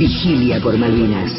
[0.00, 1.30] Vigilia por Malvinas.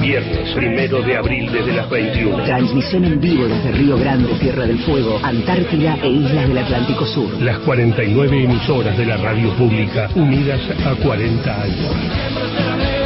[0.00, 2.44] Viernes primero de abril desde las 21.
[2.44, 7.42] Transmisión en vivo desde Río Grande, Tierra del Fuego, Antártida e Islas del Atlántico Sur.
[7.42, 12.99] Las 49 emisoras de la radio pública unidas a 40 años.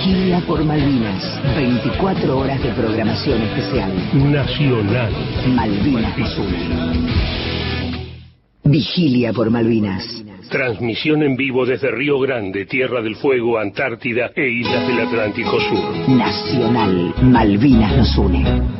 [0.00, 1.22] Vigilia por Malvinas.
[1.56, 3.92] 24 horas de programación especial.
[4.14, 5.12] Nacional.
[5.48, 7.06] Malvinas nos une.
[8.64, 10.24] Vigilia por Malvinas.
[10.50, 16.08] Transmisión en vivo desde Río Grande, Tierra del Fuego, Antártida e Islas del Atlántico Sur.
[16.08, 17.14] Nacional.
[17.20, 18.79] Malvinas nos une.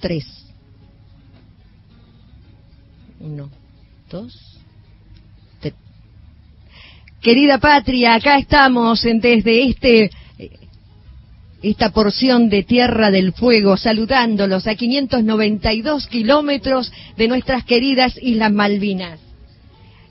[0.00, 0.26] Tres.
[3.20, 3.50] Uno,
[4.10, 4.58] dos,
[5.60, 5.74] tres.
[7.20, 10.10] Querida patria, acá estamos desde este
[11.62, 19.20] esta porción de Tierra del Fuego, saludándolos a 592 kilómetros de nuestras queridas Islas Malvinas.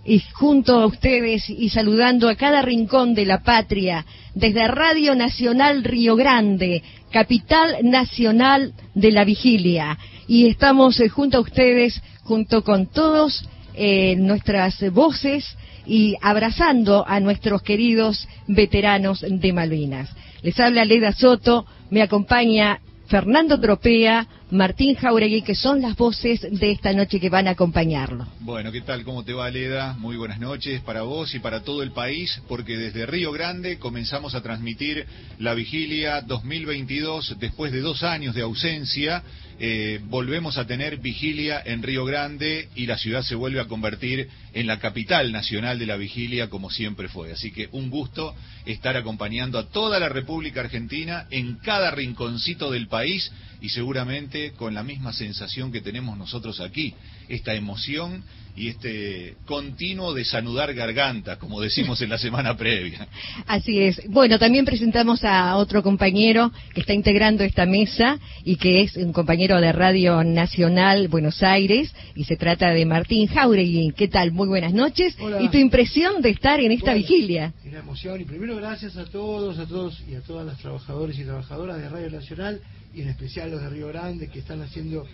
[0.10, 5.84] Y junto a ustedes y saludando a cada rincón de la patria, desde Radio Nacional
[5.84, 10.00] Río Grande, capital nacional de la vigilia.
[10.28, 15.46] Y estamos eh, junto a ustedes, junto con todos eh, nuestras voces
[15.86, 20.10] y abrazando a nuestros queridos veteranos de Malvinas.
[20.42, 26.72] Les habla Leda Soto, me acompaña Fernando Tropea, Martín Jauregui, que son las voces de
[26.72, 28.26] esta noche que van a acompañarlo.
[28.40, 29.04] Bueno, ¿qué tal?
[29.04, 29.94] ¿Cómo te va, Leda?
[30.00, 34.34] Muy buenas noches para vos y para todo el país, porque desde Río Grande comenzamos
[34.34, 35.06] a transmitir
[35.38, 39.22] la vigilia 2022 después de dos años de ausencia.
[39.62, 44.30] Eh, volvemos a tener vigilia en Río Grande y la ciudad se vuelve a convertir
[44.54, 47.34] en la capital nacional de la vigilia como siempre fue.
[47.34, 48.34] Así que un gusto
[48.66, 54.74] estar acompañando a toda la República Argentina en cada rinconcito del país y seguramente con
[54.74, 56.94] la misma sensación que tenemos nosotros aquí,
[57.28, 58.24] esta emoción
[58.60, 63.08] y este continuo desanudar garganta, como decimos en la semana previa.
[63.48, 64.02] Así es.
[64.10, 69.14] Bueno, también presentamos a otro compañero que está integrando esta mesa y que es un
[69.14, 73.94] compañero de Radio Nacional Buenos Aires y se trata de Martín Jauregui.
[73.96, 74.34] ¿Qué tal?
[74.34, 75.16] Muy buenas noches.
[75.22, 75.42] Hola.
[75.42, 77.54] ¿Y tu impresión de estar en esta Bueno, vigilia?
[77.66, 81.24] Una emoción y primero gracias a todos, a todos y a todas las trabajadores y
[81.24, 82.60] trabajadoras de Radio Nacional
[82.94, 85.06] y en especial los de Río Grande que están haciendo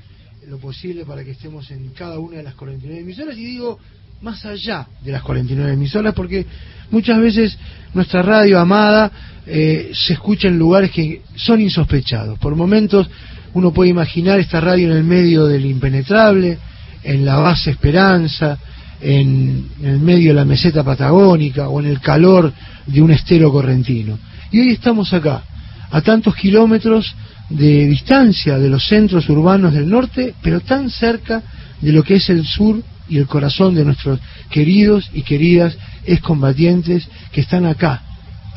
[0.47, 3.79] lo posible para que estemos en cada una de las 49 emisoras y digo
[4.21, 6.45] más allá de las 49 emisoras porque
[6.91, 7.57] muchas veces
[7.93, 9.11] nuestra radio amada
[9.45, 12.37] eh, se escucha en lugares que son insospechados.
[12.39, 13.09] Por momentos
[13.53, 16.57] uno puede imaginar esta radio en el medio del impenetrable,
[17.03, 18.57] en la base Esperanza,
[19.01, 22.51] en, en el medio de la meseta patagónica o en el calor
[22.85, 24.19] de un estero correntino.
[24.51, 25.43] Y hoy estamos acá,
[25.89, 27.15] a tantos kilómetros
[27.49, 31.43] de distancia de los centros urbanos del norte, pero tan cerca
[31.81, 34.19] de lo que es el sur y el corazón de nuestros
[34.49, 38.01] queridos y queridas excombatientes que están acá.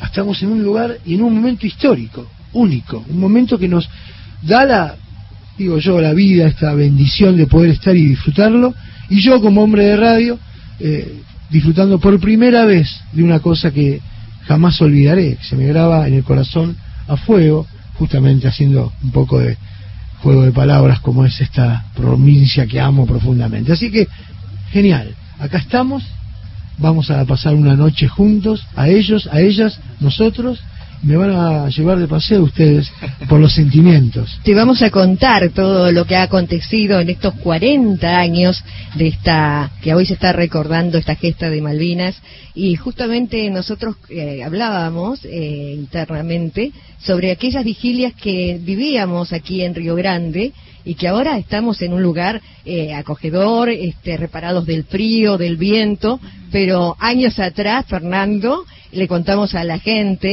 [0.01, 3.87] Estamos en un lugar y en un momento histórico, único, un momento que nos
[4.41, 4.95] da la,
[5.57, 8.73] digo yo, la vida, esta bendición de poder estar y disfrutarlo,
[9.09, 10.39] y yo como hombre de radio,
[10.79, 14.01] eh, disfrutando por primera vez de una cosa que
[14.45, 17.67] jamás olvidaré, que se me graba en el corazón a fuego,
[17.99, 19.57] justamente haciendo un poco de
[20.23, 23.73] juego de palabras como es esta provincia que amo profundamente.
[23.73, 24.07] Así que,
[24.71, 26.03] genial, acá estamos,
[26.77, 30.61] vamos a pasar una noche juntos, a ellos, a ellas, nosotros,
[31.01, 32.91] me van a llevar de paseo ustedes
[33.27, 34.39] por los sentimientos.
[34.43, 38.63] Te vamos a contar todo lo que ha acontecido en estos 40 años
[38.95, 42.15] de esta, que hoy se está recordando esta gesta de Malvinas.
[42.53, 46.71] Y justamente nosotros eh, hablábamos eh, internamente
[47.01, 50.53] sobre aquellas vigilias que vivíamos aquí en Río Grande
[50.85, 56.19] y que ahora estamos en un lugar eh, acogedor, este, reparados del frío, del viento,
[56.51, 60.29] pero años atrás, Fernando, le contamos a la gente,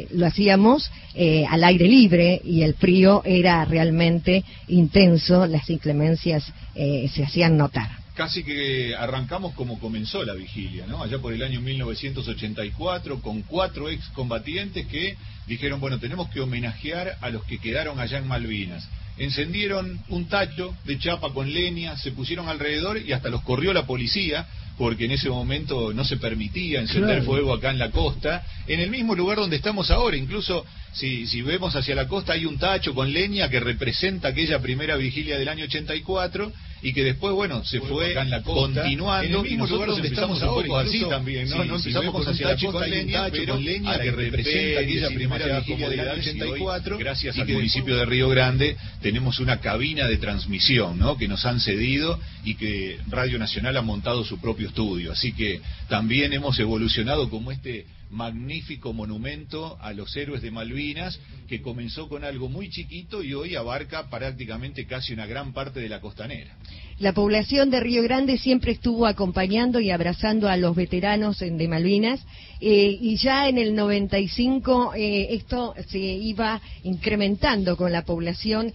[0.00, 6.44] eh, lo hacíamos eh, al aire libre y el frío era realmente intenso, las inclemencias
[6.74, 8.04] se hacían notar.
[8.14, 11.02] Casi que arrancamos como comenzó la vigilia, ¿no?
[11.02, 15.16] Allá por el año 1984, con cuatro excombatientes que
[15.46, 18.88] dijeron, bueno, tenemos que homenajear a los que quedaron allá en Malvinas.
[19.18, 23.86] Encendieron un tacho de chapa con leña, se pusieron alrededor y hasta los corrió la
[23.86, 24.46] policía
[24.76, 27.24] porque en ese momento no se permitía encender Claro.
[27.24, 31.42] fuego acá en la costa, en el mismo lugar donde estamos ahora, incluso si, si
[31.42, 35.48] vemos hacia la costa hay un tacho con leña que representa aquella primera vigilia del
[35.48, 36.52] año 84
[36.84, 39.70] y que después, bueno, se fue acá en la costa, continuando en el mismo y
[39.70, 41.62] lugar nosotros donde empezamos estamos un poco así también, ¿no?
[41.62, 45.08] sí, no empezamos con hacia la costa leña, pero leña a que que representa aquella
[45.08, 48.76] primera vigilia del comodidades año y hoy, 84 gracias y al municipio de Río Grande
[49.00, 51.16] tenemos una cabina de transmisión, ¿no?
[51.16, 55.12] Que nos han cedido y que Radio Nacional ha montado su propio estudio.
[55.12, 61.60] Así que también hemos evolucionado como este magnífico monumento a los héroes de Malvinas que
[61.60, 66.00] comenzó con algo muy chiquito y hoy abarca prácticamente casi una gran parte de la
[66.00, 66.56] costanera.
[66.98, 72.24] La población de Río Grande siempre estuvo acompañando y abrazando a los veteranos de Malvinas
[72.60, 78.72] eh, y ya en el 95 eh, esto se iba incrementando con la población,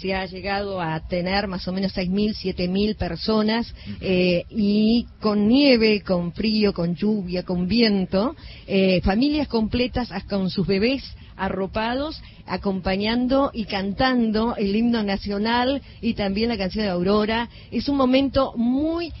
[0.00, 6.02] se ha llegado a tener más o menos 6.000, 7.000 personas eh, y con nieve,
[6.02, 8.36] con frío, con lluvia, con viento,
[8.66, 11.02] eh, familias completas con sus bebés
[11.36, 17.48] arropados, acompañando y cantando el himno nacional y también la canción de Aurora.
[17.70, 19.12] Es un momento muy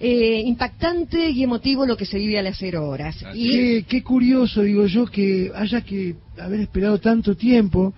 [0.00, 3.16] eh, impactante y emotivo lo que se vive a las cero horas.
[3.34, 7.92] Y Qué, qué curioso, digo yo, que haya que haber esperado tanto tiempo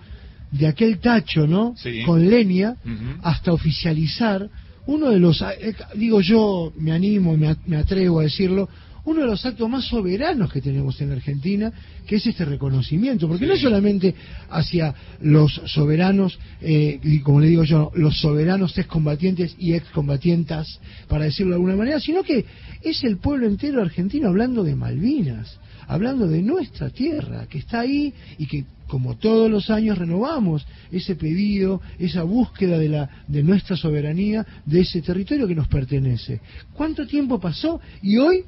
[0.51, 1.73] de aquel tacho, ¿no?
[1.77, 2.03] Sí.
[2.05, 3.19] Con leña, Ujú.
[3.23, 4.49] hasta oficializar
[4.85, 8.67] uno de los, eh, digo yo, me animo, me, a- me atrevo a decirlo,
[9.05, 11.71] uno de los actos más soberanos que tenemos en la Argentina,
[12.07, 14.15] que es este reconocimiento, porque no solamente
[14.49, 21.25] hacia los soberanos, eh, y como le digo yo, los soberanos excombatientes y excombatientas, para
[21.25, 22.45] decirlo de alguna manera, sino que
[22.81, 28.13] es el pueblo entero argentino hablando de Malvinas, hablando de nuestra tierra, que está ahí
[28.37, 33.75] y que como todos los años renovamos ese pedido, esa búsqueda de la de nuestra
[33.75, 36.41] soberanía, de ese territorio que nos pertenece.
[36.73, 37.81] ¿Cuánto tiempo pasó?
[38.01, 38.45] Y hoy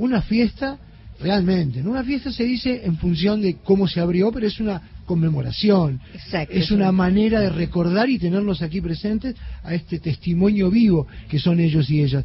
[0.00, 0.78] una fiesta
[1.20, 1.90] realmente, ¿no?
[1.90, 6.00] Una fiesta se dice en función de cómo se abrió, pero es una conmemoración.
[6.14, 11.06] Exacto, es una un- manera de recordar y tenerlos aquí presentes a este testimonio vivo
[11.28, 12.24] que son ellos y ellas.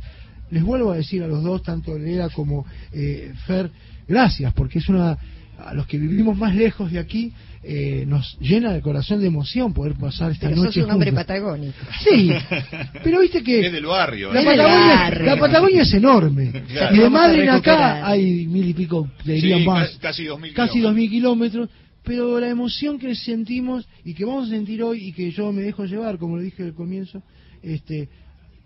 [0.51, 3.69] Les vuelvo a decir a los dos, tanto Lea como eh, Fer,
[4.07, 5.17] gracias, porque es una
[5.57, 7.33] a los que vivimos más lejos de aquí
[7.67, 11.11] eh, nos llena el corazón de emoción poder pasar esta pero sos noche un hombre
[11.11, 11.73] patagónico.
[12.03, 12.29] Sí,
[13.03, 14.31] pero viste que Es del barrio.
[14.31, 15.25] la Es del Patagonia, barrio.
[15.25, 16.51] la Patagonia es enorme.
[16.67, 16.95] Claro.
[16.95, 19.89] Y de Madrid acá hay mil y pico, te diría Sí, más.
[19.91, 20.95] ca- casi dos mil Casi dos kilómetros.
[20.95, 21.69] mil kilómetros.
[22.03, 25.63] Pero la emoción que sentimos y que vamos a sentir hoy y que yo me
[25.63, 27.23] dejo llevar, como lo dije al comienzo,
[27.63, 28.07] este,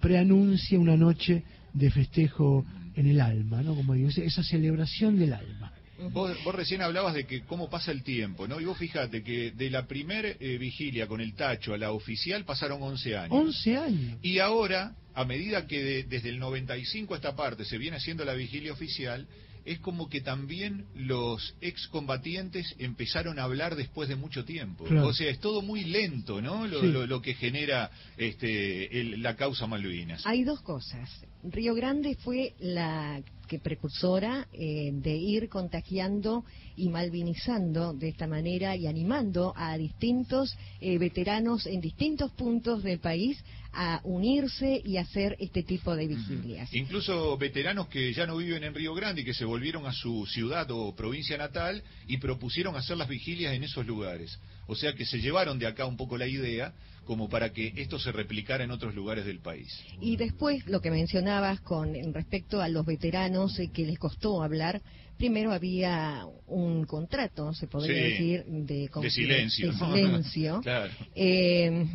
[0.02, 1.44] preanuncia una noche
[1.74, 2.66] de festejo
[2.96, 3.76] en el alma, ¿no?
[3.76, 5.72] Como digo, esa celebración del alma.
[6.12, 8.60] Vos, vos recién hablabas de que cómo pasa el tiempo, ¿no?
[8.62, 12.46] Y vos fíjate que de la primer eh, vigilia con el tacho a la oficial
[12.46, 13.32] pasaron 11 años.
[13.34, 14.18] 11 años.
[14.22, 18.24] Y ahora, a medida que de- desde el 95 a esta parte se viene haciendo
[18.26, 19.28] la vigilia oficial,
[19.66, 24.86] es como que también los excombatientes empezaron a hablar después de mucho tiempo.
[24.86, 25.08] Claro.
[25.08, 26.66] O sea, es todo muy lento, ¿no?
[26.66, 26.88] Lo, Sí.
[26.88, 30.26] lo- lo que genera este, el- la causa Malvinas.
[30.26, 31.10] Hay dos cosas.
[31.44, 36.46] Río Grande fue la que precursora eh, de ir contagiando
[36.78, 43.00] y malvinizando de esta manera y animando a distintos eh, veteranos en distintos puntos del
[43.00, 46.74] país a unirse y hacer este tipo de vigilias.
[46.74, 50.26] Incluso veteranos que ya no viven en Río Grande y que se volvieron a su
[50.26, 54.40] ciudad o provincia natal y propusieron hacer las vigilias en esos lugares.
[54.68, 56.74] O sea que se llevaron de acá un poco la idea
[57.06, 59.68] como para que esto se replicara en otros lugares del país.
[60.00, 64.80] Y después lo que mencionabas con respecto a los veteranos eh, que les costó hablar,
[65.18, 69.72] primero había un contrato, se podría Sí, decir, de, de silencio.
[69.72, 70.62] de silencio.
[70.64, 70.92] Claro.
[71.16, 71.88] Eh,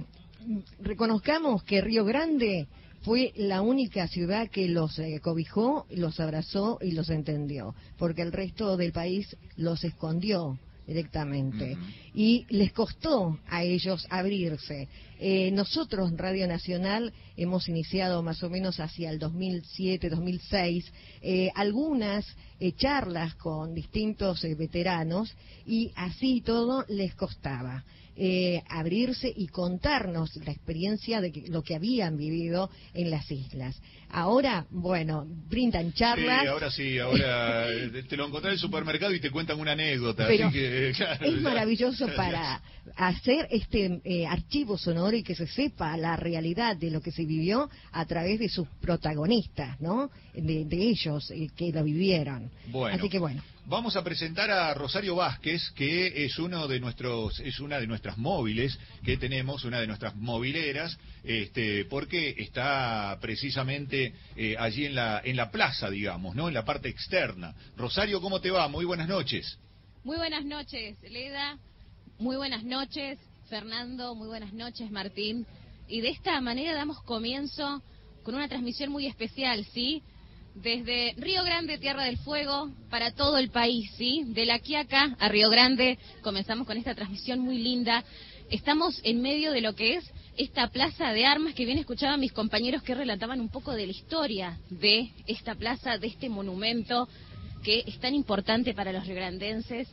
[0.80, 2.66] reconozcamos que Río Grande
[3.02, 8.32] fue la única ciudad que los eh, cobijó, los abrazó y los entendió, porque el
[8.32, 11.76] resto del país los escondió directamente
[12.14, 14.88] y les costó a ellos abrirse.
[15.18, 21.50] Eh, nosotros en Radio Nacional hemos iniciado más o menos hacia el 2007, 2006 eh,
[21.54, 22.26] algunas
[22.60, 25.34] eh, charlas con distintos eh, veteranos
[25.66, 27.84] y así todo les costaba.
[28.16, 33.80] Eh, abrirse y contarnos la experiencia de que- lo que habían vivido en las islas.
[34.10, 36.42] Ahora, bueno, brindan charlas.
[36.42, 39.72] Sí, ahora sí, ahora eh, te lo encontrás en el supermercado y te cuentan una
[39.72, 40.26] anécdota.
[40.28, 41.40] Pero así que, claro, es ya.
[41.40, 42.62] maravilloso para
[42.96, 47.24] hacer este eh, archivo sonoro y que se sepa la realidad de lo que se
[47.24, 50.10] vivió a través de sus protagonistas, ¿no?
[50.32, 52.50] De, de ellos eh, que lo vivieron.
[52.68, 52.96] Bueno.
[52.96, 53.42] Así que bueno.
[53.66, 58.18] Vamos a presentar a Rosario Vázquez, que es uno de nuestros, es una de nuestras
[58.18, 65.22] móviles que tenemos, una de nuestras mobileras, este, porque está precisamente eh, allí en la,
[65.24, 66.48] en la plaza, digamos, ¿no?
[66.48, 67.54] En la parte externa.
[67.74, 68.68] Rosario, ¿cómo te va?
[68.68, 69.58] Muy buenas noches.
[70.04, 71.56] Muy buenas noches, Leda.
[72.18, 73.18] Muy buenas noches,
[73.48, 74.14] Fernando.
[74.14, 75.46] Muy buenas noches, Martín.
[75.88, 77.82] Y de esta manera damos comienzo
[78.24, 80.02] con una transmisión muy especial, ¿sí?
[80.54, 84.24] Desde Río Grande, Tierra del Fuego, para todo el país, ¿sí?
[84.28, 88.04] De la Quiaca a Río Grande, comenzamos con esta transmisión muy linda.
[88.50, 90.04] Estamos en medio de lo que es
[90.36, 93.92] esta plaza de armas que bien escuchaba mis compañeros que relataban un poco de la
[93.92, 97.08] historia de esta plaza, de este monumento
[97.62, 99.88] que es tan importante para los riograndenses,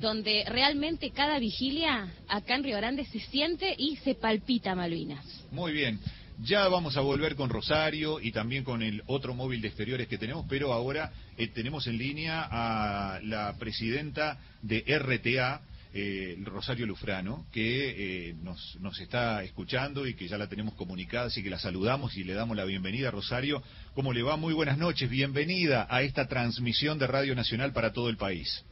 [0.00, 5.24] donde realmente cada vigilia acá en Río Grande se siente y se palpita Malvinas.
[5.50, 5.98] Muy bien.
[6.42, 10.18] Ya vamos a volver con Rosario y también con el otro móvil de exteriores que
[10.18, 15.62] tenemos, pero ahora eh, tenemos en línea a la presidenta de RTA,
[15.94, 21.28] eh, Rosario Lufrano, que eh, nos, nos está escuchando y que ya la tenemos comunicada,
[21.28, 23.10] así que la saludamos y le damos la bienvenida.
[23.10, 23.62] Rosario,
[23.94, 24.36] ¿cómo le va?
[24.36, 28.62] Muy buenas noches, bienvenida a esta transmisión de Radio Nacional para todo el país.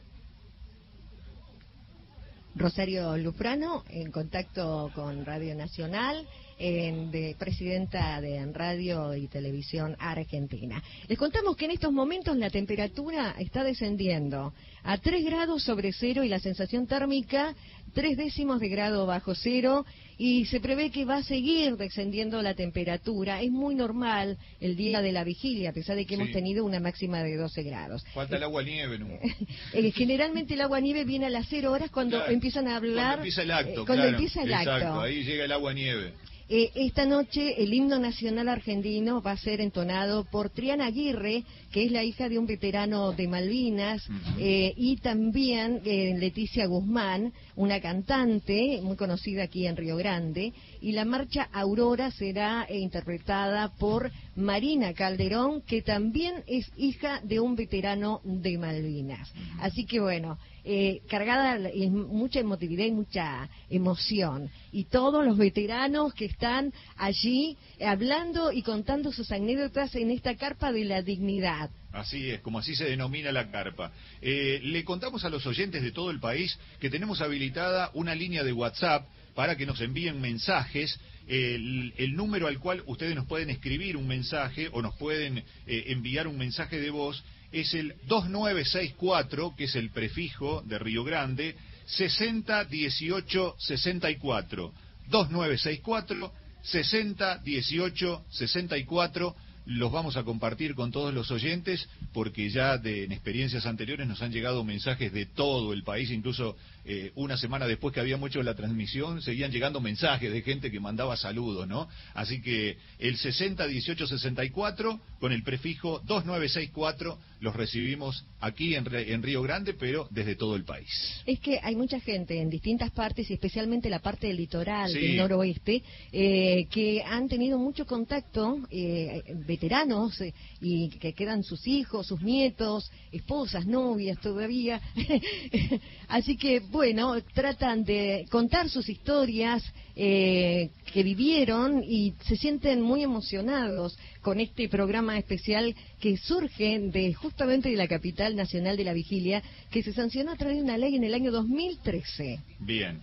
[2.53, 10.81] Rosario Lufrano, en contacto con Radio Nacional de presidenta de Radio y Televisión Argentina.
[11.07, 16.23] Les contamos que en estos momentos la temperatura está descendiendo a 3 grados sobre cero
[16.23, 17.55] y la sensación térmica
[17.93, 19.85] 3 décimos de grado bajo cero
[20.17, 23.41] y se prevé que va a seguir descendiendo la temperatura.
[23.41, 26.79] Es muy normal el día de la vigilia, a pesar de que hemos tenido una
[26.79, 28.05] máxima de 12 grados.
[28.13, 29.07] Falta el agua nieve, ¿no?
[29.73, 33.15] Eh, generalmente el agua nieve viene a las 0 horas cuando empiezan a hablar.
[33.15, 36.13] Cuando empieza el acto, eh, cuando empieza el Exacto, ahí llega el agua nieve.
[36.47, 41.85] Eh, esta noche el himno nacional argentino va a ser entonado por Triana Aguirre, que
[41.85, 44.03] es la hija de un veterano de Malvinas,
[44.37, 50.53] eh, y también eh, Leticia Guzmán, una cantante muy conocida aquí en Río Grande,
[50.85, 57.55] y la marcha Aurora será interpretada por Marina Calderón, que también es hija de un
[57.55, 59.33] veterano de Malvinas.
[59.61, 64.51] Así que bueno, eh, cargada y mucha emotividad y mucha emoción.
[64.71, 70.71] Y todos los veteranos que están allí hablando y contando sus anécdotas en esta carpa
[70.71, 71.71] de la dignidad.
[71.93, 73.91] Así es, como así se denomina la carpa.
[74.21, 78.43] Eh, le contamos a los oyentes de todo el país que tenemos habilitada una línea
[78.43, 80.99] de WhatsApp para que nos envíen mensajes.
[81.27, 85.45] El, número al cual ustedes nos pueden escribir un mensaje o nos pueden eh,
[85.87, 91.57] enviar un mensaje de voz es el 2964, que es el prefijo de Río Grande,
[91.85, 94.73] 601864.
[95.09, 96.31] 2964
[96.63, 104.07] 601864 los vamos a compartir con todos los oyentes porque ya de, en experiencias anteriores
[104.07, 108.29] nos han llegado mensajes de todo el país, incluso eh, una semana después que habíamos
[108.29, 111.87] hecho la transmisión seguían llegando mensajes de gente que mandaba saludos, ¿no?
[112.13, 119.73] Así que el 601864 con el prefijo 2964 los recibimos aquí en, en, Río Grande,
[119.73, 120.89] pero desde todo el país.
[121.25, 125.17] Es que hay mucha gente en distintas partes, y especialmente la parte del litoral, del
[125.17, 132.07] noroeste, eh, que han tenido mucho contacto eh, veteranos eh, y que quedan sus hijos,
[132.07, 134.81] sus nietos, esposas, novias todavía.
[136.07, 139.63] Así que, bueno, tratan de contar sus historias
[139.95, 147.13] eh, que vivieron y se sienten muy emocionados con este programa especial que surge de
[147.13, 149.41] justamente de la capital nacional de la vigilia,
[149.71, 152.41] que se sancionó a través de una ley en el año 2013.
[152.59, 152.99] Bien.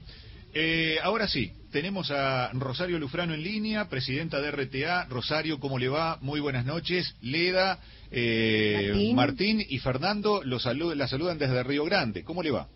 [0.52, 5.06] Eh, ahora sí, tenemos a Rosario Lufrano en línea, presidenta de RTA.
[5.06, 6.18] Rosario, ¿cómo le va?
[6.20, 7.14] Muy buenas noches.
[7.22, 7.78] Leda,
[8.10, 9.64] eh, Martín.
[9.66, 12.22] y Fernando los la saludan desde Río Grande.
[12.22, 12.68] ¿Cómo le va?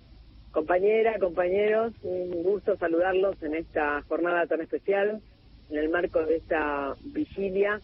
[0.56, 5.20] Compañera, compañeros, un gusto saludarlos en esta jornada tan especial,
[5.68, 7.78] en el marco de esta vigilia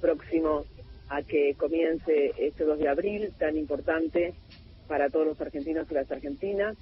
[0.00, 0.64] próximo
[1.10, 4.32] a que comience este 2 de abril, tan importante
[4.88, 6.78] para todos los argentinos y las argentinas.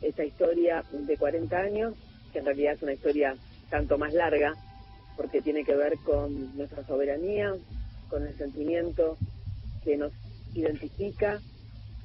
[0.00, 1.94] Esta historia de 40 años,
[2.32, 3.36] que en realidad es una historia
[3.70, 4.52] tanto más larga,
[5.16, 7.54] porque tiene que ver con nuestra soberanía,
[8.10, 9.16] con el sentimiento
[9.84, 10.12] que nos
[10.56, 11.40] identifica,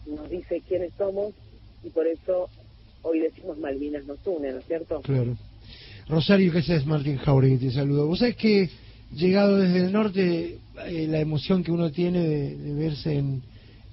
[0.05, 1.33] nos dice quiénes somos,
[1.83, 2.49] y por eso
[3.07, 5.01] hoy decimos Malvinas nos une, ¿no es cierto?
[5.01, 5.35] Claro.
[6.07, 7.57] Rosario, ¿qué es Martín Jauregui?
[7.57, 8.07] Te saludo.
[8.07, 8.69] Vos sabés que,
[9.13, 13.41] llegado desde el norte, eh, la emoción que uno tiene de verse en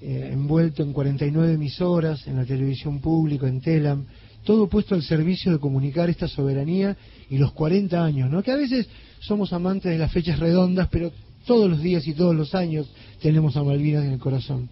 [0.00, 4.06] eh, envuelto en 49 emisoras, en la televisión pública, en Telam,
[4.44, 6.97] todo puesto al servicio de comunicar esta soberanía
[7.30, 8.42] y los 40 años, ¿no?
[8.42, 8.88] Que a veces
[9.21, 11.11] somos amantes de las fechas redondas, pero
[11.47, 12.92] todos los días y todos los años
[13.23, 14.68] tenemos a Malvinas en el corazón.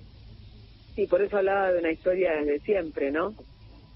[0.94, 3.34] Sí, por eso hablaba de una historia desde siempre, ¿no?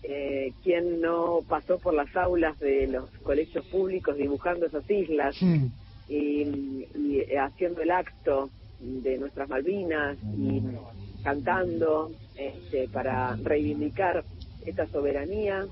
[0.09, 5.37] Eh, ¿Quién no pasó por las aulas de los colegios públicos dibujando esas islas
[6.09, 6.87] y,
[7.37, 8.49] haciendo el acto
[8.79, 10.63] de nuestras Malvinas y
[11.25, 14.23] cantando este, para reivindicar
[14.65, 15.67] esta soberanía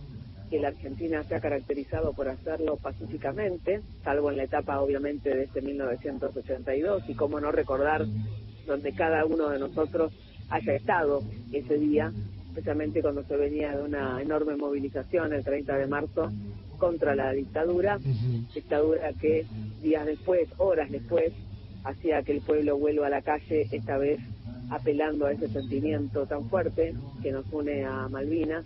[0.51, 5.45] que la Argentina se ha caracterizado por hacerlo pacíficamente, salvo en la etapa obviamente de
[5.45, 8.05] este 1982 y cómo no recordar
[8.67, 10.13] donde cada uno de nosotros
[10.49, 11.23] haya estado
[11.53, 12.13] ese día,
[12.55, 16.31] especialmente cuando se venía de una enorme movilización el 30 de marzo
[16.79, 17.99] contra la dictadura,
[18.55, 19.45] dictadura que
[19.83, 21.33] días después, horas después,
[21.83, 24.21] hacía que el pueblo vuelva a la calle, esta vez
[24.71, 26.95] apelando a ese sentimiento tan fuerte
[27.25, 28.65] que nos une a Malvinas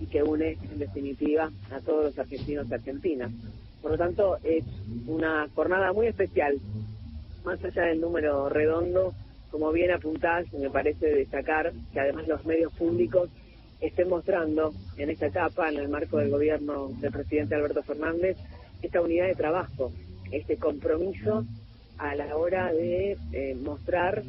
[0.00, 3.30] y que une, en definitiva, a todos los argentinos y argentinas.
[3.80, 4.64] Por lo tanto, es
[5.06, 6.58] una jornada muy especial,
[7.44, 9.14] más allá del número redondo,
[9.50, 13.30] como bien apuntás, me parece destacar que además los medios públicos
[13.80, 18.36] estén mostrando en esta etapa, en el marco del gobierno del presidente Alberto Fernández,
[18.82, 19.92] esta unidad de trabajo,
[20.30, 21.44] este compromiso
[21.98, 24.22] a la hora de eh, mostrar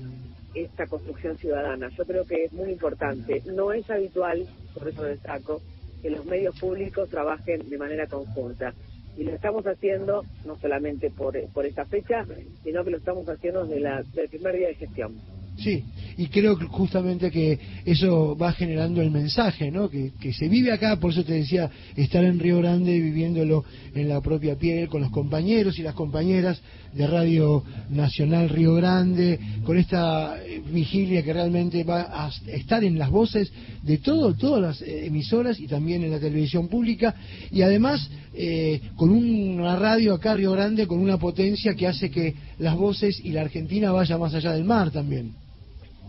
[0.53, 1.89] esta construcción ciudadana.
[1.89, 3.43] Yo creo que es muy importante.
[3.45, 5.61] No es habitual, por eso destaco,
[6.01, 8.73] que los medios públicos trabajen de manera conjunta.
[9.19, 12.25] Y lo estamos haciendo no solamente por, por esta fecha,
[12.63, 15.19] sino que lo estamos haciendo desde, la, desde el primer día de gestión.
[15.61, 15.83] Sí,
[16.17, 19.89] y creo justamente que eso va generando el mensaje, ¿no?
[19.89, 24.21] Que, se vive acá, por eso te decía, estar en Río Grande, viviéndolo en la
[24.21, 26.61] propia piel, con los compañeros y las compañeras
[26.93, 32.97] de Radio Nacional Río Grande, con esta eh, vigilia que realmente va a estar en
[32.97, 33.51] las voces
[33.83, 37.15] de todo, todas las eh, emisoras y también en la televisión pública,
[37.51, 42.35] y además eh, con una radio acá Río Grande con una potencia que hace que
[42.59, 45.48] las voces y la Argentina vaya más allá del mar también.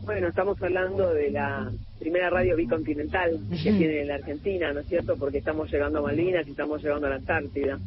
[0.03, 5.17] Bueno, estamos hablando de la primera radio bicontinental que tiene la Argentina, ¿no es cierto?
[5.17, 7.79] Porque estamos llegando a Malvinas y estamos llegando a la Antártida.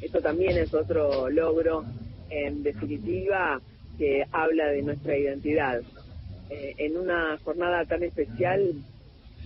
[0.00, 1.84] Esto también es otro logro,
[2.28, 3.60] en definitiva,
[3.96, 5.80] que habla de nuestra identidad.
[6.50, 8.72] Eh, en una jornada tan especial,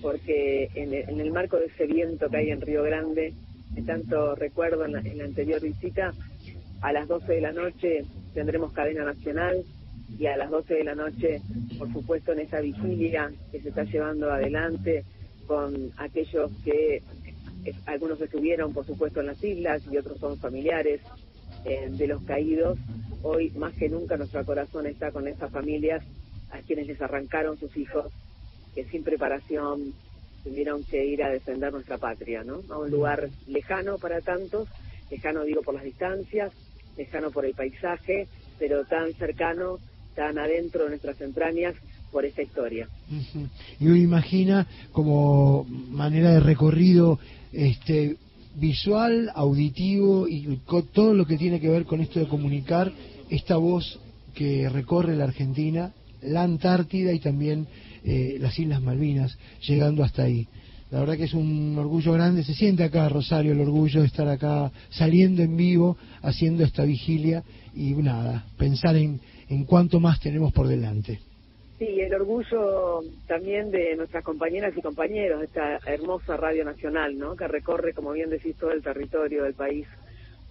[0.01, 3.35] porque en el, marco de ese viento que hay en Río Grande,
[3.75, 6.13] que tanto recuerdo en la, en la anterior visita,
[6.81, 9.65] a las 12 de la noche tendremos cadena nacional
[10.17, 11.41] y a las 12 de la noche,
[11.79, 15.05] por supuesto, en esa vigilia que se está llevando adelante
[15.47, 17.03] con aquellos que
[17.87, 21.01] algunos estuvieron, por supuesto, en las islas y otros son familiares
[21.65, 22.79] eh, de los caídos.
[23.23, 26.03] Hoy, más que nunca, nuestro corazón está con esas familias
[26.51, 28.07] a quienes les arrancaron sus hijos,
[28.75, 29.93] que sin preparación
[30.45, 32.63] tuvieron que ir a defender nuestra patria, ¿no?
[32.71, 34.69] A un lugar lejano para tantos,
[35.11, 36.53] lejano digo por las distancias,
[36.97, 39.79] lejano por el paisaje, pero tan cercano
[40.19, 41.77] están adentro de nuestras entrañas
[42.11, 42.89] por esa historia.
[43.79, 47.21] Y uno imagina como manera de recorrido
[47.53, 48.17] este
[48.57, 50.59] visual, auditivo y
[50.93, 52.93] todo lo que tiene que ver con esto de comunicar
[53.31, 54.01] esta voz
[54.35, 57.69] que recorre la Argentina, la Antártida y también
[58.03, 60.49] eh, las Islas Malvinas, llegando hasta ahí.
[60.91, 64.27] La verdad que es un orgullo grande, se siente acá Rosario el orgullo de estar
[64.27, 70.53] acá saliendo en vivo, haciendo esta vigilia y nada, pensar en, en cuánto más tenemos
[70.53, 71.21] por delante.
[71.79, 77.37] Sí, el orgullo también de nuestras compañeras y compañeros esta hermosa Radio Nacional, ¿no?
[77.37, 79.87] Que recorre, como bien decís, todo el territorio del país,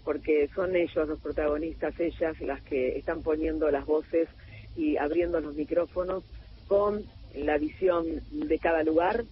[0.05, 4.29] porque son ellos los protagonistas, ellas las que están poniendo las voces
[4.77, 6.23] y abriendo los micrófonos
[6.67, 7.03] con
[7.35, 9.25] la visión de cada lugar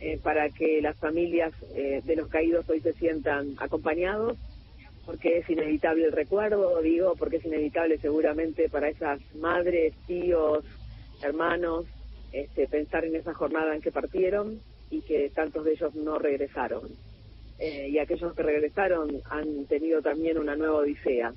[0.00, 4.38] eh, para que las familias eh, de los caídos hoy se sientan acompañados
[5.04, 10.64] porque es inevitable el recuerdo, digo, porque es inevitable seguramente para esas madres, tíos,
[11.22, 11.86] hermanos,
[12.32, 14.60] este, pensar en esa jornada en que partieron
[14.90, 16.82] y que tantos de ellos no regresaron.
[17.58, 21.32] Eh, y aquellos que regresaron han tenido también una nueva odisea,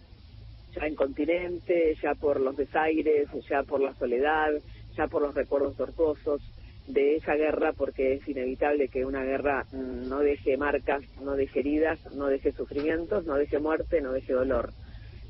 [0.73, 4.53] ya en continente, ya por los desaires, ya por la soledad,
[4.95, 6.41] ya por los recuerdos tortuosos,
[6.87, 11.99] de esa guerra porque es inevitable que una guerra no deje marcas, no deje heridas,
[12.13, 14.71] no deje sufrimientos, no deje muerte, no deje dolor.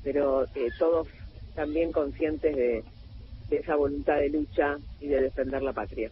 [0.03, 1.07] Pero eh, todos
[1.55, 2.83] también conscientes de,
[3.51, 6.11] esa voluntad de lucha y de defender la patria.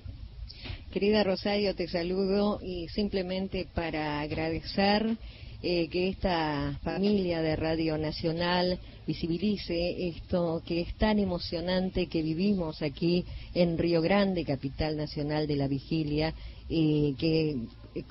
[0.92, 5.18] Querida Rosario, te saludo y simplemente para agradecer
[5.65, 12.82] eh, que esta familia de Radio Nacional visibilice esto que es tan emocionante que vivimos
[12.82, 13.23] aquí
[13.54, 16.34] en Río Grande, capital nacional de la vigilia,
[16.69, 17.56] eh, que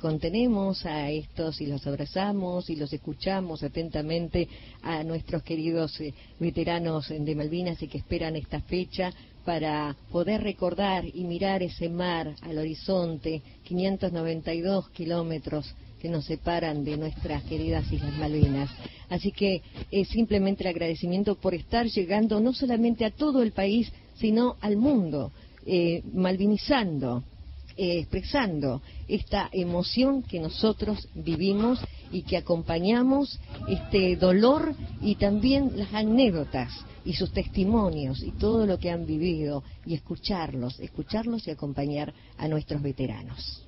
[0.01, 4.49] contenemos a estos y los abrazamos y los escuchamos atentamente
[4.81, 9.13] a nuestros queridos eh, veteranos de Malvinas y que esperan esta fecha
[9.45, 16.97] para poder recordar y mirar ese mar al horizonte, 592 kilómetros que nos separan de
[16.97, 18.69] nuestras queridas Islas Malvinas.
[19.09, 19.63] Así que
[19.93, 24.77] es simplemente el agradecimiento por estar llegando no solamente a todo el país, sino al
[24.77, 25.31] mundo,
[25.65, 27.23] eh, malvinizando,
[27.77, 31.79] eh, expresando esta emoción que nosotros vivimos
[32.11, 33.39] y que acompañamos
[33.69, 36.73] este dolor y también las anécdotas
[37.05, 42.49] y sus testimonios y todo lo que han vivido y escucharlos, escucharlos y acompañar a
[42.49, 43.63] nuestros veteranos.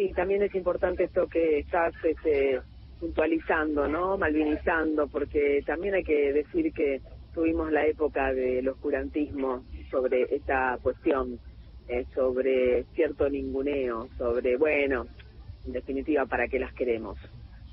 [0.00, 2.58] Sí, también es importante esto que estás este,
[2.98, 4.16] puntualizando, ¿no?
[4.16, 7.02] Malvinizando, porque también hay que decir que
[7.34, 11.38] tuvimos la época del oscurantismo sobre esta cuestión,
[11.86, 15.06] eh, sobre cierto ninguneo, sobre, bueno,
[15.66, 17.18] en definitiva, ¿para qué las queremos?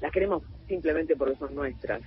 [0.01, 2.01] Las queremos simplemente porque son nuestras,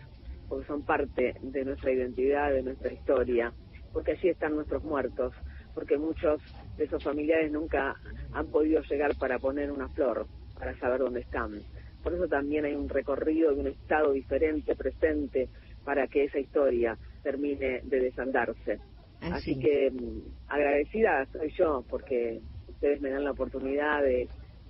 [0.51, 3.55] porque son parte de nuestra identidad, de nuestra historia,
[3.95, 5.33] porque allí están nuestros muertos,
[5.75, 6.41] porque muchos
[6.77, 7.97] de esos familiares nunca
[8.33, 10.27] han podido llegar para poner una flor,
[10.59, 11.61] para saber dónde están.
[12.03, 15.49] Por eso también hay un recorrido de un estado diferente, presente,
[15.85, 18.79] para que esa historia termine de desandarse.
[19.21, 24.29] Así, que mm, agradecida soy yo porque ustedes me dan la oportunidad de,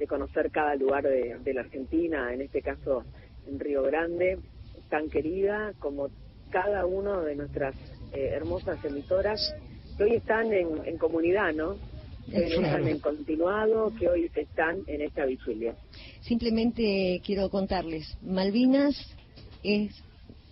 [0.09, 3.05] conocer cada lugar de la Argentina, en este caso
[3.47, 4.39] en Río Grande,
[4.89, 6.09] tan querida como
[6.51, 7.75] cada uno de nuestras
[8.13, 9.55] eh, hermosas emisoras
[10.01, 11.77] que hoy están en, comunidad, ¿no?
[12.31, 15.75] Que están en continuado, que hoy están en esta vigilia.
[16.23, 18.97] Simplemente quiero contarles, Malvinas
[19.63, 20.03] es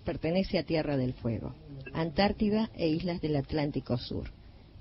[0.04, 1.54] pertenece a Tierra del Fuego,
[1.94, 4.26] Antártida e Islas del Atlántico Sur.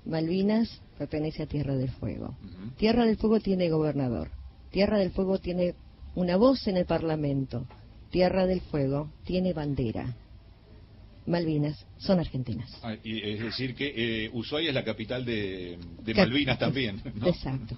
[0.04, 2.36] Malvinas pertenece a Tierra del Fuego.
[2.76, 4.28] Tierra del Fuego tiene gobernador.
[4.70, 5.76] Tierra del Fuego tiene
[6.14, 7.64] una voz en el Parlamento.
[8.10, 10.14] Tierra del Fuego tiene bandera.
[11.28, 12.70] Malvinas son argentinas.
[12.82, 15.78] Ah, y es decir que eh, Ushuaia es la capital de,
[16.16, 17.00] Malvinas también.
[17.26, 17.76] Exacto.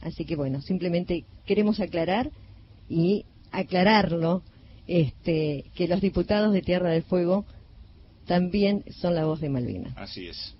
[0.00, 2.30] Así que bueno, simplemente queremos aclarar
[2.88, 4.42] y aclararlo
[4.86, 7.44] este, que los diputados de Tierra del Fuego
[8.26, 9.92] también son la voz de Malvinas.
[9.96, 10.56] Así es.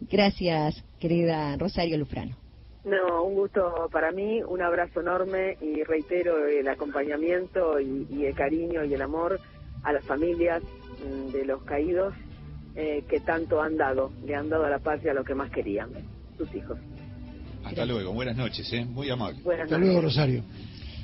[0.00, 2.36] Gracias, querida Rosario Lufrano.
[2.84, 8.84] No, un gusto para mí, un abrazo enorme y reitero el acompañamiento y, el cariño
[8.84, 9.40] y el amor
[9.82, 10.62] a las familias
[11.32, 12.14] de los caídos
[12.76, 15.90] eh, que tanto han dado, le han dado a la patria lo que más querían,
[16.36, 16.78] sus hijos.
[17.64, 18.84] Hasta luego, buenas noches, ¿eh?
[18.84, 19.38] muy amable.
[19.62, 20.42] Hasta luego, Rosario.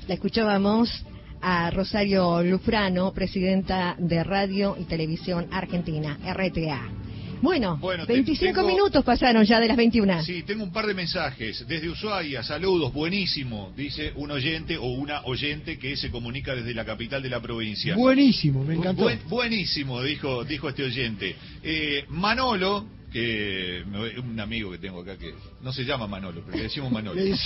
[0.07, 1.07] La escuchábamos
[1.41, 7.00] a Rosario Lufrano, presidenta de Radio y Televisión Argentina, RTA.
[7.41, 10.23] Bueno, 25 minutos pasaron ya de las 21.
[10.23, 11.67] Sí, tengo un par de mensajes.
[11.67, 16.85] Desde Ushuaia, saludos, buenísimo, dice un oyente o una oyente que se comunica desde la
[16.85, 17.95] capital de la provincia.
[17.97, 19.09] Buenísimo, me encantó.
[19.29, 21.37] buenísimo, dijo, dijo este oyente.
[21.63, 23.83] Eh, Manolo, que
[24.19, 27.21] un amigo que tengo acá que no se llama Manolo, pero le decimos Manolo.
[27.21, 27.37] Eh,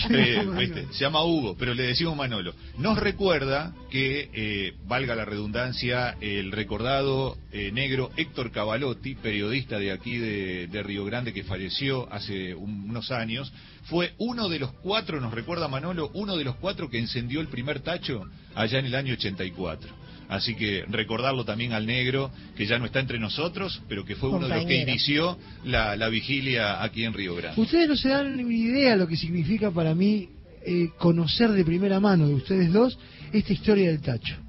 [0.93, 2.55] se llama Hugo, pero le decimos Manolo.
[2.79, 9.93] Nos recuerda que, eh, valga la redundancia, el recordado eh, negro Héctor Cavalotti, periodista de
[9.93, 13.53] aquí de, de, Río Grande que falleció hace unos años,
[13.85, 17.49] fue uno de los cuatro, nos recuerda Manolo, uno de los cuatro que encendió el
[17.49, 18.25] primer tacho
[18.55, 20.04] allá en el año 84.
[20.29, 24.31] Así que recordarlo también al negro, que ya no está entre nosotros, pero que fue
[24.31, 27.61] uno de los que inició la, vigilia aquí en Río Grande.
[27.61, 30.29] Ustedes no se dan ni idea lo que significa para mí
[30.65, 32.99] eh, conocer de primera mano de ustedes dos
[33.33, 34.44] esta historia del tacho.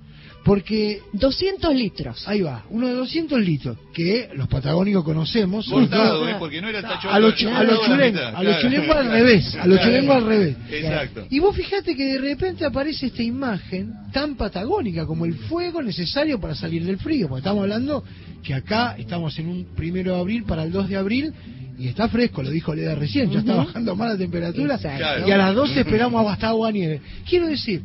[0.45, 1.01] Porque...
[1.11, 2.27] 200 litros.
[2.27, 5.67] Ahí va, uno de 200 litros, que los patagónicos conocemos.
[5.67, 6.35] Cortado, ¿eh?
[6.37, 7.09] porque no era tacho...
[7.09, 7.35] A los
[8.61, 10.55] chulengos al revés, a los chulengos al revés.
[10.69, 11.25] Exacto.
[11.31, 16.39] Y vos fijate que de repente aparece esta imagen tan patagónica como el fuego necesario
[16.39, 18.03] para salir del frío, porque estamos hablando
[18.43, 21.33] que acá estamos en un primero de abril para el 2 de abril
[21.77, 24.79] y está fresco, lo dijo Leda recién, ya está bajando más la temperatura
[25.25, 27.01] y a las 12 esperamos hasta agua nieve.
[27.27, 27.81] Quiero decir,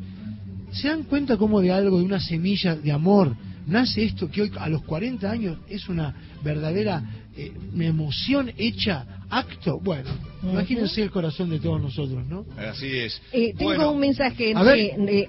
[0.72, 3.34] ¿Se dan cuenta cómo de algo, de una semilla de amor,
[3.66, 7.02] nace esto que hoy a los 40 años es una verdadera
[7.36, 9.78] eh, emoción hecha acto?
[9.80, 10.10] Bueno,
[10.42, 12.44] imagínense el corazón de todos nosotros, ¿no?
[12.58, 13.20] Así es.
[13.32, 14.52] Eh, tengo un mensaje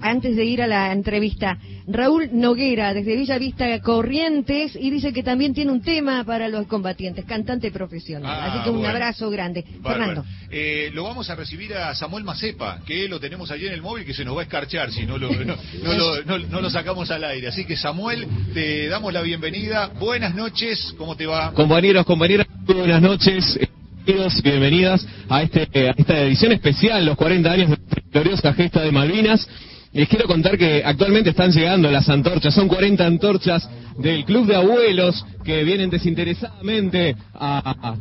[0.00, 1.58] antes de ir a la entrevista.
[1.86, 6.66] Raúl Noguera, desde Villa Vista Corrientes, y dice que también tiene un tema para los
[6.66, 8.30] combatientes, cantante profesional.
[8.30, 9.64] Ah, Así que un abrazo grande.
[9.82, 10.24] Fernando.
[10.50, 14.04] Eh, lo vamos a recibir a Samuel Macepa, que lo tenemos allí en el móvil,
[14.04, 17.48] que se nos va a escarchar si no lo, no, lo, sacamos al aire.
[17.48, 19.88] Así que Samuel, te damos la bienvenida.
[19.98, 21.52] Buenas noches, ¿cómo te va?
[21.52, 23.58] Compañeros, compañeras, buenas noches.
[24.04, 28.90] Bienvenidos, bienvenidas a, este, esta edición especial, los 40 años de la gloriosa gesta de
[28.90, 29.48] Malvinas.
[29.92, 34.56] Les quiero contar que actualmente están llegando las antorchas, son 40 antorchas del Club de
[34.56, 37.94] Abuelos que vienen desinteresadamente a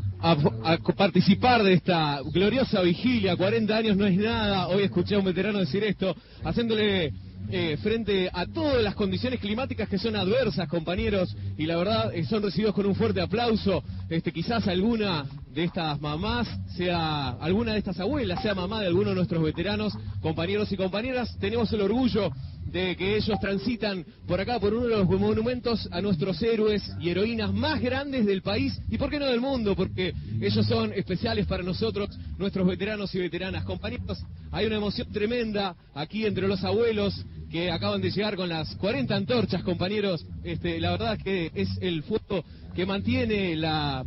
[0.98, 3.36] participar de esta gloriosa vigilia.
[3.36, 4.70] 40 años no es nada.
[4.70, 7.14] Hoy escuché a un veterano decir esto, haciéndole
[7.52, 12.24] eh, frente a todas las condiciones climáticas que son adversas, compañeros, y la verdad eh,
[12.24, 13.84] son recibidos con un fuerte aplauso.
[14.10, 19.10] Este, quizás alguna de estas mamás sea, alguna de estas abuelas sea mamá de alguno
[19.10, 21.38] de nuestros veteranos, compañeros y compañeras.
[21.40, 22.32] Tenemos el orgullo
[22.66, 27.10] de que ellos transitan por acá, por uno de los monumentos a nuestros héroes y
[27.10, 31.46] heroínas más grandes del país y por qué no del mundo, porque ellos son especiales
[31.48, 33.66] para nosotros, nuestros veteranos y veteranas.
[33.66, 38.74] Compañeros, hay una emoción tremenda aquí entre los abuelos que acaban de llegar con las
[38.78, 40.26] 40 antorchas, compañeros.
[40.44, 44.06] Este, la verdad que es el fuego que mantiene la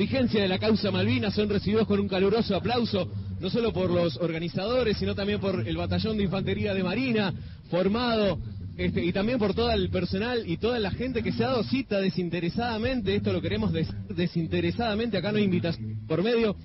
[0.00, 4.16] vigencia de la causa Malvinas son recibidos con un caluroso aplauso, no solo por los
[4.16, 7.34] organizadores, sino también por el batallón de infantería de Marina,
[7.70, 8.38] formado,
[8.78, 11.64] este, y también por todo el personal y toda la gente que se ha dado
[11.64, 16.56] cita desinteresadamente, esto lo queremos decir desinteresadamente, acá no hay invitación por medio,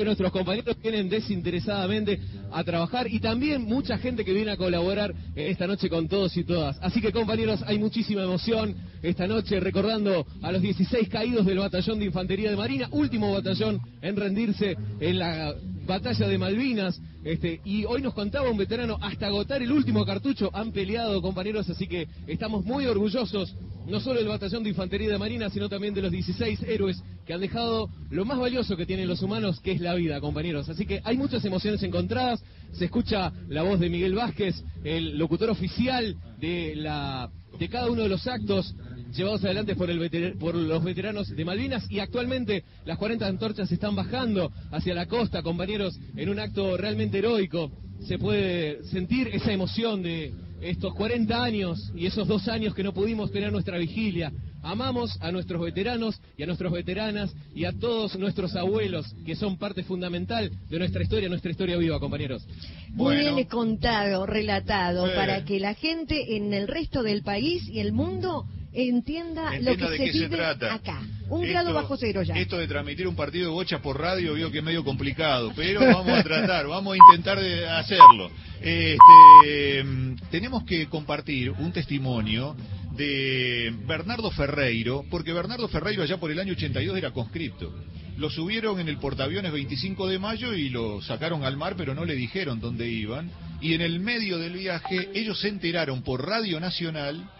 [0.00, 2.18] que nuestros compañeros vienen desinteresadamente
[2.50, 6.34] a trabajar y también mucha gente que viene a colaborar eh, esta noche con todos
[6.38, 6.78] y todas.
[6.80, 11.98] Así que compañeros, hay muchísima emoción esta noche recordando a los 16 caídos del batallón
[11.98, 15.54] de infantería de Marina, último batallón en rendirse en la
[15.86, 16.98] batalla de Malvinas.
[17.22, 21.68] Este, y hoy nos contaba un veterano, hasta agotar el último cartucho han peleado compañeros,
[21.68, 23.54] así que estamos muy orgullosos
[23.86, 27.34] no solo del batallón de infantería de Marina, sino también de los 16 héroes que
[27.34, 30.68] han dejado lo más valioso que tienen los humanos, que es la vida, compañeros.
[30.68, 32.42] Así que hay muchas emociones encontradas.
[32.72, 38.02] Se escucha la voz de Miguel Vázquez, el locutor oficial de la de cada uno
[38.02, 38.74] de los actos
[39.12, 43.96] llevados adelante por, el por los veteranos de Malvinas y actualmente las 40 antorchas están
[43.96, 47.70] bajando hacia la costa, compañeros, en un acto realmente heroico.
[48.06, 52.92] Se puede sentir esa emoción de estos 40 años y esos dos años que no
[52.92, 54.32] pudimos tener nuestra vigilia.
[54.62, 59.56] Amamos a nuestros veteranos y a nuestras veteranas y a todos nuestros abuelos que son
[59.56, 62.46] parte fundamental de nuestra historia, nuestra historia viva, compañeros.
[62.90, 63.36] Muy Bueno.
[63.36, 65.14] bien contado, relatado, Eh.
[65.14, 69.84] para que la gente en el resto del país y el mundo entienda, lo que
[69.90, 70.74] de se qué se vive trata.
[70.74, 71.00] acá.
[71.28, 72.34] Un Esto- grado bajo cero ya.
[72.36, 75.80] Esto de transmitir un partido de bocha por radio vio que es medio complicado, pero
[75.80, 78.30] vamos a tratar, vamos a intentar de hacerlo.
[78.60, 82.56] Este, mm, tenemos que compartir un testimonio
[82.96, 87.72] de Bernardo Ferreiro, porque Bernardo Ferreiro allá por el año 82 era conscripto.
[88.16, 92.04] Lo subieron en el portaaviones 25 de mayo y lo sacaron al mar, pero no
[92.04, 93.30] le dijeron dónde iban.
[93.62, 97.30] Y en el medio del viaje ellos se enteraron por Radio Nacional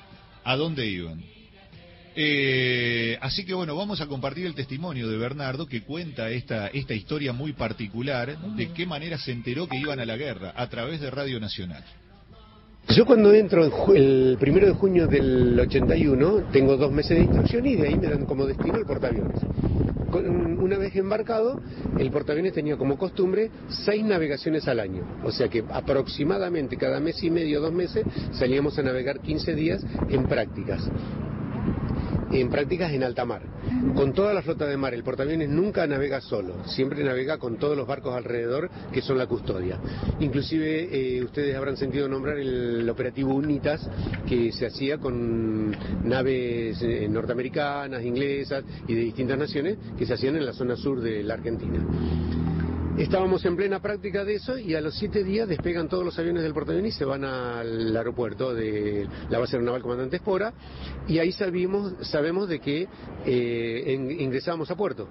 [0.44, 1.22] a dónde iban.
[2.16, 6.94] Eh, así que bueno, vamos a compartir el testimonio de Bernardo que cuenta esta, esta
[6.94, 11.00] historia muy particular de qué manera se enteró que iban a la guerra a través
[11.00, 11.84] de Radio Nacional.
[12.88, 17.66] Yo cuando entro en el primero de junio del 81, tengo dos meses de instrucción
[17.66, 19.40] y de ahí me dan como destino el portaaviones.
[20.12, 21.60] Una vez embarcado,
[21.98, 25.04] el portaaviones tenía como costumbre seis navegaciones al año.
[25.24, 29.84] O sea que aproximadamente cada mes y medio, dos meses, salíamos a navegar 15 días
[30.08, 30.90] en prácticas
[32.30, 33.42] en prácticas en alta mar.
[33.94, 37.76] Con toda la flota de mar, el portaaviones nunca navega solo, siempre navega con todos
[37.76, 39.78] los barcos alrededor que son la custodia.
[40.20, 43.88] Inclusive eh, ustedes habrán sentido nombrar el operativo UNITAS
[44.28, 45.70] que se hacía con
[46.04, 51.00] naves eh, norteamericanas, inglesas y de distintas naciones que se hacían en la zona sur
[51.00, 51.80] de la Argentina.
[52.98, 56.42] Estábamos en plena práctica de eso y a los siete días despegan todos los aviones
[56.42, 60.52] del portaaviones y se van al aeropuerto de la base aeronaval Comandante Espora
[61.08, 62.88] y ahí sabimos, sabemos de que
[63.24, 65.08] eh, en- ingresábamos a puerto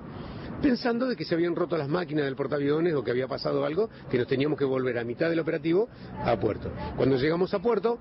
[0.61, 3.89] pensando de que se habían roto las máquinas del portaaviones o que había pasado algo,
[4.11, 5.87] que nos teníamos que volver a mitad del operativo
[6.25, 6.69] a puerto.
[6.97, 7.97] Cuando llegamos a puerto,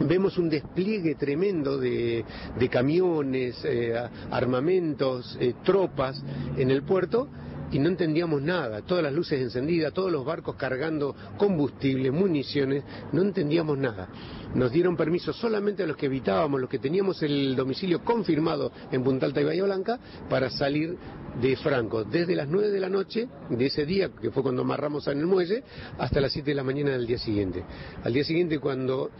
[0.00, 2.24] vemos un despliegue tremendo de,
[2.60, 3.92] de camiones, eh,
[4.30, 6.22] armamentos, eh, tropas
[6.56, 7.26] en el puerto
[7.72, 13.22] y no entendíamos nada, todas las luces encendidas, todos los barcos cargando combustible, municiones, no
[13.22, 14.08] entendíamos nada.
[14.54, 19.02] Nos dieron permiso solamente a los que evitábamos, los que teníamos el domicilio confirmado en
[19.02, 19.98] Punta Alta y Bahía Blanca,
[20.28, 20.96] para salir
[21.40, 25.08] de Franco, desde las 9 de la noche de ese día, que fue cuando amarramos
[25.08, 25.64] en el muelle,
[25.98, 27.64] hasta las 7 de la mañana del día siguiente.
[28.04, 29.10] Al día siguiente, cuando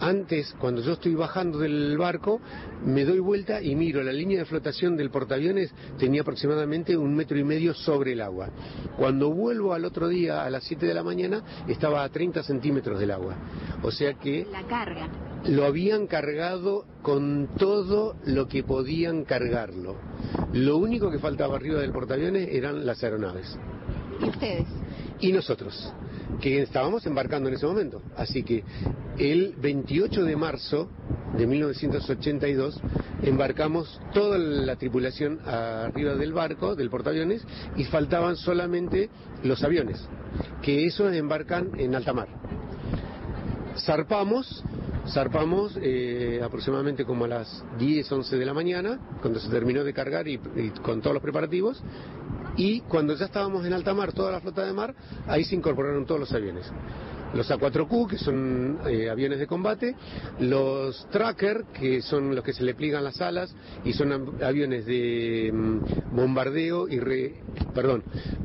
[0.00, 2.40] antes, cuando yo estoy bajando del barco,
[2.84, 7.38] me doy vuelta y miro la línea de flotación del portaaviones tenía aproximadamente un metro
[7.38, 8.50] y medio sobre el agua.
[8.96, 12.98] Cuando vuelvo al otro día a las 7 de la mañana estaba a 30 centímetros
[12.98, 13.36] del agua.
[13.82, 15.08] O sea que La carga.
[15.46, 19.96] lo habían cargado con todo lo que podían cargarlo.
[20.52, 23.58] Lo único que faltaba arriba del portaaviones eran las aeronaves.
[24.20, 24.66] ¿Y ustedes?
[25.20, 25.92] Y nosotros,
[26.40, 28.02] que estábamos embarcando en ese momento.
[28.16, 28.64] Así que
[29.18, 30.88] el 28 de marzo
[31.36, 32.80] de 1982
[33.22, 37.44] embarcamos toda la tripulación arriba del barco, del portaaviones,
[37.76, 39.10] y faltaban solamente
[39.42, 40.06] los aviones,
[40.62, 42.28] que esos embarcan en alta mar.
[43.76, 44.64] Zarpamos,
[45.08, 49.92] zarpamos eh, aproximadamente como a las 10, 11 de la mañana, cuando se terminó de
[49.92, 51.82] cargar y, y con todos los preparativos,
[52.56, 54.94] y cuando ya estábamos en alta mar, toda la flota de mar,
[55.26, 56.70] ahí se incorporaron todos los aviones
[57.34, 59.96] los A4Q, que son eh, aviones de combate,
[60.38, 63.52] los Tracker, que son los que se le pliegan las alas
[63.84, 67.34] y son av- aviones de mm, bombardeo y re-
[67.74, 68.04] perdón,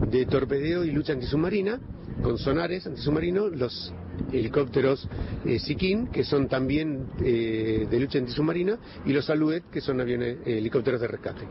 [0.10, 1.80] de torpedeo y lucha antisubmarina
[2.24, 3.94] con sonares antisubmarinos, los
[4.34, 5.08] helicópteros
[5.46, 10.38] eh, Sikin, que son también eh, de lucha antisubmarina, y los Alouette, que son aviones
[10.48, 11.46] eh, helicópteros de rescate.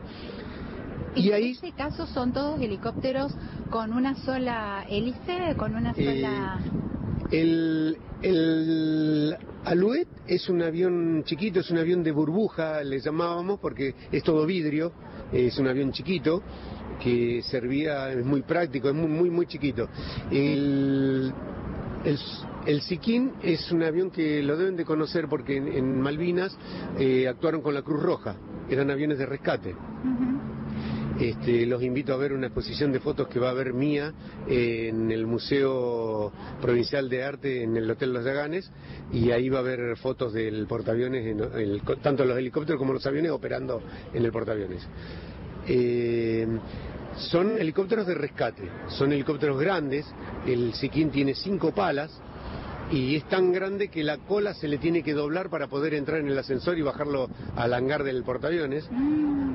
[1.14, 3.34] Y ahí En este caso son todos helicópteros
[3.70, 6.58] con una sola hélice, con una Eh, sola...
[7.30, 13.94] El, el Alouette es un avión chiquito, es un avión de burbuja, le llamábamos, porque
[14.11, 14.92] es todo vidrio,
[15.32, 16.42] es un avión chiquito
[17.02, 19.88] que servía, es muy práctico, es muy, muy, muy chiquito.
[20.30, 21.32] El,
[22.04, 22.18] el,
[22.66, 26.56] el Siquín es un avión que lo deben de conocer porque en, en Malvinas
[26.98, 28.37] eh, actuaron con la Cruz Roja,
[28.70, 29.74] eran aviones de rescate.
[31.20, 34.12] Este, los invito a ver una exposición de fotos que va a haber mía
[34.48, 38.70] eh, en el Museo Provincial de Arte en el Hotel Los Llaganes
[39.12, 43.04] y ahí va a haber fotos del portaaviones, en el- tanto los helicópteros como los
[43.04, 43.83] aviones operando
[44.14, 44.87] en el portaaviones.
[45.66, 46.46] Eh,
[47.16, 50.07] son helicópteros de rescate, son helicópteros grandes,
[50.46, 52.12] el Siquín tiene cinco palas
[52.90, 56.20] y es tan grande que la cola se le tiene que doblar para poder entrar
[56.20, 58.88] en el ascensor y bajarlo al hangar del portaaviones.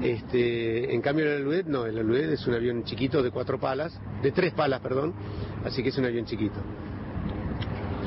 [0.01, 3.97] Este, en cambio el Alouette no, el Alouette es un avión chiquito de cuatro palas,
[4.21, 5.13] de tres palas, perdón,
[5.65, 6.59] así que es un avión chiquito.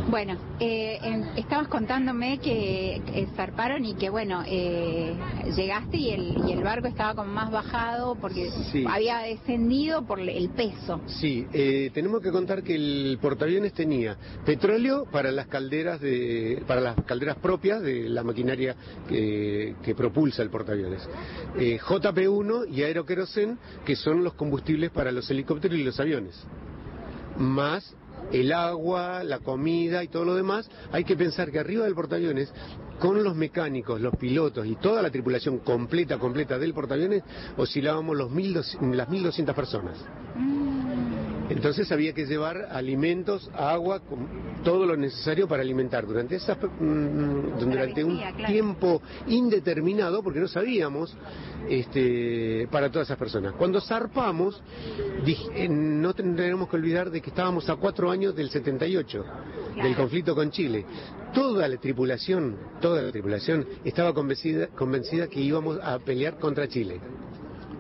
[0.08, 1.00] Bueno, eh,
[1.36, 5.16] estabas contándome que eh, zarparon y que, bueno, eh,
[5.56, 8.84] llegaste y el, y el barco estaba como más bajado porque Sí.
[8.88, 11.00] había descendido por el peso.
[11.06, 16.80] Sí, eh, tenemos que contar que el portaaviones tenía petróleo para las calderas de, para
[16.80, 18.76] las calderas propias de la maquinaria
[19.08, 21.02] que, que propulsa el portaaviones,
[21.58, 26.40] eh, JP1 y aeroquerosen que son los combustibles para los helicópteros y los aviones,
[27.38, 27.92] más
[28.32, 32.52] el agua, la comida y todo lo demás, hay que pensar que arriba del portaaviones,
[32.98, 37.22] con los mecánicos, los pilotos y toda la tripulación completa, completa del portaaviones,
[37.56, 39.98] oscilábamos los 1200 las 1.200 personas.
[41.48, 44.00] Entonces había que llevar alimentos, agua,
[44.64, 51.16] todo lo necesario para alimentar durante esas, mm, durante un tiempo indeterminado, porque no sabíamos,
[51.68, 53.52] este, para todas esas personas.
[53.54, 54.60] Cuando zarpamos,
[55.24, 59.24] dij- eh, no tendremos que olvidar de que estábamos a cuatro años del 78,
[59.82, 60.84] del conflicto con Chile.
[61.32, 67.00] Toda la tripulación, toda la tripulación estaba convencida, convencida que íbamos a pelear contra Chile.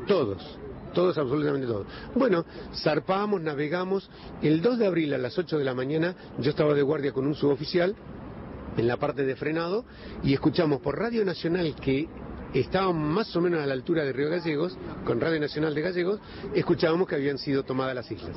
[0.06, 0.58] Todos.
[0.96, 1.86] Todos, absolutamente todos.
[2.14, 4.08] Bueno, zarpamos, navegamos.
[4.40, 7.26] El 2 de abril a las 8 de la mañana yo estaba de guardia con
[7.26, 7.94] un suboficial
[8.78, 9.84] en la parte de frenado
[10.24, 12.08] y escuchamos por Radio Nacional que
[12.54, 16.18] estaban más o menos a la altura de Río Gallegos, con Radio Nacional de Gallegos,
[16.54, 18.34] escuchábamos que habían sido tomadas las islas.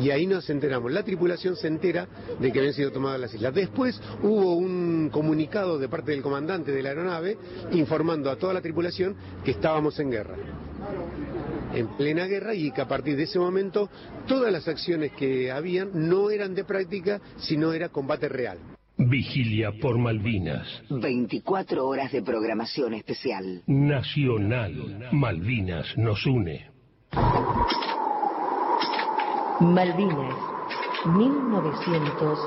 [0.00, 2.06] Y ahí nos enteramos, la tripulación se entera
[2.38, 3.52] de que habían sido tomadas las islas.
[3.52, 7.36] Después hubo un comunicado de parte del comandante de la aeronave
[7.72, 10.36] informando a toda la tripulación que estábamos en guerra
[11.74, 13.88] en plena guerra y que a partir de ese momento
[14.26, 18.58] todas las acciones que habían no eran de práctica, sino era combate real.
[18.96, 20.66] Vigilia por Malvinas.
[20.90, 23.62] 24 horas de programación especial.
[23.66, 25.08] Nacional.
[25.12, 26.68] Malvinas nos une.
[29.60, 30.34] Malvinas,
[31.06, 32.38] 1982.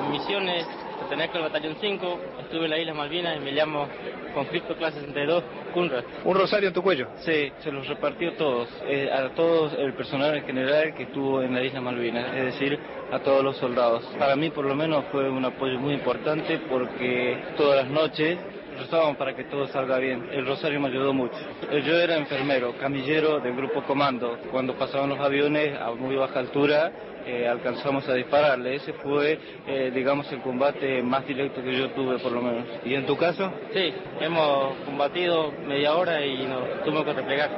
[0.00, 0.66] Mi misión es
[0.98, 3.88] pertenezco al batallón 5, estuve en las Islas Malvinas y me llamo
[4.34, 6.04] Conflicto Clase 62, Kunrat.
[6.24, 7.08] ¿Un rosario en tu cuello?
[7.16, 11.54] Sí, se los repartió todos, eh, a todos el personal en general que estuvo en
[11.54, 12.78] las Islas Malvinas, es decir,
[13.12, 14.04] a todos los soldados.
[14.18, 18.38] Para mí por lo menos fue un apoyo muy importante porque todas las noches
[18.78, 20.28] rezábamos para que todo salga bien.
[20.32, 21.36] El rosario me ayudó mucho.
[21.84, 24.38] Yo era enfermero, camillero del grupo comando.
[24.50, 26.92] Cuando pasaban los aviones a muy baja altura,
[27.28, 28.76] eh, alcanzamos a dispararle.
[28.76, 32.64] Ese fue, eh, digamos, el combate más directo que yo tuve, por lo menos.
[32.84, 33.52] ¿Y en tu caso?
[33.72, 37.50] Sí, hemos combatido media hora y nos tuvimos que replegar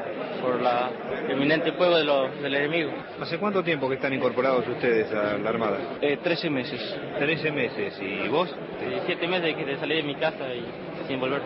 [0.42, 0.90] por la
[1.28, 2.90] eminente fuego de los- del enemigo.
[3.20, 5.78] ¿Hace cuánto tiempo que están incorporados ustedes a la Armada?
[6.00, 6.80] Eh, 13 meses.
[7.18, 8.00] 13 meses.
[8.00, 8.48] ¿Y vos?
[8.82, 10.64] Eh, siete meses que salí de mi casa y
[11.06, 11.42] sin volver.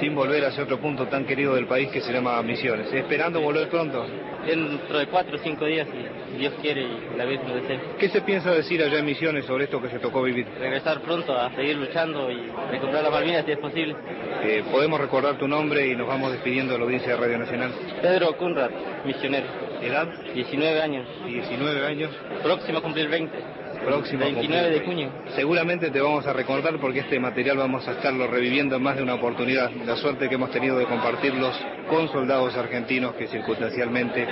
[0.00, 2.92] sin volver hacia otro punto tan querido del país que se llama Misiones.
[2.92, 4.04] Esperando volver pronto.
[4.46, 7.80] Dentro de cuatro o cinco días, si Dios quiere y la Virgen lo desea.
[7.98, 10.46] ¿Qué se piensa decir allá en Misiones sobre esto que se tocó vivir?
[10.58, 13.96] Regresar pronto a seguir luchando y recuperar las Malvinas si es posible.
[14.42, 17.72] Eh, podemos recordar tu nombre y nos vamos despidiendo de la audiencia de Radio Nacional.
[18.02, 18.70] Pedro Kunrad,
[19.04, 19.46] misionero.
[19.80, 20.08] ¿Edad?
[20.34, 21.06] 19 años.
[21.26, 22.10] 19 años.
[22.42, 23.63] Próximo a cumplir 20.
[23.84, 24.24] Próximo.
[24.24, 25.10] 29 de junio.
[25.34, 29.02] Seguramente te vamos a recordar porque este material vamos a estarlo reviviendo en más de
[29.02, 29.70] una oportunidad.
[29.86, 31.54] La suerte que hemos tenido de compartirlos
[31.88, 34.26] con soldados argentinos que circunstancialmente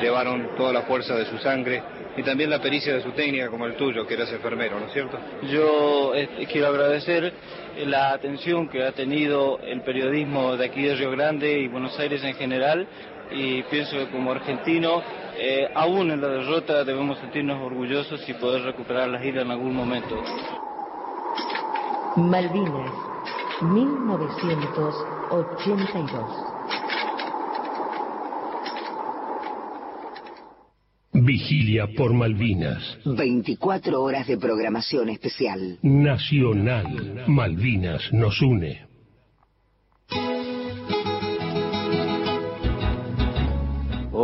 [0.00, 1.82] llevaron toda la fuerza de su sangre
[2.16, 4.92] y también la pericia de su técnica como el tuyo, que eras enfermero, ¿no es
[4.92, 5.18] cierto?
[5.50, 7.32] Yo eh, quiero agradecer
[7.86, 12.22] la atención que ha tenido el periodismo de aquí de Río Grande y Buenos Aires
[12.24, 12.86] en general
[13.32, 15.02] y pienso que como argentino,
[15.36, 19.74] eh, aún en la derrota debemos sentirnos orgullosos y poder recuperar las islas en algún
[19.74, 20.16] momento.
[22.16, 22.90] Malvinas,
[23.62, 26.34] 1982.
[31.12, 32.98] Vigilia por Malvinas.
[33.04, 35.78] 24 horas de programación especial.
[35.82, 37.24] Nacional.
[37.26, 38.87] Malvinas nos une.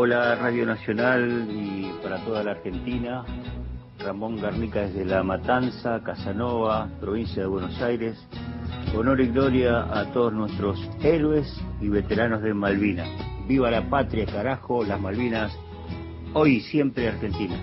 [0.05, 3.25] Hola Radio Nacional y para toda la Argentina.
[3.99, 8.19] Ramón Garnica desde La Matanza, Casanova, provincia de Buenos Aires.
[8.95, 11.51] Honor y gloria a todos nuestros héroes
[11.81, 13.09] y veteranos de Malvinas.
[13.49, 15.59] Viva la patria, carajo, las Malvinas,
[16.35, 17.63] hoy y siempre argentinas.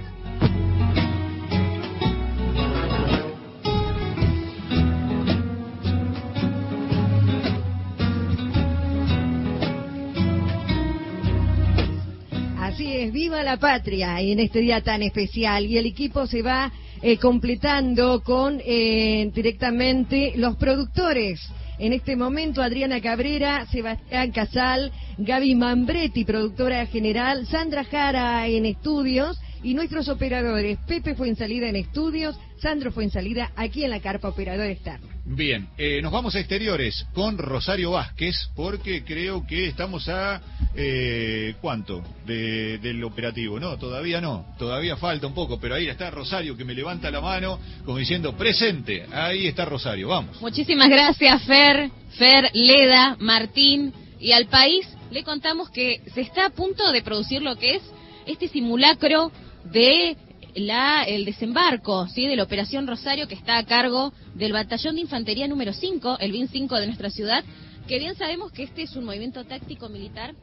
[13.31, 15.65] Viva la patria y en este día tan especial.
[15.65, 16.69] Y el equipo se va
[17.01, 21.39] eh, completando con eh, directamente los productores.
[21.79, 29.39] En este momento, Adriana Cabrera, Sebastián Casal, Gaby Mambretti, productora general, Sandra Jara en estudios
[29.63, 30.77] y nuestros operadores.
[30.87, 34.67] Pepe fue en salida en estudios, Sandro fue en salida aquí en la carpa operador
[34.67, 35.07] externo.
[35.23, 40.41] Bien, eh, nos vamos a exteriores con Rosario Vázquez porque creo que estamos a
[40.75, 42.03] eh, ¿cuánto?
[42.25, 43.77] De- del operativo, ¿no?
[43.77, 47.59] Todavía no, todavía falta un poco, pero ahí está Rosario que me levanta la mano
[47.85, 50.41] como diciendo presente, ahí está Rosario, vamos.
[50.41, 53.93] Muchísimas gracias, Fer, Fer, Leda, Martín.
[54.19, 57.81] Y al país le contamos que se está a punto de producir lo que es
[58.27, 59.31] este simulacro
[59.65, 60.17] de
[60.55, 62.27] la, el desembarco ¿sí?
[62.27, 66.31] de la Operación Rosario que está a cargo del Batallón de Infantería número 5, el
[66.31, 67.43] BIN 5 de nuestra ciudad,
[67.87, 70.33] que bien sabemos que este es un movimiento táctico militar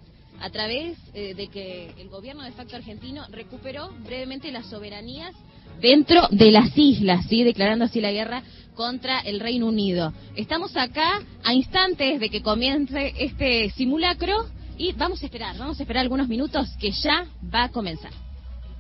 [0.41, 5.35] a través eh, de que el gobierno de facto argentino recuperó brevemente las soberanías
[5.81, 7.43] dentro de las islas, ¿sí?
[7.43, 8.43] declarando así la guerra
[8.75, 10.13] contra el Reino Unido.
[10.37, 14.47] Estamos acá a instantes de que comience este simulacro
[14.77, 18.13] y vamos a esperar, vamos a esperar algunos minutos que ya va a comenzar.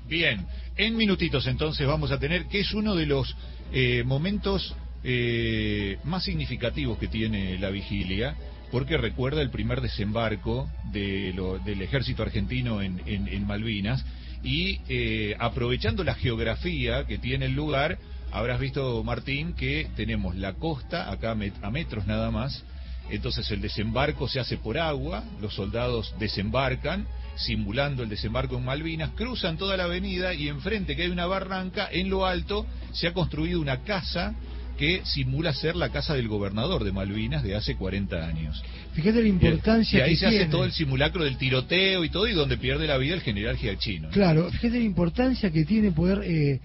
[0.08, 0.46] Bien,
[0.76, 3.36] en minutitos entonces vamos a tener que es uno de los
[3.72, 8.34] eh, momentos eh, más significativos que tiene la vigilia,
[8.70, 14.04] porque recuerda el primer desembarco de lo- del ejército argentino en, en- Malvinas
[14.42, 17.98] y eh, aprovechando la geografía que tiene el lugar,
[18.32, 21.32] habrás visto Martín que tenemos la costa acá
[21.62, 22.64] a metros nada más,
[23.10, 27.06] entonces el desembarco se hace por agua, los soldados desembarcan,
[27.38, 31.88] simulando el desembarco en Malvinas, cruzan toda la avenida y enfrente que hay una barranca,
[31.90, 34.34] en lo alto se ha construido una casa
[34.78, 38.62] que simula ser la casa del gobernador de Malvinas de hace 40 años.
[38.92, 42.28] Fíjate la importancia y ahí que se hace todo el simulacro del tiroteo y todo,
[42.28, 44.10] y donde pierde la vida el general Giachino.
[44.10, 46.60] Claro, fíjate la importancia que tiene poder eh,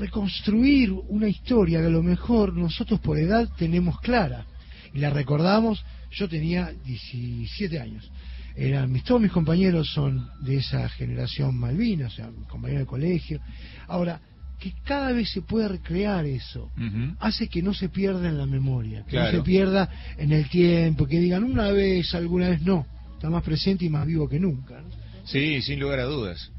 [0.00, 4.44] reconstruir una historia que a lo mejor nosotros por edad tenemos clara
[4.92, 5.84] y la recordamos.
[6.10, 8.10] Yo tenía 17 años.
[8.56, 12.86] Eran mis, todos mis compañeros son de esa generación Malvinas, o sea, mis compañeros de
[12.86, 13.40] colegio.
[13.86, 14.20] Ahora,
[14.58, 16.70] que cada vez se pueda recrear eso,
[17.18, 19.32] hace que no se pierda en la memoria, que Claro.
[19.32, 22.86] no se pierda en el tiempo, que digan una vez, alguna vez no.
[23.14, 24.80] Está más presente y más vivo que nunca.
[24.80, 24.88] ¿no?
[25.26, 26.50] Sí, sin lugar a dudas.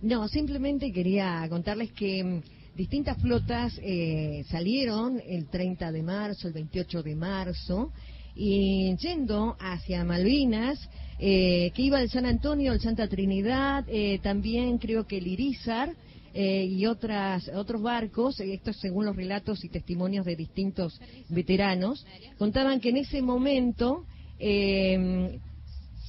[0.00, 6.54] No, simplemente quería contarles que mm, distintas flotas eh, salieron el 30 de marzo, el
[6.54, 7.92] 28 de marzo,
[8.34, 10.88] y yendo hacia Malvinas,
[11.24, 15.94] eh, que iba el San Antonio, el Santa Trinidad, eh, también creo que el Irizar,
[16.34, 20.98] eh, y otras, otros barcos, eh, esto según los relatos y testimonios de distintos
[21.28, 22.04] veteranos,
[22.38, 24.04] contaban que en ese momento
[24.40, 25.38] eh,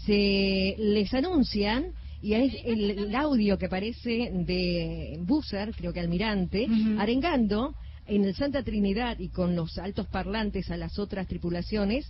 [0.06, 1.92] se les anuncian
[2.22, 7.76] y es el, el audio que aparece de Busser, creo que almirante, arengando
[8.08, 12.10] en el Santa Trinidad y con los altos parlantes a las otras tripulaciones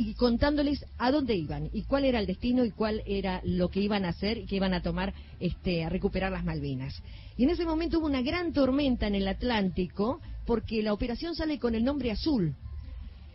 [0.00, 3.80] y contándoles a dónde iban y cuál era el destino y cuál era lo que
[3.80, 7.02] iban a hacer y que iban a tomar este, a recuperar las Malvinas.
[7.36, 11.58] Y en ese momento hubo una gran tormenta en el Atlántico porque la operación sale
[11.58, 12.54] con el nombre azul.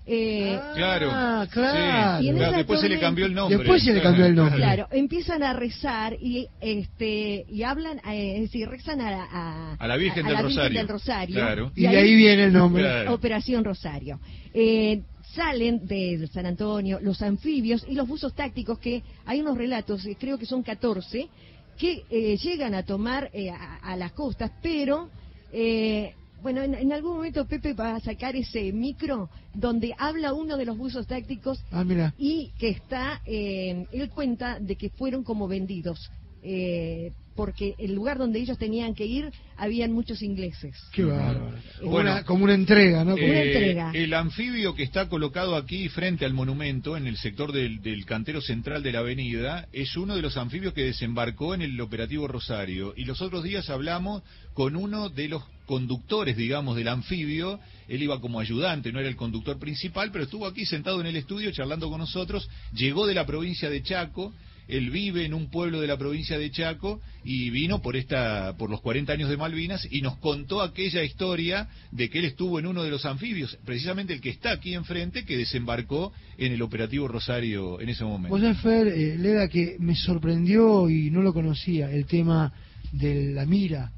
[0.05, 1.09] Eh, Claro.
[1.11, 2.21] Ah, claro.
[2.23, 3.57] Y en Claro, después se le cambió el nombre.
[3.57, 4.57] Después se le cambió el nombre.
[4.57, 9.87] Claro, empiezan a rezar y este y hablan, eh, es decir, rezan a, a- A
[9.87, 10.77] la Virgen a del la Rosario.
[10.79, 11.35] del Rosario.
[11.35, 11.71] Claro.
[11.75, 12.83] Y de ahí viene el nombre.
[12.83, 13.13] Claro.
[13.13, 14.19] Operación Rosario.
[14.53, 15.01] Eh,
[15.35, 20.15] salen de San Antonio los anfibios y los buzos tácticos que hay unos relatos, eh,
[20.19, 21.27] creo que son 14,
[21.77, 25.09] que eh, llegan a tomar eh, a, a las costas, pero
[25.51, 30.57] eh, bueno, en, en algún momento Pepe va a sacar ese micro donde habla uno
[30.57, 32.13] de los buzos tácticos Ah, mira.
[32.17, 36.11] y que está, eh, él cuenta de que fueron como vendidos,
[36.43, 40.75] eh, porque el lugar donde ellos tenían que ir habían muchos ingleses.
[40.91, 41.55] Qué bárbaro.
[41.79, 42.11] Como, Bueno.
[42.11, 43.11] una, como una entrega, ¿no?
[43.13, 43.91] Como- Una Eh, entrega.
[43.93, 48.41] El anfibio que está colocado aquí frente al monumento, en el sector del, del cantero
[48.41, 52.93] central de la avenida, es uno de los anfibios que desembarcó en el operativo Rosario.
[52.97, 54.23] Y los otros días hablamos
[54.53, 57.59] con uno de los conductores, digamos, del anfibio.
[57.87, 61.15] Él iba como ayudante, no era el conductor principal, pero estuvo aquí sentado en el
[61.15, 62.49] estudio charlando con nosotros.
[62.73, 64.33] Llegó de la provincia de Chaco.
[64.67, 68.69] Él vive en un pueblo de la provincia de Chaco y vino por esta por
[68.69, 72.67] los 40 años de Malvinas y nos contó aquella historia de que él estuvo en
[72.67, 77.07] uno de los anfibios, precisamente el que está aquí enfrente, que desembarcó en el operativo
[77.07, 78.29] Rosario en ese momento.
[78.29, 82.53] Vos sabés, Fer, eh, Leda, que me sorprendió y no lo conocía el tema
[82.91, 83.91] de la mira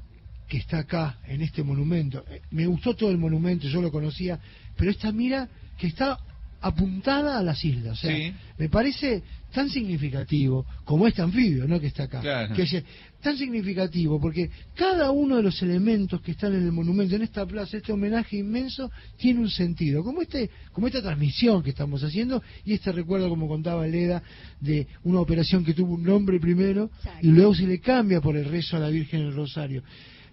[0.48, 2.24] que está acá en este monumento.
[2.30, 4.38] Eh, Me gustó todo el monumento, yo lo conocía,
[4.76, 5.48] pero esta mira
[5.78, 6.18] que está
[6.60, 7.98] apuntada a las islas.
[7.98, 8.32] O sea, Sí.
[8.58, 11.80] me parece tan significativo como este anfibio, ¿no?
[11.80, 12.20] Que está acá.
[12.20, 12.54] Claro.
[12.54, 12.84] Que es
[13.22, 17.46] tan significativo porque cada uno de los elementos que están en el monumento, en esta
[17.46, 20.04] plaza, este homenaje inmenso, tiene un sentido.
[20.04, 24.22] Como este, como esta transmisión que estamos haciendo y este recuerdo, como contaba Leda,
[24.60, 26.90] de una operación que tuvo un nombre primero
[27.22, 29.82] y luego se le cambia por el rezo a la Virgen del Rosario.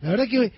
[0.02, 0.52] La verdad que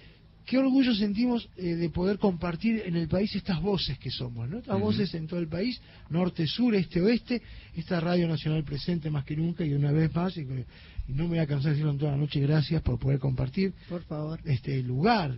[0.45, 4.59] qué orgullo sentimos eh, de poder compartir en el país estas voces que somos, ¿no?
[4.59, 7.41] Estas voces en todo el país, norte, sur, este, oeste,
[7.75, 10.45] esta radio nacional presente más que nunca y una vez más, y,
[11.07, 13.73] no me voy a cansar de decirlo en toda la noche, gracias por poder compartir
[13.89, 14.39] Por favor.
[14.45, 15.35] este lugar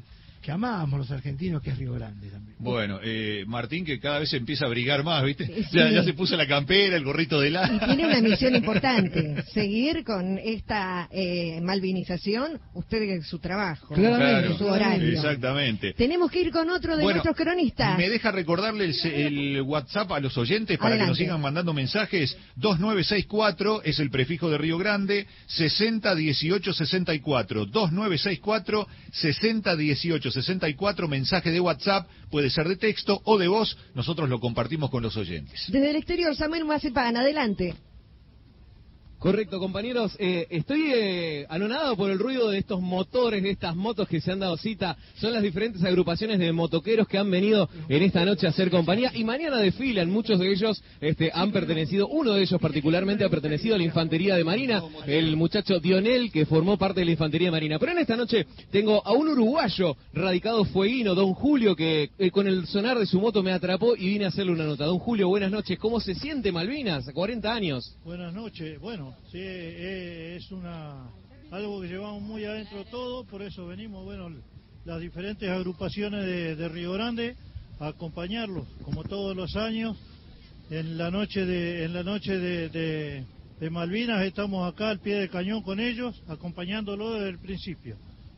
[0.48, 2.56] que amamos los argentinos, que es Río Grande también.
[2.58, 5.46] Bueno, eh, Martín que cada vez empieza a brigar más, ¿viste?
[5.46, 5.66] Sí.
[5.74, 7.68] Ya, ya se puso la campera, el gorrito de Y la...
[7.86, 15.10] tiene una misión importante, seguir con esta eh, malvinización, usted su trabajo, Claramente, su horario.
[15.10, 15.92] Exactamente.
[15.96, 17.98] Tenemos que ir con otro de Bueno, nuestros cronistas.
[17.98, 21.74] ¿Me deja recordarle el, se- el WhatsApp a los oyentes para que nos sigan mandando
[21.74, 22.38] mensajes?
[22.56, 27.66] 2964 es el prefijo de Río Grande, 601864.
[27.66, 30.37] 2964 601864,
[31.08, 35.16] mensaje de WhatsApp, puede ser de texto o de voz, nosotros lo compartimos con los
[35.18, 35.66] oyentes.
[35.68, 37.76] Desde el exterior, Samuel Macepan, adelante.
[39.20, 40.16] Correcto, compañeros.
[40.20, 44.32] Eh, estoy eh, anonadado por el ruido de estos motores, de estas motos que se
[44.32, 44.96] han dado cita.
[45.16, 49.12] Son las diferentes agrupaciones de motoqueros que han venido en esta noche a hacer compañía
[49.16, 50.12] y mañana desfilan.
[50.12, 54.36] Muchos de ellos este, han pertenecido, uno de ellos particularmente ha pertenecido a la Infantería
[54.36, 57.80] de Marina, el muchacho Dionel, que formó parte de la Infantería de Marina.
[57.80, 62.46] Pero en esta noche tengo a un uruguayo radicado fueguino, don Julio, que eh, con
[62.46, 64.86] el sonar de su moto me atrapó y vine a hacerle una nota.
[64.86, 65.80] Don Julio, buenas noches.
[65.80, 67.10] ¿Cómo se siente Malvinas?
[67.12, 67.98] 40 años.
[68.06, 68.80] Buenas noches.
[68.80, 71.10] Bueno, sí, eh, es una
[71.52, 74.30] algo que llevamos muy adentro todo, por eso venimos, bueno,
[74.86, 77.36] las diferentes agrupaciones de, Río Grande
[77.80, 79.98] a acompañarlos, como todos los años.
[80.70, 83.26] En la noche de, en la noche de-
[83.60, 87.98] de Malvinas estamos acá al pie del cañón con ellos, acompañándolo desde el principio.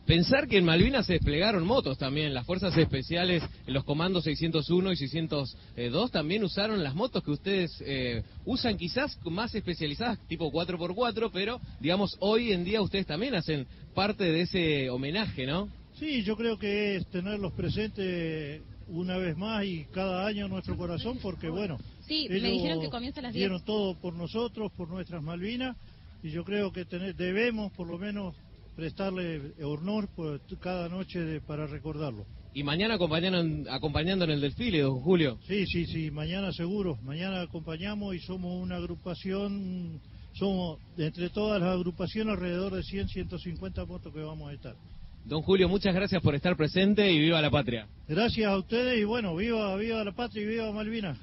[0.09, 4.95] Pensar que en Malvinas se desplegaron motos también, las fuerzas especiales, los comandos 601 y
[4.95, 11.61] 602 también usaron las motos que ustedes eh, usan quizás más especializadas, tipo 4x4, pero
[11.79, 15.69] digamos hoy en día ustedes también hacen parte de ese homenaje, ¿no?
[15.99, 20.75] Sí, yo creo que es tenerlos presentes una vez más y cada año en nuestro
[20.75, 23.41] corazón, porque bueno, Sí, me dijeron que comienza a las 10.
[23.47, 25.77] dieron todo por nosotros, por nuestras Malvinas,
[26.23, 28.33] y yo creo que tener- debemos por lo menos
[28.79, 30.07] prestarle honor
[30.47, 32.25] t- cada noche de- para recordarlo.
[32.53, 35.37] Y mañana acompañando, acompañando en el desfile, don Julio.
[35.47, 39.99] Sí, sí, sí, mañana seguro, mañana acompañamos y somos una agrupación,
[40.33, 44.75] somos entre todas las agrupaciones alrededor de 100, 150 motos que vamos a estar.
[45.25, 47.87] Don Julio, muchas gracias por estar presente y viva la patria.
[48.07, 51.17] Gracias a ustedes y bueno, viva, viva la patria y viva Malvinas.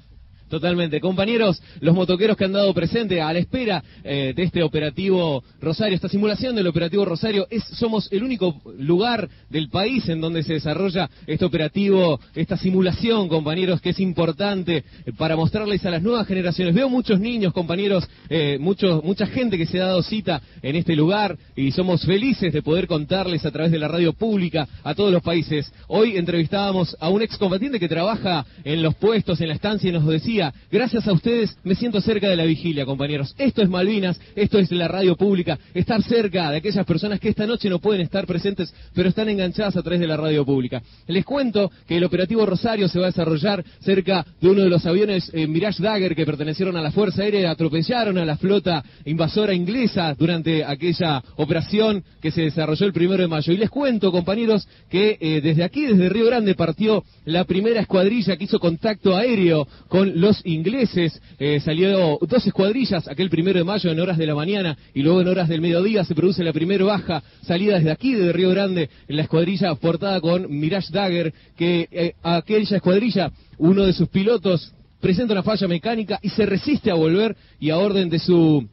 [0.49, 1.01] Totalmente.
[1.01, 5.95] Compañeros, los motoqueros que han dado presente a la espera eh, de este operativo Rosario,
[5.95, 10.53] esta simulación del operativo Rosario, es, somos el único lugar del país en donde se
[10.53, 14.85] desarrolla este operativo, esta simulación, compañeros, que es importante
[15.17, 16.73] para mostrarles a las nuevas generaciones.
[16.73, 20.95] Veo muchos niños, compañeros, eh, muchos, mucha gente que se ha dado cita en este
[20.95, 25.11] lugar y somos felices de poder contarles a través de la radio pública a todos
[25.11, 25.69] los países.
[25.87, 30.07] Hoy entrevistábamos a un excombatiente que trabaja en los puestos, en la estancia y nos
[30.07, 30.36] decía
[30.71, 33.33] gracias a ustedes me siento cerca de la vigilia, compañeros.
[33.37, 37.45] Esto es Malvinas, esto es la radio pública, estar cerca de aquellas personas que esta
[37.45, 40.81] noche no pueden estar presentes, pero están enganchadas a través de la radio pública.
[41.07, 44.85] Les cuento que el operativo Rosario se va a desarrollar cerca de uno de los
[44.85, 49.53] aviones eh, Mirage Dagger que pertenecieron a la Fuerza Aérea, atropellaron a la flota invasora
[49.53, 53.53] inglesa durante aquella operación que se desarrolló el primero de mayo.
[53.53, 58.35] Y les cuento, compañeros, que eh, desde aquí, desde Río Grande, partió la primera escuadrilla
[58.35, 61.21] que hizo contacto aéreo con los los ingleses.
[61.39, 65.21] Eh, salió dos escuadrillas aquel primero de mayo en horas de la mañana y luego
[65.21, 68.89] en horas del mediodía se produce la primera baja salida desde aquí, de Río Grande,
[69.07, 74.73] en la escuadrilla portada con Mirage Dagger, que eh, aquella escuadrilla, uno de sus pilotos
[74.99, 78.67] presenta una falla mecánica y se resiste a volver y a orden de su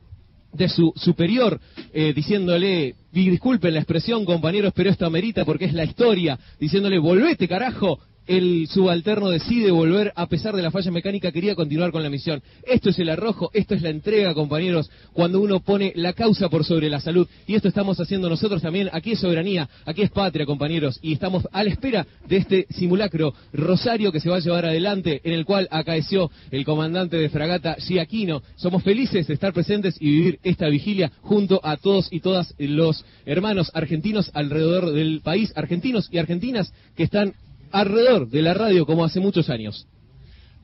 [0.52, 1.61] de su superior,
[1.92, 6.98] eh, diciéndole, y disculpen la expresión compañeros, pero esto amerita porque es la historia, diciéndole,
[7.00, 12.02] volvete carajo, el subalterno decide volver a pesar de la falla mecánica, quería continuar con
[12.02, 12.42] la misión.
[12.66, 16.64] Esto es el arrojo, esto es la entrega, compañeros, cuando uno pone la causa por
[16.64, 17.28] sobre la salud.
[17.46, 18.88] Y esto estamos haciendo nosotros también.
[18.92, 20.98] Aquí es soberanía, aquí es patria, compañeros.
[21.02, 25.20] Y estamos a la espera de este simulacro Rosario que se va a llevar adelante,
[25.24, 28.42] en el cual acaeció el comandante de fragata Giaquino.
[28.56, 33.04] Somos felices de estar presentes y vivir esta vigilia junto a todos y todas los
[33.26, 37.34] hermanos argentinos alrededor del país, argentinos y argentinas que están
[37.74, 39.86] alrededor de la radio como hace muchos años.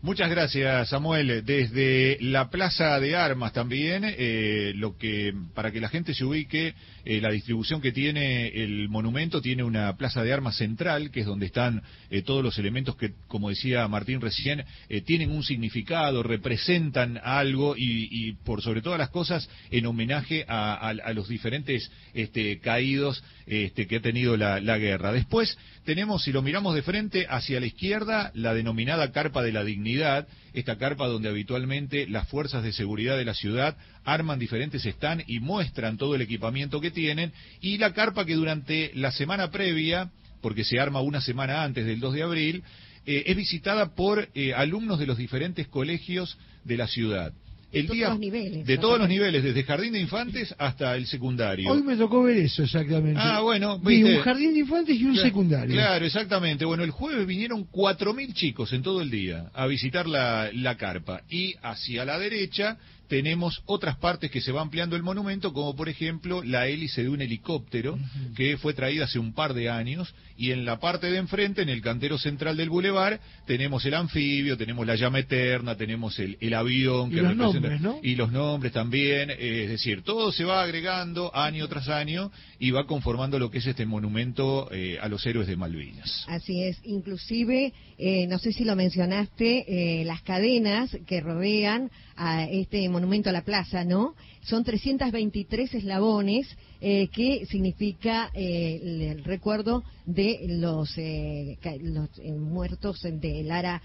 [0.02, 1.44] Muchas gracias, Samuel.
[1.44, 6.72] Desde la Plaza de Armas también, eh, lo que para que la gente se ubique,
[7.04, 11.26] eh, la distribución que tiene el monumento tiene una Plaza de Armas central, que es
[11.26, 14.64] donde están eh, todos los elementos que, como decía Martín recién,
[15.04, 21.28] tienen un significado, representan algo y, por sobre todas las cosas en homenaje a, los
[21.28, 25.12] diferentes este, caídos este, que ha tenido la guerra.
[25.12, 29.64] Después tenemos, si lo miramos de frente, hacia la izquierda, la denominada Carpa de la
[29.64, 35.24] Dignidad esta carpa donde habitualmente las fuerzas de seguridad de la ciudad arman diferentes stands
[35.28, 40.10] y muestran todo el equipamiento que tienen, y la carpa que durante la semana previa,
[40.40, 42.64] porque se arma una semana antes del 2 de abril,
[43.06, 47.32] eh, es visitada por eh, alumnos de los diferentes colegios de la ciudad
[47.72, 50.96] el de día todos los niveles, de todos los niveles, desde jardín de infantes hasta
[50.96, 51.70] el secundario.
[51.70, 53.20] Hoy me tocó ver eso exactamente.
[53.22, 55.74] Ah, bueno, Vi un jardín de infantes y un secundario.
[55.74, 56.64] Claro, exactamente.
[56.64, 61.22] Bueno, el jueves vinieron 4.000 chicos en todo el día a visitar la, la carpa
[61.28, 62.78] y hacia la derecha
[63.10, 67.08] tenemos otras partes que se va ampliando el monumento, como por ejemplo la hélice de
[67.08, 67.98] un helicóptero
[68.36, 71.68] que fue traída hace un par de años, y en la parte de enfrente, en
[71.68, 77.10] el cantero central del bulevar, tenemos el anfibio, tenemos la llama eterna, tenemos el, avión
[77.10, 77.98] que y los nombres, ¿no?
[78.00, 82.30] y los nombres también, es decir, todo se va agregando año tras año
[82.60, 86.24] y va conformando lo que es este monumento eh, a los héroes de Malvinas.
[86.28, 92.44] Así es, inclusive, eh, no sé si lo mencionaste, eh, las cadenas que rodean a
[92.44, 94.14] este monumento a la plaza, ¿no?
[94.42, 96.46] Son 323 eslabones
[96.80, 102.08] eh, que significa eh, el, recuerdo de los, eh, los
[102.38, 103.82] muertos del Lara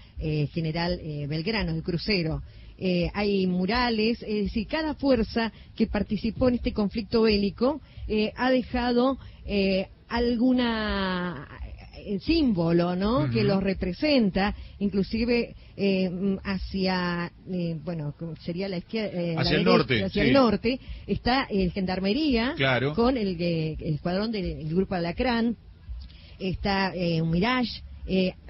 [0.52, 0.98] General
[1.28, 2.42] Belgrano, el crucero.
[3.14, 7.80] hay murales, es decir, cada fuerza que participó en este conflicto bélico
[8.36, 9.18] ha dejado
[10.08, 11.48] alguna
[12.20, 13.30] símbolo, ¿no?
[13.30, 20.04] Que los representa, inclusive eh, hacia, eh, bueno, sería la izquierda, eh, hacia el norte,
[20.04, 22.94] hacia el norte, está el Gendarmería claro.
[22.94, 25.56] con el, el escuadrón del grupo Alacrán,
[26.38, 27.82] está un Mirage,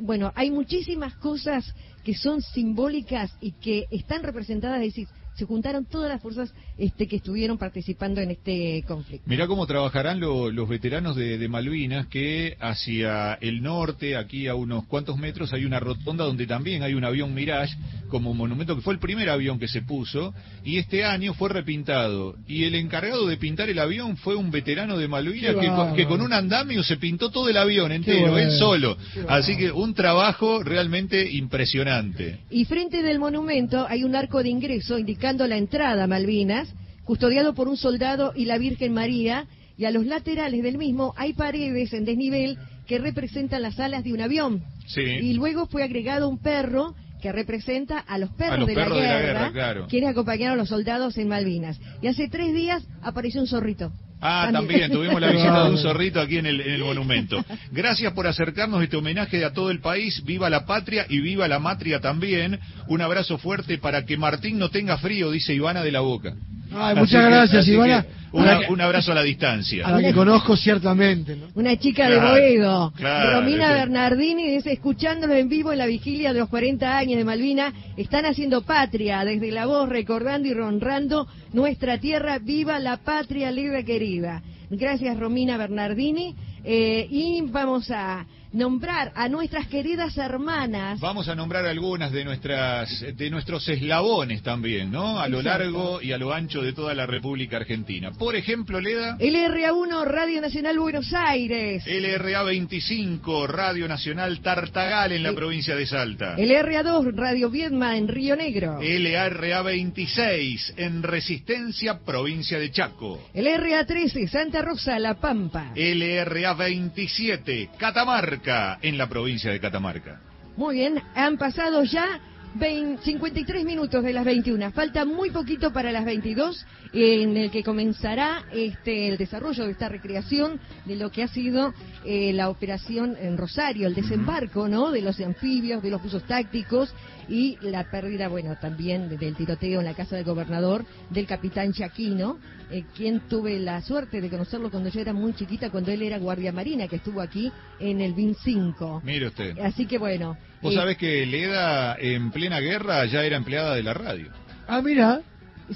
[0.02, 5.84] bueno, hay muchísimas cosas que son simbólicas y que están representadas, es decir, se juntaron
[5.84, 9.28] todas las fuerzas este, que estuvieron participando en este conflicto.
[9.28, 15.16] Mirá cómo trabajarán los veteranos de, Malvinas, que hacia el norte, aquí a unos cuantos
[15.18, 17.76] metros, hay una rotonda donde también hay un avión Mirage
[18.09, 20.34] como monumento, que fue el primer avión que se puso,
[20.64, 22.37] y este año fue repintado.
[22.47, 25.57] Y el encargado de pintar el avión fue un veterano de Malvinas
[25.95, 28.97] que, con un andamio se pintó todo el avión entero, él solo.
[29.28, 32.41] Así que un trabajo realmente impresionante.
[32.51, 34.99] Y frente del monumento hay un arco de ingreso
[35.34, 36.72] la entrada a Malvinas,
[37.04, 39.46] custodiado por un soldado y la Virgen María,
[39.76, 44.12] y a los laterales del mismo hay paredes en desnivel que representan las alas de
[44.12, 44.62] un avión.
[44.96, 48.98] Y luego fue agregado un perro que representa a los perros, A los de, perros
[48.98, 49.86] la de la guerra, guerra, claro.
[49.88, 51.80] quienes acompañaron a los soldados en Malvinas.
[52.00, 53.90] Y hace tres días apareció un zorrito.
[54.28, 57.44] Ah, también tuvimos la visita de un zorrito aquí en el, en el monumento.
[57.70, 60.20] Gracias por acercarnos este homenaje a todo el país.
[60.24, 62.58] Viva la patria y viva la matria también.
[62.88, 66.34] Un abrazo fuerte para que Martín no tenga frío, dice Ivana de la Boca.
[66.76, 68.06] Ay, muchas que- gracias, Ivana.
[68.32, 69.86] una- un abrazo a la distancia.
[69.86, 71.46] A la que conozco ciertamente, ¿no?
[71.54, 72.92] Una chica Claro, de Boedo.
[72.96, 73.72] claro, Romina sí.
[73.74, 78.26] Bernardini dice, escuchándolo en vivo en la vigilia de los 40 años de Malvina, están
[78.26, 84.42] haciendo patria, desde la voz recordando y honrando nuestra tierra, viva la patria libre querida.
[84.70, 86.34] Gracias Romina Bernardini.
[86.68, 88.26] Eh, y vamos a
[88.57, 90.98] nombrar a nuestras queridas hermanas.
[90.98, 95.20] Vamos a nombrar algunas de nuestras de nuestros eslabones también, ¿no?
[95.20, 98.12] A lo largo y a lo ancho de toda la República Argentina.
[98.12, 101.84] Por ejemplo, Leda, LRA1 Radio Nacional Buenos Aires.
[101.86, 106.36] LRA 25, Radio Nacional Tartagal en la provincia de Salta.
[106.36, 108.80] LRA2 Radio Viedma en Río Negro.
[108.80, 113.20] LRA 26 en Resistencia, provincia de Chaco.
[113.34, 115.72] LRA13 Santa Rosa La Pampa.
[115.74, 118.45] LRA 27, Catamarca,
[118.82, 120.20] en la provincia de Catamarca.
[120.57, 122.20] Muy bien, han pasado ya
[122.55, 124.70] 20 53 minutos de las 21.
[124.72, 129.88] Falta muy poquito para las 22, en el que comenzará este el desarrollo de esta
[129.88, 131.74] recreación de lo que ha sido
[132.05, 134.90] eh, la operación en Rosario, el desembarco, ¿no?
[134.90, 136.94] De los anfibios, de los buzos tácticos
[137.28, 141.72] y la pérdida, bueno, también de- del tiroteo en la casa del gobernador del capitán
[141.72, 142.38] Chaquino,
[142.70, 146.18] eh, quien tuve la suerte de conocerlo cuando yo era muy chiquita, cuando él era
[146.18, 147.50] guardia marina, que estuvo aquí
[147.80, 149.02] en el BIN 5.
[149.04, 149.58] Mire usted.
[149.58, 150.36] Así que bueno.
[150.62, 154.28] Vos eh, sabés que Leda en plena guerra ya era empleada de la radio.
[154.68, 155.20] Ah, mira,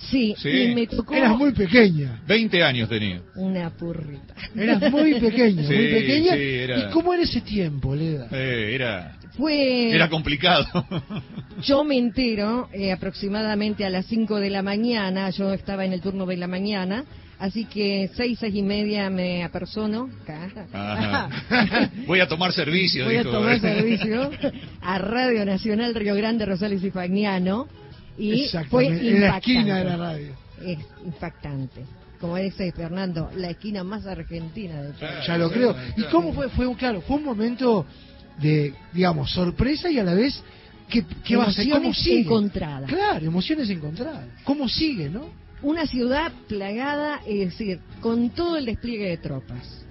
[0.09, 0.49] Sí, Sí.
[0.49, 2.21] y me tocó eras muy pequeña.
[2.25, 3.23] 20 años tenía.
[3.35, 4.35] una purrita.
[4.55, 6.35] Eras muy pequeña, Sí, muy pequeña.
[6.37, 8.29] sí, era- ¿Y cómo era ese tiempo, Leda?
[8.31, 10.67] Eh, era, Fue, era complicado.
[11.63, 16.01] yo me entero eh, aproximadamente a las 5 de la mañana, yo estaba en el
[16.01, 17.05] turno de la mañana,
[17.39, 20.11] así que seis, seis y media me apersono,
[20.73, 21.29] Ajá.
[22.07, 23.33] Voy a tomar servicio, voy a dijo.
[23.33, 24.31] tomar servicio
[24.83, 27.67] a Radio Nacional Río Grande, Rosales y Fagnano,
[28.19, 29.39] y fue Exactamente, en la impactante.
[29.39, 30.33] esquina de la radio.
[30.65, 31.85] Es impactante.
[32.21, 35.09] Como dice Fernando, la esquina más argentina de todo.
[35.27, 35.75] Ya lo creo.
[35.97, 36.51] ¿Y cómo fue?
[36.51, 37.87] Fue, claro, fue un momento
[38.41, 40.43] de, digamos, sorpresa y a la vez,
[40.89, 41.65] ¿qué, qué va a ser?
[41.69, 42.21] ¿Cómo Emociones sigue?
[42.21, 42.91] encontradas.
[42.91, 44.27] Claro, emociones encontradas.
[44.45, 45.41] ¿Cómo sigue, no?
[45.63, 49.85] una ciudad plagada, es decir, con todo el despliegue de tropas.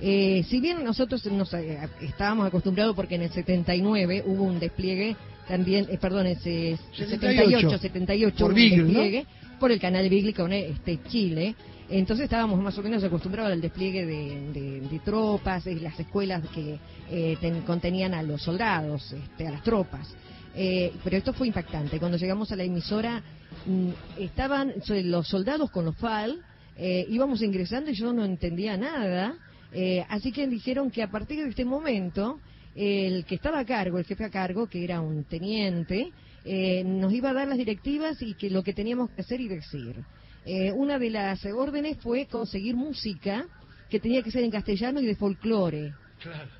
[0.00, 5.16] Eh, si bien nosotros nos, eh, estábamos acostumbrados porque en el 79 hubo un despliegue
[5.46, 9.26] también, eh, perdón, ese 78, 78 Por hubo un Beagle, ¿no?
[9.62, 11.54] Por el canal Beagle con este Chile.
[11.88, 17.36] Entonces estábamos más o menos acostumbrados al despliegue de, tropas, de las escuelas que eh,
[17.40, 20.12] ten- contenían a los soldados, este, a las tropas.
[20.56, 22.00] Eh, pero esto fue impactante.
[22.00, 23.22] Cuando llegamos a la emisora,
[23.66, 24.72] mm, estaban
[25.04, 26.40] los soldados con los FAL,
[26.76, 29.36] eh, íbamos ingresando y yo no entendía nada.
[29.74, 32.40] eh, así que dijeron que a partir de este momento,
[32.74, 36.10] el que estaba a cargo, el jefe a cargo, que era un teniente,
[36.44, 39.48] eh, nos iba a dar las directivas y que lo que teníamos que hacer y
[39.48, 39.96] decir.
[40.44, 43.46] Eh, una de las órdenes fue conseguir música
[43.88, 45.92] que tenía que ser en castellano y de folclore.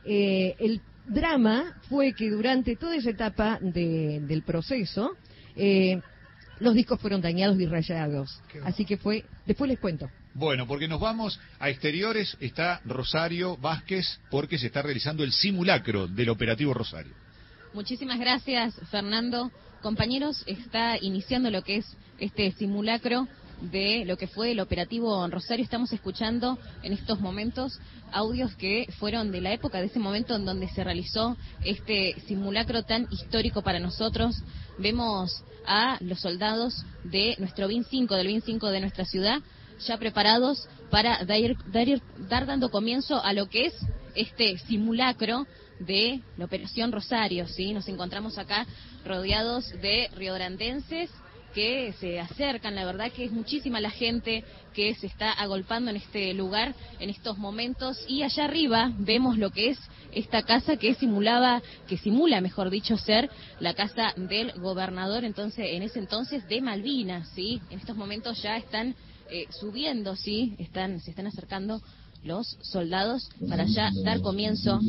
[0.05, 5.16] Eh, el drama fue que durante toda esa etapa de- del proceso,
[5.57, 6.01] eh,
[6.61, 8.41] los discos fueron dañados y rayados.
[8.64, 10.09] Así que fue, después les cuento.
[10.35, 16.07] Bueno, porque nos vamos a exteriores, está Rosario Vázquez, porque se está realizando el simulacro
[16.07, 17.12] del operativo Rosario.
[17.74, 19.51] Muchísimas gracias, Fernando.
[19.83, 21.87] Compañeros, está iniciando lo que es
[22.20, 23.26] este simulacro
[23.61, 25.64] de lo que fue el operativo en Rosario.
[25.64, 27.80] Estamos escuchando en estos momentos
[28.12, 32.85] audios que fueron de la época, de ese momento en donde se realizó este simulacro
[32.85, 34.37] tan histórico para nosotros.
[34.78, 39.41] Vemos a los soldados de nuestro BIN 5, del BIN 5 de nuestra ciudad,
[39.85, 41.89] ya preparados para dar, dar,
[42.28, 43.74] dar dando comienzo a lo que es
[44.14, 45.45] este simulacro
[45.87, 47.72] de la Operación Rosario, ¿sí?
[47.72, 48.66] Nos encontramos acá
[49.05, 51.11] rodeados de riograndenses
[51.53, 55.97] que se acercan, la verdad que es muchísima la gente que se está agolpando en
[55.97, 59.78] este lugar en estos momentos y allá arriba vemos lo que es
[60.12, 63.30] esta casa que simulaba, que simula, mejor dicho, ser
[63.61, 67.61] la casa del gobernador, entonces, en ese entonces de Malvinas, ¿sí?
[67.70, 68.95] En estos momentos ya están
[69.30, 70.55] eh, subiendo, ¿sí?
[70.59, 71.80] Están, se están acercando
[72.25, 74.81] los soldados para ya dar comienzo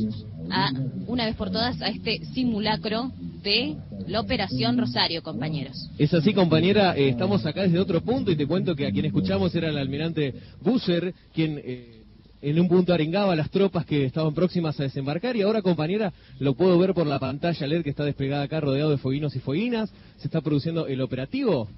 [0.50, 0.70] a,
[1.06, 3.10] una vez por todas, a este simulacro
[3.42, 3.76] de
[4.06, 5.90] la Operación Rosario, compañeros.
[5.98, 9.06] Es así, compañera, eh, estamos acá desde otro punto y te cuento que a quien
[9.06, 12.04] escuchamos era el almirante Busser, quien eh,
[12.42, 16.54] en un punto arengaba las tropas que estaban próximas a desembarcar y ahora, compañera, lo
[16.54, 19.90] puedo ver por la pantalla LED que está desplegada acá rodeado de fueguinos y fueguinas.
[20.18, 21.68] Se está produciendo el operativo.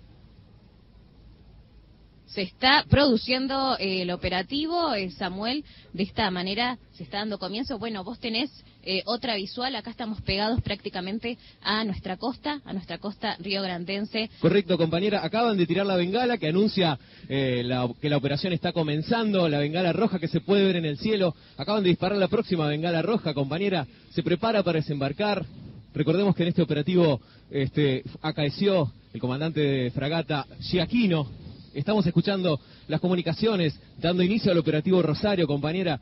[2.27, 7.79] Se está produciendo eh, el operativo, eh, Samuel, de esta manera se está dando comienzo.
[7.79, 8.51] Bueno, vos tenés
[8.83, 14.29] eh, otra visual, acá estamos pegados prácticamente a nuestra costa, a nuestra costa riograndense.
[14.41, 15.25] Correcto, compañera.
[15.25, 16.99] Acaban de tirar la bengala que anuncia
[17.29, 20.99] la- que la operación está comenzando, la bengala roja que se puede ver en el
[20.99, 21.35] cielo.
[21.57, 23.87] Acaban de disparar la próxima bengala roja, compañera.
[24.11, 25.47] Se prepara para desembarcar.
[25.95, 27.21] Recordemos que en este operativo
[27.51, 31.46] este, acaeció el comandante de fragata Giaquino.
[31.77, 32.59] Estamos escuchando
[32.89, 36.01] las comunicaciones, dando inicio al operativo Rosario, compañera.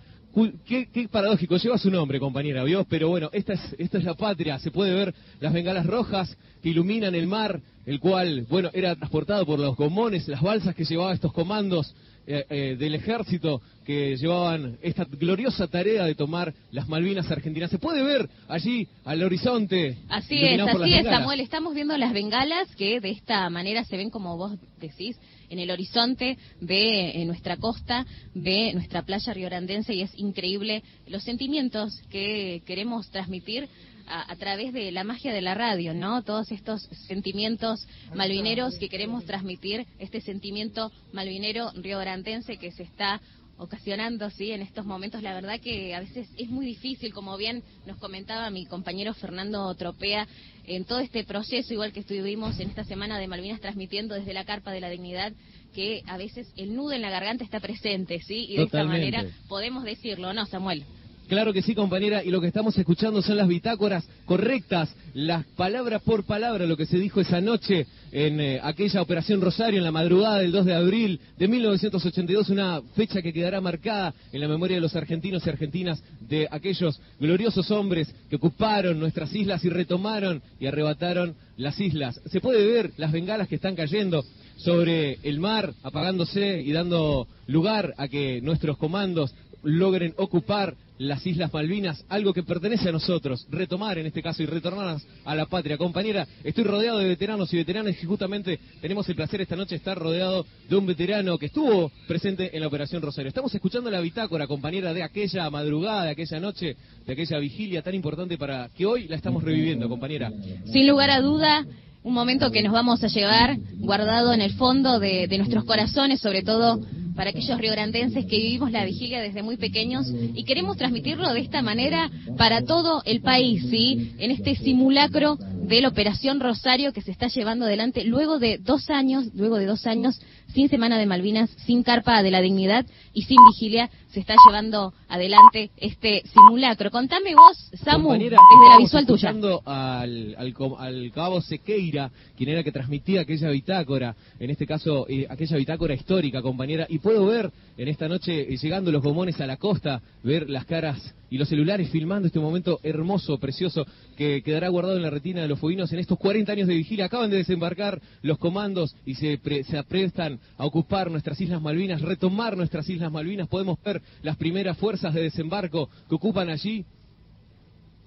[0.65, 2.85] Qué, qué paradójico, lleva su nombre, compañera, ¿vio?
[2.85, 4.59] Pero bueno, esta es, esta es la patria.
[4.61, 9.45] Se puede ver las bengalas rojas que iluminan el mar, el cual, bueno, era transportado
[9.47, 11.93] por los gomones, las balsas que llevaba estos comandos
[12.27, 17.71] eh, eh, del ejército que llevaban esta gloriosa tarea de tomar las Malvinas Argentinas.
[17.71, 19.99] Se puede ver allí al horizonte.
[20.09, 21.21] Así es, así es, bengalas.
[21.21, 21.41] Samuel.
[21.41, 25.19] Estamos viendo las bengalas que de esta manera se ven, como vos decís,
[25.55, 31.23] en el horizonte de eh, nuestra costa, de nuestra playa riograndense y es increíble los
[31.23, 33.69] sentimientos que queremos transmitir
[34.07, 36.23] a, a través de la magia de la radio, ¿no?
[36.23, 43.21] Todos estos sentimientos malvineros que queremos transmitir, este sentimiento malvinero riograndense que se está
[43.59, 45.23] ocasionando, sí, en estos momentos.
[45.23, 49.75] La verdad que a veces es muy difícil, como bien nos comentaba mi compañero Fernando
[49.75, 50.27] Tropea,
[50.67, 54.45] en todo este proceso, igual que estuvimos en esta semana de Malvinas transmitiendo desde la
[54.45, 55.33] Carpa de la Dignidad,
[55.75, 59.25] que a veces el nudo en la garganta está presente, sí, y de esta manera
[59.49, 60.85] podemos decirlo, ¿no, Samuel?
[61.29, 66.03] Claro que sí, compañera, y lo que estamos escuchando son las bitácoras correctas, las palabras
[66.03, 69.91] por palabra, lo que se dijo esa noche en eh, aquella Operación Rosario, en la
[69.91, 74.77] madrugada del 2 de abril de 1982, una fecha que quedará marcada en la memoria
[74.77, 80.43] de los argentinos y argentinas, de aquellos gloriosos hombres que ocuparon nuestras islas y retomaron
[80.61, 82.21] y arrebataron las islas.
[82.27, 84.25] Se puede ver las bengalas que están cayendo
[84.57, 91.53] sobre el mar, apagándose y dando lugar a que nuestros comandos logren ocupar las Islas
[91.53, 95.77] Malvinas, algo que pertenece a nosotros, retomar en este caso y retornar a la patria.
[95.77, 99.99] Compañera, estoy rodeado de veteranos y veteranas y justamente tenemos el placer esta noche estar
[99.99, 103.29] rodeado de un veterano que estuvo presente en la Operación Rosario.
[103.29, 106.77] Estamos escuchando la bitácora, compañera, de aquella madrugada, de aquella noche,
[107.07, 110.33] de aquella vigilia tan importante para que hoy la estamos reviviendo, compañera.
[110.73, 111.67] Sin lugar a duda,
[112.05, 116.43] un momento que nos vamos a llevar guardado en el fondo de, nuestros corazones, sobre
[116.43, 116.79] todo
[117.17, 121.63] para aquellos riograndenses que vivimos la vigilia desde muy pequeños y queremos transmitirlo de esta
[121.63, 124.13] manera para todo el país, ¿sí?
[124.19, 128.91] En este simulacro de la Operación Rosario que se está llevando adelante luego de dos
[128.91, 130.21] años, luego de dos años
[130.55, 134.95] sin Semana de Malvinas, sin Carpa de la Dignidad y sin vigilia, se está llevando
[135.09, 136.91] adelante este simulacro.
[136.91, 139.35] Contame vos, Samu, Compañera, desde la visual tuya.
[139.65, 145.27] Al, al, al cabo Sequeira, quien era que transmitía aquella bitácora, en este caso eh,
[145.29, 149.47] aquella bitácora histórica, compañera, y puedo ver en esta noche, eh, llegando los gomones a
[149.47, 153.85] la costa, ver las caras y los celulares filmando este momento hermoso, precioso,
[154.17, 157.07] que quedará guardado en la retina de los fueguinos en estos 40 años de vigilia.
[157.07, 162.01] Acaban de desembarcar los comandos y se, pre- se aprestan a ocupar nuestras Islas Malvinas,
[162.03, 163.49] retomar nuestras Islas Malvinas.
[163.49, 166.85] Podemos ver las primeras fuerzas de desembarco que ocupan allí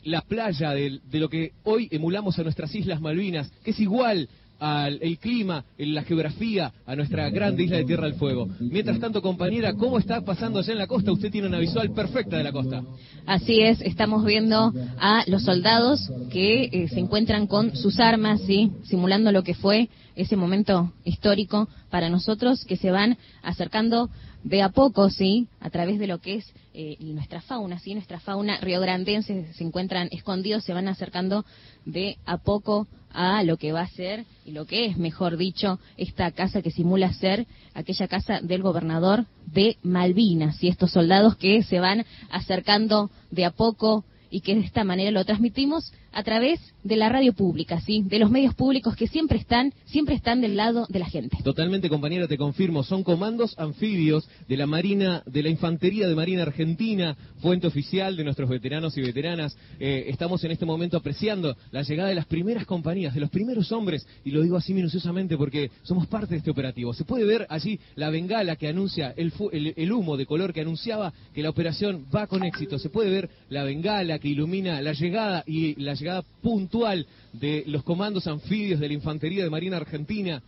[0.03, 4.29] la playa del- de, lo que hoy emulamos a nuestras Islas Malvinas, que es igual
[4.59, 8.47] al el clima, en la geografía, a nuestra grande isla de Tierra del Fuego.
[8.59, 11.11] Mientras tanto, compañera, ¿cómo está pasando allá en la costa?
[11.11, 12.83] Usted tiene una visual perfecta de la costa.
[13.25, 18.71] Así es, estamos viendo a los soldados que eh, se encuentran con sus armas, ¿sí?
[18.83, 24.09] simulando lo que fue ese momento histórico para nosotros, que se van acercando
[24.47, 28.21] de a poco, sí, a través de lo que es eh, nuestra fauna, sí, nuestra
[28.21, 31.45] fauna riograndense se encuentran escondidos, se van acercando
[31.83, 35.81] de a poco a lo que va a ser y lo que es, mejor dicho,
[35.97, 41.63] esta casa que simula ser aquella casa del gobernador de Malvinas y estos soldados que
[41.63, 46.59] se van acercando de a poco y que de esta manera lo transmitimos a través
[46.83, 50.55] de la radio pública, sí, de los medios públicos que siempre están, siempre están del
[50.57, 51.37] lado de la gente.
[51.43, 52.81] Totalmente, compañera, te confirmo.
[52.81, 58.23] Son comandos anfibios de la Marina, de la Infantería de Marina Argentina, fuente oficial de
[58.23, 59.55] nuestros veteranos y veteranas.
[59.79, 63.71] Eh, estamos en este momento apreciando la llegada de las primeras compañías, de los primeros
[63.71, 66.95] hombres, y lo digo así minuciosamente porque somos parte de este operativo.
[66.95, 70.51] Se puede ver allí la bengala que anuncia, el, fu- el- el humo de color
[70.51, 72.79] que anunciaba que la operación va con éxito.
[72.79, 76.06] Se puede ver la bengala que ilumina la llegada y la llegada
[76.41, 80.41] puntual de los comandos anfibios de la Infantería de Marina Argentina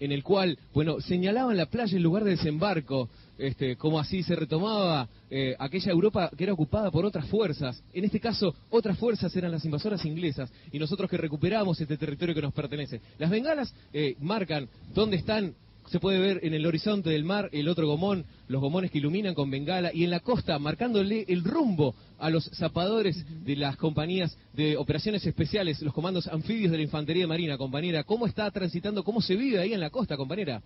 [0.00, 4.36] en el cual, bueno, señalaban la playa en lugar de desembarco, este, como así se
[4.36, 7.82] retomaba eh, aquella Europa que era ocupada por otras fuerzas.
[7.92, 12.34] En este caso, otras fuerzas eran las invasoras inglesas y nosotros que recuperamos este territorio
[12.34, 13.00] que nos pertenece.
[13.18, 15.54] Las bengalas eh, marcan dónde están
[15.88, 19.34] se puede ver en el horizonte del mar el otro gomón, los gomones que iluminan
[19.34, 24.36] con bengala, y en la costa marcándole el rumbo a los zapadores de las compañías
[24.52, 28.04] de operaciones especiales, los comandos anfibios de la Infantería Marina, compañera.
[28.04, 30.62] ¿Cómo está transitando, cómo se vive ahí en la costa, compañera?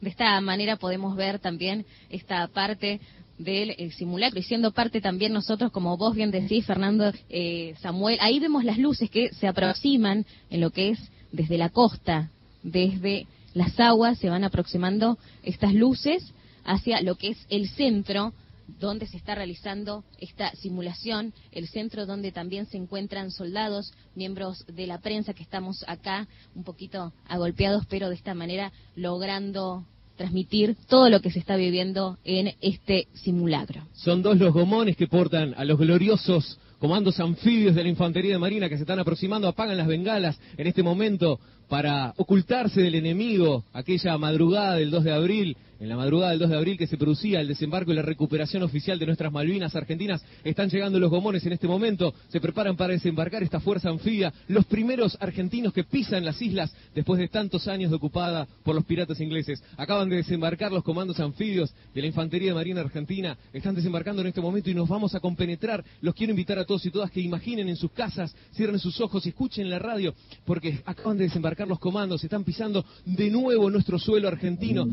[0.00, 3.00] De esta manera podemos ver también esta parte
[3.38, 8.18] del eh, simulacro y siendo parte también nosotros, como vos bien decís, Fernando, eh, Samuel,
[8.20, 10.98] ahí vemos las luces que se aproximan en lo que es
[11.32, 12.30] desde la costa,
[12.62, 16.32] desde las aguas, se van aproximando estas luces
[16.64, 18.32] hacia lo que es el centro
[18.78, 24.86] donde se está realizando esta simulación, el centro donde también se encuentran soldados, miembros de
[24.86, 29.84] la prensa que estamos acá un poquito agolpeados, pero de esta manera logrando
[30.16, 33.86] transmitir todo lo que se está viviendo en este simulacro.
[33.94, 38.38] Son dos los gomones que portan a los gloriosos comandos anfibios de la Infantería de
[38.38, 43.64] Marina que se están aproximando, apagan las bengalas en este momento para ocultarse del enemigo
[43.72, 46.98] aquella madrugada del 2 de abril en la madrugada del 2 de abril que se
[46.98, 51.44] producía el desembarco y la recuperación oficial de nuestras Malvinas argentinas, están llegando los gomones
[51.46, 56.24] en este momento, se preparan para desembarcar esta fuerza anfibia, los primeros argentinos que pisan
[56.24, 59.62] las islas después de tantos años de ocupada por los piratas ingleses.
[59.78, 64.28] Acaban de desembarcar los comandos anfibios de la Infantería de Marina Argentina, están desembarcando en
[64.28, 65.82] este momento y nos vamos a compenetrar.
[66.02, 69.24] Los quiero invitar a todos y todas que imaginen en sus casas, cierren sus ojos
[69.24, 70.14] y escuchen la radio,
[70.44, 74.86] porque acaban de desembarcar los comandos, están pisando de nuevo nuestro suelo argentino,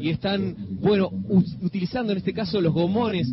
[0.00, 1.10] y están, bueno,
[1.62, 3.28] utilizando en este caso los gomones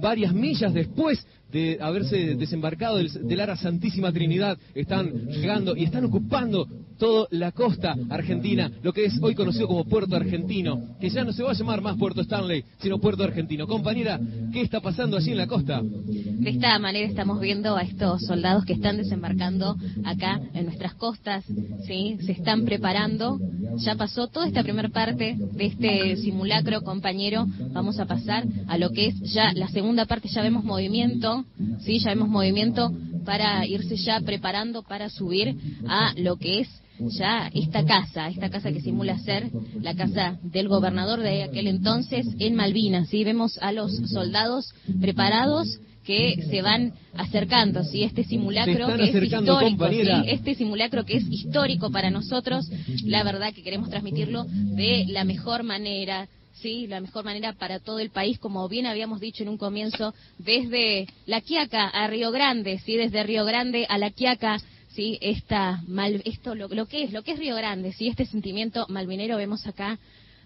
[0.00, 6.04] varias millas después de haberse desembarcado del, del Ara Santísima Trinidad, están llegando y están
[6.04, 6.68] ocupando
[6.98, 11.32] toda la costa argentina, lo que es hoy conocido como Puerto Argentino, que ya no
[11.32, 13.66] se va a llamar más Puerto Stanley, sino Puerto Argentino.
[13.66, 14.20] Compañera,
[14.52, 15.80] ¿qué está pasando allí en la costa?
[15.82, 21.44] De esta manera estamos viendo a estos soldados que están desembarcando acá en nuestras costas,
[21.86, 22.18] ¿sí?
[22.24, 23.38] Se están preparando.
[23.78, 27.46] Ya pasó toda esta primera parte de este simulacro, compañero.
[27.72, 31.44] Vamos a pasar a lo que es ya la segunda parte, ya vemos movimiento,
[31.80, 31.98] ¿sí?
[31.98, 32.92] Ya vemos movimiento
[33.24, 35.56] para irse ya preparando para subir
[35.88, 36.68] a lo que es
[36.98, 42.26] ya esta casa, esta casa que simula ser la casa del gobernador de aquel entonces
[42.38, 43.08] en Malvinas.
[43.08, 43.24] ¿sí?
[43.24, 48.04] Vemos a los soldados preparados que se van acercando, ¿sí?
[48.04, 49.86] Este simulacro que es histórico,
[50.26, 52.70] Este simulacro que es histórico para nosotros,
[53.04, 56.28] la verdad que queremos transmitirlo de la mejor manera,
[56.62, 60.14] sí, la mejor manera para todo el país, como bien habíamos dicho en un comienzo,
[60.38, 64.58] desde La Quiaca a Río Grande, sí, desde Río Grande a La Quiaca,
[64.96, 68.24] sí, esta mal, esto lo, lo que es, lo que es Río Grande, sí, este
[68.24, 69.98] sentimiento malvinero vemos acá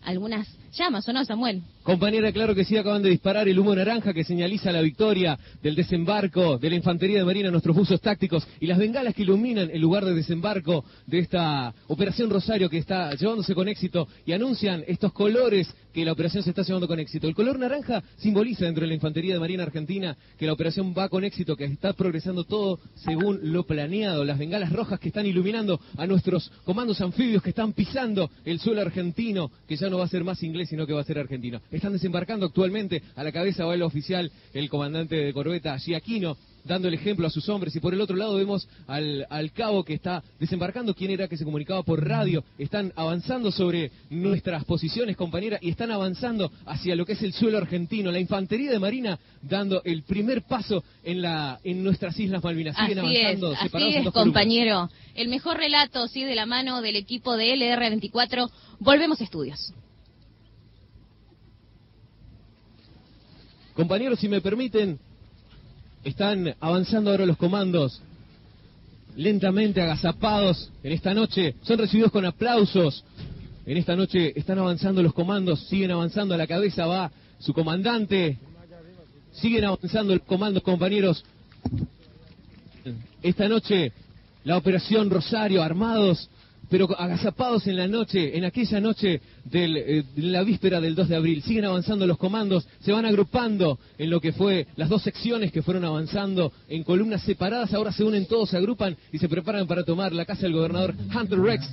[0.02, 1.62] algunas llamas, ¿o Samuel?
[1.82, 5.74] Compañera, claro que sí, acaban de disparar el humo naranja que señaliza la victoria del
[5.74, 9.80] desembarco de la Infantería de Marina, nuestros buzos tácticos y las bengalas que iluminan el
[9.80, 15.12] lugar de desembarco de esta Operación Rosario que está llevándose con éxito y anuncian estos
[15.12, 17.26] colores que la operación se está llevando con éxito.
[17.26, 21.08] El color naranja simboliza dentro de la Infantería de Marina Argentina que la operación va
[21.08, 24.24] con éxito, que está progresando todo según lo planeado.
[24.24, 28.82] Las bengalas rojas que están iluminando a nuestros comandos anfibios que están pisando el suelo
[28.82, 31.60] argentino, que ya no va a ser más inglés, sino que va a ser argentino.
[31.70, 36.88] Están desembarcando actualmente, a la cabeza va el oficial, el comandante de corbeta Giaquino, dando
[36.88, 37.74] el ejemplo a sus hombres.
[37.76, 41.36] Y por el otro lado vemos al, al, cabo que está desembarcando, quien era que
[41.36, 42.44] se comunicaba por radio.
[42.58, 47.58] Están avanzando sobre nuestras posiciones, compañera, y están avanzando hacia lo que es el suelo
[47.58, 48.10] argentino.
[48.10, 52.76] La infantería de Marina dando el primer paso en, la, en nuestras Islas Malvinas.
[52.76, 54.90] Siguen así avanzando, es, así es, compañero.
[55.14, 58.50] El mejor relato, sí, de la mano del equipo de LR24.
[58.78, 59.72] Volvemos a estudios.
[63.74, 64.98] Compañeros, si me permiten,
[66.04, 68.00] están avanzando ahora los comandos,
[69.16, 73.04] lentamente agazapados en esta noche, son recibidos con aplausos.
[73.66, 78.38] En esta noche están avanzando los comandos, siguen avanzando, a la cabeza va su comandante,
[79.32, 81.24] siguen avanzando los comandos, compañeros.
[83.22, 83.92] Esta noche
[84.44, 86.28] la operación Rosario, armados
[86.70, 89.20] pero agazapados en la noche, en aquella noche
[89.52, 91.42] eh, de la víspera del 2 de abril.
[91.42, 95.62] Siguen avanzando los comandos, se van agrupando en lo que fue las dos secciones que
[95.62, 99.84] fueron avanzando en columnas separadas, ahora se unen todos, se agrupan y se preparan para
[99.84, 101.68] tomar la casa del gobernador Hunter Rex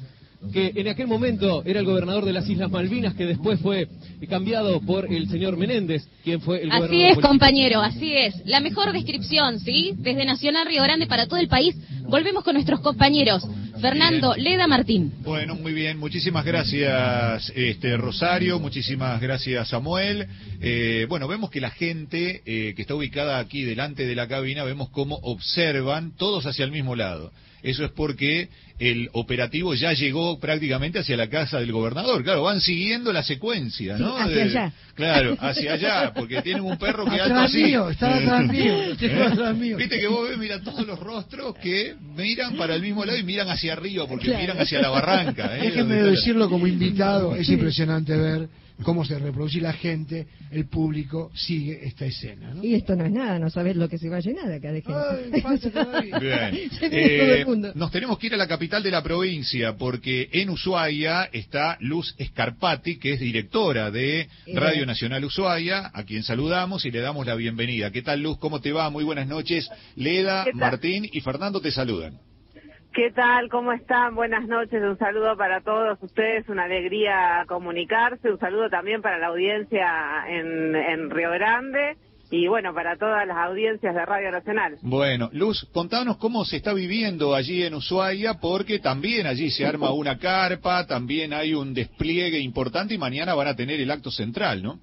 [0.52, 3.88] que en aquel momento era el gobernador de las Islas Malvinas, que después fue
[4.30, 6.90] cambiado por el señor Menéndez, quien fue el gobernador.
[6.90, 8.36] Así es, compañero, así es.
[8.46, 9.94] La mejor descripción, ¿sí?
[9.98, 13.48] Desde Nacional Río Grande para todo el país, volvemos con nuestros compañeros.
[13.80, 15.14] Fernando, Leda Martín.
[15.22, 20.28] Bueno, muy bien, muchísimas gracias este Rosario, muchísimas gracias Samuel.
[20.62, 24.64] Eh, bueno, vemos que la gente eh, que está ubicada aquí delante de la cabina,
[24.64, 27.32] vemos cómo observan todos hacia el mismo lado.
[27.64, 28.50] Eso es porque
[28.80, 32.24] el operativo ya llegó prácticamente hacia la casa del gobernador.
[32.24, 34.16] Claro, van siguiendo la secuencia, ¿no?
[34.18, 34.74] Sí, hacia De- allá.
[34.94, 37.64] Claro, hacia allá, porque tienen un perro que alto Atrás así.
[37.64, 39.78] mío, estaba atrás mío, llegó atrás mío.
[39.78, 43.24] Viste que vos ves, mira todos los rostros que miran para el mismo lado y
[43.24, 44.42] miran hacia arriba, porque Claro.
[44.42, 45.58] miran hacia la barranca.
[45.58, 45.62] ¿eh?
[45.64, 48.48] Déjenme decirlo como invitado, es impresionante ver
[48.84, 52.54] cómo se reproduce y la gente, el público, sigue esta escena.
[52.54, 52.64] ¿no?
[52.64, 54.82] Y esto no es nada, no sabes lo que se va a llenar acá de
[54.82, 55.44] gente.
[55.94, 56.12] Ay.
[56.22, 56.68] Bien.
[57.00, 61.78] Eh, nos tenemos que ir a la capital de la provincia porque en Ushuaia está
[61.82, 67.26] Luz Escarpati, que es directora de Radio Nacional Ushuaia, a quien saludamos y le damos
[67.26, 67.92] la bienvenida.
[67.92, 68.38] ¿Qué tal Luz?
[68.38, 68.90] ¿Cómo te va?
[68.90, 69.70] Muy buenas noches.
[69.96, 70.46] Leda.
[70.54, 72.20] Martín y Fernando te saludan.
[72.98, 73.48] ¿Qué tal?
[73.50, 74.16] ¿Cómo están?
[74.16, 74.82] Buenas noches.
[74.82, 76.50] Un saludo para todos ustedes.
[76.50, 78.32] Una alegría comunicarse.
[78.32, 81.96] Un saludo también para la audiencia en, en Río Grande
[82.32, 84.78] y bueno, para todas las audiencias de Radio Nacional.
[84.82, 89.92] Bueno, Luz, contanos cómo se está viviendo allí en Ushuaia, porque también allí se arma
[89.92, 94.64] una carpa, también hay un despliegue importante y mañana van a tener el acto central,
[94.64, 94.80] ¿no?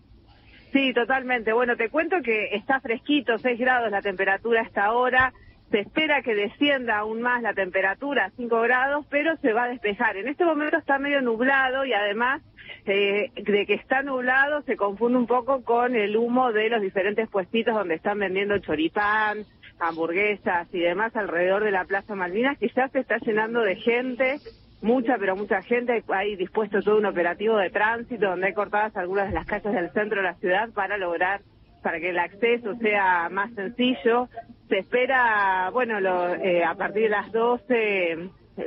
[0.72, 1.52] Sí, totalmente.
[1.52, 5.32] Bueno, te cuento que está fresquito, 6 grados la temperatura a esta hora.
[5.70, 9.68] Se espera que descienda aún más la temperatura a 5 grados, pero se va a
[9.68, 10.16] despejar.
[10.16, 12.42] En este momento está medio nublado y además
[12.86, 17.28] eh, de que está nublado se confunde un poco con el humo de los diferentes
[17.28, 19.38] puestitos donde están vendiendo choripán,
[19.80, 24.38] hamburguesas y demás alrededor de la Plaza Malvinas, que ya se está llenando de gente
[24.84, 26.04] mucha, pero mucha gente.
[26.08, 29.90] Hay dispuesto todo un operativo de tránsito donde hay cortadas algunas de las calles del
[29.90, 31.40] centro de la ciudad para lograr,
[31.84, 34.28] para que el acceso sea más sencillo.
[34.70, 38.18] Se espera, bueno, lo, eh, a partir de las 12, eh,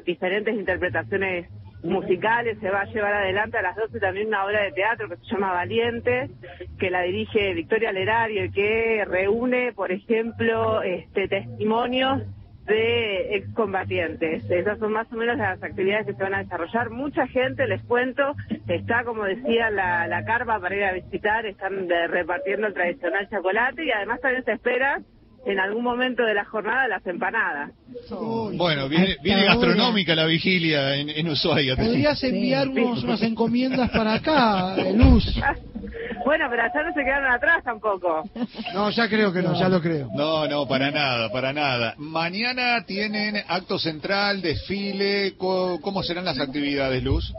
[0.05, 1.49] diferentes interpretaciones
[1.83, 2.59] musicales.
[2.61, 5.25] Se va a llevar adelante a las 12 también una obra de teatro que se
[5.25, 6.29] llama Valientes,
[6.77, 12.21] que la dirige Victoria Lerario que reúne, por ejemplo, este, testimonios
[12.67, 14.43] de excombatientes.
[14.49, 16.89] Esas son más o menos las actividades que se van a desarrollar.
[16.89, 18.35] Mucha gente, les cuento,
[18.67, 23.29] está, como decía, la, la carpa para ir a visitar, están eh, repartiendo el tradicional
[23.29, 25.01] chocolate y además también se espera
[25.45, 27.71] en algún momento de la jornada las empanadas.
[28.57, 31.75] Bueno, viene, viene gastronómica la vigilia en, en Ushuaia.
[31.75, 35.25] Podrías enviarnos unas encomiendas para acá, eh, Luz.
[36.25, 38.23] Bueno, pero allá no se quedaron atrás tampoco.
[38.73, 40.09] No, ya creo que no, ya lo creo.
[40.13, 41.93] No, no, para nada, para nada.
[41.97, 47.31] Mañana tienen acto central, desfile, co- ¿cómo serán las actividades, Luz?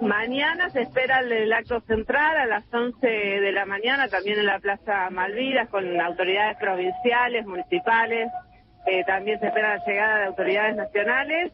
[0.00, 4.58] Mañana se espera el, acto central a las 11 de la mañana, también en la
[4.58, 8.28] Plaza Malvinas, con autoridades provinciales, municipales.
[8.86, 11.52] Eh, también se espera la llegada de autoridades nacionales.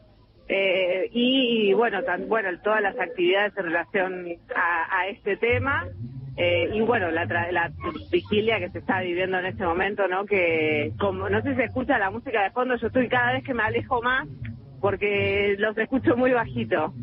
[0.49, 4.25] eh, y, bueno, bueno, todas las actividades en relación
[4.55, 5.87] a, a este tema.
[6.35, 7.71] Eh, y bueno, la, tra- la
[8.11, 10.25] vigilia que se está viviendo en este momento, ¿no?
[10.25, 13.43] Que como no sé si se escucha la música de fondo, yo estoy cada vez
[13.43, 14.27] que me alejo más
[14.79, 16.93] porque los escucho muy bajito.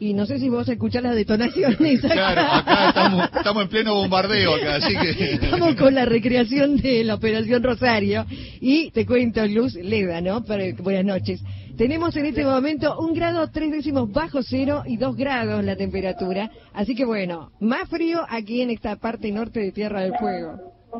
[0.00, 2.02] Y no sé si vos escuchás las detonaciones.
[2.04, 2.14] acá.
[2.20, 5.34] Claro, acá estamos, estamos en pleno bombardeo acá, así que...
[5.44, 8.24] Estamos con la recreación de la Operación Rosario.
[8.60, 10.42] Y te cuento, Luz Leda, ¿no?
[10.44, 11.42] Pero, buenas noches.
[11.76, 16.50] Tenemos en este momento un grado tres décimos bajo cero y dos grados la temperatura.
[16.72, 20.56] Así que bueno, más frío aquí en esta parte norte de Tierra del Fuego.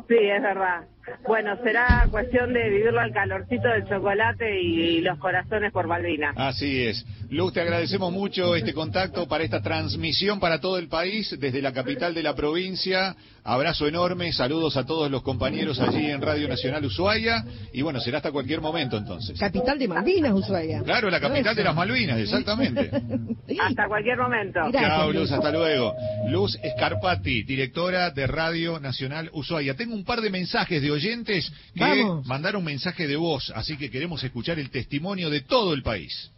[0.07, 0.85] Sí, es verdad.
[1.27, 6.35] Bueno, será cuestión de vivirlo al calorcito del chocolate y los corazones por Malvinas.
[6.37, 7.05] Así es.
[7.29, 11.73] Luz, te agradecemos mucho este contacto para esta transmisión para todo el país, desde la
[11.73, 13.15] capital de la provincia.
[13.43, 17.43] Abrazo enorme, saludos a todos los compañeros allí en Radio Nacional Ushuaia.
[17.73, 19.39] Y bueno, será hasta cualquier momento entonces.
[19.39, 20.83] Capital de Malvinas, Ushuaia.
[20.83, 22.91] Claro, la capital de las Malvinas, exactamente.
[23.59, 24.59] Hasta cualquier momento.
[24.71, 25.93] Chao, Luz, hasta luego.
[26.29, 29.75] Luz Escarpati, directora de Radio Nacional Ushuaia.
[29.75, 32.27] Tengo un par de mensajes de oyentes que Vamos.
[32.27, 36.31] mandaron mensaje de voz, así que queremos escuchar el testimonio de todo el país.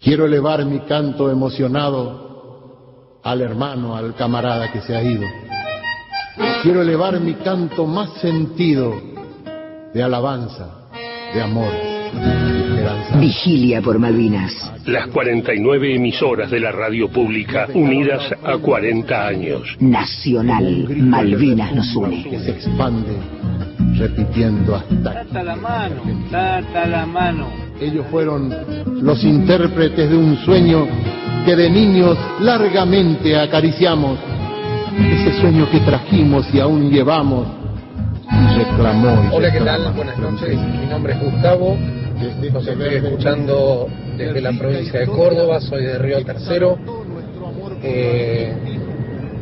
[0.00, 2.31] Quiero elevar mi canto emocionado
[3.22, 5.26] al hermano, al camarada que se ha ido.
[6.62, 9.00] Quiero elevar mi canto más sentido
[9.92, 10.88] de alabanza,
[11.34, 13.18] de amor, de esperanza.
[13.18, 14.72] Vigilia por Malvinas.
[14.86, 19.76] Las 49 emisoras de la radio pública unidas a 40 años.
[19.78, 20.86] Nacional.
[20.96, 22.24] Malvinas nos une.
[22.24, 23.16] Que se expande
[23.98, 27.48] repitiendo hasta Data la mano, data la mano.
[27.80, 28.52] Ellos fueron
[29.02, 30.86] los intérpretes de un sueño
[31.44, 34.18] que de niños largamente acariciamos.
[34.98, 37.46] Ese sueño que trajimos y aún llevamos
[38.30, 39.24] y reclamó.
[39.24, 39.92] y Hola, ¿qué tal?
[39.94, 40.56] Buenas noches.
[40.56, 41.76] Mi nombre es Gustavo.
[42.52, 45.60] Los estoy escuchando desde la provincia de Córdoba.
[45.60, 46.78] Soy de Río Tercero.
[47.82, 48.54] Eh,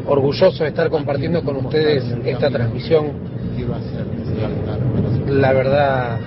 [0.06, 3.12] orgulloso de estar compartiendo con ustedes esta transmisión.
[5.28, 6.18] La verdad,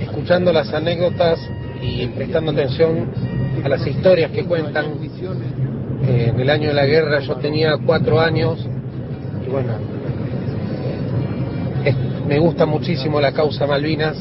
[0.00, 1.38] escuchando las anécdotas
[1.82, 3.31] y prestando atención
[3.64, 4.86] a las historias que cuentan.
[6.04, 8.66] Eh, en el año de la guerra yo tenía cuatro años
[9.46, 9.74] y bueno,
[12.28, 14.16] me gusta muchísimo la causa Malvinas,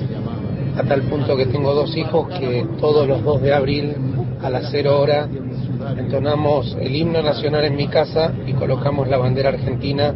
[0.78, 3.96] a tal punto que tengo dos hijos que todos los 2 de abril
[4.44, 5.28] a las 0 hora
[5.98, 10.14] entonamos el himno nacional en mi casa y colocamos la bandera argentina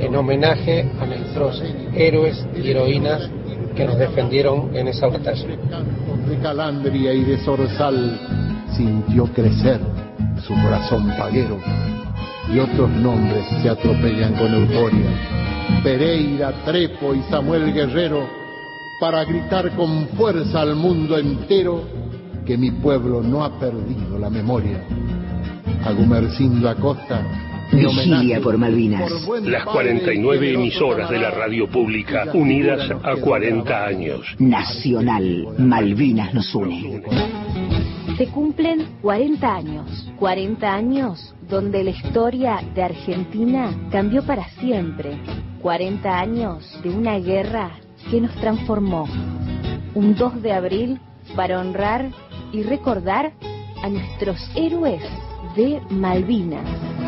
[0.00, 1.62] en homenaje a nuestros
[1.94, 3.30] héroes y heroínas
[3.76, 5.46] que nos defendieron en esa batalla.
[5.46, 8.18] de calandria y de zorzal
[8.76, 9.80] sintió crecer
[10.46, 11.58] su corazón paguero
[12.52, 15.10] y otros nombres se atropellan con euforia.
[15.84, 18.26] Pereira, Trepo y Samuel Guerrero
[19.00, 21.82] para gritar con fuerza al mundo entero
[22.44, 24.82] que mi pueblo no ha perdido la memoria.
[25.84, 27.22] A Gumercindo Acosta,
[27.72, 29.10] Vigilia por Malvinas.
[29.42, 34.20] Las padre 49 emisoras de la radio pública unidas a 40 años.
[34.38, 35.48] Nacional.
[35.58, 37.02] Malvinas nos une.
[38.16, 45.16] Se cumplen 40 años, 40 años donde la historia de Argentina cambió para siempre,
[45.62, 47.70] 40 años de una guerra
[48.10, 49.08] que nos transformó,
[49.94, 51.00] un 2 de abril
[51.34, 52.10] para honrar
[52.52, 53.32] y recordar
[53.82, 55.02] a nuestros héroes
[55.56, 56.99] de Malvinas.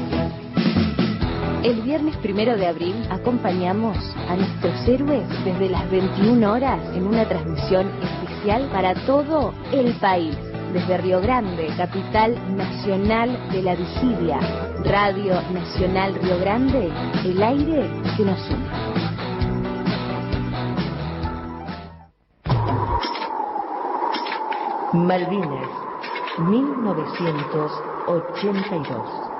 [1.62, 3.96] El viernes primero de abril acompañamos
[4.28, 10.36] a nuestros héroes desde las 21 horas en una transmisión especial para todo el país.
[10.72, 14.40] Desde Río Grande, capital nacional de la vigilia.
[14.84, 16.90] Radio Nacional Río Grande,
[17.24, 18.66] el aire que nos une.
[24.94, 25.68] Malvinas,
[26.38, 29.32] 1982.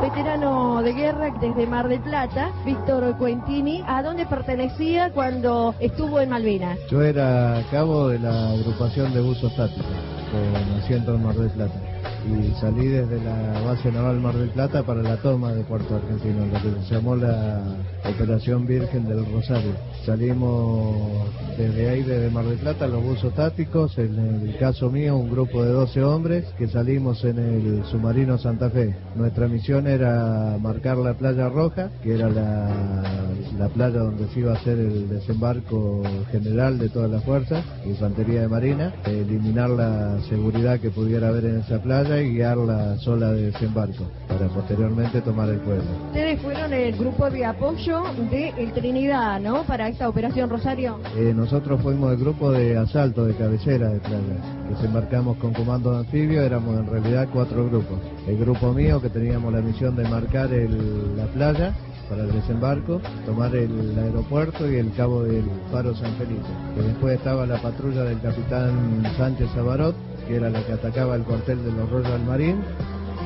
[0.00, 6.28] Veterano de guerra desde Mar del Plata, Víctor Cuentini, ¿a dónde pertenecía cuando estuvo en
[6.28, 6.78] Malvinas?
[6.90, 9.86] Yo era cabo de la agrupación de buzos tácticos
[10.30, 11.96] con asiento en Mar del Plata
[12.26, 16.46] y salí desde la base naval Mar del Plata para la toma de Puerto Argentino,
[16.46, 17.62] lo que se llamó la
[18.04, 19.72] Operación Virgen del Rosario.
[20.04, 25.30] Salimos desde ahí, desde Mar del Plata, los buzos tácticos, en el caso mío un
[25.30, 28.96] grupo de 12 hombres que salimos en el submarino Santa Fe.
[29.14, 32.70] Nuestra misión era marcar la playa roja, que era la,
[33.58, 38.42] la playa donde se iba a hacer el desembarco general de todas las fuerzas, infantería
[38.42, 43.32] de marina, eliminar la seguridad que pudiera haber en esa playa y guiar la sola
[43.32, 45.84] de desembarco para posteriormente tomar el pueblo.
[46.08, 49.62] Ustedes fueron el grupo de apoyo de El Trinidad, ¿no?
[49.64, 50.98] Para esta operación Rosario.
[51.16, 54.36] Eh, nosotros fuimos el grupo de asalto de cabecera de playa.
[54.70, 57.98] Desembarcamos con comando de anfibio, éramos en realidad cuatro grupos.
[58.26, 61.74] El grupo mío que teníamos la misión de marcar el- la playa
[62.08, 66.46] para el desembarco, tomar el aeropuerto y el cabo del Faro San Felipe.
[66.76, 69.94] Después estaba la patrulla del capitán Sánchez Abarot,
[70.26, 72.62] que era la que atacaba el cuartel de los Royal Marine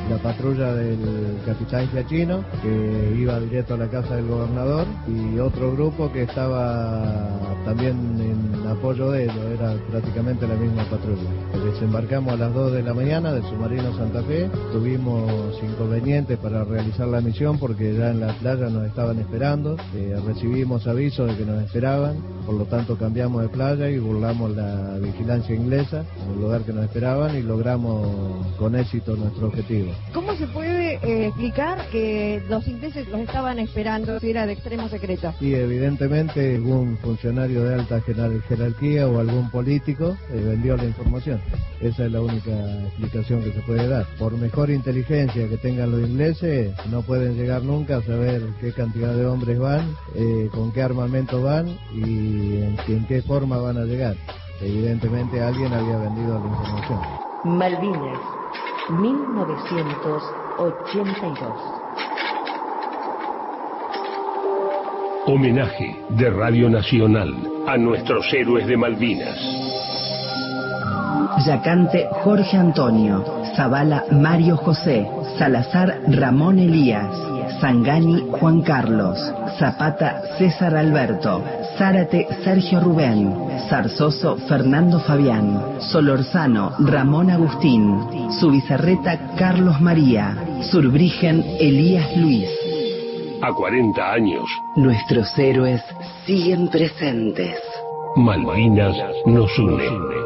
[0.09, 5.73] la patrulla del capitán Giachino, que iba directo a la casa del gobernador, y otro
[5.73, 11.29] grupo que estaba también en apoyo de ellos, era prácticamente la misma patrulla.
[11.73, 17.09] Desembarcamos a las 2 de la mañana del submarino Santa Fe, tuvimos inconvenientes para realizar
[17.09, 21.45] la misión porque ya en la playa nos estaban esperando, eh, recibimos aviso de que
[21.45, 26.63] nos esperaban, por lo tanto cambiamos de playa y burlamos la vigilancia inglesa el lugar
[26.63, 29.80] que nos esperaban y logramos con éxito nuestro objetivo.
[30.13, 34.89] ¿Cómo se puede eh, explicar que los ingleses los estaban esperando si era de extremo
[34.89, 35.33] secreto?
[35.41, 41.41] Y evidentemente algún funcionario de alta jerar- jerarquía o algún político eh, vendió la información.
[41.81, 42.51] Esa es la única
[42.87, 44.07] explicación que se puede dar.
[44.19, 49.15] Por mejor inteligencia que tengan los ingleses, no pueden llegar nunca a saber qué cantidad
[49.15, 53.85] de hombres van, eh, con qué armamento van y en, en qué forma van a
[53.85, 54.17] llegar.
[54.61, 57.01] Evidentemente alguien había vendido la información.
[57.43, 58.21] Malvinas,
[58.91, 61.53] 1982.
[65.27, 67.33] Homenaje de Radio Nacional
[67.67, 69.37] a nuestros héroes de Malvinas.
[71.47, 73.25] Yacante Jorge Antonio,
[73.57, 75.07] Zavala Mario José,
[75.39, 77.15] Salazar Ramón Elías,
[77.61, 79.19] Sangani Juan Carlos,
[79.59, 81.43] Zapata César Alberto,
[81.79, 83.35] Zárate Sergio Rubén,
[83.69, 90.37] Zarzoso Fernando Fabián, Solorzano Ramón Agustín, Subizarreta Carlos María,
[90.71, 92.49] Surbrigen Elías Luis.
[93.43, 94.45] a 40 años.
[94.77, 95.83] Nuestros héroes
[96.27, 97.59] siguen presentes.
[98.17, 100.20] Malvinas nos une.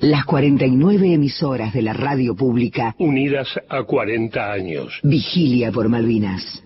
[0.00, 2.94] Las 49 emisoras de la radio pública.
[2.98, 4.98] Unidas a 40 años.
[5.02, 6.62] Vigilia por Malvinas.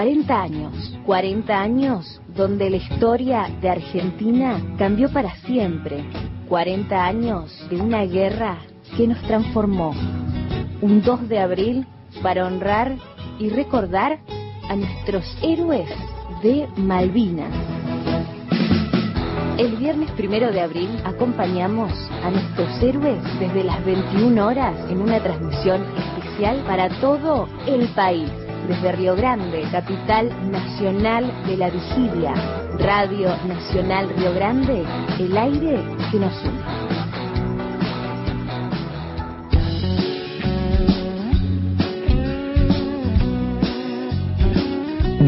[0.00, 6.02] 40 años, 40 años donde la historia de Argentina cambió para siempre,
[6.48, 8.60] 40 años de una guerra
[8.96, 9.90] que nos transformó,
[10.80, 11.86] un 2 de abril
[12.22, 12.96] para honrar
[13.38, 14.20] y recordar
[14.70, 15.90] a nuestros héroes
[16.42, 17.52] de Malvinas.
[19.58, 21.92] El viernes primero de abril acompañamos
[22.24, 28.30] a nuestros héroes desde las 21 horas en una transmisión especial para todo el país.
[28.68, 32.34] Desde Río Grande, capital nacional de la vigilia.
[32.78, 34.84] Radio Nacional Río Grande,
[35.18, 35.80] el aire
[36.10, 36.90] que nos une.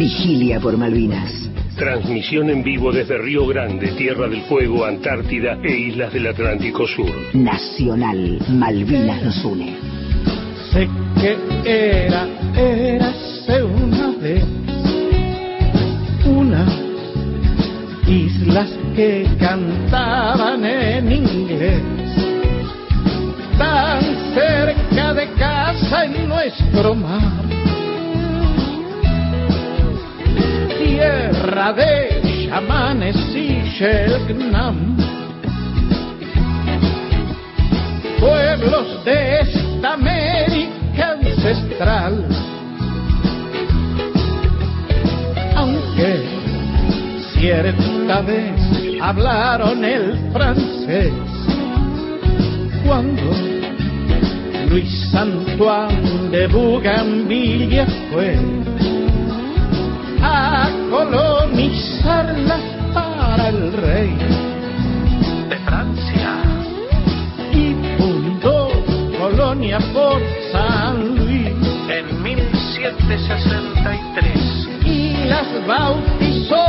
[0.03, 1.31] Vigilia por Malvinas.
[1.77, 7.11] Transmisión en vivo desde Río Grande, Tierra del Fuego, Antártida e Islas del Atlántico Sur.
[7.35, 8.39] Nacional.
[8.49, 9.77] Malvinas nos une.
[11.23, 12.27] Que era,
[12.57, 14.45] érase una vez
[16.27, 16.67] una
[18.09, 21.81] islas que cantaban en inglés,
[23.57, 24.03] tan
[24.35, 27.21] cerca de casa en nuestro mar,
[30.77, 34.97] tierra de chamanes y Shelgnam,
[38.19, 40.72] pueblos de esta América
[41.43, 42.25] ancestral.
[45.57, 46.25] Aunque
[47.35, 51.13] cierta vez hablaron el francés,
[52.87, 53.23] cuando
[54.69, 58.37] Luis Antoine de Bougainville fue
[60.23, 62.59] a colonizarla
[62.95, 64.17] para el rey
[65.49, 66.37] de Francia
[67.53, 68.71] y fundó
[69.19, 70.21] colonia por
[70.53, 71.32] San Luis
[72.83, 76.65] 1763 y las bautizó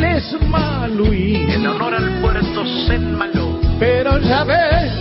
[0.00, 1.46] Les Maluí.
[1.50, 3.60] En honor al puerto Saint Malo.
[3.78, 4.92] Pero ya ves,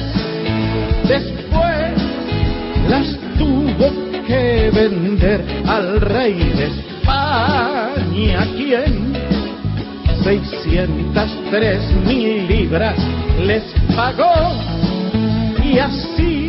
[1.07, 1.93] después
[2.89, 3.89] las tuvo
[4.27, 9.13] que vender al rey de España, quien
[10.21, 12.97] 603 mil libras
[13.39, 13.63] les
[13.95, 14.33] pagó
[15.63, 16.44] y así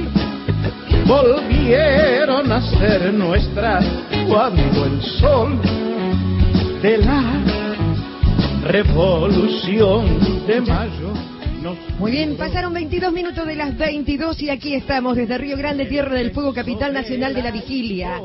[1.06, 3.84] volvieron a ser nuestras
[4.28, 5.60] cuando el sol
[6.82, 7.22] de la
[8.64, 11.12] revolución de mayo
[11.98, 16.14] Muy bien, pasaron 22 minutos de las 22 y aquí estamos desde Río Grande, Tierra
[16.14, 18.20] del Fuego, capital nacional de la vigilia.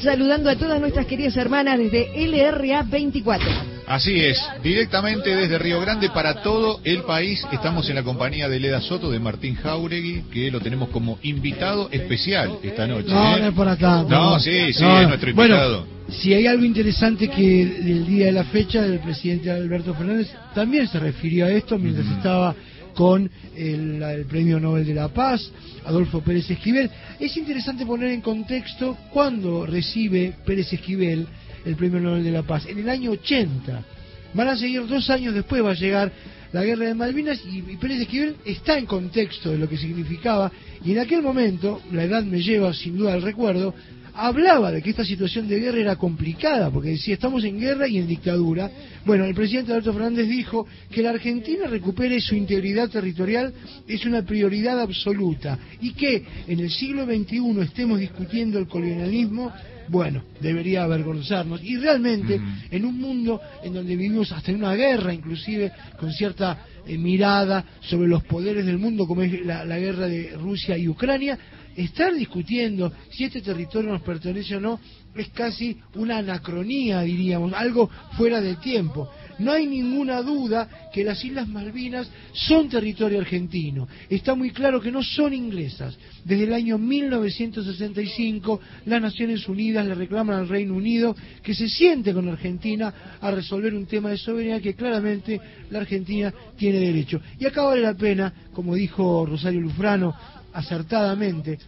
[0.00, 3.79] Saludando a todas nuestras queridas hermanas desde LRA 24.
[3.90, 7.44] Así es, directamente desde Río Grande para todo el país.
[7.50, 11.88] Estamos en la compañía de Leda Soto, de Martín Jauregui, que lo tenemos como invitado
[11.90, 13.08] especial esta noche.
[13.08, 13.40] No, ¿eh?
[13.40, 14.04] no es por acá.
[14.08, 15.86] No, sí, sí, No, es nuestro Bueno, invitado.
[16.08, 20.86] si hay algo interesante que del día de la fecha, el presidente Alberto Fernández también
[20.86, 22.54] se refirió a esto mientras estaba
[22.94, 25.50] con el, el Premio Nobel de la Paz,
[25.84, 26.88] Adolfo Pérez Esquivel.
[27.18, 31.26] Es interesante poner en contexto cuándo recibe Pérez Esquivel
[31.64, 32.66] el Premio Nobel de la Paz.
[32.66, 33.84] En el año 80.
[34.32, 36.12] Van a seguir dos años después, va a llegar
[36.52, 40.50] la guerra de Malvinas y, y Pérez Esquivel está en contexto de lo que significaba.
[40.84, 43.74] Y en aquel momento, la edad me lleva sin duda al recuerdo,
[44.14, 47.98] hablaba de que esta situación de guerra era complicada, porque decía, estamos en guerra y
[47.98, 48.70] en dictadura.
[49.04, 53.52] Bueno, el presidente Alberto Fernández dijo que la Argentina recupere su integridad territorial
[53.86, 59.52] es una prioridad absoluta y que en el siglo XXI estemos discutiendo el colonialismo,
[59.90, 61.62] bueno, debería avergonzarnos.
[61.62, 62.40] Y realmente,
[62.70, 67.64] en un mundo en donde vivimos hasta en una guerra, inclusive con cierta eh, mirada
[67.80, 71.38] sobre los poderes del mundo, como es la, la guerra de Rusia y Ucrania,
[71.76, 74.80] estar discutiendo si este territorio nos pertenece o no
[75.14, 79.10] es casi una anacronía, diríamos, algo fuera de tiempo.
[79.40, 83.88] No hay ninguna duda que las Islas Malvinas son territorio argentino.
[84.10, 85.96] Está muy claro que no son inglesas.
[86.24, 92.12] Desde el año 1965 las Naciones Unidas le reclaman al Reino Unido que se siente
[92.12, 95.40] con Argentina a resolver un tema de soberanía que claramente
[95.70, 97.22] la Argentina tiene derecho.
[97.38, 100.14] Y acá vale la pena, como dijo Rosario Lufrano
[100.52, 101.58] acertadamente,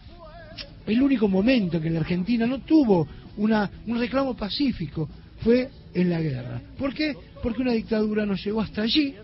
[0.86, 3.08] el único momento en que la Argentina no tuvo
[3.38, 5.08] un reclamo pacífico
[5.42, 6.60] fue en la guerra.
[6.78, 7.14] ¿Por qué?
[7.42, 9.14] Porque una dictadura nos llevó hasta allí,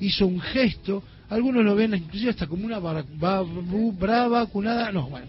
[0.00, 5.26] hizo un gesto, algunos lo ven inclusive hasta como una brava, cunada, no, bueno,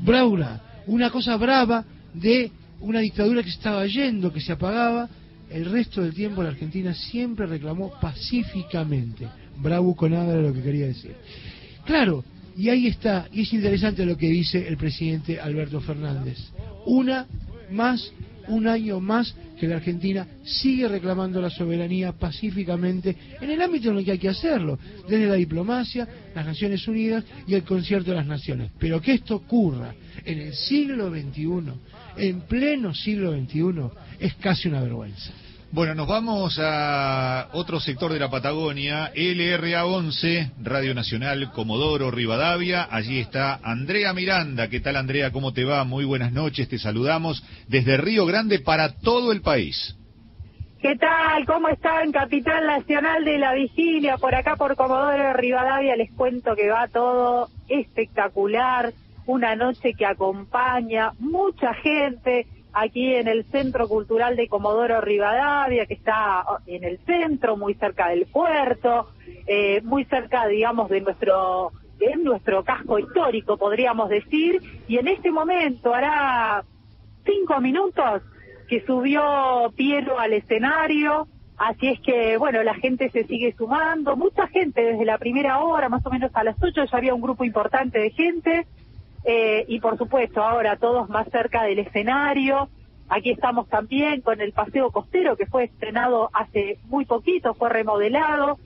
[0.00, 1.84] bravura, una cosa brava
[2.14, 2.50] de
[2.80, 5.08] una dictadura que estaba yendo, que se apagaba.
[5.50, 9.28] El resto del tiempo la Argentina siempre reclamó pacíficamente.
[9.58, 11.14] Bravuconada era lo que quería decir.
[11.84, 12.24] Claro,
[12.56, 16.38] y ahí está, y es interesante lo que dice el presidente Alberto Fernández.
[16.86, 17.26] Una
[17.70, 18.12] más,
[18.48, 23.98] un año más que la Argentina sigue reclamando la soberanía pacíficamente en el ámbito en
[23.98, 24.78] el que hay que hacerlo,
[25.08, 28.70] desde la diplomacia, las Naciones Unidas y el concierto de las naciones.
[28.78, 29.94] Pero que esto ocurra
[30.24, 31.72] en el siglo XXI,
[32.16, 33.90] en pleno siglo XXI,
[34.20, 35.32] es casi una vergüenza.
[35.74, 42.86] Bueno, nos vamos a otro sector de la Patagonia, LRA 11, Radio Nacional Comodoro Rivadavia.
[42.88, 44.68] Allí está Andrea Miranda.
[44.68, 45.32] ¿Qué tal, Andrea?
[45.32, 45.82] ¿Cómo te va?
[45.82, 46.68] Muy buenas noches.
[46.68, 49.96] Te saludamos desde Río Grande para todo el país.
[50.80, 51.44] ¿Qué tal?
[51.44, 52.12] ¿Cómo están?
[52.12, 57.48] Capital Nacional de la Vigilia, por acá por Comodoro Rivadavia, les cuento que va todo
[57.66, 58.92] espectacular,
[59.26, 65.94] una noche que acompaña mucha gente aquí en el Centro Cultural de Comodoro Rivadavia, que
[65.94, 69.08] está en el centro, muy cerca del puerto,
[69.46, 75.30] eh, muy cerca, digamos, de nuestro de nuestro casco histórico, podríamos decir, y en este
[75.30, 76.64] momento hará
[77.24, 78.22] cinco minutos
[78.68, 84.48] que subió Piero al escenario, así es que, bueno, la gente se sigue sumando, mucha
[84.48, 87.44] gente desde la primera hora, más o menos a las ocho, ya había un grupo
[87.44, 88.66] importante de gente,
[89.24, 92.68] eh, y por supuesto ahora todos más cerca del escenario.
[93.08, 98.58] Aquí estamos también con el Paseo Costero que fue estrenado hace muy poquito, fue remodelado.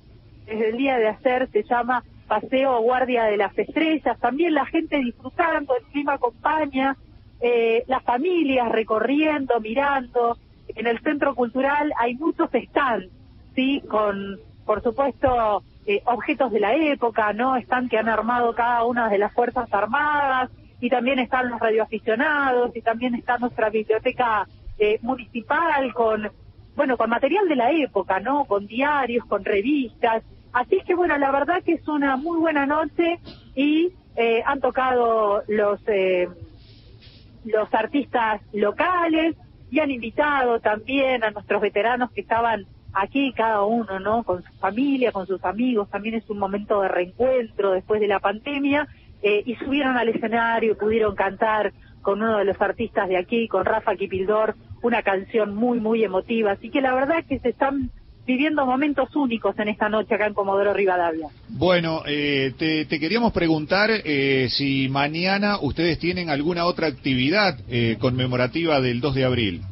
[0.47, 4.19] Desde el día de ayer se llama Paseo Guardia de las Estrellas.
[4.21, 6.97] También la gente disfrutando, el clima acompaña,
[7.41, 10.39] eh, las familias recorriendo, mirando.
[10.75, 13.11] En el centro cultural hay muchos stands,
[13.55, 17.57] sí, con, por supuesto, eh, objetos de la época, ¿no?
[17.57, 20.51] Están que han armado cada una de las Fuerzas Armadas,
[20.81, 24.47] y también están los radioaficionados, y también está nuestra biblioteca
[24.79, 26.31] eh, municipal con,
[26.77, 28.45] bueno, con material de la época, ¿no?
[28.45, 30.23] Con diarios, con revistas.
[30.53, 33.19] Así es que, bueno, la verdad que es una muy buena noche
[33.55, 36.29] y eh, han tocado los, eh,
[37.47, 39.37] los artistas locales
[39.71, 42.67] y han invitado también a nuestros veteranos que estaban
[43.01, 44.23] aquí cada uno, ¿no?
[44.23, 48.21] Con su familia, con sus amigos, también es un momento de reencuentro después de la
[48.21, 48.89] pandemia,
[49.23, 51.73] eh, y subieron al escenario pudieron cantar
[52.03, 56.53] con uno de los artistas de aquí, con Rafa Kipildor, una canción muy, muy emotiva.
[56.53, 57.91] Así que la verdad es que se están
[58.29, 61.29] viviendo momentos únicos en esta noche acá en Comodoro Rivadavia.
[61.49, 67.97] Bueno, eh, te, te queríamos preguntar eh, si mañana ustedes tienen alguna otra actividad eh,
[67.99, 69.63] conmemorativa del 2 de abril.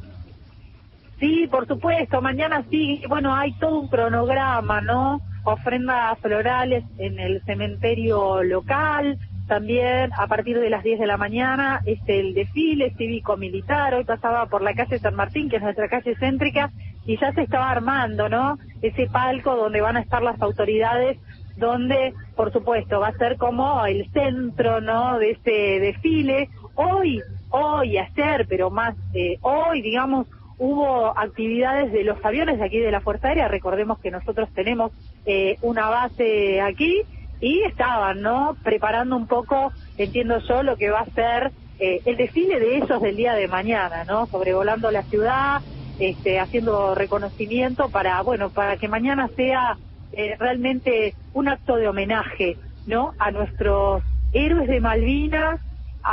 [1.18, 5.20] Sí, por supuesto, mañana sí, bueno, hay todo un cronograma, ¿no?
[5.44, 11.80] Ofrendas florales en el cementerio local, también a partir de las 10 de la mañana
[11.86, 16.16] este el desfile cívico-militar, hoy pasaba por la calle San Martín, que es nuestra calle
[16.16, 16.70] céntrica,
[17.06, 18.58] y ya se estaba armando, ¿no?
[18.82, 21.18] Ese palco donde van a estar las autoridades,
[21.56, 25.18] donde, por supuesto, va a ser como el centro, ¿no?
[25.18, 26.50] De ese desfile.
[26.74, 30.26] Hoy, hoy, ayer, pero más eh, hoy, digamos,
[30.58, 33.48] hubo actividades de los aviones de aquí de la Fuerza Aérea.
[33.48, 34.92] Recordemos que nosotros tenemos
[35.24, 37.02] eh, una base aquí
[37.40, 38.56] y estaban, ¿no?
[38.62, 43.02] Preparando un poco, entiendo yo, lo que va a ser eh, el desfile de ellos
[43.02, 44.26] del día de mañana, ¿no?
[44.26, 45.60] Sobrevolando la ciudad,
[45.98, 49.76] este, haciendo reconocimiento para, bueno, para que mañana sea
[50.12, 52.56] eh, realmente un acto de homenaje,
[52.86, 53.12] ¿no?
[53.18, 54.02] A nuestros
[54.32, 55.60] héroes de Malvinas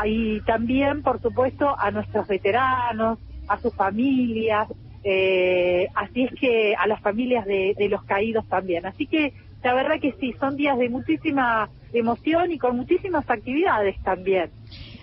[0.05, 4.67] y también, por supuesto, a nuestros veteranos, a sus familias,
[5.03, 8.85] eh, así es que a las familias de, de los caídos también.
[8.85, 9.33] Así que
[9.63, 14.49] la verdad que sí, son días de muchísima emoción y con muchísimas actividades también.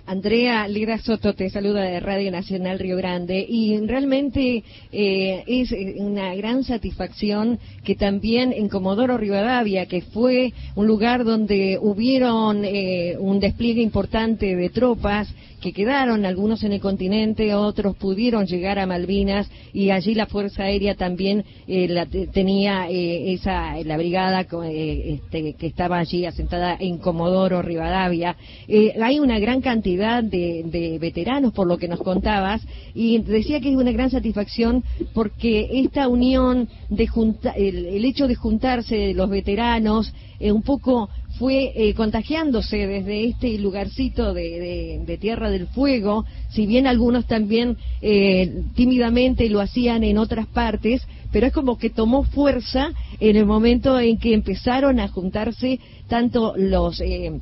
[0.06, 6.34] Andrea Lira Soto te saluda de Radio Nacional Río Grande y realmente eh, es una
[6.34, 13.38] gran satisfacción que también en Comodoro Rivadavia, que fue un lugar donde hubieron eh, un
[13.38, 19.50] despliegue importante de tropas que quedaron, algunos en el continente, otros pudieron llegar a Malvinas
[19.72, 25.54] y allí la Fuerza Aérea también eh, la, tenía eh, esa la brigada eh, este,
[25.54, 28.36] que estaba allí asentada en Comodoro Rivadavia.
[28.68, 32.62] Eh, hay una gran cantidad de, de, veteranos, por lo que nos contabas,
[32.94, 34.82] y decía que es una gran satisfacción
[35.12, 41.10] porque esta unión de junta, el, el hecho de juntarse los veteranos eh, un poco
[41.40, 47.78] fue eh, contagiándose desde este lugarcito de, de, Tierra del Fuego, si bien algunos también
[48.02, 51.00] eh, tímidamente lo hacían en otras partes,
[51.32, 52.90] pero es como que tomó fuerza
[53.20, 57.40] en el momento en que empezaron a juntarse tanto los eh,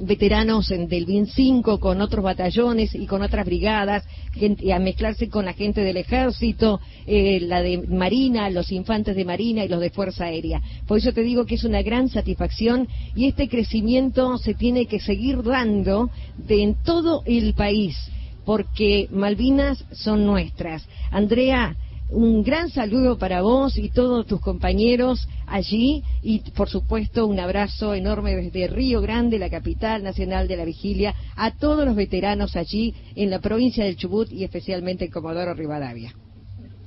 [0.00, 5.44] veteranos del BIN 5 con otros batallones y con otras brigadas, gente, a mezclarse con
[5.44, 9.90] la gente del ejército, eh, la de Marina, los infantes de Marina y los de
[9.90, 10.60] Fuerza Aérea.
[10.86, 15.00] Por eso te digo que es una gran satisfacción y este crecimiento se tiene que
[15.00, 17.96] seguir dando de, en todo el país,
[18.44, 20.86] porque Malvinas son nuestras.
[21.10, 21.76] Andrea,
[22.12, 27.94] un gran saludo para vos y todos tus compañeros allí y por supuesto un abrazo
[27.94, 32.94] enorme desde Río Grande, la capital nacional de la vigilia, a todos los veteranos allí
[33.14, 36.12] en la provincia del Chubut y especialmente en Comodoro Rivadavia.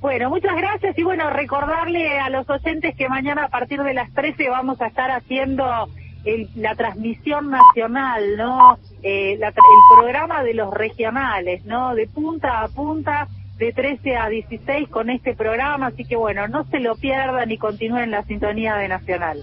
[0.01, 4.11] Bueno, muchas gracias y bueno, recordarle a los oyentes que mañana a partir de las
[4.13, 5.65] 13 vamos a estar haciendo
[6.25, 8.77] el, la transmisión nacional, ¿no?
[9.01, 9.53] Eh, la, el
[9.95, 11.95] programa de los regionales, ¿no?
[11.95, 13.29] De punta a punta
[13.63, 17.57] de 13 a 16 con este programa, así que bueno, no se lo pierdan y
[17.57, 19.41] continúen la sintonía de Nacional.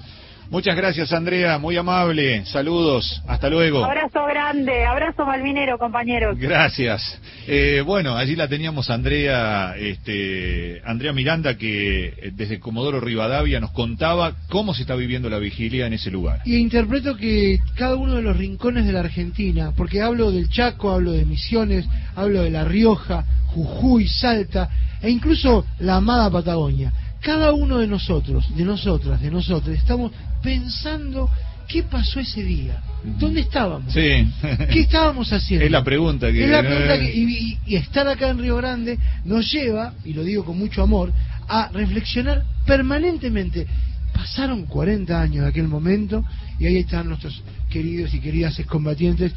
[0.50, 2.44] Muchas gracias, Andrea, muy amable.
[2.44, 3.84] Saludos, hasta luego.
[3.84, 6.36] Abrazo grande, abrazo malvinero, compañeros.
[6.36, 7.20] Gracias.
[7.46, 13.70] Eh, bueno, allí la teníamos Andrea, este, Andrea Miranda, que eh, desde Comodoro Rivadavia nos
[13.70, 16.40] contaba cómo se está viviendo la vigilia en ese lugar.
[16.44, 20.90] Y interpreto que cada uno de los rincones de la Argentina, porque hablo del Chaco,
[20.90, 21.86] hablo de Misiones,
[22.16, 23.24] hablo de La Rioja,
[23.54, 24.68] Jujuy, Salta
[25.00, 26.92] e incluso la amada Patagonia.
[27.20, 30.10] Cada uno de nosotros, de nosotras, de nosotros, estamos
[30.42, 31.30] pensando
[31.68, 32.82] qué pasó ese día.
[33.18, 33.92] ¿Dónde estábamos?
[33.92, 34.26] Sí.
[34.70, 35.64] ¿Qué estábamos haciendo?
[35.64, 36.44] Es la pregunta que...
[36.44, 40.12] Es la pregunta que y, y, y estar acá en Río Grande nos lleva, y
[40.12, 41.12] lo digo con mucho amor,
[41.48, 43.66] a reflexionar permanentemente.
[44.12, 46.24] Pasaron 40 años de aquel momento
[46.58, 49.32] y ahí están nuestros queridos y queridas excombatientes.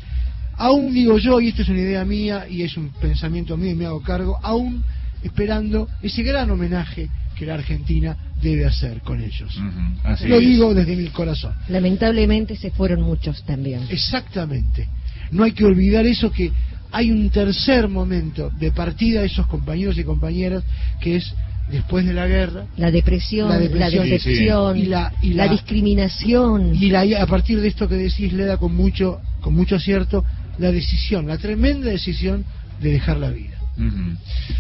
[0.58, 3.76] Aún digo yo, y esto es una idea mía y es un pensamiento mío y
[3.76, 4.84] me hago cargo, aún
[5.24, 9.56] esperando ese gran homenaje que la Argentina debe hacer con ellos.
[9.58, 10.42] Uh -huh, Lo es.
[10.42, 11.54] digo desde mi corazón.
[11.70, 13.82] Lamentablemente se fueron muchos también.
[13.90, 14.88] Exactamente.
[15.32, 16.52] No hay que olvidar eso que
[16.92, 20.64] hay un tercer momento de partida de esos compañeros y compañeras
[21.02, 21.34] que es
[21.72, 22.66] después de la guerra.
[22.78, 24.86] La depresión, la, depresión, la decepción, sí, sí.
[24.86, 26.76] Y, la, y la, la, discriminación.
[26.76, 30.24] Y la, a partir de esto que decís, Leda, con mucho, con mucho acierto,
[30.60, 32.46] la decisión, la tremenda decisión
[32.82, 33.53] de dejar la vida.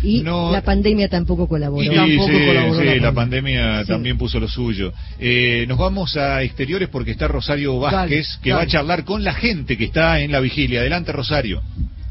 [0.02, 1.84] Y No- la pandemia tampoco colaboró.
[1.84, 4.92] Sí, sí, sí, la pandemia también puso lo suyo.
[5.20, 8.58] Eh, nos vamos a exteriores porque está Rosario Vázquez, Dale, que dale.
[8.60, 10.80] va a charlar con la gente que está en la vigilia.
[10.82, 11.62] Adelante, Rosario.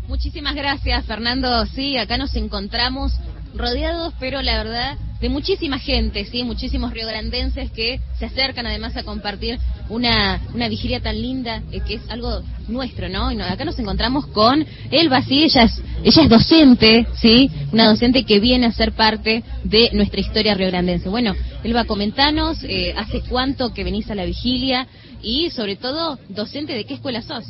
[0.09, 1.65] Muchísimas gracias, Fernando.
[1.67, 3.13] Sí, acá nos encontramos
[3.55, 9.03] rodeados, pero la verdad, de muchísima gente, sí, muchísimos riograndenses que se acercan además a
[9.05, 9.59] compartir
[9.89, 13.31] una, una vigilia tan linda, eh, que es algo nuestro, ¿no?
[13.33, 18.25] Y acá nos encontramos con Elba, sí, ella es, ella es docente, sí, una docente
[18.25, 21.09] que viene a ser parte de nuestra historia riograndense.
[21.09, 21.35] Bueno,
[21.65, 24.87] Elba, comentanos, eh, ¿hace cuánto que venís a la vigilia?
[25.23, 27.45] Y sobre todo, docente, ¿de qué escuela sos?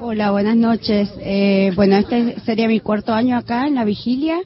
[0.00, 1.10] Hola, buenas noches.
[1.20, 4.40] Eh, bueno, este sería mi cuarto año acá en la vigilia.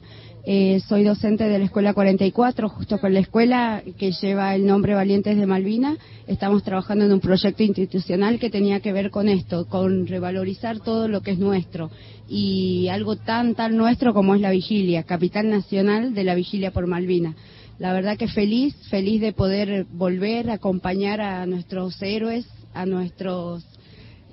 [0.45, 4.93] Eh, soy docente de la Escuela 44, justo con la escuela que lleva el nombre
[4.93, 5.95] Valientes de Malvina.
[6.27, 11.07] Estamos trabajando en un proyecto institucional que tenía que ver con esto, con revalorizar todo
[11.07, 11.91] lo que es nuestro.
[12.27, 16.87] Y algo tan, tan nuestro como es la vigilia, capital nacional de la vigilia por
[16.87, 17.35] Malvina.
[17.79, 23.63] La verdad que feliz, feliz de poder volver a acompañar a nuestros héroes, a nuestros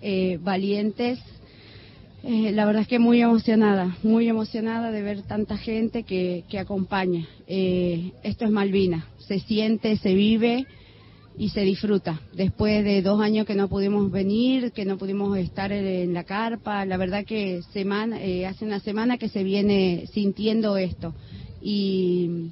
[0.02, 1.20] eh, valientes.
[2.22, 6.58] Eh, la verdad es que muy emocionada, muy emocionada de ver tanta gente que, que
[6.58, 7.26] acompaña.
[7.46, 10.66] Eh, esto es Malvina, se siente, se vive
[11.38, 12.20] y se disfruta.
[12.34, 16.84] Después de dos años que no pudimos venir, que no pudimos estar en, la carpa,
[16.84, 21.14] la verdad que semana, eh, hace una semana que se viene sintiendo esto.
[21.62, 22.50] Y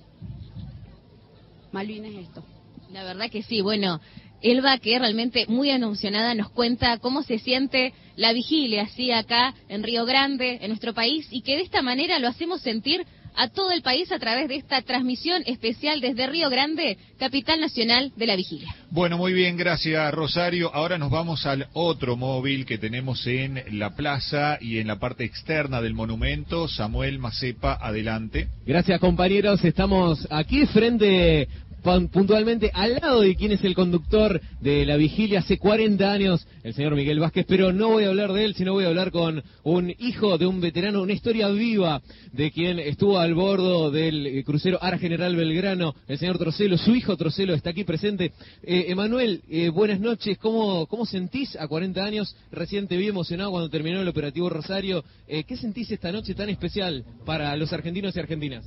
[1.72, 2.42] Malvina es esto.
[2.90, 4.00] La verdad que sí, bueno,
[4.42, 9.82] Elba que realmente muy emocionada nos cuenta cómo se siente la vigilia así acá en
[9.82, 13.04] Río Grande, en nuestro país, y que de esta manera lo hacemos sentir
[13.38, 18.12] a todo el país a través de esta transmisión especial desde Río Grande, capital nacional
[18.16, 18.74] de la vigilia.
[18.90, 20.74] Bueno, muy bien, gracias Rosario.
[20.74, 25.24] Ahora nos vamos al otro móvil que tenemos en la plaza y en la parte
[25.24, 26.66] externa del monumento.
[26.66, 28.48] Samuel Macepa, adelante.
[28.66, 31.48] Gracias compañeros, estamos aquí frente
[31.82, 36.74] puntualmente al lado de quien es el conductor de la vigilia hace 40 años, el
[36.74, 39.42] señor Miguel Vázquez, pero no voy a hablar de él, sino voy a hablar con
[39.62, 42.02] un hijo de un veterano, una historia viva
[42.32, 46.94] de quien estuvo al bordo del eh, crucero Ara General Belgrano, el señor Trocelo, su
[46.94, 48.32] hijo Trocelo está aquí presente.
[48.62, 52.36] Eh, Emanuel, eh, buenas noches, ¿Cómo, ¿cómo sentís a 40 años?
[52.50, 55.04] Recién te vi emocionado cuando terminó el operativo Rosario.
[55.26, 58.64] ¿Qué sentís esta noche tan especial para los argentinos y argentinas?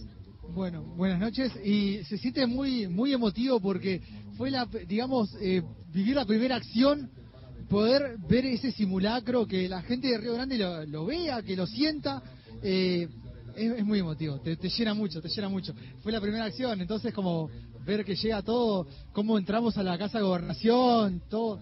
[0.53, 4.02] Bueno, buenas noches y se siente muy muy emotivo porque
[4.36, 5.61] fue la digamos eh,
[5.94, 7.10] vivir la primera acción,
[7.69, 10.57] poder ver ese simulacro que la gente de Río Grande
[10.88, 12.22] lo, vea, que lo sienta,
[12.61, 13.07] eh,
[13.56, 15.73] es, es muy emotivo, te, te llena mucho, te llena mucho.
[16.02, 17.49] Fue la primera acción, entonces como
[17.86, 21.61] ver que llega todo, cómo entramos a la casa de gobernación, todo.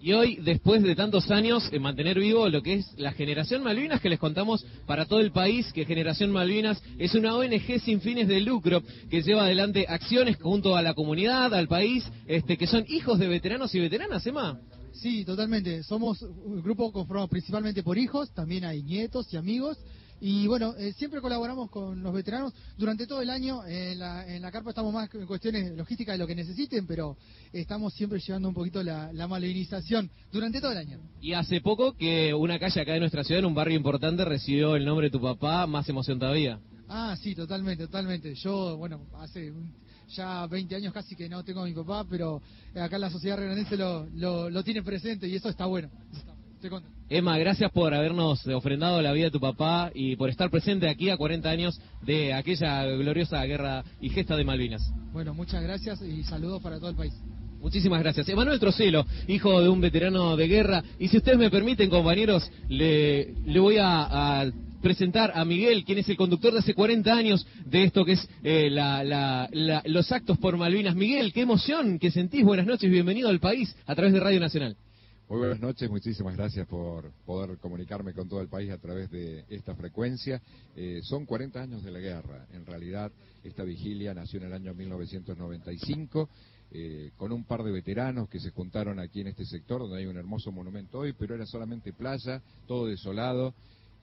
[0.00, 4.00] Y hoy, después de tantos años, eh, mantener vivo lo que es la Generación Malvinas,
[4.00, 8.28] que les contamos para todo el país, que Generación Malvinas es una ONG sin fines
[8.28, 12.84] de lucro que lleva adelante acciones junto a la comunidad, al país, este, que son
[12.88, 14.60] hijos de veteranos y veteranas, Emma.
[14.92, 15.82] Sí, totalmente.
[15.82, 19.78] Somos un grupo conformado principalmente por hijos, también hay nietos y amigos.
[20.20, 23.64] Y bueno, eh, siempre colaboramos con los veteranos durante todo el año.
[23.66, 27.16] En la, en la carpa estamos más en cuestiones logísticas de lo que necesiten, pero
[27.52, 30.98] estamos siempre llevando un poquito la, la malvinización durante todo el año.
[31.20, 34.74] Y hace poco que una calle acá de nuestra ciudad, en un barrio importante, recibió
[34.76, 36.58] el nombre de tu papá, más emoción todavía.
[36.88, 38.34] Ah, sí, totalmente, totalmente.
[38.36, 39.72] Yo, bueno, hace un-
[40.14, 42.40] ya 20 años casi que no tengo a mi papá, pero
[42.76, 45.90] acá la sociedad renanense lo, lo, lo tiene presente y eso está bueno.
[47.08, 51.10] Emma, gracias por habernos ofrendado la vida de tu papá y por estar presente aquí
[51.10, 54.82] a 40 años de aquella gloriosa guerra y gesta de Malvinas.
[55.12, 57.12] Bueno, muchas gracias y saludos para todo el país.
[57.60, 58.28] Muchísimas gracias.
[58.28, 60.82] Emanuel Trocelo, hijo de un veterano de guerra.
[60.98, 64.50] Y si ustedes me permiten, compañeros, le, le voy a, a
[64.82, 68.28] presentar a Miguel, quien es el conductor de hace 40 años de esto que es
[68.44, 70.94] eh, la- la- la- los actos por Malvinas.
[70.94, 72.44] Miguel, qué emoción que sentís.
[72.44, 74.76] Buenas noches, bienvenido al país a través de Radio Nacional.
[75.28, 79.44] Muy buenas noches, muchísimas gracias por poder comunicarme con todo el país a través de
[79.48, 80.40] esta frecuencia.
[80.76, 82.46] Eh, son 40 años de la guerra.
[82.52, 83.10] En realidad,
[83.42, 86.28] esta vigilia nació en el año 1995
[86.70, 90.06] eh, con un par de veteranos que se juntaron aquí en este sector, donde hay
[90.06, 93.52] un hermoso monumento hoy, pero era solamente playa, todo desolado.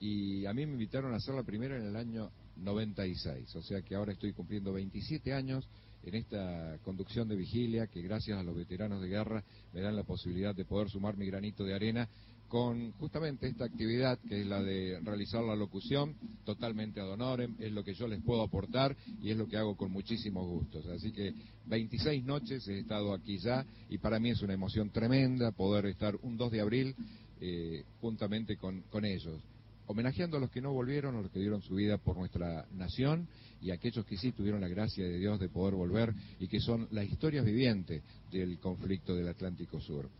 [0.00, 3.80] Y a mí me invitaron a hacer la primera en el año 96, o sea
[3.80, 5.66] que ahora estoy cumpliendo 27 años
[6.06, 10.04] en esta conducción de vigilia que gracias a los veteranos de guerra me dan la
[10.04, 12.08] posibilidad de poder sumar mi granito de arena
[12.48, 16.14] con justamente esta actividad que es la de realizar la locución
[16.44, 19.76] totalmente ad honorem, es lo que yo les puedo aportar y es lo que hago
[19.76, 20.86] con muchísimos gustos.
[20.86, 21.34] Así que
[21.66, 26.14] 26 noches he estado aquí ya y para mí es una emoción tremenda poder estar
[26.22, 26.94] un 2 de abril
[27.40, 29.40] eh, juntamente con, con ellos.
[29.86, 33.26] homenajeando a los que no volvieron, a los que dieron su vida por nuestra nación
[33.64, 36.86] y aquellos que sí tuvieron la gracia de Dios de poder volver y que son
[36.90, 40.10] las historias vivientes del conflicto del Atlántico Sur.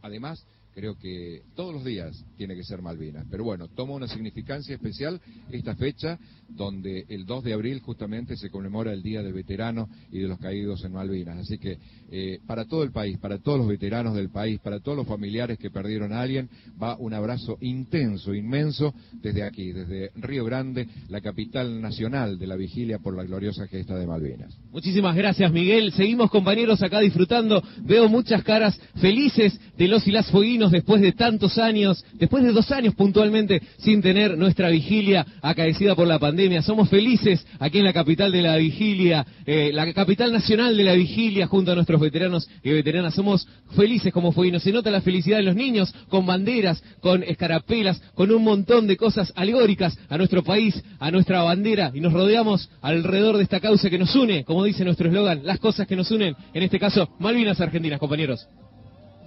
[0.00, 0.46] Además,
[0.78, 3.26] creo que todos los días tiene que ser Malvinas.
[3.28, 8.48] Pero bueno, toma una significancia especial esta fecha, donde el 2 de abril justamente se
[8.48, 11.38] conmemora el Día del Veterano y de los Caídos en Malvinas.
[11.38, 11.78] Así que
[12.12, 15.58] eh, para todo el país, para todos los veteranos del país, para todos los familiares
[15.58, 16.48] que perdieron a alguien,
[16.80, 22.54] va un abrazo intenso, inmenso, desde aquí, desde Río Grande, la capital nacional de la
[22.54, 24.56] vigilia por la gloriosa gesta de Malvinas.
[24.70, 25.90] Muchísimas gracias, Miguel.
[25.90, 27.60] Seguimos, compañeros, acá disfrutando.
[27.82, 32.52] Veo muchas caras felices de los y las fueguinos después de tantos años, después de
[32.52, 36.62] dos años puntualmente, sin tener nuestra vigilia acaecida por la pandemia.
[36.62, 40.94] Somos felices aquí en la capital de la vigilia, eh, la capital nacional de la
[40.94, 43.14] vigilia, junto a nuestros veteranos y veteranas.
[43.14, 43.46] Somos
[43.76, 44.62] felices como fueguinos.
[44.62, 48.96] Se nota la felicidad de los niños con banderas, con escarapelas, con un montón de
[48.96, 53.90] cosas alegóricas a nuestro país, a nuestra bandera, y nos rodeamos alrededor de esta causa
[53.90, 57.08] que nos une, como dice nuestro eslogan, las cosas que nos unen, en este caso,
[57.18, 58.46] Malvinas Argentinas, compañeros.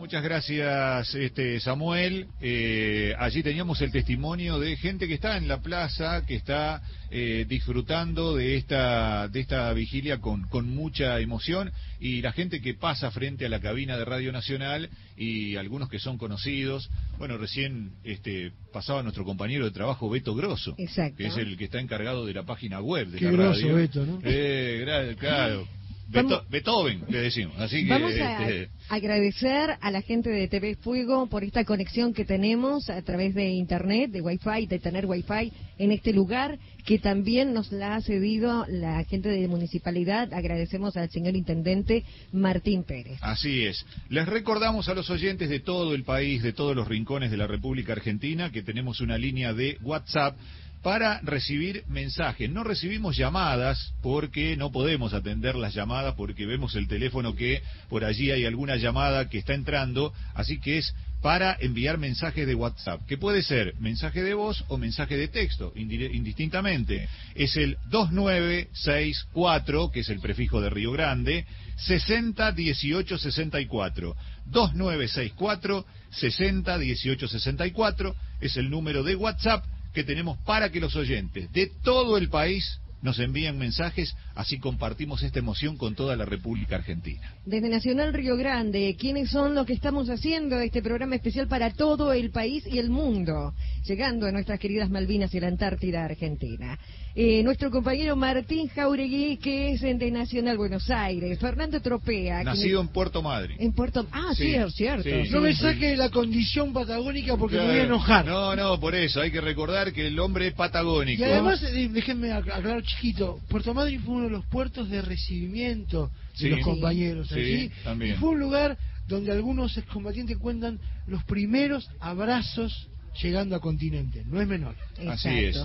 [0.02, 2.26] Muchas gracias, este Samuel.
[2.42, 7.46] Eh, allí teníamos el testimonio de gente que está en la plaza, que está eh,
[7.48, 13.12] disfrutando de esta de esta vigilia con, con mucha emoción y la gente que pasa
[13.12, 16.90] frente a la cabina de Radio Nacional y algunos que son conocidos.
[17.20, 21.18] Bueno, recién este pasaba nuestro compañero de trabajo Beto Grosso, Exacto.
[21.18, 23.76] que es el que está encargado de la página web de Qué la grosso, radio.
[23.76, 24.20] Beto, ¿no?
[24.24, 25.68] Eh, claro.
[26.12, 27.56] Beto- Beethoven, le decimos.
[27.60, 32.14] Así que Vamos a este, agradecer a la gente de TV Fuego por esta conexión
[32.14, 37.00] que tenemos a través de Internet, de Wi-Fi, de tener Wi-Fi en este lugar, que
[37.00, 40.34] también nos la ha cedido la gente de municipalidad.
[40.34, 43.18] Agradecemos al señor Intendente Martín Pérez.
[43.22, 43.86] Así es.
[44.10, 47.48] Les recordamos a los oyentes de todo el país, de todos los rincones de la
[47.48, 50.38] República Argentina, que tenemos una línea de WhatsApp
[50.82, 52.50] para recibir mensajes.
[52.50, 58.04] No recibimos llamadas porque no podemos atender las llamadas porque vemos el teléfono que por
[58.04, 63.06] allí hay alguna llamada que está entrando, así que es para enviar mensajes de WhatsApp,
[63.06, 67.08] que puede ser mensaje de voz o mensaje de texto, indistintamente.
[67.36, 71.46] Es el 2964, que es el prefijo de Río Grande,
[71.78, 74.16] 601864.
[74.46, 79.64] 2964 601864 es el número de WhatsApp
[79.94, 85.24] que tenemos para que los oyentes de todo el país nos envíen mensajes, así compartimos
[85.24, 87.34] esta emoción con toda la República Argentina.
[87.46, 92.14] Desde Nacional Río Grande, ¿quiénes son los que estamos haciendo este programa especial para todo
[92.14, 93.54] el país y el mundo?
[93.86, 96.78] Llegando a nuestras queridas Malvinas y la Antártida Argentina.
[97.14, 101.38] Eh, nuestro compañero Martín Jauregui, que es de Nacional Buenos Aires.
[101.40, 102.44] Fernando Tropea.
[102.44, 103.58] Nacido en Puerto Madryn.
[103.60, 104.08] en Puerto...
[104.14, 105.04] Ah, Sí, cierto, cierto.
[105.04, 105.30] sí.
[105.30, 108.26] No me saque la condición patagónica porque me voy a enojar.
[108.26, 111.22] No, no, por eso hay que recordar que el hombre es patagónico.
[111.22, 115.02] Y además, eh, déjenme ac- aclarar chiquito, Puerto Madryn fue uno de los puertos de
[115.02, 116.50] recibimiento de Sí.
[116.50, 117.72] los compañeros Sí, allí.
[117.84, 118.14] también.
[118.14, 118.78] Y fue un lugar
[119.10, 122.88] donde algunos excombatientes cuentan los primeros abrazos
[123.22, 124.24] llegando a continente.
[124.26, 124.76] No es menor.
[125.08, 125.60] Así es.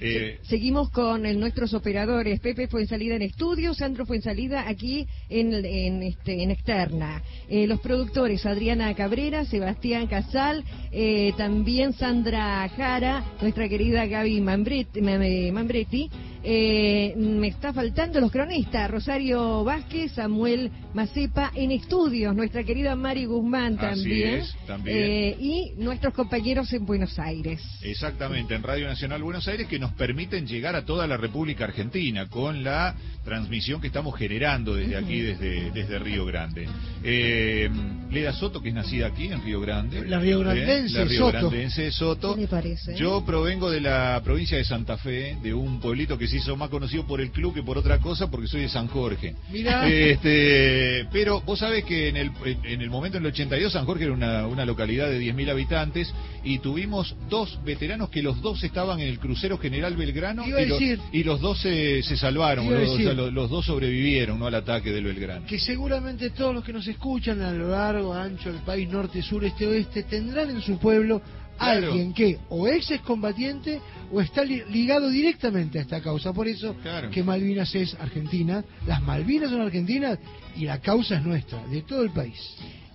[0.00, 2.40] Eh, Seguimos con el- nuestros operadores.
[2.40, 6.50] Pepe fue en salida en estudio, Sandro fue en salida aquí en, en, este, en
[6.50, 7.22] externa.
[7.48, 15.00] Eh, los productores Adriana Cabrera, Sebastián Casal, eh, también Sandra Jara, nuestra querida Gaby Mambretti.
[15.00, 16.10] Mam- Mambretti.
[16.42, 23.26] Eh, me está faltando los cronistas, Rosario Vázquez, Samuel Macepa en estudios, nuestra querida Mari
[23.26, 24.34] Guzmán Así también.
[24.38, 24.96] es, también.
[24.98, 27.60] Eh, y nuestros compañeros en Buenos Aires.
[27.82, 32.28] Exactamente, en Radio Nacional Buenos Aires que nos permiten llegar a toda la República Argentina
[32.28, 32.94] con la
[33.24, 36.68] transmisión que estamos generando desde aquí, desde, desde Río Grande.
[37.02, 37.70] Eh,
[38.10, 40.06] Leda Soto, que es nacida aquí en Río Grande.
[40.06, 41.04] La riograndense ¿eh?
[41.04, 41.30] La Soto.
[41.30, 42.34] riograndense Soto.
[42.34, 42.96] ¿Qué le parece?
[42.96, 46.70] Yo provengo de la provincia de Santa Fe, de un pueblito que se hizo más
[46.70, 49.34] conocido por el club que por otra cosa, porque soy de San Jorge.
[49.50, 49.88] Mirá.
[49.88, 53.84] Este, pero vos sabés que en el, en, en el momento en el 82 San
[53.84, 56.12] Jorge era una, una localidad de 10.000 habitantes
[56.42, 60.62] y tuvimos dos veteranos que los dos estaban en el crucero General Belgrano Iba a
[60.62, 61.00] y, los- decir.
[61.12, 63.14] y los dos se, se salvaron, los, o sea, decir.
[63.14, 64.46] los- los dos sobrevivieron ¿no?
[64.46, 65.46] al ataque del Belgrano.
[65.46, 69.44] que seguramente todos los que nos escuchan a lo largo, ancho del país, norte, sur,
[69.44, 71.20] este, oeste, tendrán en su pueblo
[71.58, 71.88] Claro.
[71.88, 73.80] alguien que o ex es combatiente
[74.10, 76.32] o está li- ligado directamente a esta causa.
[76.32, 77.10] Por eso Claro.
[77.10, 80.18] que Malvinas es Argentina, las Malvinas son argentinas
[80.56, 82.38] y la causa es nuestra, de todo el país.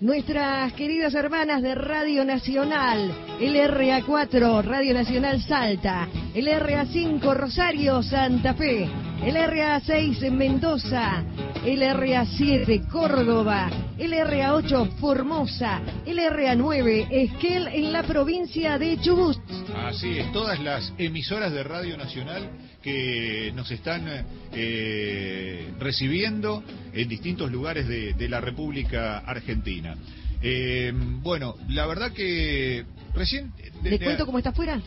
[0.01, 8.89] Nuestras queridas hermanas de Radio Nacional, LRA4, Radio Nacional Salta, LRA5, Rosario, Santa Fe,
[9.21, 11.23] LRA6 en Mendoza,
[11.63, 19.37] LRA7, Córdoba, LRA8, Formosa, LRA9, Esquel en la provincia de Chubut.
[19.75, 22.49] Así es, todas las emisoras de Radio Nacional
[22.81, 24.05] que nos están
[24.51, 26.63] eh, recibiendo
[26.93, 29.95] en distintos lugares de, de la República Argentina.
[30.41, 33.53] Eh, bueno, la verdad que recién...
[33.81, 34.81] de- ¿Les de- cuento cómo está afuera?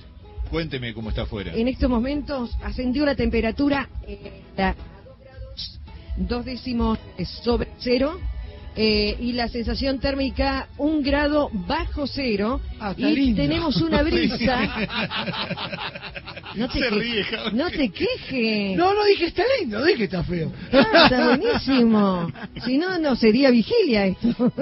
[0.51, 1.53] Cuénteme cómo está afuera.
[1.55, 5.81] En estos momentos ascendió la temperatura eh, a dos grados,
[6.17, 6.99] dos décimos
[7.43, 8.19] sobre cero.
[8.81, 13.43] Eh, y la sensación térmica un grado bajo cero Ah, y lindo.
[13.43, 14.87] tenemos una brisa
[16.55, 17.57] no te, Se que- ríe, Javi.
[17.57, 20.53] no te quejes No, no dije está lindo, dije que está feo.
[20.73, 22.31] Ah, está buenísimo
[22.65, 24.53] si no no sería vigilia esto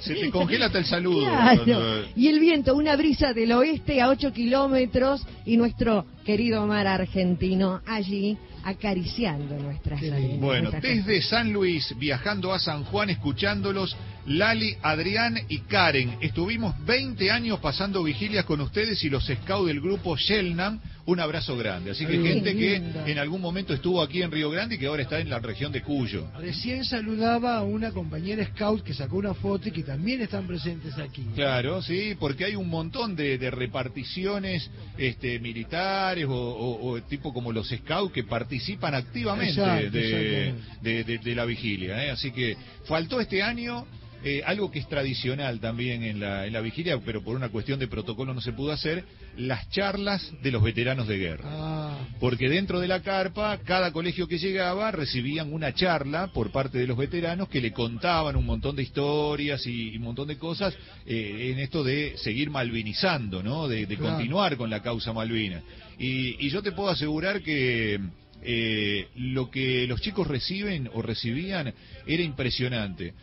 [0.00, 1.20] Se te congela hasta el saludo.
[1.24, 1.62] Claro.
[1.64, 6.86] cuando- Y el viento, una brisa del oeste a 8 kilómetros y nuestro querido mar
[6.86, 10.00] argentino allí acariciando nuestras
[10.40, 16.18] Bueno, nuestras desde San Luis, viajando a San Juan, escuchándolos, Lali, Adrián y Karen.
[16.20, 20.80] Estuvimos 20 años pasando vigilias con ustedes y los scouts del grupo Shelnam.
[21.04, 21.90] Un abrazo grande.
[21.90, 22.76] Así que Ay, gente que
[23.10, 25.72] en algún momento estuvo aquí en Río Grande y que ahora está en la región
[25.72, 26.28] de Cuyo.
[26.38, 30.96] Recién saludaba a una compañera scout que sacó una foto y que también están presentes
[30.98, 31.26] aquí.
[31.34, 37.32] Claro, sí, porque hay un montón de, de reparticiones este, militares o, o- o tipo
[37.32, 39.90] como los scouts que participan activamente Exacto,
[40.82, 42.04] de- de la vigilia.
[42.06, 42.10] ¿eh?
[42.10, 43.86] Así que faltó este año
[44.24, 47.80] eh, algo que es tradicional también en la, en la vigilia, pero por una cuestión
[47.80, 49.04] de protocolo no se pudo hacer,
[49.36, 51.44] las charlas de los veteranos de guerra.
[51.46, 56.78] Ah, Porque dentro de la carpa, cada colegio que llegaba recibían una charla por parte
[56.78, 60.36] de los veteranos que le contaban un montón de historias y, y un montón de
[60.38, 60.74] cosas
[61.06, 63.68] eh, en esto de seguir malvinizando, ¿no?
[63.68, 64.16] De, de Claro.
[64.16, 65.62] continuar con la causa Malvina.
[65.98, 68.00] Y, y yo te puedo asegurar que
[68.42, 71.72] eh, lo que los chicos reciben o recibían
[72.06, 73.14] era impresionante.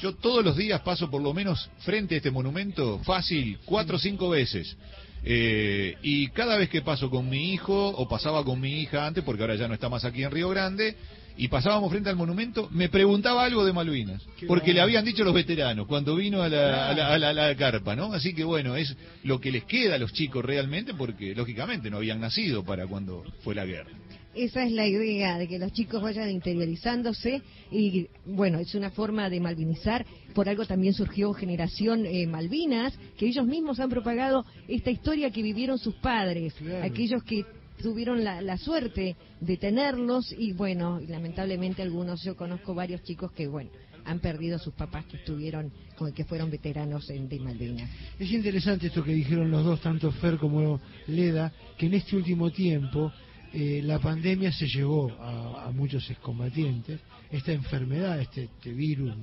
[0.00, 3.98] Yo todos los días paso por lo menos frente a este monumento fácil cuatro o
[3.98, 4.76] cinco veces.
[5.24, 9.24] Eh, y cada vez que paso con mi hijo, o pasaba con mi hija antes,
[9.24, 10.96] porque ahora ya no está más aquí en Río Grande,
[11.36, 14.74] y pasábamos frente al monumento, me preguntaba algo de Malvinas, Qué porque bueno.
[14.74, 16.90] le habían dicho los veteranos cuando vino a la, Claro.
[16.90, 18.12] a la- a la- a la carpa, ¿no?
[18.12, 21.98] Así que bueno, es lo que les queda a los chicos realmente, porque lógicamente no
[21.98, 23.90] habían nacido para cuando fue la guerra.
[24.34, 27.42] Esa es la idea, de que los chicos vayan interiorizándose
[27.72, 30.06] y, bueno, es una forma de malvinizar.
[30.34, 35.42] Por algo también surgió Generación eh, Malvinas, que ellos mismos han propagado esta historia que
[35.42, 37.44] vivieron sus padres, aquellos que
[37.82, 43.32] tuvieron la, la suerte de tenerlos y, bueno, y lamentablemente algunos, yo conozco varios chicos
[43.32, 43.70] que, bueno,
[44.04, 47.90] han perdido a sus papás que estuvieron, con- que fueron veteranos en, de Malvinas.
[48.18, 52.50] Es interesante esto que dijeron los dos, tanto Fer como Leda, que en este último
[52.50, 53.12] tiempo
[53.52, 57.00] eh, la pandemia se llevó a, muchos excombatientes,
[57.30, 59.14] esta enfermedad, este, este virus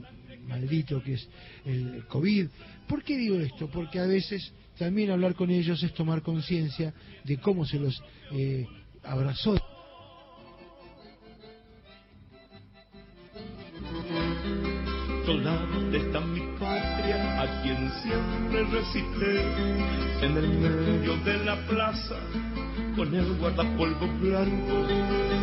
[0.48, 1.28] maldito que es
[1.66, 2.48] el COVID.
[2.88, 3.68] ¿Por qué digo esto?
[3.68, 6.94] Porque a veces también hablar con ellos es tomar conciencia
[7.24, 8.66] de cómo se los eh,
[9.04, 9.56] abrazó.
[15.26, 16.00] Soldados de
[17.46, 19.42] a quien siempre recité,
[20.22, 22.16] en el medio de la plaza,
[22.96, 24.88] con el guardapolvo blanco,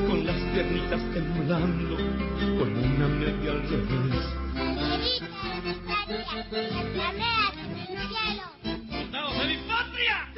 [0.08, 1.96] con las piernitas temblando,
[2.58, 4.42] con una media al revés.
[8.90, 10.16] ¡Soldados de mi patria!
[10.24, 10.31] ¡Sí, juro!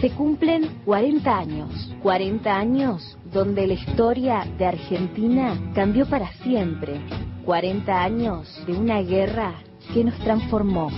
[0.00, 7.00] Se cumplen 40 años, 40 años donde la historia de Argentina cambió para siempre,
[7.44, 9.54] 40 años de una guerra
[9.92, 10.90] que nos transformó.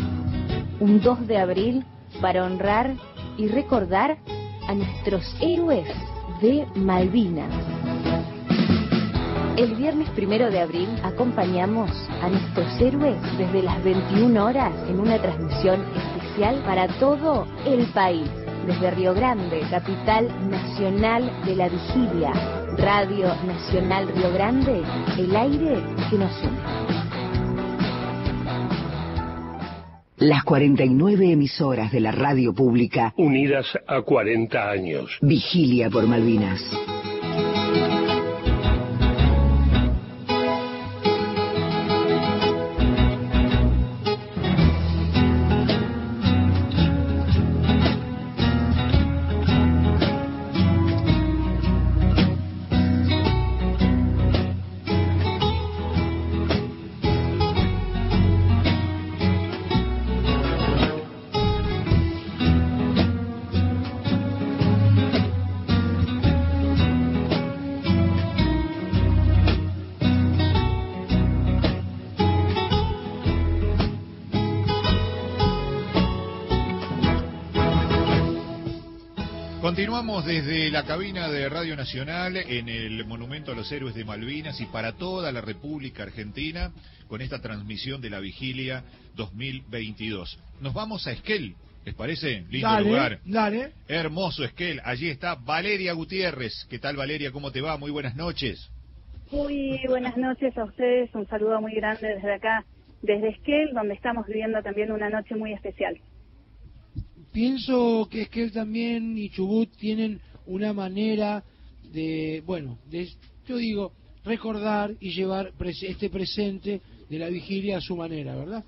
[0.81, 1.85] Un 2 de abril
[2.21, 2.95] para honrar
[3.37, 4.19] y recordar
[4.69, 5.87] a nuestros héroes
[6.41, 7.53] de Malvinas.
[9.57, 11.91] El viernes primero de abril acompañamos
[12.23, 18.29] a nuestros héroes desde las 21 horas en una transmisión especial para todo el país.
[18.67, 22.33] Desde Río Grande, capital nacional de la vigilia.
[22.77, 24.83] Radio Nacional Río Grande,
[25.17, 26.97] el aire que nos une.
[30.17, 33.15] Las 49 emisoras de la radio pública.
[33.17, 35.17] Unidas a 40 años.
[35.21, 36.61] Vigilia por Malvinas.
[80.27, 84.67] Desde la cabina de Radio Nacional en el Monumento a los Héroes de Malvinas y
[84.67, 86.73] para toda la República Argentina
[87.07, 88.83] con esta transmisión de la vigilia
[89.15, 90.37] 2022.
[90.61, 91.55] Nos vamos a Esquel,
[91.85, 92.45] ¿les parece?
[92.51, 93.21] Lindo Dale, lugar.
[93.25, 93.73] dale.
[93.87, 94.81] Hermoso Esquel.
[94.85, 96.67] Allí está Valeria Gutiérrez.
[96.69, 97.31] ¿Qué tal Valeria?
[97.31, 97.77] ¿Cómo te va?
[97.79, 98.69] Muy buenas noches.
[99.31, 102.65] Muy buenas noches a ustedes, un saludo muy grande desde acá,
[103.01, 105.97] desde Esquel, donde estamos viviendo también una noche muy especial.
[107.37, 111.45] Pienso que Esquel también y Chubut tienen una manera
[111.93, 113.09] de, bueno, de,
[113.45, 113.93] yo digo,
[114.25, 116.81] recordar y llevar este presente
[117.11, 118.65] de la vigilia a su manera, ¿verdad?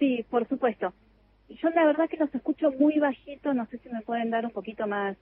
[0.00, 0.92] Sí, por supuesto.
[1.50, 4.50] Yo la verdad que los escucho muy bajito, no sé si me pueden dar un
[4.50, 5.16] poquito más,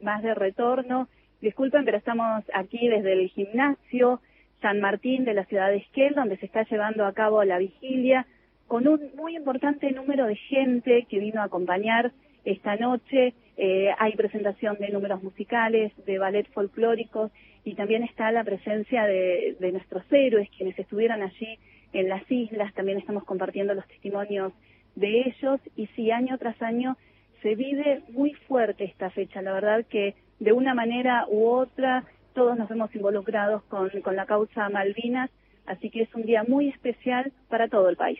[0.00, 1.10] más de retorno.
[1.42, 4.22] Disculpen, pero estamos aquí desde el gimnasio
[4.62, 8.26] San Martín de la ciudad de Esquel, donde se está llevando a cabo la vigilia,
[8.68, 12.12] con un muy importante número de gente que vino a acompañar
[12.44, 13.34] esta noche.
[13.56, 17.30] Eh, hay presentación de números musicales, de ballet folclóricos
[17.64, 21.58] y también está la presencia de, nuestros héroes, quienes estuvieron allí
[21.92, 22.74] en las islas.
[22.74, 24.52] También estamos compartiendo los testimonios
[24.96, 26.96] de ellos y sí, año tras año
[27.42, 29.42] se vive muy fuerte esta fecha.
[29.42, 32.04] La verdad que de una manera u otra
[32.34, 35.30] todos nos vemos involucrados con la causa Malvinas,
[35.66, 38.18] así que es un día muy especial para todo el país.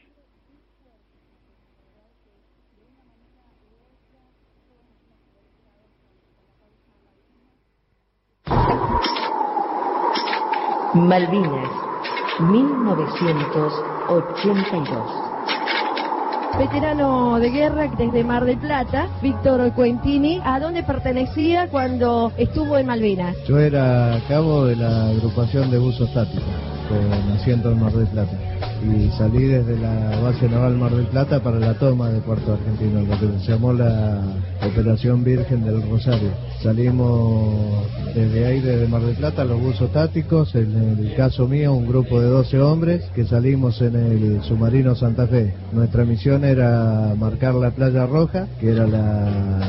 [10.95, 11.69] Malvinas,
[12.39, 15.25] 1982.
[16.57, 22.87] Veterano de guerra desde Mar del Plata, Víctor Cuentini, ¿a dónde pertenecía cuando estuvo en
[22.87, 23.35] Malvinas?
[23.49, 26.45] Yo era cabo de la agrupación de buzos tácticos,
[26.89, 28.39] con asiento en Mar del Plata.
[28.85, 33.01] Y salí desde la base naval Mar del Plata para la toma de Puerto Argentino,
[33.01, 34.21] lo que se llamó la
[34.63, 36.31] Operación Virgen del Rosario.
[36.63, 41.87] Salimos desde ahí, desde Mar del Plata, los buzos tácticos, en el caso mío un
[41.87, 45.55] grupo de 12 hombres que salimos en el submarino Santa Fe.
[45.73, 49.65] Nuestra misión era marcar la playa roja, que era la,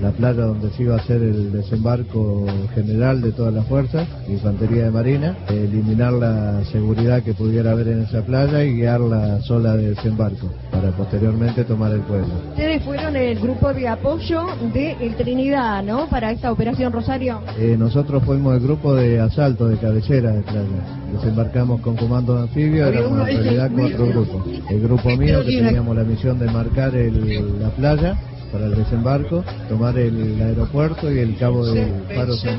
[0.00, 4.84] la playa donde se iba a hacer el desembarco general de todas las fuerzas, infantería
[4.84, 9.76] de marina, eliminar la seguridad que pudiera haber en esa playa y guiar la sola
[9.76, 12.28] de desembarco para posteriormente tomar el pueblo.
[12.50, 16.06] Ustedes fueron el grupo de apoyo de el Trinidad, ¿no?
[16.08, 17.40] Para esta operación Rosario.
[17.58, 20.68] Eh, nosotros fuimos el grupo de asalto de cabecera de playa.
[21.12, 24.42] Desembarcamos con comando de anfibio, éramos en de realidad cuatro grupos.
[24.70, 28.16] El grupo mío que teníamos la misión de marcar el- la playa
[28.52, 32.58] para el desembarco, tomar el aeropuerto y el cabo del Faro San.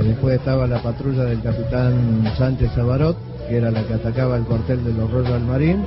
[0.00, 3.16] Y después estaba la patrulla del capitán Sánchez Abarot,
[3.48, 5.84] que era la que atacaba el cuartel de los Royal Marine,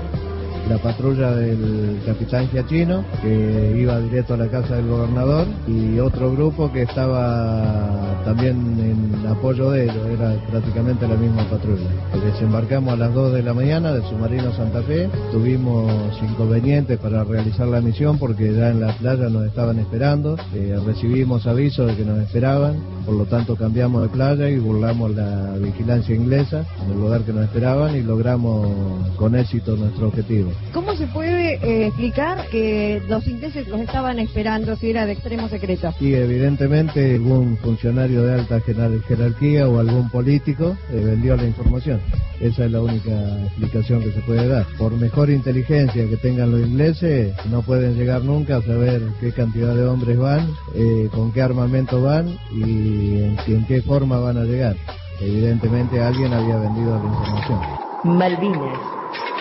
[0.71, 6.31] la patrulla del capitán Giachino, que iba directo a la casa del gobernador, y otro
[6.31, 11.89] grupo que estaba también en apoyo de ellos, era prácticamente la misma patrulla.
[12.23, 15.91] Desembarcamos a las 2 de la mañana del submarino Santa Fe, tuvimos
[16.21, 21.47] inconvenientes para realizar la misión porque ya en la playa nos estaban esperando, eh, recibimos
[21.47, 26.15] aviso de que nos esperaban, por lo tanto cambiamos de playa y burlamos la vigilancia
[26.15, 28.69] inglesa en el lugar que nos esperaban y logramos
[29.17, 30.51] con éxito nuestro objetivo.
[30.73, 35.49] ¿Cómo se puede eh, explicar que los ingleses los estaban esperando si era de extremo
[35.49, 35.93] secreto?
[35.99, 41.99] Y evidentemente algún funcionario de alta jerar- jerarquía o algún político eh, vendió la información.
[42.39, 43.11] Esa es la única
[43.47, 44.65] explicación que se puede dar.
[44.77, 49.75] Por mejor inteligencia que tengan los ingleses, no pueden llegar nunca a saber qué cantidad
[49.75, 54.45] de hombres van, eh, con qué armamento van y en, en qué forma van a
[54.45, 54.77] llegar.
[55.19, 57.59] Evidentemente alguien había vendido la información.
[58.03, 58.79] Malvinas,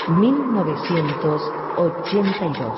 [0.08, 2.72] 1982.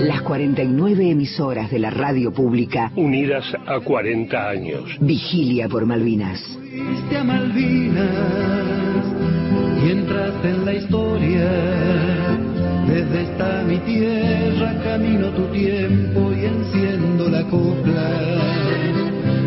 [0.00, 4.96] Las 49 emisoras de la radio pública Unidas a 40 años.
[5.00, 6.40] Vigilia por Malvinas.
[6.40, 9.04] Fuiste a Malvinas
[9.82, 12.55] y entraste en la historia.
[12.86, 18.10] Desde esta mi tierra camino tu tiempo y enciendo la copla.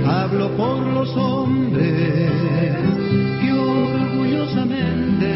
[0.06, 2.32] Hablo por los hombres
[3.42, 5.30] que orgullosamente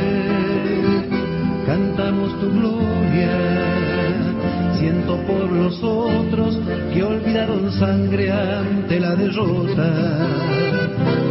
[1.66, 3.32] cantamos tu gloria.
[4.80, 6.60] Siento por los otros
[6.94, 10.28] que olvidaron sangre ante la derrota.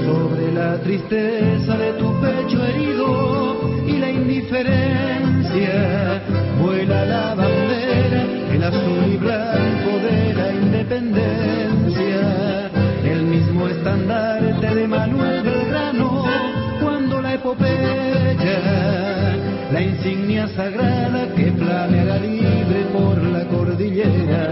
[0.07, 6.23] Sobre la tristeza de tu pecho herido y la indiferencia,
[6.85, 8.23] vuela la bandera,
[8.53, 12.21] el azul y blanco de la independencia.
[13.05, 13.33] El
[13.69, 16.25] estandarte de Manuel Belgrano
[16.81, 18.83] cuando la epopeya
[19.83, 24.49] insignia sagrada que flameará libre por la cordillera.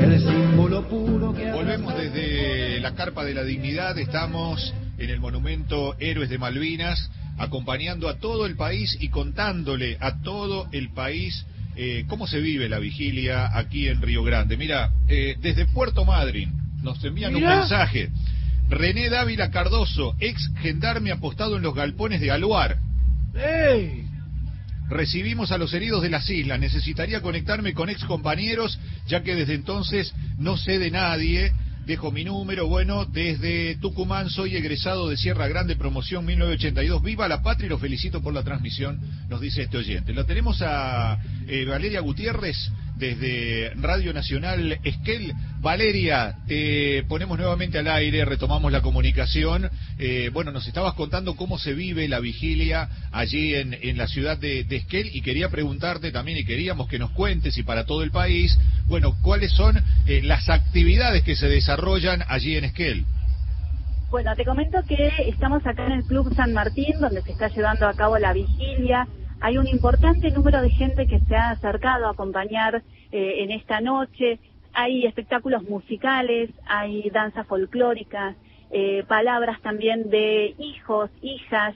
[0.00, 5.94] El símbolo puro que Volvemos desde la Carpa de la Dignidad, estamos en el monumento
[5.98, 11.46] Héroes de Malvinas, acompañando a todo el país y contándole a todo el país
[11.76, 14.56] eh, cómo se vive la vigilia aquí en Río Grande.
[14.56, 16.52] Mira, eh, desde Puerto Madryn
[16.82, 18.10] nos envían un mensaje.
[18.68, 22.78] René Dávila Cardoso, ex gendarme apostado en los galpones de Aluar.
[23.34, 24.06] ¡Ey!
[24.88, 26.58] Recibimos a los heridos de las islas.
[26.58, 31.52] Necesitaría conectarme con ex compañeros, ya que desde entonces no sé de nadie.
[31.86, 32.66] Dejo mi número.
[32.66, 37.00] Bueno, desde Tucumán soy egresado de Sierra Grande, promoción 1982.
[37.00, 38.98] Viva la patria y lo felicito por la transmisión,
[39.28, 40.12] nos dice este oyente.
[40.12, 42.56] Lo tenemos a eh, Valeria Gutiérrez
[42.96, 45.32] desde Radio Nacional Esquel.
[45.60, 49.70] Valeria, te ponemos nuevamente al aire, retomamos la comunicación.
[49.98, 54.64] Eh, bueno, nos estabas contando cómo se vive la vigilia allí en, la ciudad de,
[54.64, 58.10] de Esquel y quería preguntarte también y queríamos que nos cuentes y para todo el
[58.10, 63.04] país, bueno, cuáles son eh, las actividades que se desarrollan allí en Esquel.
[64.10, 67.88] Bueno, te comento que estamos acá en el Club San Martín, donde se está llevando
[67.88, 69.06] a cabo la vigilia.
[69.40, 72.82] Hay un importante número de gente que se ha acercado a acompañar
[73.12, 74.38] eh, en esta noche.
[74.72, 78.34] Hay espectáculos musicales, hay danzas folclóricas,
[78.70, 81.74] eh, palabras también de hijos, hijas,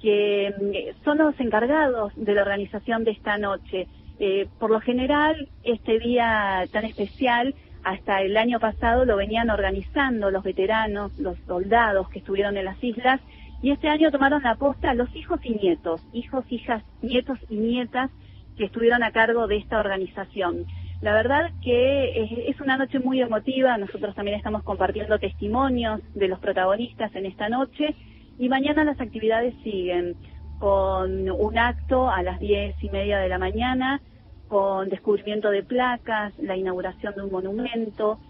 [0.00, 3.86] que mm, son los encargados de la organización de esta noche.
[4.18, 10.30] Eh, por lo general, este día tan especial, hasta el año pasado lo venían organizando
[10.30, 13.20] los veteranos, los soldados que estuvieron en las islas,
[13.62, 18.10] y este año tomaron la posta los hijos y nietos, hijos, hijas, nietos y nietas
[18.56, 20.66] que estuvieron a cargo de esta organización.
[21.00, 26.38] La verdad que es, una noche muy emotiva, nosotros también estamos compartiendo testimonios de los
[26.38, 27.94] protagonistas en esta noche
[28.38, 30.14] y mañana las actividades siguen
[30.58, 34.00] con un acto a las diez y media de la mañana,
[34.46, 38.20] con descubrimiento de placas, la inauguración de un monumento.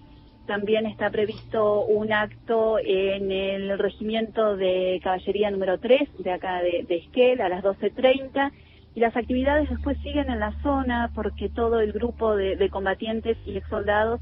[0.46, 6.84] También está previsto un acto en el regimiento de caballería número 3 de acá de,
[6.88, 8.50] Esquel a las 12.30
[8.94, 13.38] y las actividades después siguen en la zona porque todo el grupo de, de combatientes
[13.46, 14.20] y ex soldados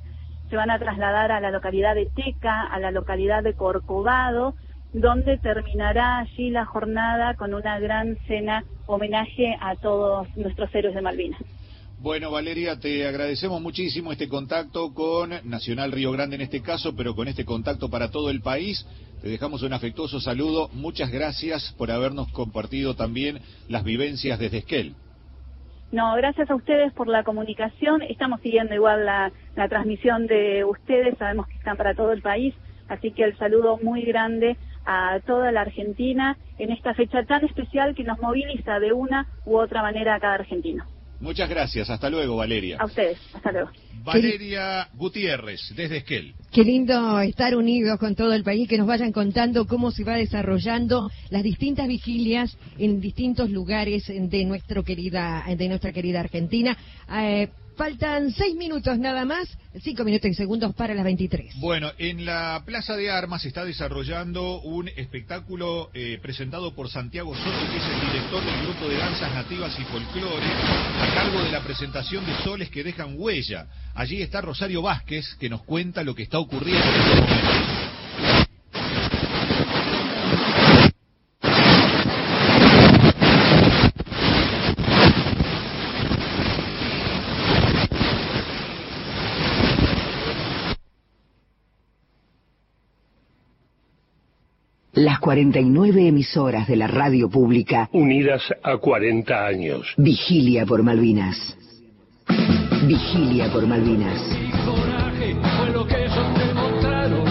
[0.50, 4.54] se van a trasladar a la localidad de Teca, a la localidad de Corcovado,
[4.92, 11.02] donde terminará allí la jornada con una gran cena homenaje a todos nuestros héroes de
[11.02, 11.40] Malvinas.
[12.02, 17.14] Bueno, Valeria, te agradecemos muchísimo este contacto con Nacional Río Grande en este caso, pero
[17.14, 18.86] con este contacto para todo el país.
[19.20, 20.70] Te dejamos un afectuoso saludo.
[20.72, 24.94] Muchas gracias por habernos compartido también las vivencias desde Esquel.
[25.92, 28.00] No, gracias a ustedes por la comunicación.
[28.00, 32.54] Estamos siguiendo igual la, la transmisión de ustedes, sabemos que están para todo el país,
[32.88, 34.56] así que el saludo muy grande
[34.86, 39.58] a toda la Argentina en esta fecha tan especial que nos moviliza de una u
[39.58, 40.86] otra manera a cada argentino.
[41.20, 41.90] Muchas gracias.
[41.90, 42.78] Hasta luego, Valeria.
[42.80, 43.70] A ustedes, hasta luego.
[44.02, 46.34] Valeria Gutiérrez, desde Esquel.
[46.50, 50.16] Qué lindo estar unidos con todo el país, que nos vayan contando cómo se va
[50.16, 56.76] desarrollando las distintas vigilias en distintos lugares de nuestro querida, de nuestra querida Argentina.
[57.12, 57.50] Eh,
[57.80, 59.48] faltan seis minutos nada más,
[59.80, 61.54] cinco minutos y segundos para las 23.
[61.60, 67.34] Bueno, en la Plaza de Armas se está desarrollando un espectáculo eh, presentado por Santiago
[67.34, 71.52] Soto, que es el director del grupo de danzas nativas y folclore, a cargo de
[71.52, 73.66] la presentación de soles que dejan huella.
[73.94, 77.89] Allí está Rosario Vázquez, que nos cuenta lo que está ocurriendo.
[95.00, 99.94] Las 49 emisoras de la radio pública Unidas a 40 años.
[99.96, 101.56] Vigilia por Malvinas.
[102.86, 104.20] Vigilia por Malvinas.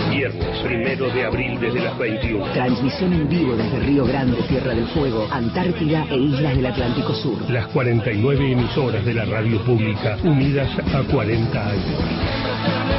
[0.10, 2.54] Viernes, primero de abril desde las 21.
[2.54, 7.52] Transmisión en vivo desde Río Grande, Tierra del Fuego, Antártida e Islas del Atlántico Sur.
[7.52, 12.99] Las 49 emisoras de la radio pública unidas a 40 años.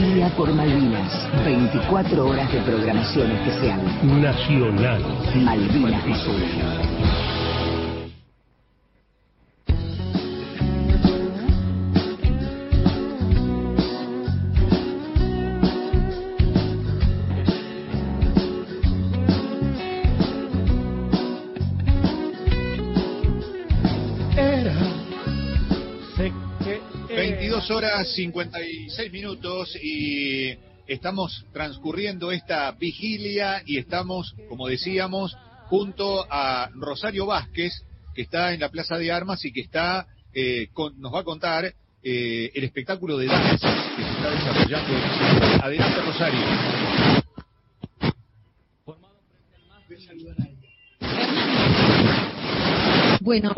[0.00, 1.28] Vigilia por Malvinas.
[1.44, 3.82] 24 horas de programación especial.
[4.02, 5.02] Nacional.
[5.44, 6.14] Malvinas de
[27.70, 30.56] 22 horas 56 minutos y
[30.88, 35.36] estamos transcurriendo esta vigilia y estamos, como decíamos,
[35.68, 37.72] junto a Rosario Vázquez,
[38.12, 41.24] que está en la Plaza de Armas y que está eh, con- nos va a
[41.24, 41.72] contar
[42.02, 45.64] eh, el espectáculo de danza que se está desarrollando.
[45.64, 46.40] Adelante, Rosario.
[53.20, 53.52] Bueno,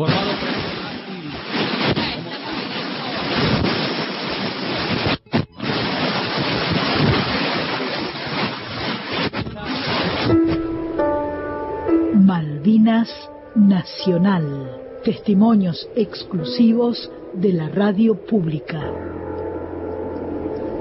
[12.63, 15.01] Malvinas Nacional.
[15.03, 18.79] Testimonios exclusivos de la radio pública.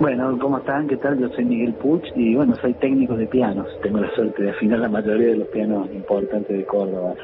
[0.00, 0.86] Bueno, ¿cómo están?
[0.86, 1.18] ¿Qué tal?
[1.18, 3.66] Yo soy Miguel Puch y bueno, soy técnico de pianos.
[3.82, 7.14] Tengo la suerte de afinar la mayoría de los pianos importantes de Córdoba.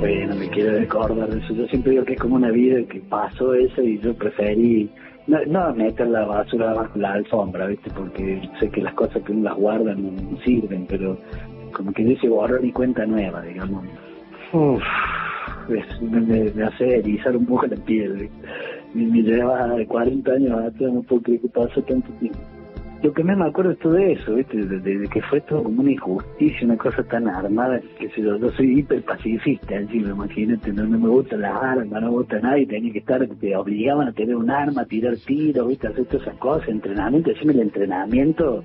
[0.00, 1.28] Bueno, me quiero de Córdoba.
[1.30, 4.90] eso Yo siempre digo que es como una vida que pasó eso y yo preferí
[5.26, 7.90] no, no meter la basura bajo la alfombra, ¿viste?
[7.94, 11.18] Porque sé que las cosas que uno las guarda no, no sirven, pero
[11.72, 13.84] como que dice borrón y cuenta nueva, digamos.
[14.52, 14.82] Uf,
[15.68, 18.28] es- me, me- hace erizar un poco la piel.
[18.94, 22.38] Me, me lleva de 40 años atrás, no puedo creer que pasó tanto tiempo.
[23.02, 24.58] Lo que más me acuerdo es todo eso, ¿viste?
[24.58, 28.20] De, de- de que fue todo como una injusticia, una cosa tan armada, que sé
[28.20, 32.16] yo, yo soy hiper pacifista, encima, imagínate, no, no me gustan las armas, no me
[32.18, 35.66] gusta nada, y tenía que estar, te obligaban a tener un arma, a tirar tiros,
[35.68, 35.86] ¿viste?
[35.88, 38.64] Hacer todas esas cosas, entrenamiento, encima el entrenamiento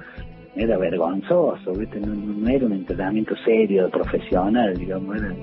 [0.56, 2.00] era vergonzoso, ¿viste?
[2.00, 5.34] No, era un entrenamiento serio, profesional, digamos, era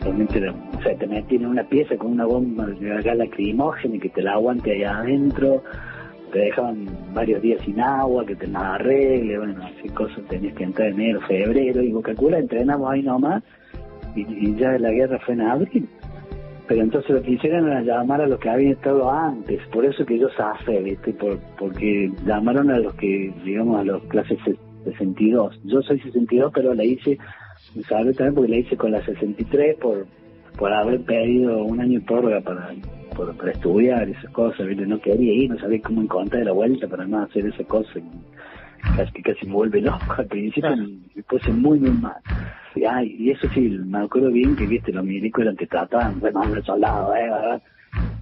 [0.00, 4.00] realmente o sea, te metían en una pieza con una bomba de gas lacrimógena y
[4.00, 5.62] que te la aguante ahí adentro,
[6.32, 10.64] te dejaban varios días sin agua, que te la arregle, bueno, así cosas tenías que
[10.64, 13.42] entrar en enero, febrero, y calcula, entrenamos ahí nomás,
[14.14, 15.88] y, y ya la guerra fue en abril.
[16.66, 20.04] Pero entonces lo que hicieron era llamar a los que habían estado antes, por eso
[20.06, 21.12] que yo zafé, ¿viste?
[21.12, 24.38] Por, porque llamaron a los que, digamos, a los clases
[24.84, 25.60] 62.
[25.64, 27.18] Yo soy 62, pero la hice,
[27.88, 28.16] ¿sabes?
[28.16, 30.06] También porque la hice con la 63 por,
[30.56, 32.70] por haber pedido un año de prórroga para,
[33.14, 34.86] por- para estudiar esas cosas, ¿viste?
[34.86, 38.02] No quería ir, no sabía cómo encontrar la vuelta para no hacer esas cosas.
[38.96, 42.22] Casi casi me vuelve loco al principio y me puse muy, muy mal.
[42.76, 46.64] Y, eso sí, me acuerdo bien que, viste, los milicos eran, te trataban, bueno, los
[46.64, 47.30] soldados, ¿eh?
[47.30, 47.62] ¿verdad?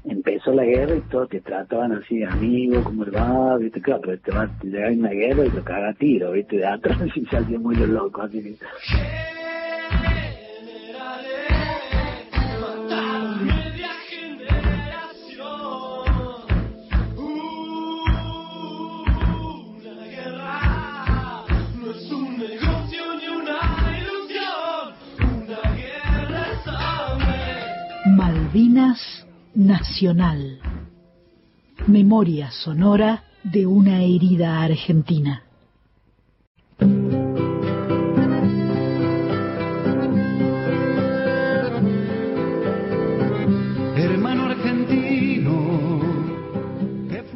[0.04, 3.56] Empezó la guerra y todos te trataban así, amigo, ¿cómo le va?
[3.56, 3.80] ¿Viste?
[3.80, 6.56] Claro, pero te va a llegar en la guerra y lo caga a tiro, ¿viste?
[6.56, 8.56] De atrás y se muy loco, así
[28.52, 29.24] Malvinas
[29.54, 30.60] Nacional.
[31.86, 35.44] Memoria sonora de una herida argentina.
[43.96, 46.02] Hermano argentino.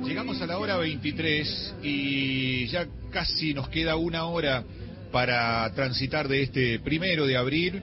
[0.05, 4.64] Llegamos a la hora 23 y ya casi nos queda una hora
[5.10, 7.82] para transitar de este primero de abril,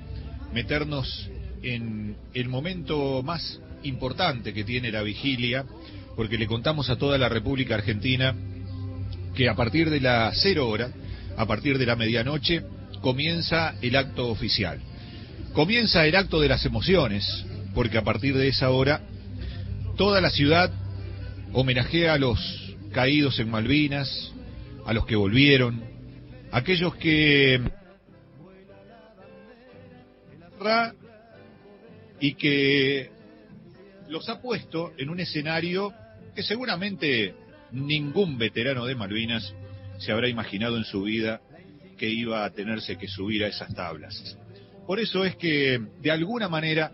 [0.54, 1.32] meternos
[1.64, 5.66] en el momento más importante que tiene la vigilia,
[6.16, 8.36] porque le contamos a toda la República Argentina
[9.36, 10.92] que a partir de la cero hora,
[11.38, 12.64] a partir de la medianoche,
[13.02, 14.80] comienza el acto oficial.
[15.54, 19.02] Comienza el acto de las emociones, porque a partir de esa hora
[19.98, 20.72] toda la ciudad
[21.54, 22.40] homenajea a los
[22.92, 24.32] caídos en Malvinas,
[24.86, 25.84] a los que volvieron,
[26.52, 27.62] aquellos que
[32.24, 33.10] y que
[34.08, 35.92] los ha puesto en un escenario
[36.34, 37.36] que seguramente
[37.74, 39.54] ningún veterano de Malvinas
[39.98, 41.42] se habrá imaginado en su vida
[41.98, 44.38] que iba a tenerse que subir a esas tablas.
[44.88, 46.94] Por eso es que, de alguna manera,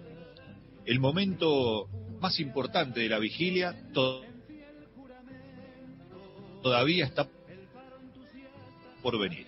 [0.85, 1.87] el momento
[2.19, 4.23] más importante de la vigilia to-
[6.63, 7.27] todavía está
[9.03, 9.45] por venir.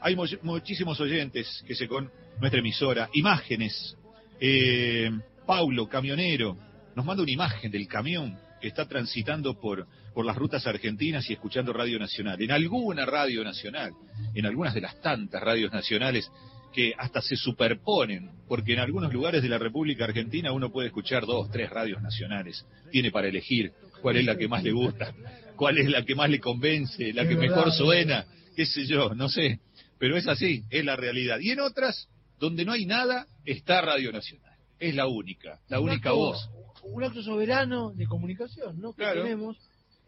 [0.00, 2.08] Hay mu- muchísimos oyentes que se con
[2.40, 3.96] nuestra emisora, imágenes.
[4.40, 5.10] Eh,
[5.46, 6.56] Paulo, camionero,
[6.94, 11.32] nos manda una imagen del camión que está transitando por, por las rutas argentinas y
[11.32, 12.40] escuchando Radio Nacional.
[12.42, 13.92] En alguna radio nacional,
[14.34, 16.30] en algunas de las tantas radios nacionales
[16.72, 21.24] que hasta se superponen, porque en algunos lugares de la República Argentina uno puede escuchar
[21.24, 22.64] dos, tres radios nacionales.
[22.90, 25.14] Tiene para elegir cuál es la que más le gusta,
[25.56, 29.28] cuál es la que más le convence, la que mejor suena, qué sé yo, no
[29.28, 29.60] sé.
[29.98, 31.38] Pero es así, es la realidad.
[31.40, 32.08] Y en otras,
[32.38, 34.52] donde no hay nada, está Radio Nacional.
[34.78, 36.50] Es la única, la Un única acto- voz.
[36.84, 38.92] Un acto soberano de comunicación, ¿no?
[38.92, 39.22] Que Claro.
[39.22, 39.56] tenemos.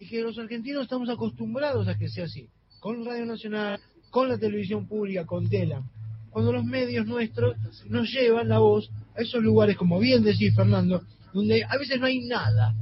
[0.03, 2.49] y que los argentinos estamos acostumbrados a que sea así,
[2.81, 3.79] con Radio Nacional,
[4.09, 5.83] con la televisión pública, con Tela.
[6.31, 7.55] Cuando los medios nuestros
[7.87, 11.03] nos llevan la voz a esos lugares, como bien decís Fernando,
[11.35, 12.75] donde a veces no hay nada,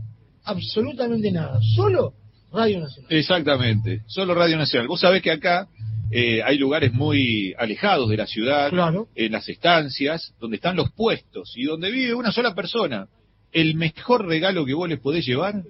[0.45, 2.15] absolutamente nada, solo
[2.53, 3.12] Radio Nacional.
[3.12, 4.89] Exactamente, solo Radio Nacional.
[4.89, 5.69] Vos sabés que acá
[6.10, 8.70] eh, hay lugares muy alejados de la ciudad,
[9.14, 13.09] en las estancias, donde están los puestos y donde vive una sola persona.
[13.52, 15.62] El mejor regalo que vos les podés llevar,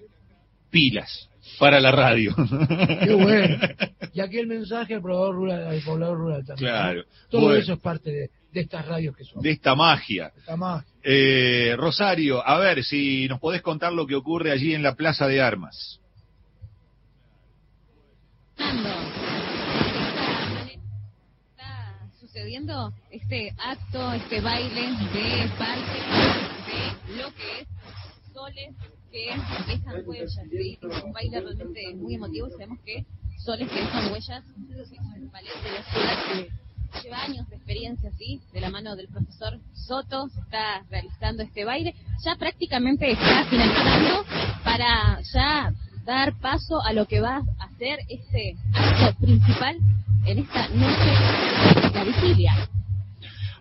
[0.70, 1.28] pilas
[1.58, 2.34] para la radio.
[3.04, 3.56] Qué bueno.
[4.14, 6.70] Y aquí el mensaje al poblador rural, al poblador rural también.
[6.70, 7.04] Claro.
[7.30, 7.56] Todo Bueno.
[7.60, 9.40] eso es parte de, de estas radios que son.
[9.42, 10.32] de esta magia.
[10.36, 10.88] Esta magia.
[11.04, 15.28] Eh, Rosario, a ver si nos podés contar lo que ocurre allí en la Plaza
[15.28, 16.00] de Armas.
[22.38, 25.98] Sucediendo este acto, este baile de parte
[26.68, 27.68] de lo que es
[28.32, 28.76] soles
[29.10, 29.34] que
[29.66, 30.38] dejan huellas.
[30.48, 30.78] ¿sí?
[30.80, 32.48] Es un baile realmente muy emotivo.
[32.50, 33.04] Sabemos que
[33.44, 38.40] soles que dejan huellas es un de la ciudad que lleva años de experiencia, ¿sí?
[38.52, 41.94] De la mano del profesor Soto está realizando este baile.
[42.24, 44.24] Ya prácticamente está finalizando
[44.62, 45.72] para ya
[46.04, 49.76] dar paso a lo que va a ser este acto principal
[50.28, 52.68] en esta noche, la vigilia.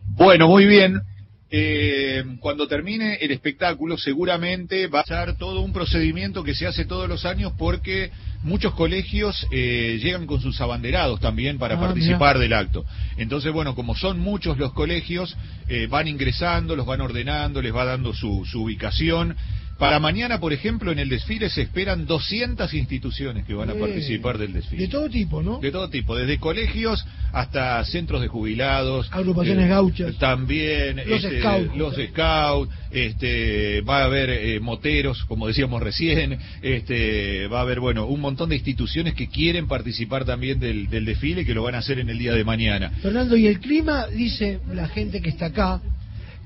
[0.10, 1.02] Bueno, muy bien.
[1.50, 6.84] Eh, cuando termine el espectáculo seguramente va a ser todo un procedimiento que se hace
[6.84, 8.12] todos los años porque
[8.44, 12.84] muchos colegios eh, llegan con sus abanderados también para Ah, participar del acto.
[13.16, 15.38] Entonces, bueno, como son muchos los colegios,
[15.70, 19.38] eh, van ingresando, los van ordenando, les va dando su, su ubicación.
[19.78, 23.80] Para mañana, por ejemplo, en el desfile se esperan 200 instituciones que van a Eh,
[23.80, 24.84] participar del desfile.
[24.84, 25.60] De todo tipo, ¿no?
[25.60, 29.08] De todo tipo, desde colegios hasta centros de jubilados.
[29.12, 30.16] Agrupaciones gauchas.
[30.18, 31.76] También Los este, scouts.
[31.78, 37.80] los scouts, este, va a haber eh, moteros, como decíamos recién, este, va a haber,
[37.80, 41.76] bueno, un montón de instituciones que quieren participar también del, del desfile que lo van
[41.76, 42.90] a hacer en el día de mañana.
[43.02, 45.82] Fernando, y el clima, dice la gente que está acá,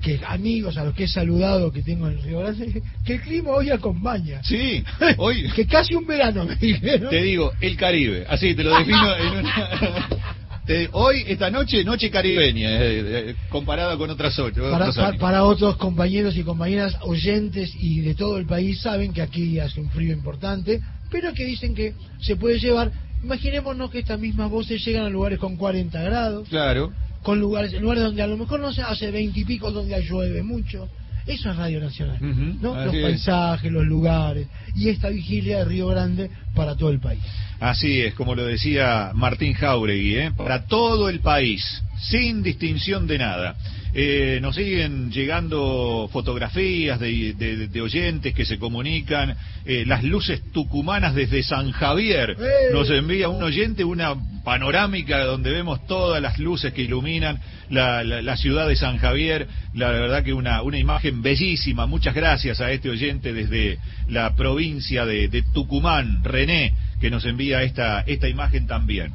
[0.02, 3.50] que amigos a los que he saludado que tengo en Río Grande, que el clima
[3.52, 4.42] hoy acompaña.
[4.42, 4.82] Sí,
[5.16, 5.48] hoy.
[5.54, 7.08] que casi un verano, me dijeron.
[7.08, 10.08] Te digo, el Caribe, así te lo defino en una...
[10.66, 14.70] te- hoy, esta noche, noche caribeña, eh, eh, comparada con otras ocho.
[14.70, 19.22] Para, otros para otros compañeros y compañeras oyentes y de todo el país saben que
[19.22, 20.80] aquí hace un frío importante,
[21.10, 22.90] pero que dicen que se puede llevar.
[23.22, 26.92] Imaginémonos que estas mismas voces llegan a lugares con 40 grados, Claro.
[27.22, 30.42] Con lugares, lugares donde a lo mejor no se hace 20 y pico, donde llueve
[30.42, 30.88] mucho.
[31.26, 32.18] Eso es Radio Nacional,
[32.60, 32.74] ¿no?
[32.84, 33.02] Los es.
[33.02, 37.22] paisajes, los lugares y esta vigilia de Río Grande para todo el país.
[37.60, 40.32] Así es, como lo decía Martín Jauregui, ¿eh?
[40.36, 41.62] para todo el país,
[41.96, 43.54] sin distinción de nada.
[43.94, 49.36] Eh, nos siguen llegando fotografías de, de- de oyentes que se comunican,
[49.66, 52.34] eh, las luces tucumanas desde San Javier.
[52.72, 54.14] Nos envía un oyente una
[54.44, 57.38] panorámica donde vemos todas las luces que iluminan
[57.68, 59.46] la, la- la ciudad de San Javier.
[59.74, 61.84] La verdad que una, una imagen bellísima.
[61.86, 63.78] Muchas gracias a este oyente desde
[64.08, 69.12] la provincia de, de Tucumán, René, que nos envía esta, esta imagen también.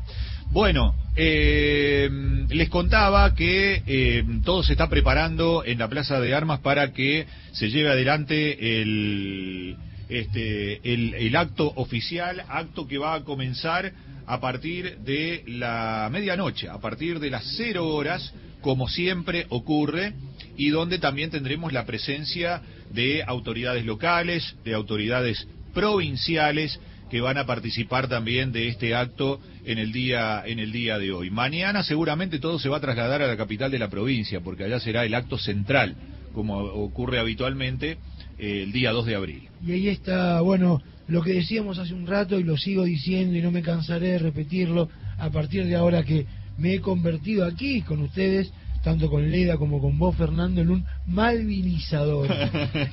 [0.57, 2.09] Bueno, eh,
[2.49, 7.27] les contaba que eh, todo se está preparando en la Plaza de Armas para que
[7.51, 9.77] se lleve adelante el,
[10.09, 13.93] este, el, el acto oficial, acto que va a comenzar
[14.25, 20.13] a partir de la medianoche, a partir de las cero horas, como siempre ocurre,
[20.57, 26.79] y donde también tendremos la presencia de autoridades locales, de autoridades provinciales,
[27.09, 31.11] que van a participar también de este acto en el día en el día de
[31.11, 31.29] hoy.
[31.29, 34.79] Mañana seguramente todo se va a trasladar a la capital de la provincia, porque allá
[34.79, 35.95] será el acto central,
[36.33, 37.97] como ocurre habitualmente
[38.37, 39.49] eh, el día 2 de abril.
[39.65, 43.41] Y ahí está, bueno, lo que decíamos hace un rato y lo sigo diciendo y
[43.41, 46.25] no me cansaré de repetirlo a partir de ahora que
[46.57, 48.51] me he convertido aquí con ustedes,
[48.87, 52.27] tanto con Leda como con vos, Fernando, en un malvinizador.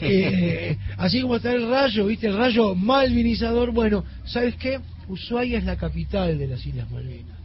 [0.01, 2.27] Eh, así como está el rayo, ¿viste?
[2.27, 3.71] El rayo malvinizador.
[3.73, 4.81] Bueno, ¿sabes qué?
[5.07, 7.39] Ushuaia es la capital de las Islas Malvinas.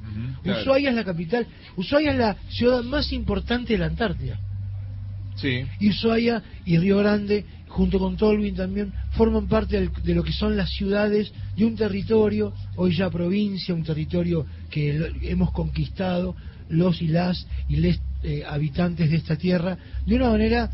[0.44, 1.46] Ushuaia es la capital.
[1.78, 4.40] Ushuaia es la ciudad más importante de la Antártida.
[5.36, 5.62] Sí.
[5.80, 10.34] Y Ushuaia y Río Grande, junto con Tolwyn también, forman parte del- de lo que
[10.34, 16.36] son las ciudades de un territorio, hoy ya provincia, un territorio que lo- hemos conquistado
[16.70, 20.70] los y las y les eh, habitantes de esta tierra de una manera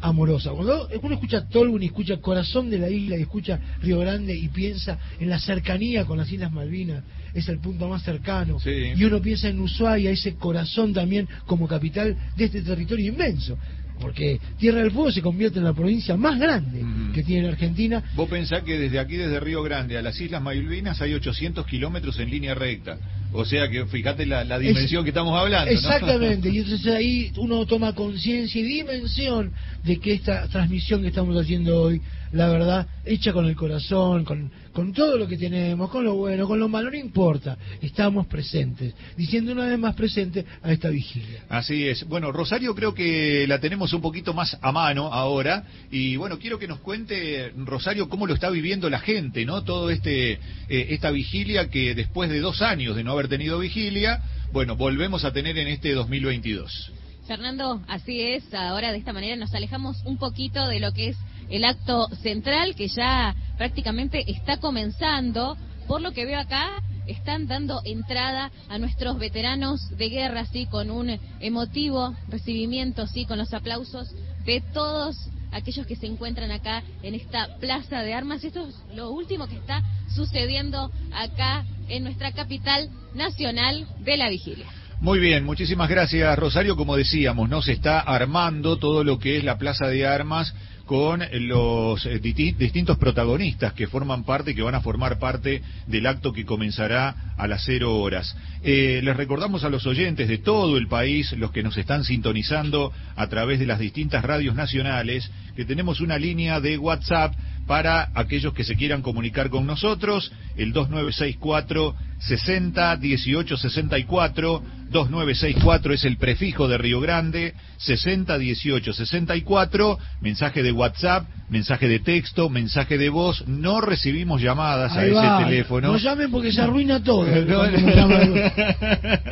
[0.00, 0.50] amorosa.
[0.52, 4.48] Cuando uno escucha Tolwyn y escucha Corazón de la Isla y escucha Río Grande y
[4.48, 7.04] piensa en la cercanía con las Islas Malvinas,
[7.34, 8.58] es el punto más cercano.
[8.64, 13.58] Y uno piensa en Ushuaia, ese corazón también como capital de este territorio inmenso.
[14.00, 16.82] Porque Tierra del Fuego se convierte en la provincia más grande
[17.14, 18.02] que tiene la Argentina.
[18.14, 22.18] Vos pensás que desde aquí, desde Río Grande a las Islas Malvinas, hay 800 kilómetros
[22.18, 22.98] en línea recta.
[23.32, 25.70] O sea que fíjate la, la dimensión Es- que estamos hablando.
[25.70, 25.76] ¿no?
[25.76, 29.52] Exactamente, y entonces ahí uno toma conciencia y dimensión
[29.84, 32.00] de que esta transmisión que estamos haciendo hoy,
[32.32, 36.46] la verdad, hecha con el corazón, con, con todo lo que tenemos, con lo bueno,
[36.46, 41.44] con lo malo, no importa, estamos presentes, diciendo una vez más presente a esta vigilia.
[41.48, 42.06] Así es.
[42.06, 46.58] Bueno, Rosario creo que la tenemos un poquito más a mano ahora y bueno, quiero
[46.58, 49.62] que nos cuente Rosario cómo lo está viviendo la gente, ¿no?
[49.64, 50.38] Todo este eh,
[50.68, 55.32] esta vigilia que después de dos años de no haber tenido vigilia, bueno, volvemos a
[55.32, 56.92] tener en este 2022.
[57.26, 58.52] Fernando, así es.
[58.52, 61.16] Ahora de esta manera nos alejamos un poquito de lo que es
[61.50, 65.56] el acto central que ya prácticamente está comenzando.
[65.86, 70.90] Por lo que veo acá, están dando entrada a nuestros veteranos de guerra, sí, con
[70.90, 74.14] un emotivo recibimiento, sí, con los aplausos
[74.44, 75.16] de todos
[75.52, 78.44] aquellos que se encuentran acá en esta plaza de armas.
[78.44, 79.82] Esto es lo último que está
[80.14, 84.66] sucediendo acá en nuestra capital nacional de la vigilia.
[85.00, 86.76] Muy bien, muchísimas gracias Rosario.
[86.76, 87.62] Como decíamos, ¿no?
[87.62, 90.54] Se está armando todo lo que es la Plaza de Armas
[90.90, 96.32] con los eh, distintos protagonistas que forman parte que van a formar parte del acto
[96.32, 98.36] que comenzará a las cero horas.
[98.64, 102.92] Eh, les recordamos a los oyentes de todo el país, los que nos están sintonizando
[103.14, 107.34] a través de las distintas radios nacionales, que tenemos una línea de WhatsApp
[107.70, 116.04] para aquellos que se quieran comunicar con nosotros, el 2964 60 18 64, 2964 es
[116.04, 122.98] el prefijo de Río Grande, 60 18 64, mensaje de WhatsApp, mensaje de texto, mensaje
[122.98, 125.92] de voz, no recibimos llamadas a Ahí ese va, teléfono.
[125.92, 127.24] No llamen porque se arruina todo.
[127.24, 127.66] No.
[127.70, 128.34] llaman.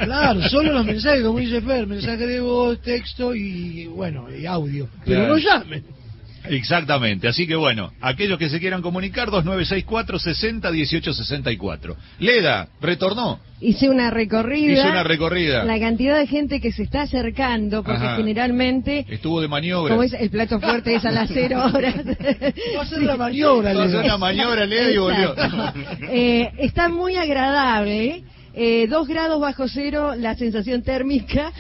[0.05, 4.89] claro, solo los mensajes, como dice Fer, mensaje de voz, texto y bueno, y audio.
[5.05, 5.29] Pero Claro.
[5.35, 5.98] no llamen.
[6.45, 11.97] Exactamente, así que bueno, aquellos que se quieran comunicar, 2964 60 18 64.
[12.21, 13.41] Leda, retornó.
[13.61, 14.73] Hice una recorrida.
[14.81, 15.65] Hizo una recorrida.
[15.65, 18.17] La cantidad de gente que se está acercando, porque Ajá.
[18.17, 19.91] generalmente, Estuvo de maniobra.
[19.95, 21.97] como es el plato fuerte es a las cero horas.
[21.97, 24.05] Va a ser la maniobra, Va a ser Leda.
[24.05, 25.35] una maniobra, Leda, y volvió.
[26.11, 28.23] Eh, está muy agradable.
[28.61, 31.53] Eh, dos grados bajo cero la sensación térmica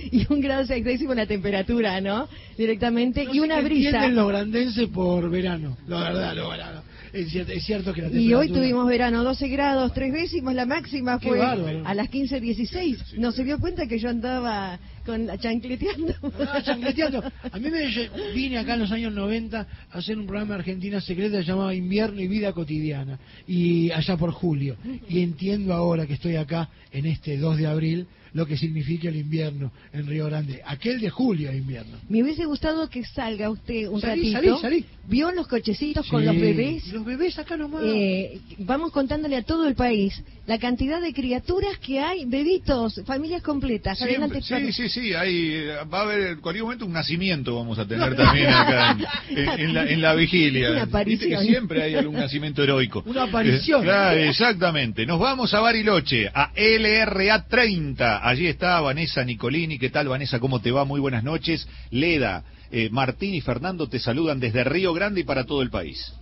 [0.12, 2.28] y un grado sexésimo la temperatura, ¿no?
[2.56, 3.24] Directamente.
[3.24, 4.08] No y una brisa.
[4.08, 5.76] los grandenses por verano.
[5.86, 6.82] La verdad, lo verano.
[7.12, 10.54] Es cierto, es cierto que la Y hoy temperatura- tuvimos verano 12 grados, tres décimos,
[10.54, 11.82] la máxima fue bárbaro.
[11.84, 13.18] a las 15.16.
[13.18, 16.14] No se dio cuenta que yo andaba con la chancleteando.
[16.38, 17.20] Ah, chancleteando.
[17.50, 21.00] A mí me vine acá en los años 90 a hacer un programa de Argentina
[21.00, 24.76] secreta llamado Invierno y Vida Cotidiana, y allá por julio.
[25.08, 29.16] Y entiendo ahora que estoy acá en este 2 de abril lo que significa el
[29.16, 30.62] invierno en Río Grande.
[30.64, 31.98] Aquel de julio invierno.
[32.08, 34.58] Me hubiese gustado que salga usted un Salí, ratito.
[34.60, 34.84] salí, salí.
[35.08, 36.86] ¿Vio los cochecitos con los bebés?
[36.92, 37.82] Los bebés acá nomás.
[37.84, 43.40] Eh, vamos contándole a todo el país la cantidad de criaturas que hay, bebitos, familias
[43.40, 43.96] completas.
[43.96, 47.54] Siempre- Adelante, sí, sí, sí, hay, eh, va a haber en cualquier momento un nacimiento
[47.54, 48.96] vamos a tener también acá
[49.28, 50.72] en, en- en la, en la vigilia.
[50.72, 51.30] Una aparición.
[51.40, 53.04] Que siempre hay algún nacimiento heroico.
[53.06, 53.82] Una aparición.
[53.82, 55.06] Eh, claro, exactamente.
[55.06, 58.28] Nos vamos a Bariloche, a LRA 30.
[58.28, 59.78] Allí está Vanessa Nicolini.
[59.78, 60.40] ¿Qué tal, Vanessa?
[60.40, 60.84] ¿Cómo te va?
[60.84, 61.68] Muy buenas noches.
[61.92, 66.12] Leda, eh, Martín y Fernando te saludan desde Río Grande y para todo el país.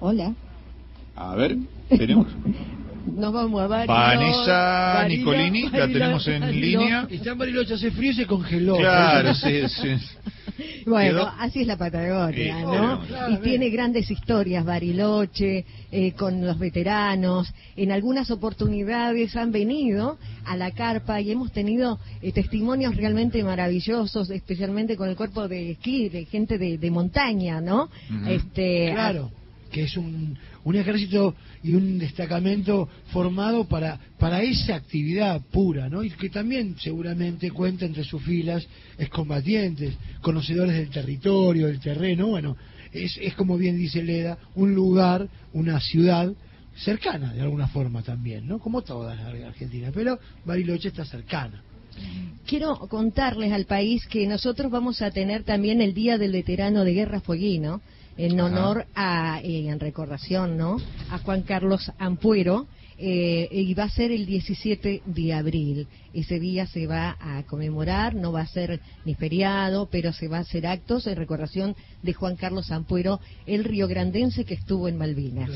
[0.00, 0.34] Hola.
[1.20, 1.56] A ver,
[1.88, 2.26] tenemos.
[3.08, 3.92] Nos vamos a Bariloche.
[4.00, 7.06] Vanessa Bariloche, Nicolini, la tenemos en línea.
[7.10, 8.76] Está en Bariloche, hace frío y se congeló.
[8.76, 9.88] Claro, sí, sí.
[10.86, 13.00] Bueno, Quedó- así es la Patagonia, Sí, ¿no?
[13.06, 13.32] claro.
[13.32, 17.52] Y tiene grandes historias, Bariloche, eh, con los veteranos.
[17.76, 24.30] En algunas oportunidades han venido a la carpa y hemos tenido eh, testimonios realmente maravillosos,
[24.30, 27.88] especialmente con el cuerpo de esquí, de gente de, de montaña, ¿no?
[28.26, 29.30] Este, Claro,
[29.70, 30.38] que es un,
[30.68, 36.04] un ejército y un destacamento formado para, para esa actividad pura, ¿no?
[36.04, 38.66] Y que también seguramente cuenta entre sus filas
[38.98, 42.54] excombatientes, conocedores del territorio, del terreno, bueno,
[42.92, 46.30] es, es como bien dice Leda, un lugar, una ciudad
[46.76, 48.58] cercana de alguna forma también, ¿no?
[48.58, 51.62] Como todas las Argentina, pero Bariloche está cercana.
[52.46, 56.92] Quiero contarles al país que nosotros vamos a tener también el Día del Veterano de
[56.92, 57.80] Guerra Fueguino,
[58.18, 58.46] en Ajá.
[58.46, 60.76] honor a, eh, en recordación, ¿no?
[61.10, 62.66] A Juan Carlos Ampuero,
[62.98, 65.86] eh, y va a ser el 17 de abril.
[66.12, 70.38] Ese día se va a conmemorar, no va a ser ni feriado, pero se va
[70.38, 75.50] a hacer actos en recordación de Juan Carlos Ampuero, el riograndense que estuvo en Malvinas.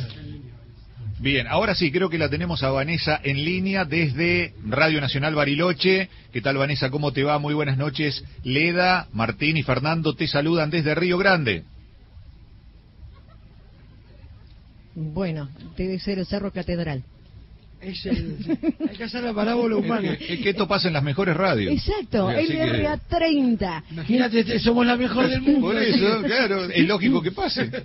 [1.18, 6.08] Bien, ahora sí, creo que la tenemos a Vanessa en línea desde Radio Nacional Bariloche.
[6.32, 6.90] ¿Qué tal Vanessa?
[6.90, 7.38] ¿Cómo te va?
[7.38, 8.24] Muy buenas noches.
[8.44, 11.64] Leda, Martín y Fernando te saludan desde Río Grande.
[14.94, 17.02] Bueno, debe ser el Cerro Catedral.
[17.80, 18.36] Es el,
[18.88, 20.12] hay que hacer la parábola humana.
[20.12, 21.72] Es que esto pasa en las mejores radios.
[21.72, 23.84] Exacto, Sí, así que- LRA 30.
[23.90, 25.60] Imagínate, te- somos la mejor del mundo.
[25.68, 27.70] Por eso, claro, es lógico que pase.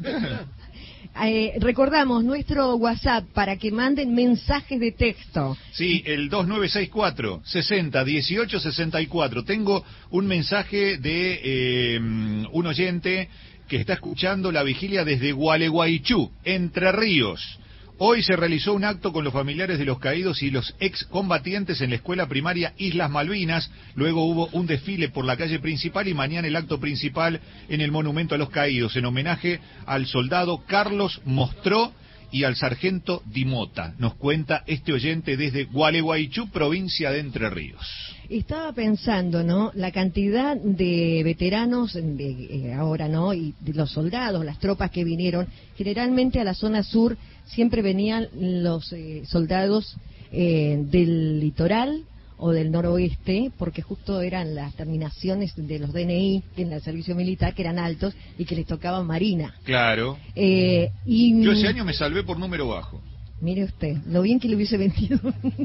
[1.19, 5.57] Eh, recordamos nuestro WhatsApp para que manden mensajes de texto.
[5.71, 9.43] Sí, el 2964 60 18 64.
[9.43, 13.29] Tengo un mensaje de eh, un oyente
[13.67, 17.59] que está escuchando la vigilia desde Gualeguaychú, Entre Ríos.
[17.99, 21.89] Hoy se realizó un acto con los familiares de los caídos y los excombatientes en
[21.89, 23.71] la escuela primaria Islas Malvinas.
[23.95, 27.91] Luego hubo un desfile por la calle principal y mañana el acto principal en el
[27.91, 31.91] Monumento a los Caídos, en homenaje al soldado Carlos Mostró
[32.31, 33.95] y al sargento Dimota.
[33.97, 38.16] Nos cuenta este oyente desde Gualeguaychú, provincia de Entre Ríos.
[38.29, 39.71] Estaba pensando, ¿no?
[39.75, 43.33] La cantidad de veteranos de, eh, ahora, ¿no?
[43.33, 45.47] Y de los soldados, las tropas que vinieron.
[45.77, 49.95] Generalmente a la zona sur siempre venían los eh, soldados
[50.31, 52.03] eh, del litoral
[52.37, 57.53] o del noroeste, porque justo eran las terminaciones de los DNI en el servicio militar
[57.55, 59.55] que eran altos y que les tocaba Marina.
[59.63, 60.17] Claro.
[60.35, 63.01] Eh, y Yo ese año me salvé por número bajo.
[63.39, 65.19] Mire usted, lo bien que le hubiese vendido.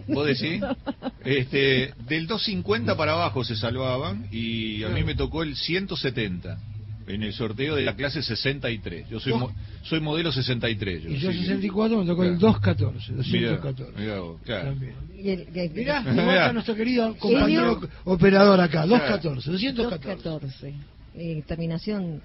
[0.09, 0.63] ¿Vos decís?
[1.25, 6.59] Este, del 250 para abajo se salvaban y a mí me tocó el 170
[7.07, 9.09] en el sorteo de la clase 63.
[9.09, 9.51] Yo soy mo-
[9.85, 11.05] soy modelo 63.
[11.09, 14.01] Y yo sí que- 64 me tocó el 214, Mirá, 214.
[14.01, 14.75] mirá vos, claro.
[15.17, 16.53] Y el- Mirá, Mirá.
[16.53, 18.89] nuestro querido compañero operador acá, Claro.
[18.89, 20.09] 214, 214.
[20.29, 20.75] 214.
[21.15, 22.23] Eh, terminación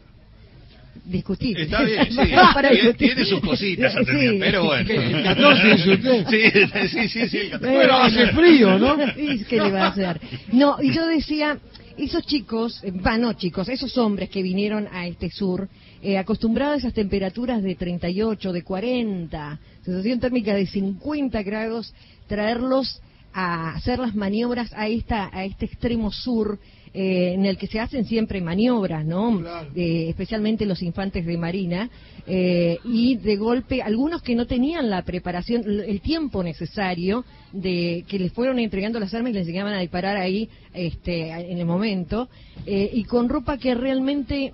[1.06, 1.64] discutible.
[1.64, 2.16] Está bien, sí.
[2.16, 2.96] Tiene- discutir.
[2.98, 4.38] tiene sus cositas, Sí.
[4.40, 4.90] Pero bueno.
[4.92, 6.26] El 14 es usted.
[6.30, 7.78] Sí, sí, sí, sí, el 14.
[7.80, 8.98] Pero hace frío, ¿no?
[9.18, 10.20] ¿Y qué le va a hacer?
[10.52, 11.58] No, y yo decía,
[11.98, 15.68] esos chicos, eh, va, no chicos, esos hombres que vinieron a este sur,
[16.02, 21.94] eh, acostumbrados a esas temperaturas de 38, de 40, sensación térmica de 50 grados,
[22.28, 23.02] traerlos
[23.34, 26.60] a hacer las maniobras a esta a este extremo sur
[26.94, 29.42] eh, en el que se hacen siempre maniobras, ¿no?
[29.76, 31.90] Eh, especialmente los infantes de marina
[32.26, 38.20] eh, y de golpe algunos que no tenían la preparación, el tiempo necesario de que
[38.20, 42.30] les fueron entregando las armas y les llegaban a disparar ahí, este, en el momento
[42.66, 44.54] eh, y con ropa que realmente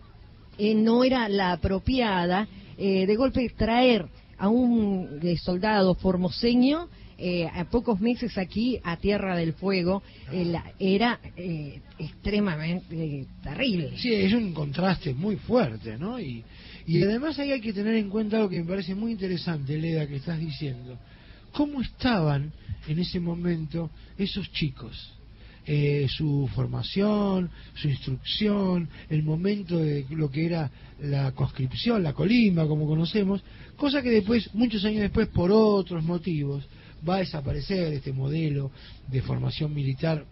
[0.58, 2.48] eh, no era la apropiada,
[2.78, 4.06] eh, de golpe traer
[4.38, 10.72] a un soldado formoseño eh, a pocos meses aquí a Tierra del Fuego eh, la-
[10.80, 13.98] era eh, extremadamente eh, terrible.
[13.98, 16.20] Sí, es un contraste muy fuerte, ¿no?
[16.20, 16.44] Y,
[16.86, 20.08] y además ahí hay que tener en cuenta algo que me parece muy interesante, Leda,
[20.08, 20.98] que estás diciendo.
[21.52, 22.52] ¿Cómo estaban
[22.88, 25.14] en ese momento esos chicos?
[25.66, 30.70] Eh, su formación, su instrucción, el momento de lo que era
[31.02, 33.42] la conscripción, la colimba, como conocemos,
[33.78, 36.66] cosa que después, muchos años después, por otros motivos,
[37.08, 38.72] va a desaparecer este modelo
[39.08, 40.26] de formación militar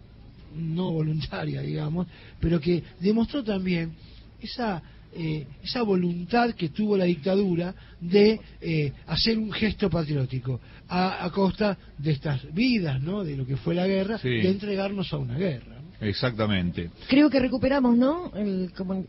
[0.54, 2.06] no voluntaria, digamos,
[2.40, 3.92] pero que demostró también
[4.40, 4.82] esa
[5.14, 10.58] eh, esa voluntad que tuvo la dictadura de eh, hacer un gesto patriótico
[10.88, 13.22] a, a costa de estas vidas, ¿no?
[13.22, 14.28] De lo que fue la guerra, Sí.
[14.30, 15.76] de entregarnos a una guerra.
[16.00, 16.90] Exactamente.
[17.08, 18.32] Creo que recuperamos, ¿no?
[18.34, 19.04] El, como-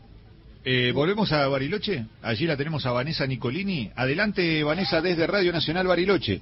[0.66, 2.04] Eh, Volvemos a Bariloche.
[2.22, 3.90] Allí la tenemos a Vanessa Nicolini.
[3.96, 6.40] Adelante, Vanessa, desde Radio Nacional Bariloche.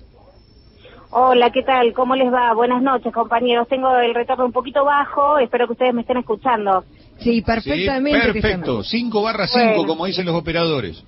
[1.14, 1.92] Hola, ¿qué tal?
[1.92, 2.54] ¿Cómo les va?
[2.54, 3.68] Buenas noches, compañeros.
[3.68, 6.84] Tengo el retorno un poquito bajo, espero que ustedes me estén escuchando.
[7.18, 8.18] Sí, perfectamente.
[8.18, 8.58] Sí, perfecto.
[8.80, 9.86] estamos- 5 barra 5, Bueno.
[9.88, 11.04] como dicen los operadores.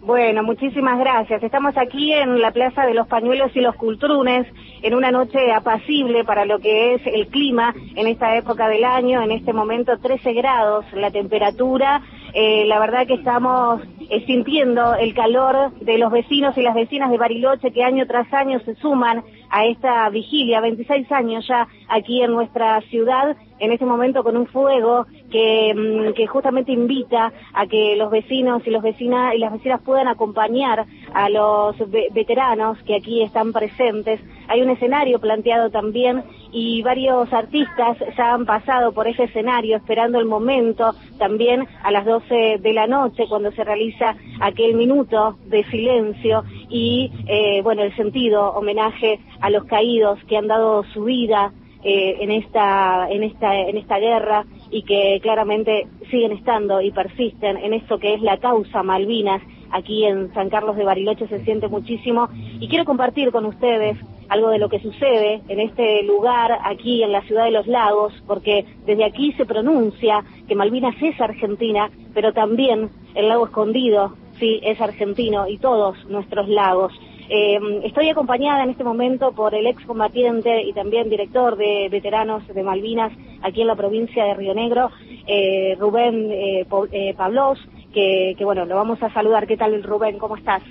[0.00, 1.42] Bueno, muchísimas gracias.
[1.42, 4.46] Estamos aquí en la Plaza de los Pañuelos y los Cultrunes,
[4.82, 9.22] en una noche apacible para lo que es el clima en esta época del año.
[9.22, 12.00] En este momento 13 grados la temperatura.
[12.34, 13.80] Eh, la verdad que estamos
[14.12, 18.30] eh, sintiendo el calor de los vecinos y las vecinas de Bariloche que año tras
[18.34, 23.84] año se suman a esta vigilia, 26 años ya aquí en nuestra ciudad, en este
[23.84, 29.34] momento con un fuego que, mm, justamente invita a que los vecinos y los vecinas
[29.34, 34.20] y las vecinas puedan acompañar a los ve- veteranos que aquí están presentes.
[34.48, 40.18] Hay un escenario planteado también y varios artistas ya han pasado por ese escenario esperando
[40.18, 45.64] el momento también a las 12 de la noche cuando se realiza aquel minuto de
[45.64, 51.52] silencio y eh, bueno el sentido homenaje a los caídos que han dado su vida
[51.84, 57.58] eh, en esta en esta en esta guerra y que claramente siguen estando y persisten
[57.58, 59.42] en esto que es la causa Malvinas
[59.72, 62.28] aquí en San Carlos de Bariloche se siente muchísimo
[62.60, 63.98] y quiero compartir con ustedes
[64.28, 68.14] algo de lo que sucede en este lugar aquí en la ciudad de los lagos,
[68.26, 74.58] porque desde aquí se pronuncia que Malvinas es Argentina, pero también el lago escondido, sí,
[74.62, 76.94] es argentino y todos nuestros lagos.
[77.34, 82.62] Eh, estoy acompañada en este momento por el excombatiente y también director de veteranos de
[82.62, 83.10] Malvinas
[83.40, 84.90] aquí en la provincia de Río Negro,
[85.26, 87.58] eh, Rubén eh, eh, Pablos,
[87.94, 89.46] que, que bueno, lo vamos a saludar.
[89.46, 90.18] ¿Qué tal Rubén?
[90.18, 90.62] ¿Cómo estás?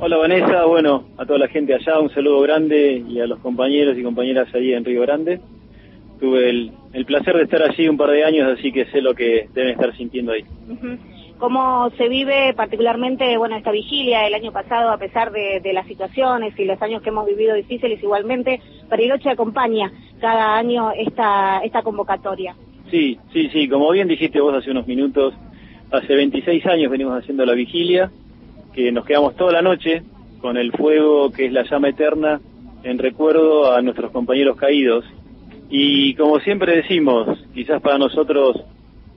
[0.00, 3.96] Hola Vanessa, bueno, a toda la gente allá un saludo grande y a los compañeros
[3.96, 5.38] y compañeras allí en Río Grande.
[6.18, 9.14] Tuve el, el placer de estar allí un par de años, así que sé lo
[9.14, 10.42] que deben estar sintiendo ahí.
[11.40, 16.52] ¿Cómo se vive particularmente, bueno, esta vigilia el año pasado, a pesar de, las situaciones
[16.58, 18.60] y los años que hemos vivido difíciles igualmente?
[18.90, 19.90] Bariloche acompaña
[20.20, 22.54] cada año esta, esta convocatoria.
[22.90, 25.32] Sí, sí, sí, como bien dijiste vos hace unos minutos,
[25.90, 28.10] hace 26 años venimos haciendo la vigilia,
[28.74, 30.02] que nos quedamos toda la noche
[30.42, 32.38] con el fuego que es la llama eterna
[32.82, 35.06] en recuerdo a nuestros compañeros caídos.
[35.70, 38.62] Y como siempre decimos, quizás para nosotros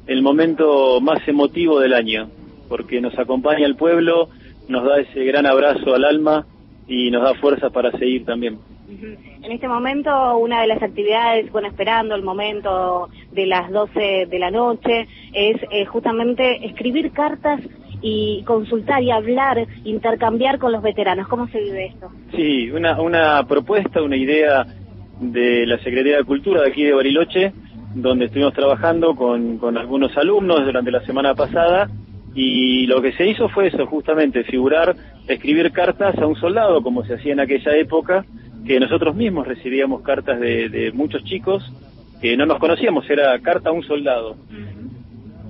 [0.07, 2.29] el momento más emotivo del año,
[2.69, 4.29] porque nos acompaña el pueblo,
[4.67, 6.45] nos da ese gran abrazo al alma
[6.87, 8.57] y nos da fuerza para seguir también.
[9.01, 14.39] En este momento, una de las actividades, bueno, esperando el momento de las 12 de
[14.39, 17.61] la noche, es eh, justamente escribir cartas
[18.01, 21.27] y consultar y hablar, intercambiar con los veteranos.
[21.27, 22.11] ¿Cómo se vive esto?
[22.35, 24.65] Sí, una, una propuesta, una idea
[25.19, 27.53] de la Secretaría de Cultura de aquí de Bariloche,
[27.93, 31.89] donde estuvimos trabajando con, con algunos alumnos durante la semana pasada
[32.35, 34.95] y lo que se hizo fue eso, justamente figurar,
[35.27, 38.25] escribir cartas a un soldado, como se hacía en aquella época,
[38.65, 41.63] que nosotros mismos recibíamos cartas de, de muchos chicos
[42.21, 44.37] que no nos conocíamos, era carta a un soldado.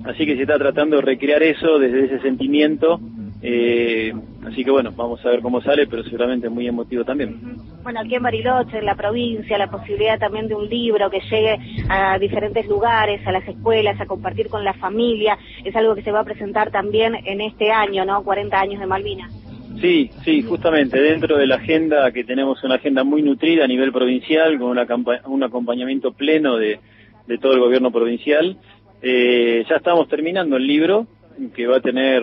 [0.04, 3.00] Así que se está tratando de recrear eso desde ese sentimiento.
[3.46, 4.10] Eh,
[4.46, 7.38] así que bueno, vamos a ver cómo sale, pero seguramente muy emotivo también.
[7.82, 11.58] Bueno, aquí en Bariloche, en la provincia, la posibilidad también de un libro que llegue
[11.90, 16.10] a diferentes lugares, a las escuelas, a compartir con la familia, es algo que se
[16.10, 18.22] va a presentar también en este año, ¿no?
[18.24, 19.30] 40 años de Malvinas.
[19.78, 23.92] Sí, sí, justamente dentro de la agenda que tenemos una agenda muy nutrida a nivel
[23.92, 26.78] provincial, con una campa- un acompañamiento pleno de,
[27.26, 28.56] de todo el gobierno provincial.
[29.02, 31.06] Eh, ya estamos terminando el libro,
[31.54, 32.22] que va a tener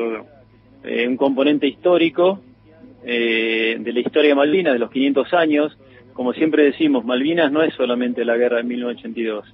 [0.83, 2.41] eh, un componente histórico
[3.03, 5.77] eh, de la historia de Malvinas, de los 500 años.
[6.13, 9.45] Como siempre decimos, Malvinas no es solamente la guerra de 1982.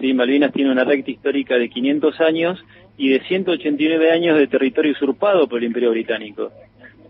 [0.00, 2.64] Sí, Malvinas tiene una recta histórica de 500 años
[2.96, 6.50] y de 189 años de territorio usurpado por el Imperio Británico.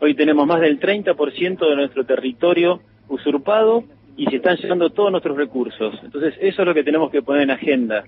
[0.01, 3.85] Hoy tenemos más del 30% de nuestro territorio usurpado
[4.17, 5.95] y se están llevando todos nuestros recursos.
[6.03, 8.05] Entonces, eso es lo que tenemos que poner en agenda.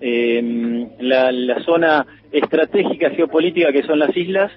[0.00, 4.52] Eh, la, la zona estratégica geopolítica que son las islas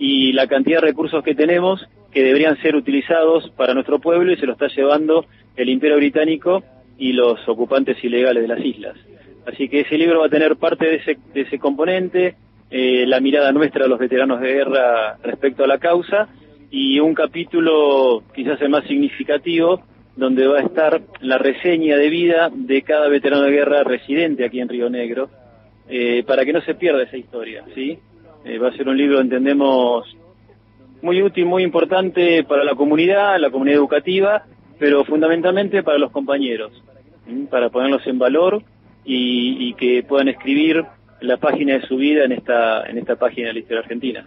[0.00, 4.36] y la cantidad de recursos que tenemos que deberían ser utilizados para nuestro pueblo y
[4.38, 6.64] se lo está llevando el Imperio Británico
[6.96, 8.96] y los ocupantes ilegales de las islas.
[9.46, 12.34] Así que ese libro va a tener parte de ese, de ese componente,
[12.70, 16.28] eh, la mirada nuestra a los veteranos de guerra respecto a la causa
[16.70, 19.82] y un capítulo quizás el más significativo
[20.16, 24.60] donde va a estar la reseña de vida de cada veterano de guerra residente aquí
[24.60, 25.28] en Río Negro
[25.90, 27.98] eh, para que no se pierda esa historia, ¿sí?
[28.44, 30.06] Eh, va a ser un libro, entendemos,
[31.02, 34.44] muy útil, muy importante para la comunidad, la comunidad educativa,
[34.78, 36.72] pero fundamentalmente para los compañeros,
[37.50, 38.62] para ponerlos en valor
[39.04, 40.84] y, y que puedan escribir
[41.20, 44.26] la página de su vida en esta, en esta página de la historia argentina.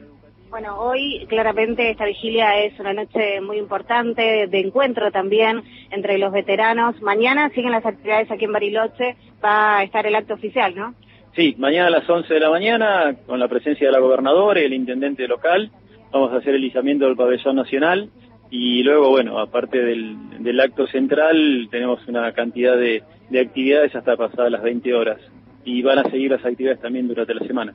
[0.49, 6.31] Bueno, hoy claramente esta vigilia es una noche muy importante de encuentro también entre los
[6.31, 7.01] veteranos.
[7.01, 10.93] Mañana siguen las actividades aquí en Bariloche, va a estar el acto oficial, ¿no?
[11.35, 14.65] Sí, mañana a las 11 de la mañana, con la presencia de la gobernadora y
[14.65, 15.71] el intendente local,
[16.11, 18.09] vamos a hacer el izamiento del pabellón nacional
[18.51, 24.15] y luego, bueno, aparte del, del acto central, tenemos una cantidad de, de actividades hasta
[24.15, 25.19] pasadas las 20 horas
[25.65, 27.73] y van a seguir las actividades también durante la semana.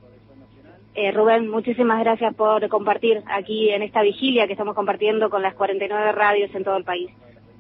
[0.94, 5.54] Eh, Rubén, muchísimas gracias por compartir aquí en esta vigilia que estamos compartiendo con las
[5.54, 7.10] 49 radios en todo el país.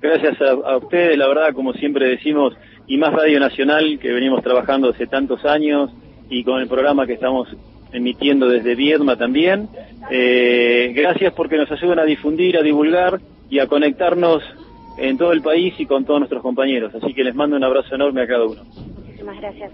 [0.00, 2.54] Gracias a, a ustedes, la verdad, como siempre decimos,
[2.86, 5.90] y más Radio Nacional, que venimos trabajando hace tantos años,
[6.30, 7.48] y con el programa que estamos
[7.92, 9.68] emitiendo desde Viedma también.
[10.10, 13.20] Eh, gracias porque nos ayudan a difundir, a divulgar
[13.50, 14.42] y a conectarnos
[14.98, 16.94] en todo el país y con todos nuestros compañeros.
[16.94, 18.62] Así que les mando un abrazo enorme a cada uno.
[18.64, 19.72] Muchísimas gracias.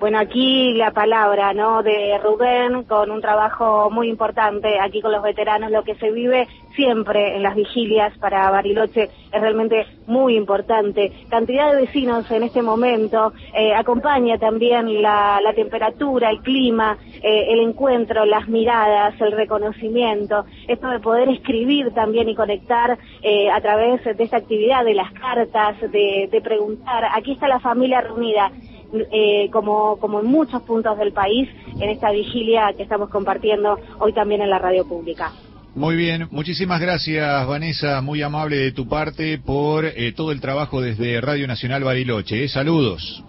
[0.00, 1.82] Bueno, aquí la palabra, ¿no?
[1.82, 6.48] De Rubén con un trabajo muy importante aquí con los veteranos, lo que se vive
[6.74, 11.12] siempre en las vigilias para Bariloche es realmente muy importante.
[11.28, 17.48] Cantidad de vecinos en este momento, eh, acompaña también la, la, temperatura, el clima, eh,
[17.50, 23.60] el encuentro, las miradas, el reconocimiento, esto de poder escribir también y conectar eh, a
[23.60, 27.04] través de esta actividad, de las cartas, de, de preguntar.
[27.12, 28.50] Aquí está la familia reunida
[28.92, 31.48] eh, como, como en muchos puntos del país,
[31.80, 35.32] en esta vigilia que estamos compartiendo hoy también en la radio pública.
[35.74, 40.80] Muy bien, muchísimas gracias Vanessa, muy amable de tu parte por eh, todo el trabajo
[40.80, 42.44] desde Radio Nacional Bariloche.
[42.44, 42.48] ¿eh?
[42.48, 43.22] Saludos.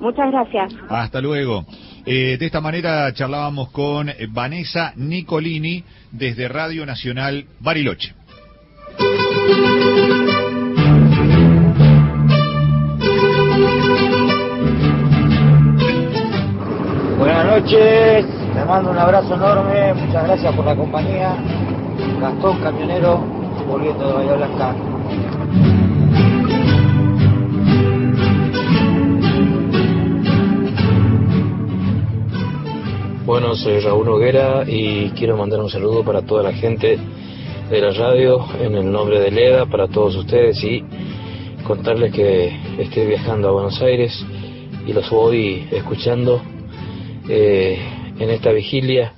[0.00, 0.74] Muchas gracias.
[0.88, 1.64] Hasta luego.
[2.04, 8.12] Eh, de esta manera charlábamos con Vanessa Nicolini desde Radio Nacional Bariloche.
[17.24, 21.34] Buenas noches, te mando un abrazo enorme, muchas gracias por la compañía.
[22.20, 23.18] Gastón Camionero,
[23.66, 24.74] volviendo de Bahía Blanca.
[33.24, 36.98] Bueno, soy Raúl Noguera y quiero mandar un saludo para toda la gente
[37.70, 40.84] de la radio en el nombre de Leda, para todos ustedes y
[41.66, 44.12] contarles que estoy viajando a Buenos Aires
[44.86, 46.42] y los voy escuchando
[47.28, 47.78] eh,
[48.18, 49.14] en esta vigilia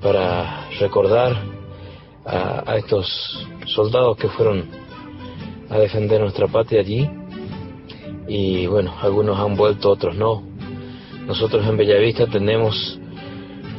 [0.00, 1.36] para recordar
[2.24, 4.64] a, a, estos soldados que fueron
[5.70, 7.08] a defender nuestra patria allí
[8.28, 10.42] y bueno, algunos han vuelto, otros no.
[11.26, 12.98] Nosotros en Bellavista tenemos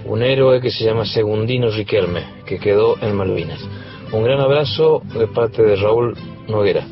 [0.06, 3.60] un héroe que se llama Segundino Riquelme, que quedó en Malvinas.
[4.12, 6.16] Un gran abrazo de parte de Raúl
[6.48, 6.86] Noguera.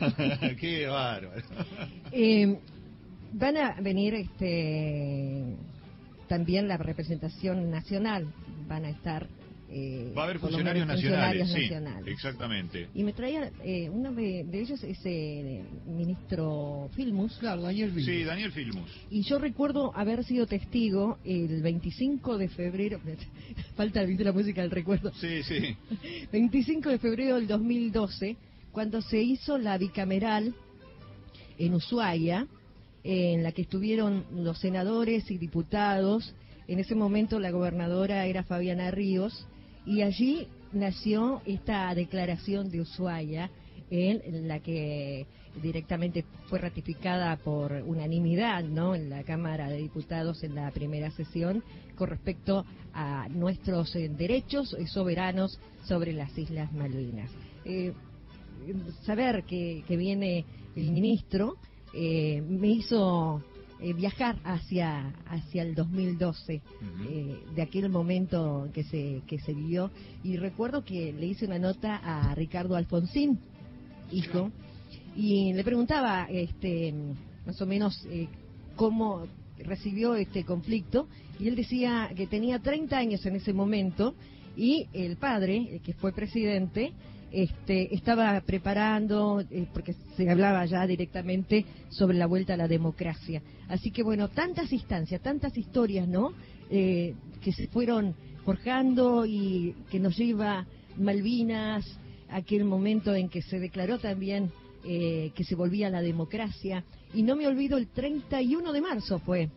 [0.59, 1.31] Qué bárbaro.
[2.11, 2.57] Eh,
[3.33, 5.55] van a venir este
[6.29, 8.31] también la representación nacional,
[8.69, 9.27] van a estar
[9.71, 12.07] eh, Va a haber funcionarios nacionales, funcionarios sí, nacionales.
[12.13, 12.87] exactamente.
[12.95, 17.37] Y me traía, eh, uno de, de ellos es eh, ministro Filmus.
[17.37, 18.05] Claro, Daniel Vilmus.
[18.05, 18.89] Sí, Daniel Filmus.
[19.11, 22.99] Y yo recuerdo haber sido testigo el 25 de febrero,
[23.75, 25.75] falta ¿viste, la música del recuerdo, Sí, sí.
[26.31, 28.37] 25 de febrero del 2012,
[28.71, 30.55] cuando se hizo la bicameral
[31.59, 32.47] en Ushuaia,
[33.03, 36.35] en la que estuvieron los senadores y diputados.
[36.67, 39.47] En ese momento la gobernadora era Fabiana Ríos
[39.85, 43.49] y allí nació esta declaración de Ushuaia
[43.89, 45.25] en la que
[45.63, 48.93] directamente fue ratificada por unanimidad ¿no?
[48.93, 51.63] en la Cámara de Diputados en la primera sesión
[51.95, 57.31] con respecto a nuestros eh, derechos soberanos sobre las Islas Malvinas.
[57.65, 57.93] Eh,
[59.05, 60.45] saber que viene
[60.75, 61.57] el ministro
[61.93, 63.43] eh, me hizo
[63.81, 69.89] eh, viajar hacia hacia el 2012 eh, de aquel momento que se que se vivió.
[70.23, 73.39] Y recuerdo que le hice una nota a Ricardo Alfonsín
[74.11, 74.51] hijo
[75.15, 76.93] y le preguntaba este
[77.45, 78.27] más o menos eh,
[78.75, 79.27] cómo
[79.57, 81.07] recibió este conflicto.
[81.39, 84.13] Y él decía que tenía 30 años en ese momento
[84.57, 86.91] y el padre, que fue presidente,
[87.31, 93.41] este, estaba preparando, eh, porque se hablaba ya directamente sobre la vuelta a la democracia.
[93.67, 96.33] Así que bueno, tantas instancias, tantas historias, ¿no?
[96.69, 100.65] Eh, que se fueron forjando y que nos lleva
[100.97, 101.85] Malvinas,
[102.29, 104.51] aquel momento en que se declaró también
[104.83, 106.83] eh, que se volvía a la democracia.
[107.13, 109.49] Y no me olvido, el 31 de marzo fue,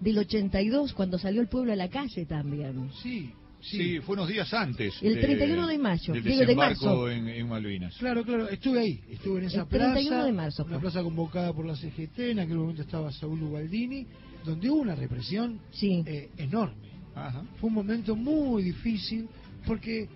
[0.00, 2.90] del 82, cuando salió el pueblo a la calle también.
[3.02, 3.32] Sí,
[3.62, 4.94] sí, fue unos días antes.
[5.02, 7.08] El 31 de mayo, del digo, de marzo.
[7.10, 7.96] en, en Malvinas.
[7.98, 10.80] Claro, claro, estuve ahí, estuve en esa El 31 plaza, de marzo una fue.
[10.80, 14.06] plaza convocada por la CGT, en aquel momento estaba Saúl Ubaldini,
[14.44, 16.90] donde hubo una represión eh, enorme.
[17.60, 19.28] Fue un momento muy difícil
[19.66, 20.08] porque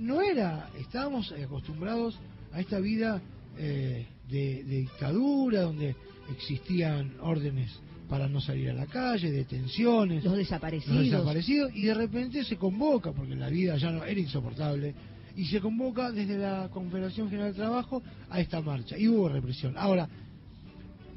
[0.00, 2.18] no era, estábamos acostumbrados
[2.52, 3.20] a esta vida
[3.58, 5.94] eh, de, de dictadura, donde
[6.30, 7.70] existían órdenes
[8.12, 10.96] para no salir a la calle, detenciones, Los desaparecidos.
[10.96, 14.94] los desaparecidos, y de repente se convoca, porque la vida ya no era insoportable,
[15.34, 19.78] y se convoca desde la Confederación General del Trabajo a esta marcha, y hubo represión.
[19.78, 20.10] Ahora,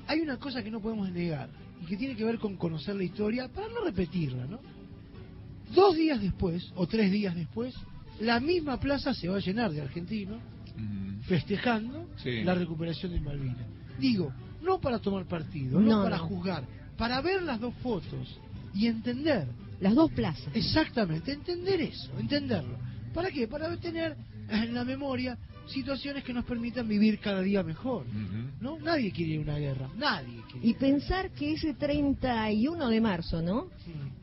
[0.07, 1.49] hay una cosa que no podemos negar,
[1.81, 4.59] y que tiene que ver con conocer la historia, para no repetirla, ¿no?
[5.73, 7.73] Dos días después, o tres días después,
[8.21, 10.39] la misma plaza se va a llenar de argentinos
[11.23, 12.41] festejando Sí.
[12.45, 13.67] la recuperación de Malvinas.
[13.99, 16.23] Digo, no para tomar partido, no, No, para no.
[16.27, 16.63] juzgar,
[16.97, 18.39] para ver las dos fotos
[18.73, 19.47] y entender.
[19.79, 20.47] Las dos plazas.
[20.55, 22.77] Exactamente, entender eso, entenderlo.
[23.13, 23.47] ¿Para qué?
[23.47, 24.15] Para tener
[24.49, 28.05] en la memoria situaciones que nos permitan vivir cada día mejor.
[28.61, 28.77] ¿No?
[28.79, 30.67] Nadie quiere ir a una guerra, nadie quiere.
[30.67, 33.67] Y pensar que ese 31 de marzo, ¿no?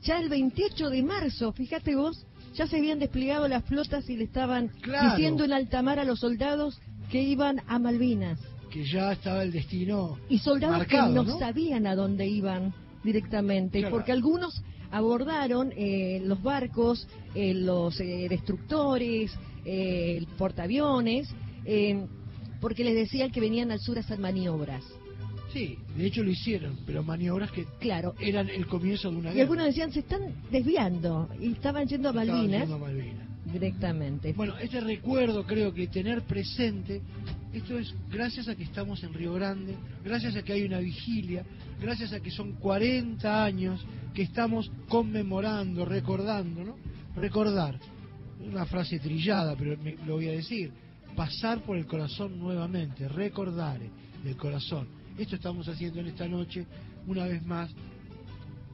[0.03, 4.25] Ya el 28 de marzo, fíjate vos, ya se habían desplegado las flotas y le
[4.25, 5.11] estaban Claro.
[5.11, 8.39] diciendo en alta mar a los soldados que iban a Malvinas.
[8.73, 11.39] Que ya estaba el destino Y soldados marcado, que no, ¿no?
[11.39, 12.73] sabían a dónde iban
[13.05, 13.97] directamente, Claro.
[13.97, 19.33] porque algunos abordaron eh, los barcos, eh, los eh, destructores,
[19.65, 21.29] eh, el portaaviones,
[21.65, 22.07] eh,
[22.61, 24.85] porque les decían que venían al sur a hacer maniobras.
[25.53, 28.15] Sí, de hecho lo hicieron, pero maniobras que claro.
[28.21, 29.43] eran el comienzo de una Y guerra.
[29.43, 33.29] algunos decían, se están desviando, y estaban yendo a Estaban yendo a Malvinas.
[33.45, 34.33] Directamente.
[34.33, 37.03] Bueno, este recuerdo creo que tener presente,
[37.53, 41.45] esto es gracias a que estamos en Río Grande, gracias a que hay una vigilia,
[41.81, 46.77] gracias a que son 40 años que estamos conmemorando, recordando, ¿no?
[47.17, 47.79] Recordar,
[48.41, 50.73] una frase trillada, pero me- lo voy a decir,
[51.17, 53.81] pasar por el corazón nuevamente, recordar
[54.25, 54.87] del corazón.
[55.19, 56.67] Esto estamos haciendo en esta noche,
[57.07, 57.71] una vez más,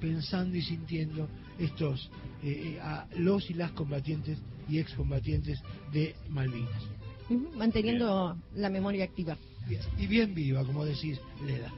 [0.01, 2.09] pensando y sintiendo estos
[2.45, 4.39] eh, eh, a los y las combatientes
[4.69, 5.61] y excombatientes
[5.93, 6.83] de Malvinas.
[7.31, 9.37] Ujú, Manteniendo la memoria activa.
[9.99, 11.71] Y bien viva, como decís, Leda.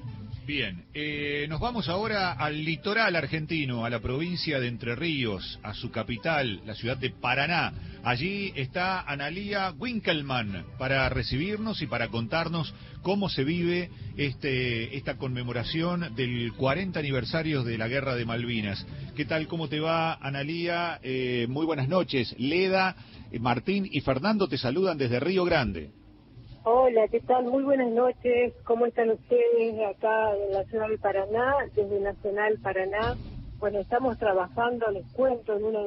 [0.47, 5.75] Bien, eh, nos vamos ahora al litoral argentino, a la provincia de Entre Ríos, a
[5.75, 7.73] su capital, la ciudad de Paraná.
[8.03, 16.15] Allí está Analía Winkelmann para recibirnos y para contarnos cómo se vive este, esta conmemoración
[16.17, 18.85] del 40 aniversario de la Guerra de Malvinas.
[19.15, 19.47] ¿Qué tal?
[19.47, 20.99] ¿Cómo te va, Analía?
[21.03, 22.35] Eh, muy buenas noches.
[22.39, 22.97] Leda,
[23.31, 26.00] eh, Martín y Fernando te saludan desde Río Grande.
[26.73, 27.47] Hola, ¿qué tal?
[27.47, 28.55] Muy buenas noches.
[28.63, 33.17] ¿Cómo están ustedes acá en la ciudad de Paraná, desde Nacional Paraná?
[33.59, 35.81] Bueno, estamos trabajando, les cuento, en una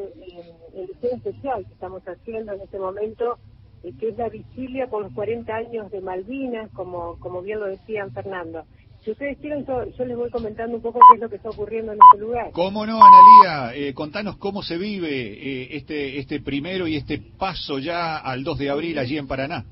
[0.73, 3.37] edición especial que estamos haciendo en este momento,
[3.81, 7.67] eh, que es la vigilia por los 40 años de Malvinas, como, como bien lo
[7.67, 8.65] decían Fernando.
[9.05, 11.49] Si ustedes quieren, yo, yo les voy comentando un poco qué es lo que está
[11.49, 12.51] ocurriendo en este lugar.
[12.51, 13.73] ¿Cómo no, Analía?
[13.73, 18.57] Eh, contanos cómo se vive eh, este, este primero y este paso ya al 2
[18.57, 19.65] de abril allí en Paraná.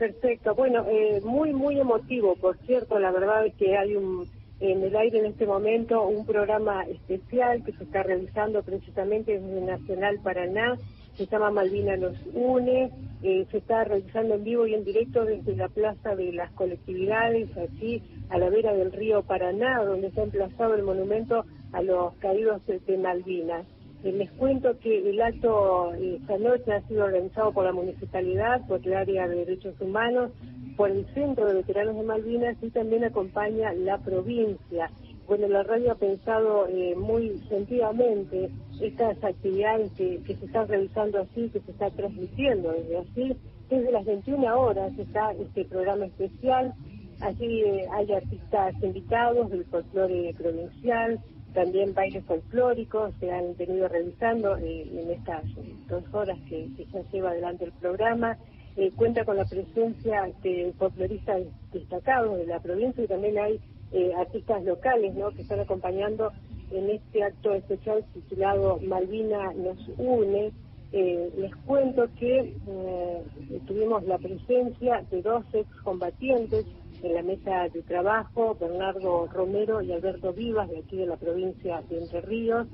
[0.00, 4.26] Perfecto, bueno, eh, muy, muy emotivo, por cierto, la verdad es que hay un,
[4.58, 9.60] en el aire en este momento un programa especial que se está realizando precisamente desde
[9.60, 10.78] Nacional Paraná,
[11.16, 12.90] se llama Malvina nos une,
[13.22, 17.54] eh, se está realizando en vivo y en directo desde la Plaza de las Colectividades,
[17.58, 22.64] allí a la vera del río Paraná, donde ha emplazado el monumento a los caídos
[22.64, 23.66] de, de Malvinas.
[24.02, 28.66] Eh, les cuento que el acto eh, esta noche ha sido organizado por la municipalidad,
[28.66, 30.30] por el área de derechos humanos,
[30.76, 34.90] por el Centro de Veteranos de Malvinas y también acompaña la provincia.
[35.30, 41.50] Bueno, la radio ha pensado eh, muy sentidamente estas actividades que, se están realizando así,
[41.50, 43.36] que se está transmitiendo desde así.
[43.68, 46.74] Desde las 21 horas está este programa especial.
[47.20, 51.20] Allí eh, hay artistas invitados del folclore provincial,
[51.52, 55.42] también bailes folclóricos se han venido realizando eh, en estas
[55.88, 58.38] dos horas que, que se lleva adelante el programa.
[58.76, 63.60] Eh, cuenta con la presencia de folcloristas destacados de la provincia y también hay
[63.92, 65.30] eh, artistas locales ¿no?
[65.30, 66.32] que están acompañando
[66.70, 70.52] en este acto especial titulado Malvina nos une.
[70.92, 73.22] Eh, les cuento que eh,
[73.66, 76.66] tuvimos la presencia de dos excombatientes
[77.02, 81.82] en la mesa de trabajo, Bernardo Romero y Alberto Vivas, de aquí de la provincia
[81.88, 82.66] de Entre Ríos.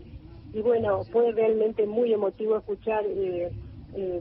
[0.53, 3.51] Y bueno, fue realmente muy emotivo escuchar eh,
[3.95, 4.21] eh,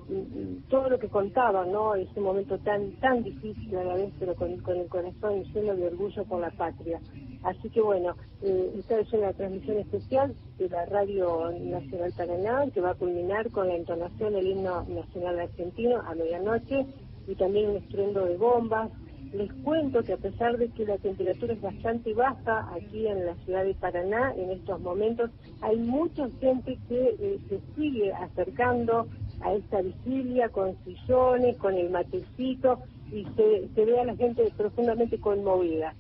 [0.70, 1.96] todo lo que contaban, ¿no?
[1.96, 5.88] Ese momento tan tan difícil a la vez, pero con, con el corazón lleno de
[5.88, 7.00] orgullo por la patria.
[7.44, 12.82] Así que bueno, eh, esta es una transmisión especial de la Radio Nacional Paraná, que
[12.82, 16.86] va a culminar con la entonación del himno nacional argentino a medianoche
[17.28, 18.90] y también un estruendo de bombas.
[19.34, 23.36] Les cuento que a pesar de que la temperatura es bastante baja aquí en la
[23.44, 25.32] ciudad de Paraná en estos momentos,
[25.62, 29.08] hay mucha gente que eh, se sigue acercando
[29.42, 32.80] a esta vigilia con sillones, con el matecito
[33.12, 35.94] y se, ve a la gente profundamente conmovida.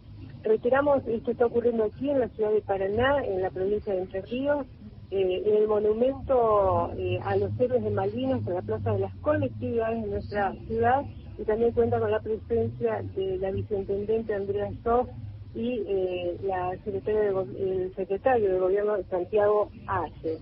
[0.43, 4.21] Reiteramos, esto está ocurriendo aquí en la ciudad de Paraná, en la provincia de Entre
[4.21, 4.65] Ríos,
[5.11, 9.15] eh, en el monumento eh, a los héroes de Malvinas, en la plaza de las
[9.17, 11.03] colectividades de nuestra ciudad,
[11.37, 15.09] y también cuenta con la presencia de la viceintendente Andrea Sof
[15.53, 20.41] y eh, la secretaria de el secretario de gobierno Santiago Ace.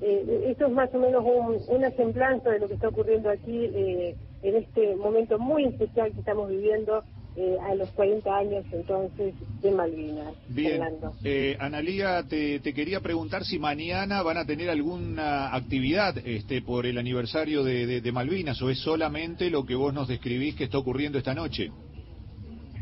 [0.00, 3.66] Eh, esto es más o menos un- una semblanza de lo que está ocurriendo aquí
[3.74, 7.04] eh, en este momento muy especial que estamos viviendo
[7.38, 10.34] eh, a los 40 años entonces de Malvinas.
[10.48, 10.82] Bien,
[11.24, 16.84] eh, Analía, te, te quería preguntar si mañana van a tener alguna actividad este, por
[16.86, 20.64] el aniversario de, de- de Malvinas o es solamente lo que vos nos describís que
[20.64, 21.70] está ocurriendo esta noche.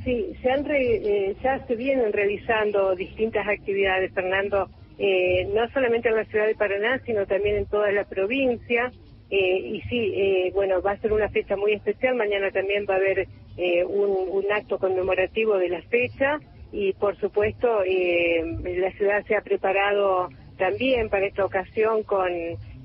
[0.05, 4.68] Sí, se han re- eh, ya se vienen realizando distintas actividades, Fernando,
[4.99, 8.93] eh, no solamente en la ciudad de Paraná, sino también en toda la provincia.
[9.28, 12.15] Eh, y sí, eh, bueno, va a ser una fecha muy especial.
[12.15, 13.26] Mañana también va a haber
[13.57, 16.39] eh, un, un acto conmemorativo de la fecha
[16.73, 18.43] y, por supuesto, eh,
[18.78, 20.28] la ciudad se ha preparado
[20.59, 22.31] también para esta ocasión con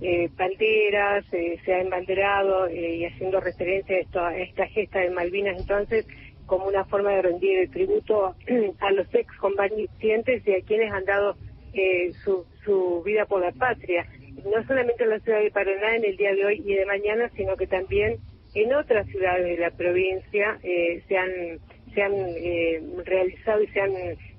[0.02, 5.00] eh, banderas, eh, se ha embanderado eh, y haciendo referencia a, esto, a esta gesta
[5.00, 5.60] de Malvinas.
[5.60, 6.06] Entonces,
[6.46, 8.36] como una forma de rendir el tributo
[8.80, 11.36] a los excombatientes y a quienes han dado
[11.74, 14.06] eh, su, su vida por la patria,
[14.44, 17.30] no solamente en la ciudad de Paraná en el día de hoy y de mañana,
[17.36, 18.18] sino que también
[18.54, 21.32] en otras ciudades de la provincia eh, se han,
[21.94, 23.94] se han eh, realizado y se han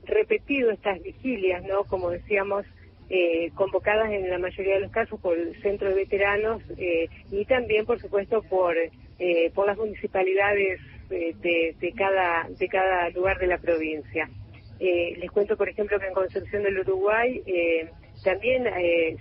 [0.04, 1.84] repetido estas vigilias, ¿no?
[1.84, 2.66] Como decíamos,
[3.08, 7.44] eh, convocadas en la mayoría de los casos por el Centro de Veteranos eh, y
[7.44, 8.74] también, por supuesto, por,
[9.18, 14.28] eh, por las municipalidades eh, de, de, cada, de cada lugar de la provincia.
[14.80, 17.40] Les cuento, por ejemplo, que en Concepción del Uruguay
[18.24, 18.64] también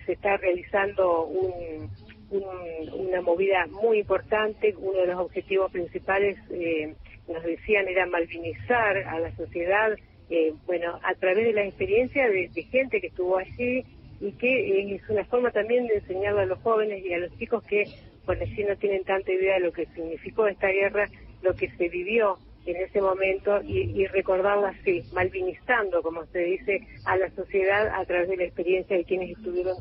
[0.07, 1.87] se está realizando un,
[2.31, 4.73] un- una movida muy importante.
[4.77, 6.93] Uno de los objetivos principales, eh,
[7.27, 9.91] nos decían, era malvinizar a la sociedad,
[10.29, 13.83] eh, bueno, a través de la experiencia de, gente que estuvo allí
[14.19, 17.37] y que eh, es una forma también de enseñarle a los jóvenes y a los
[17.37, 17.85] chicos que
[18.25, 21.09] por allí no tienen tanta idea de lo que significó esta guerra,
[21.41, 26.81] lo que se vivió en ese momento y, y recordarlo así, malvinizando, como se dice,
[27.05, 29.75] a la sociedad a través de la experiencia de quienes estuvieron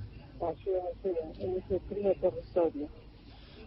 [0.48, 2.88] allí en ese, en ese frío territorio.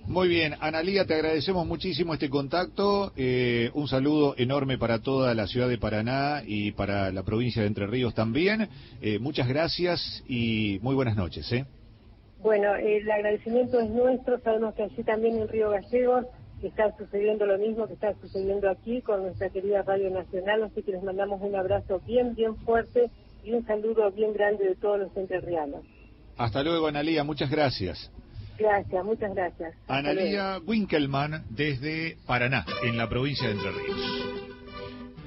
[0.05, 3.13] Muy bien, Analía, te agradecemos muchísimo este contacto.
[3.15, 7.69] eh, un saludo enorme para toda la ciudad de Paraná y para la provincia de
[7.69, 8.67] Entre Ríos también.
[9.01, 11.49] Eh, muchas gracias y muy buenas noches.
[11.53, 11.65] ¿eh?
[12.41, 16.25] Bueno, el agradecimiento es nuestro, sabemos que allí también en Río Gallegos
[16.61, 20.91] está sucediendo lo mismo que está sucediendo aquí con nuestra querida Radio Nacional, así que
[20.91, 23.09] les mandamos un abrazo bien, bien fuerte
[23.43, 25.85] y un saludo bien grande de todos los entrerrianos.
[26.37, 28.11] Hasta luego, Analía, muchas gracias.
[28.57, 29.73] Gracias, muchas gracias.
[29.87, 30.21] Hasta luego.
[30.21, 34.43] Analía Winkelmann desde Paraná, en la provincia de Entre Ríos.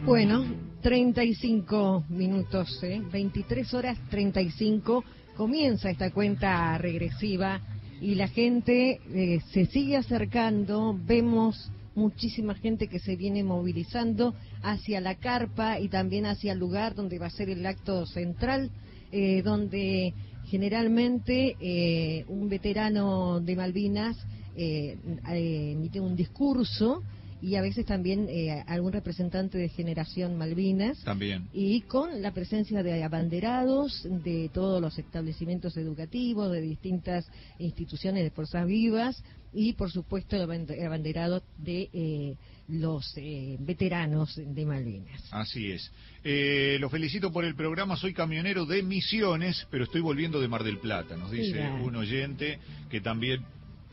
[0.05, 0.44] Bueno,
[0.83, 3.02] 35 minutos, ¿eh?
[3.12, 5.05] 23 horas 35.
[5.36, 7.60] Comienza esta cuenta regresiva
[8.01, 10.97] y la gente eh, se sigue acercando.
[10.97, 16.94] Vemos muchísima gente que se viene movilizando hacia la carpa y también hacia el lugar
[16.94, 18.70] donde va a ser el acto central,
[19.10, 20.15] eh, donde
[20.47, 24.16] generalmente eh, un veterano de Malvinas
[24.57, 24.97] eh,
[25.31, 27.02] eh, emite un discurso
[27.42, 31.49] y a veces también eh, algún representante de Generación Malvinas También.
[31.52, 37.26] y con la presencia de abanderados de todos los establecimientos educativos, de distintas
[37.58, 42.36] instituciones de fuerzas vivas y por supuesto el aband- abanderado de eh,
[42.68, 45.22] los eh, veteranos de Malvinas.
[45.30, 45.90] Así es.
[46.24, 47.96] Eh, lo felicito por el programa.
[47.96, 51.16] Soy camionero de Misiones, pero estoy volviendo de Mar del Plata.
[51.16, 51.74] Nos dice Mira.
[51.74, 52.58] un oyente
[52.90, 53.44] que también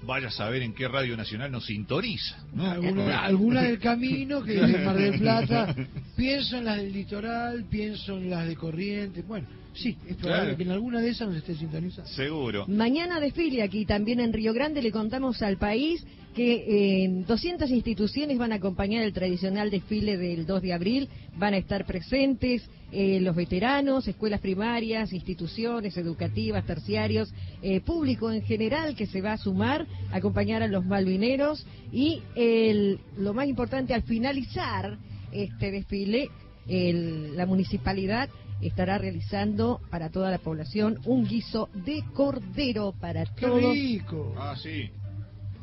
[0.05, 2.43] vaya a saber en qué radio nacional nos sintoniza.
[2.53, 2.69] ¿no?
[2.69, 5.75] Alguna, alguna del camino que es de Mar del Plata.
[6.17, 9.25] Pienso en las del litoral, pienso en las de Corrientes.
[9.27, 10.57] Bueno, sí, es probable Claro.
[10.57, 12.09] que en alguna de esas nos esté sintonizando.
[12.09, 12.65] Seguro.
[12.67, 14.81] Mañana desfile aquí también en Río Grande.
[14.81, 16.03] Le contamos al país
[16.33, 21.09] que eh, 200 instituciones van a acompañar el tradicional desfile del 2 de abril.
[21.37, 28.41] Van a estar presentes eh, los veteranos, escuelas primarias, instituciones educativas, terciarios, eh, público en
[28.43, 31.65] general que se va a sumar, a acompañar a los malvineros.
[31.91, 34.97] Y el, lo más importante, al finalizar
[35.31, 36.29] este desfile,
[36.67, 38.29] el- la municipalidad
[38.61, 43.73] estará realizando para toda la población un guiso de cordero para ¡Qué todos.
[43.73, 44.33] rico!
[44.37, 44.89] Ah, sí.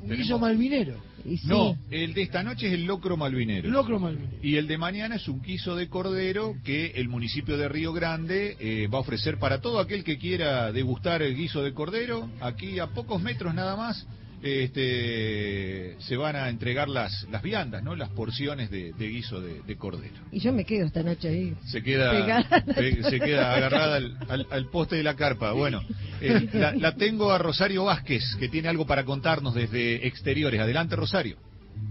[0.02, 0.96] Guiso malvinero.
[1.24, 3.68] Y sí, No, el de esta noche es el locro malvinero.
[3.68, 4.38] Locro malvinero.
[4.42, 8.56] Y el de mañana es un quiso de cordero que el municipio de Río Grande
[8.58, 12.30] eh, va a ofrecer para todo aquel que quiera degustar el guiso de cordero.
[12.40, 14.06] Aquí a pocos metros nada más
[14.42, 17.94] este, se van a entregar las, las viandas, ¿no?
[17.96, 20.14] las porciones de, de guiso de, de cordero.
[20.32, 21.54] y yo me quedo esta noche ahí.
[21.66, 22.42] Se queda,
[22.74, 25.52] se queda agarrada al, al- al poste de la carpa.
[25.52, 25.82] Bueno,
[26.20, 30.60] eh, la, la tengo a Rosario Vázquez, que tiene algo para contarnos desde exteriores.
[30.60, 31.36] Adelante, Rosario.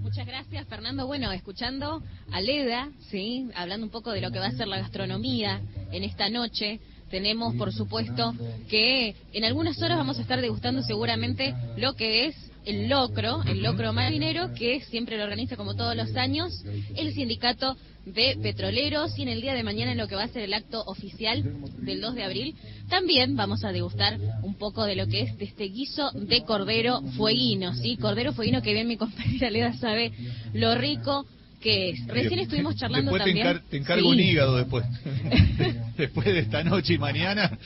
[0.02, 1.08] Muchas gracias, Fernando.
[1.08, 4.80] Bueno, escuchando a Leda, sí, hablando un poco de lo que va a ser la
[4.80, 5.62] gastronomía
[5.92, 6.80] en esta noche.
[7.10, 8.34] Tenemos, por supuesto,
[8.70, 13.64] que en algunas horas vamos a estar degustando seguramente lo que es el locro, el
[13.64, 16.64] locro marinero, que siempre lo organiza como todos los años
[16.96, 19.18] el sindicato de petroleros.
[19.18, 21.44] Y en el día de mañana en lo que va a ser el acto oficial
[21.80, 22.56] del 2 de abril
[22.90, 27.02] también vamos a degustar un poco de lo que es de este guiso de cordero
[27.18, 27.98] fueguino, ¿sí?
[27.98, 30.12] Cordero fueguino que bien mi compañera Leda sabe
[30.54, 31.26] lo rico
[31.62, 32.08] que es.
[32.08, 33.48] Recién estuvimos charlando Después te, también.
[33.48, 34.18] encar- te encargo Sí.
[34.18, 34.86] un hígado después.
[35.98, 37.58] después de esta noche y mañana.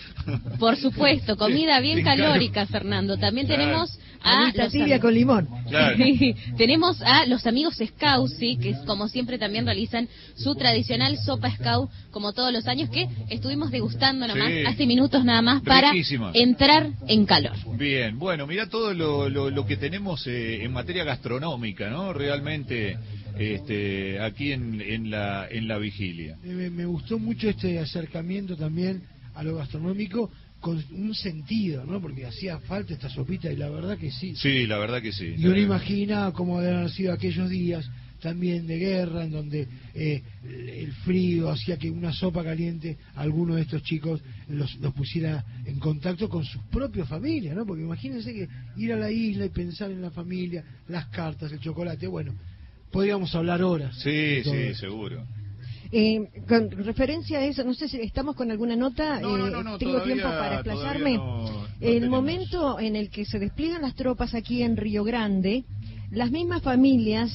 [0.60, 3.18] Por supuesto, comida bien Te calórica, Fernando.
[3.18, 3.62] También Claro.
[3.62, 5.48] tenemos a los tibia con limón.
[5.70, 5.98] Claro.
[6.04, 11.52] Sí, tenemos a los amigos Scout, sí, que como siempre también realizan su tradicional sopa
[11.52, 14.64] Scout, como todos los años, que estuvimos degustando nomás Sí.
[14.66, 16.32] hace minutos nada más para Riquísima.
[16.34, 17.54] entrar en calor.
[17.78, 22.14] Bien, bueno, mira todo lo, lo, lo que tenemos eh, en materia gastronómica, ¿no?
[22.14, 22.98] Realmente
[23.38, 26.38] este, aquí en, en, la, en la vigilia.
[26.44, 29.04] Eh, Me, me gustó mucho este acercamiento también
[29.34, 32.00] a lo gastronómico con un sentido, ¿no?
[32.00, 34.34] Porque hacía falta esta sopita y la verdad que sí.
[34.36, 35.34] Sí, la verdad que sí.
[35.38, 37.86] Y uno imagina cómo haber sido aquellos días
[38.22, 43.56] también de guerra, en donde eh, el frío hacía que una sopa caliente a alguno
[43.56, 47.66] de estos chicos los, los pusiera en contacto con sus propias familias, ¿no?
[47.66, 48.48] Porque imagínense que
[48.78, 52.34] ir a la isla y pensar en la familia, las cartas, el chocolate, bueno,
[52.94, 53.94] podríamos hablar horas.
[53.98, 54.80] Sí, sí, eso.
[54.80, 55.26] seguro.
[55.92, 59.20] Eh, con referencia a eso, no sé si estamos con alguna nota.
[59.20, 61.16] No, no, eh, no, no, tengo todavía- tiempo para explayarme.
[61.18, 62.10] todavía no- no el tenemos.
[62.10, 65.66] momento en el que se despliegan las tropas aquí en Río Grande,
[66.12, 67.32] las mismas familias,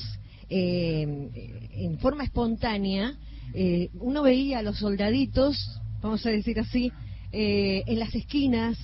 [0.51, 1.28] eh,
[1.75, 3.15] en forma espontánea,
[3.55, 5.57] eh, uno veía a los soldaditos,
[6.01, 6.91] vamos a decir así,
[7.33, 8.77] eh, en las esquinas,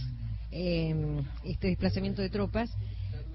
[0.52, 0.94] eh,
[1.44, 2.70] este desplazamiento de tropas,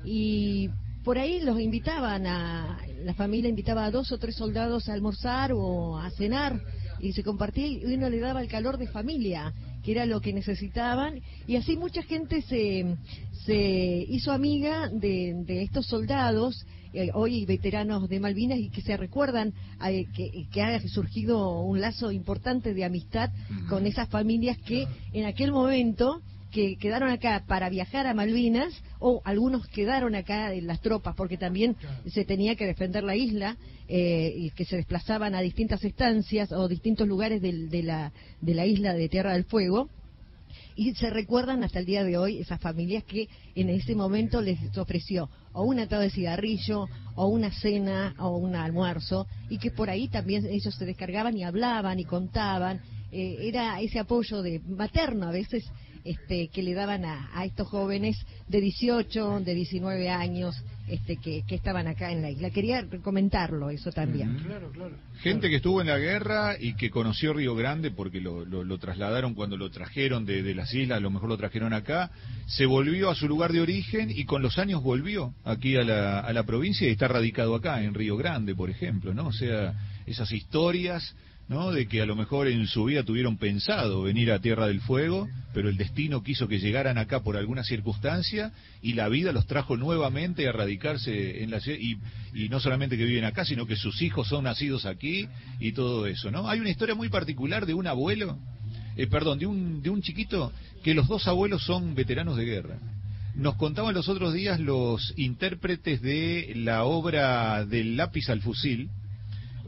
[0.05, 0.69] y
[1.09, 5.51] por ahí los invitaban a, la familia invitaba a dos o tres soldados a almorzar
[5.53, 6.61] o a cenar
[6.99, 9.51] y se compartía y uno le daba el calor de familia,
[9.83, 12.95] que era lo que necesitaban, y así mucha gente se,
[13.43, 16.63] se hizo amiga de, de estos soldados,
[16.93, 19.51] eh, hoy veteranos de Malvinas, y que se recuerdan
[19.83, 23.31] eh, que, que ha surgido un lazo importante de amistad
[23.67, 26.21] con esas familias que en aquel momento
[26.51, 31.37] que quedaron acá para viajar a Malvinas o algunos quedaron acá en las tropas porque
[31.37, 31.75] también
[32.07, 33.55] se tenía que defender la isla
[33.87, 38.11] eh, y que se desplazaban a distintas estancias o distintos lugares del- de, la,
[38.41, 39.89] de la isla de Tierra del Fuego.
[40.75, 44.59] Y se recuerdan hasta el día de hoy esas familias que en ese momento les
[44.77, 49.89] ofreció o un atado de cigarrillo o una cena o un almuerzo y que por
[49.89, 52.79] ahí también ellos se descargaban y hablaban y contaban.
[53.11, 55.63] Eh, era ese apoyo de materno a veces
[56.03, 60.55] este, que le daban a, a estos jóvenes de 18, de 19 años
[60.87, 62.49] este, que, que estaban acá en la isla.
[62.49, 64.37] Quería comentarlo eso también.
[64.45, 64.95] Claro, claro.
[65.21, 68.77] Gente que estuvo en la guerra y que conoció Río Grande porque lo, lo- lo
[68.79, 72.09] trasladaron cuando lo trajeron de, de las islas, a lo mejor lo trajeron acá,
[72.47, 76.19] se volvió a su lugar de origen y con los años volvió aquí a la,
[76.21, 79.27] a la provincia y está radicado acá, en Río Grande, por ejemplo, ¿no?
[79.27, 79.73] O sea,
[80.07, 81.15] esas historias,
[81.49, 81.71] ¿no?
[81.71, 85.27] De que a lo mejor en su vida tuvieron pensado venir a Tierra del Fuego,
[85.51, 88.53] pero el destino quiso que llegaran acá por alguna circunstancia
[88.83, 91.97] y la vida los trajo nuevamente a radicarse en la ciudad y,
[92.35, 95.27] y no solamente que viven acá, sino que sus hijos son nacidos aquí
[95.59, 96.47] y todo eso, ¿no?
[96.47, 98.37] Hay una historia muy particular de un abuelo,
[98.95, 100.53] eh, perdón, de un, de un chiquito
[100.83, 102.77] que los dos abuelos son veteranos de guerra.
[103.33, 108.89] Nos contaban los otros días los intérpretes de la obra del lápiz al fusil,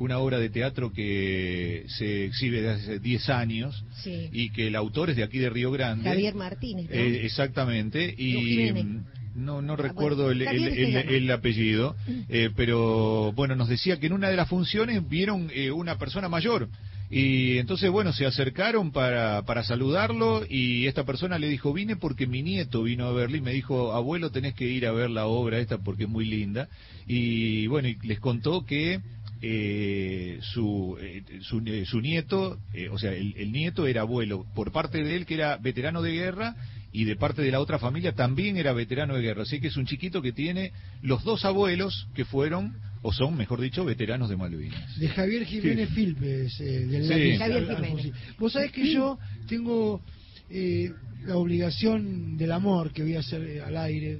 [0.01, 4.30] una obra de teatro que se exhibe desde hace 10 años Sí.
[4.33, 6.09] y que el autor es de aquí de Río Grande.
[6.09, 6.95] Javier Martínez, ¿no?
[6.95, 9.03] Eh, exactamente, y mm,
[9.35, 12.21] no, no Ah, recuerdo bueno, el, apellido, Mm.
[12.30, 16.27] eh, pero bueno, nos decía que en una de las funciones vieron eh, una persona
[16.30, 16.67] mayor.
[17.13, 22.25] Y entonces, bueno, se acercaron para, para saludarlo y esta persona le dijo, vine porque
[22.25, 25.25] mi nieto vino a verla y me dijo, abuelo, tenés que ir a ver la
[25.25, 26.69] obra esta porque es muy linda.
[27.05, 29.01] Y bueno, y les contó que
[29.41, 34.45] eh, su, eh, su, eh, su nieto, eh, o sea, el, el nieto era abuelo
[34.53, 36.55] por parte de él que era veterano de guerra
[36.91, 39.43] y de parte de la otra familia también era veterano de guerra.
[39.43, 43.61] Así que es un chiquito que tiene los dos abuelos que fueron, o son, mejor
[43.61, 44.99] dicho, veteranos de Malvinas.
[44.99, 47.09] De Javier Jiménez Filpes, eh, del Sí.
[47.09, 48.13] lápiz Javier al- al Jiménez.
[48.37, 50.01] Vos sabés que yo tengo
[50.49, 50.91] eh,
[51.25, 54.19] la obligación del amor que voy a hacer eh, al aire,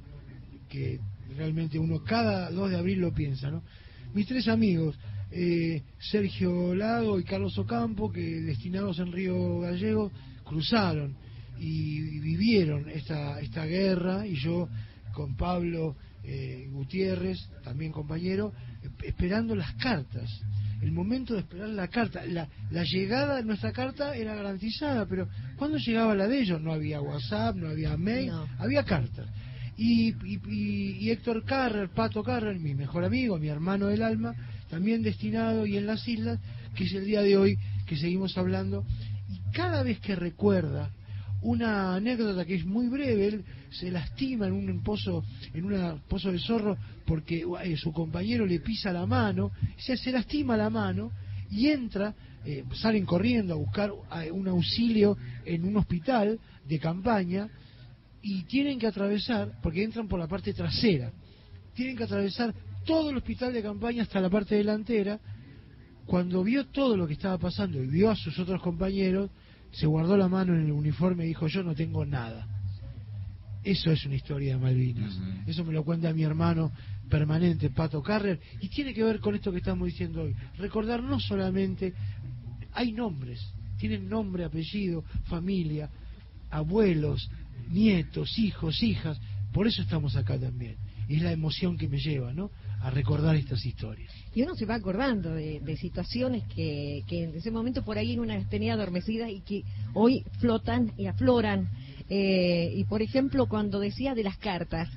[0.69, 1.00] que
[1.35, 3.64] realmente uno cada 2 de abril lo piensa, ¿no?
[4.14, 4.98] Mis tres amigos,
[5.32, 10.11] eh, Sergio Lago y Carlos Ocampo, que destinados en Río Gallego,
[10.43, 11.16] cruzaron
[11.60, 14.68] y, vivieron esta, esta guerra y yo
[15.14, 18.53] con Pablo eh, Gutiérrez, también compañero,
[19.03, 20.30] esperando las cartas.
[20.82, 25.27] El momento de esperar la carta, la, la llegada de nuestra carta era garantizada, pero
[25.56, 28.48] cuando llegaba la de ellos no había WhatsApp, no había mail, No.
[28.58, 29.27] había cartas.
[29.77, 34.34] Y, y, y- y Héctor Carrer, Pato Carrer, mi mejor amigo, mi hermano del alma,
[34.72, 36.40] también destinado y en las islas,
[36.75, 38.85] que es el día de hoy que seguimos hablando,
[39.30, 40.91] y cada vez que recuerda
[41.41, 46.32] una anécdota que es muy breve, él se lastima en un pozo, en un pozo
[46.32, 51.11] de zorro porque eh, su compañero le pisa la mano, se, se lastima la mano
[51.50, 53.91] y entra, eh, salen corriendo a buscar
[54.24, 57.50] eh, un auxilio en un hospital de campaña
[58.22, 61.11] y tienen que atravesar, porque entran por la parte trasera,
[61.74, 62.53] tienen que atravesar
[62.85, 65.19] todo el hospital de campaña hasta la parte delantera.
[66.06, 69.30] Cuando vio todo lo que estaba pasando y vio a sus otros compañeros,
[69.72, 72.48] se guardó la mano en el uniforme y dijo, yo no tengo nada.
[73.64, 75.18] Eso es una historia de Malvinas.
[75.45, 76.72] Eso me lo cuenta mi hermano
[77.10, 80.35] permanente, Pato Carrer, y tiene que ver con esto que estamos diciendo hoy.
[80.58, 81.93] Recordar no solamente,
[82.74, 85.90] hay nombres, tienen nombre, apellido, familia,
[86.50, 87.30] abuelos,
[87.69, 89.19] nietos, hijos, hijas.
[89.53, 90.77] Por eso estamos acá también.
[91.08, 92.50] Y es la emoción que me lleva, ¿no?
[92.82, 94.11] A recordar estas historias.
[94.34, 98.14] Y uno se va acordando de, de situaciones que, que en ese momento por ahí
[98.14, 101.69] en una tenía adormecidas y que hoy flotan y afloran.
[102.10, 104.90] Eh, y por ejemplo, cuando decía de las cartas,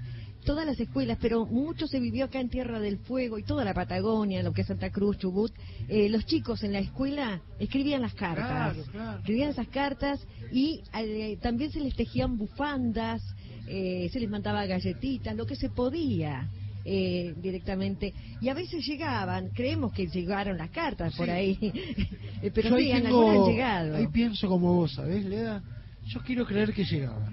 [0.44, 3.74] todas las escuelas, pero mucho se vivió acá en Tierra del Fuego y toda la
[3.74, 5.52] Patagonia, lo que es Santa Cruz, Chubut,
[5.88, 8.74] eh, los chicos en la escuela escribían las cartas.
[8.74, 9.18] Claro, claro.
[9.18, 13.22] Escribían esas cartas y eh, también se les tejían bufandas,
[13.66, 16.48] eh, se les mandaba galletitas, lo que se podía.
[16.84, 21.58] Eh, directamente y a veces llegaban creemos que llegaron las cartas por ahí
[22.42, 25.24] eh, pero Yo sí, ahí han- tengo- algunas han llegado Ahí pienso como vos, ¿sabés,
[25.24, 25.62] Leda?
[26.06, 27.32] Yo quiero creer que llegaban.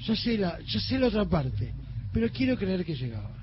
[0.00, 1.72] Yo sé la, yo sé la otra parte,
[2.12, 3.34] pero quiero creer que llegaba.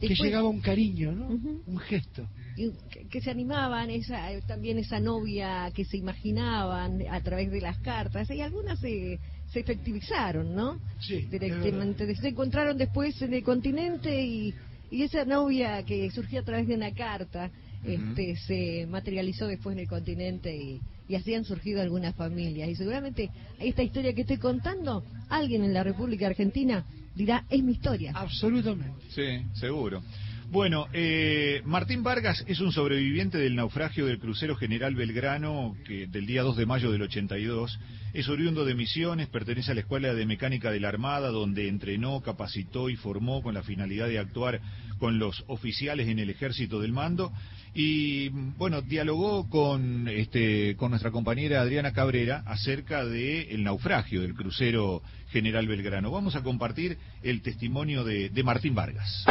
[0.00, 1.28] que llegaba un cariño, ¿no?
[1.66, 2.26] Un gesto.
[2.56, 7.50] y que, que se animaban esa eh, también esa novia que se imaginaban a través
[7.50, 9.18] de las cartas y algunas se
[9.52, 14.54] se efectivizaron no Sí, directamente se encontraron después en el continente y
[14.90, 17.50] y esa novia que surgió a través de una carta
[17.84, 22.70] este se materializó después en el continente y y así han surgido algunas familias.
[22.70, 27.72] Y seguramente esta historia que estoy contando alguien en la República Argentina dirá es mi
[27.72, 29.04] historia absolutamente.
[29.10, 30.02] Sí, seguro.
[30.50, 36.26] Bueno, eh, Martín Vargas es un sobreviviente del naufragio del crucero General Belgrano que del
[36.26, 37.78] día 2 de mayo del 82.
[38.12, 42.20] Es oriundo de Misiones, pertenece a la Escuela de Mecánica de la Armada, donde entrenó,
[42.20, 44.60] capacitó y formó con la finalidad de actuar
[44.98, 47.32] con los oficiales en el ejército del mando.
[47.74, 55.00] Y bueno, dialogó con, este, con nuestra compañera Adriana Cabrera acerca del naufragio del crucero
[55.30, 56.10] General Belgrano.
[56.10, 59.24] Vamos a compartir el testimonio de, de Martín Vargas.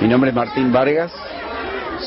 [0.00, 1.12] Mi nombre es Martín Vargas,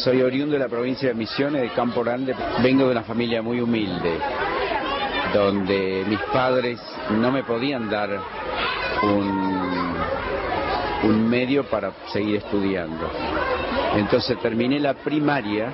[0.02, 2.34] soy oriundo de la provincia de Misiones, de Campo Grande.
[2.64, 4.18] Vengo de una familia muy humilde,
[5.36, 6.80] donde mis padres
[7.12, 8.10] no me podían dar
[9.04, 9.96] un,
[11.30, 13.12] medio para seguir estudiando.
[13.96, 15.74] Entonces terminé la primaria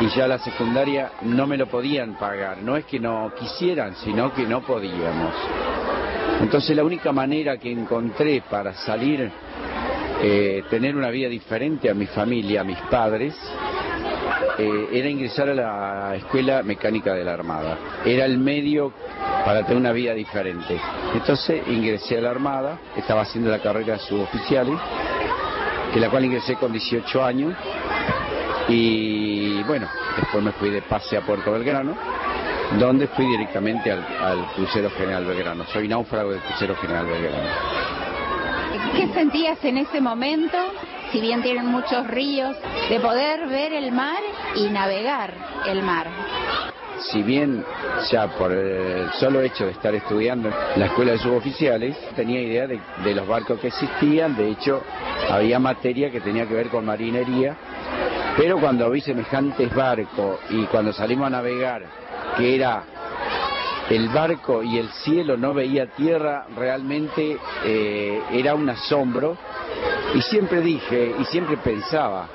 [0.00, 2.62] y ya la secundaria no me lo podían pagar.
[2.62, 5.34] No es que no quisieran, sino que no podíamos.
[6.40, 9.30] Entonces la única manera que encontré para salir,
[10.22, 13.34] eh, tener una vida diferente a mi familia, a mis padres,
[14.58, 17.78] eh, era ingresar a la Escuela Mecánica de la Armada.
[18.04, 18.92] Era el medio
[19.44, 20.80] para tener una vida diferente.
[21.12, 24.78] Entonces ingresé a la Armada, estaba haciendo la carrera de suboficiales,
[25.94, 27.54] en la cual ingresé con 18 años
[28.68, 31.96] y bueno, después me fui de pase a Puerto Belgrano,
[32.78, 35.64] donde fui directamente al, al crucero General Belgrano.
[35.72, 37.48] Soy náufrago del crucero General Belgrano.
[38.96, 40.56] ¿Qué sentías en ese momento,
[41.14, 42.56] si bien tienen muchos ríos,
[42.90, 44.18] de poder ver el mar
[44.56, 45.32] y navegar
[45.64, 46.08] el mar?
[47.12, 47.62] si bien
[48.10, 52.80] ya por el solo hecho de estar estudiando la escuela de suboficiales, tenía idea de,
[53.04, 54.82] de los barcos que existían, de hecho
[55.30, 57.56] había materia que tenía que ver con marinería,
[58.36, 61.82] pero cuando vi semejantes barcos y cuando salimos a navegar,
[62.38, 62.84] que era
[63.90, 69.36] el barco y el cielo, no veía tierra, realmente eh, era un asombro.
[70.14, 72.28] Y siempre dije, y siempre pensaba,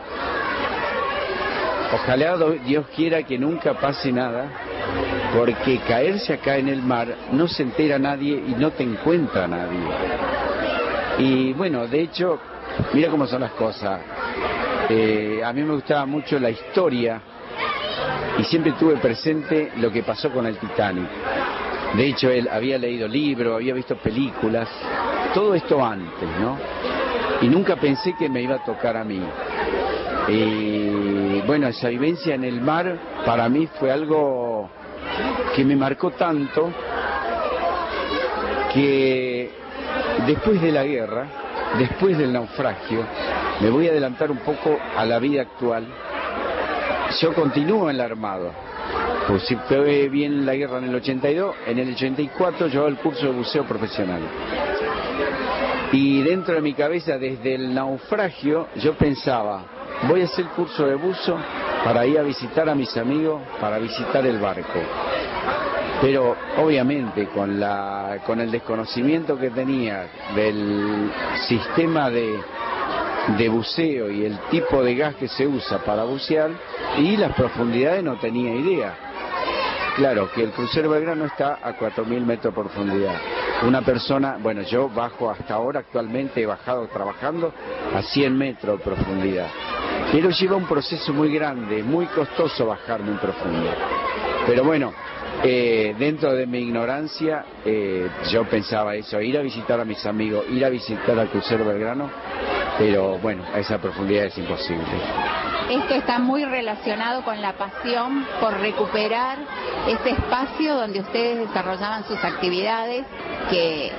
[1.91, 4.47] Ojalá Dios quiera que nunca pase nada,
[5.35, 9.79] porque caerse acá en el mar no se entera nadie y no te encuentra nadie.
[11.17, 12.39] Y bueno, de hecho,
[12.93, 14.01] mira cómo son las cosas.
[14.87, 17.21] Eh, a mí me gustaba mucho la historia
[18.37, 21.09] y siempre tuve presente lo que pasó con el Titanic.
[21.95, 24.69] De hecho, él había leído libros, había visto películas,
[25.33, 26.55] todo esto antes, ¿no?
[27.41, 29.21] Y nunca pensé que me iba a tocar a mí.
[30.27, 34.69] Y bueno, esa vivencia en el mar para mí fue algo
[35.55, 36.71] que me marcó tanto
[38.73, 39.51] que
[40.27, 41.27] después de la guerra,
[41.77, 43.03] después del naufragio,
[43.61, 45.87] me voy a adelantar un poco a la vida actual.
[47.19, 48.51] Yo continúo en la Armada.
[49.27, 53.27] Pues si fue bien la guerra en el 82, en el 84 yo el curso
[53.27, 54.21] de buceo profesional.
[55.91, 59.63] Y dentro de mi cabeza, desde el naufragio, yo pensaba,
[60.07, 61.35] voy a hacer curso de buzo
[61.83, 64.79] para ir a visitar a mis amigos, para visitar el barco.
[66.01, 71.11] Pero obviamente con, la, con el desconocimiento que tenía del
[71.47, 72.39] sistema de,
[73.37, 76.51] de buceo y el tipo de gas que se usa para bucear
[76.99, 79.08] y las profundidades no tenía idea.
[79.99, 83.15] Claro, que el crucero Belgrano está a 4.000 metros de profundidad.
[83.67, 87.51] Una persona, bueno, yo bajo hasta ahora, actualmente he bajado trabajando
[87.93, 89.47] a 100 metros de profundidad.
[90.09, 93.69] Pero lleva un proceso muy grande, muy costoso bajar muy profundo.
[94.47, 94.93] Pero bueno,
[95.43, 100.45] eh, dentro de mi ignorancia, eh, yo pensaba eso, ir a visitar a mis amigos,
[100.49, 102.09] ir a visitar al crucero Belgrano,
[102.77, 104.83] pero bueno, a esa profundidad es imposible.
[105.69, 109.37] Esto está muy relacionado con la pasión por recuperar
[109.87, 113.05] ese espacio donde ustedes desarrollaban sus actividades
[113.49, 113.91] que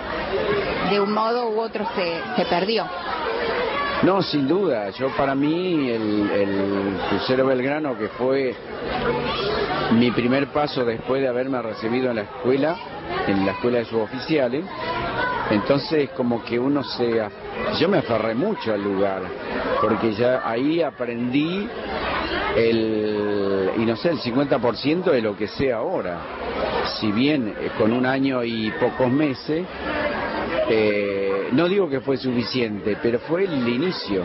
[0.90, 2.86] de un modo u otro se, se perdió.
[4.02, 4.90] No, sin duda.
[4.90, 8.54] Yo para mí el, el, crucero Belgrano, que fue
[9.92, 12.76] mi primer paso después de haberme recibido en la escuela,
[13.26, 14.64] en la escuela de suboficiales,
[15.50, 17.22] entonces como que uno se...
[17.78, 19.22] Yo me aferré mucho al lugar,
[19.82, 21.68] porque ya ahí aprendí
[22.56, 26.20] el, y no sé, el 50% de lo que sé ahora.
[26.98, 29.66] Si bien eh, con un año y pocos meses,
[30.72, 34.22] eh, no digo que fue suficiente, pero fue el inicio.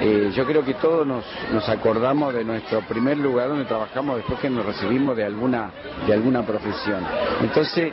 [0.00, 4.38] Eh, yo creo que todos nos, nos, acordamos de nuestro primer lugar donde trabajamos después
[4.38, 5.70] que nos recibimos de alguna,
[6.06, 7.04] de alguna profesión.
[7.42, 7.92] Entonces,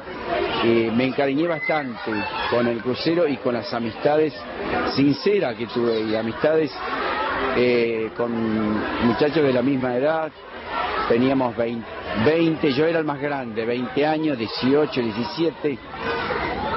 [0.64, 2.12] eh, me encariñé bastante
[2.50, 4.34] con el crucero y con las amistades
[4.96, 6.72] sinceras que tuve, y amistades
[7.58, 8.32] eh, con
[9.06, 10.32] muchachos de la misma edad.
[11.10, 11.86] Teníamos 20,
[12.26, 15.78] 20, yo era el más grande, 20 años, 18, 17.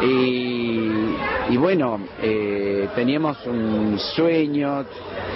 [0.03, 0.78] Y,
[1.49, 4.85] y bueno, eh, teníamos un sueño,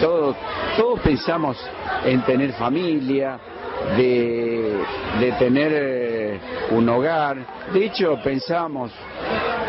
[0.01, 0.37] todos
[0.77, 1.57] todo pensamos
[2.05, 3.39] en tener familia,
[3.97, 4.79] de,
[5.21, 7.37] de tener eh, un hogar.
[7.73, 8.93] De hecho, pensamos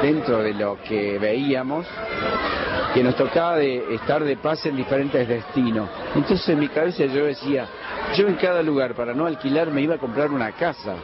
[0.01, 1.85] dentro de lo que veíamos
[2.93, 5.89] que nos tocaba de estar de paz en diferentes destinos.
[6.15, 7.65] Entonces en mi cabeza yo decía,
[8.15, 10.95] yo en cada lugar para no alquilar me iba a comprar una casa,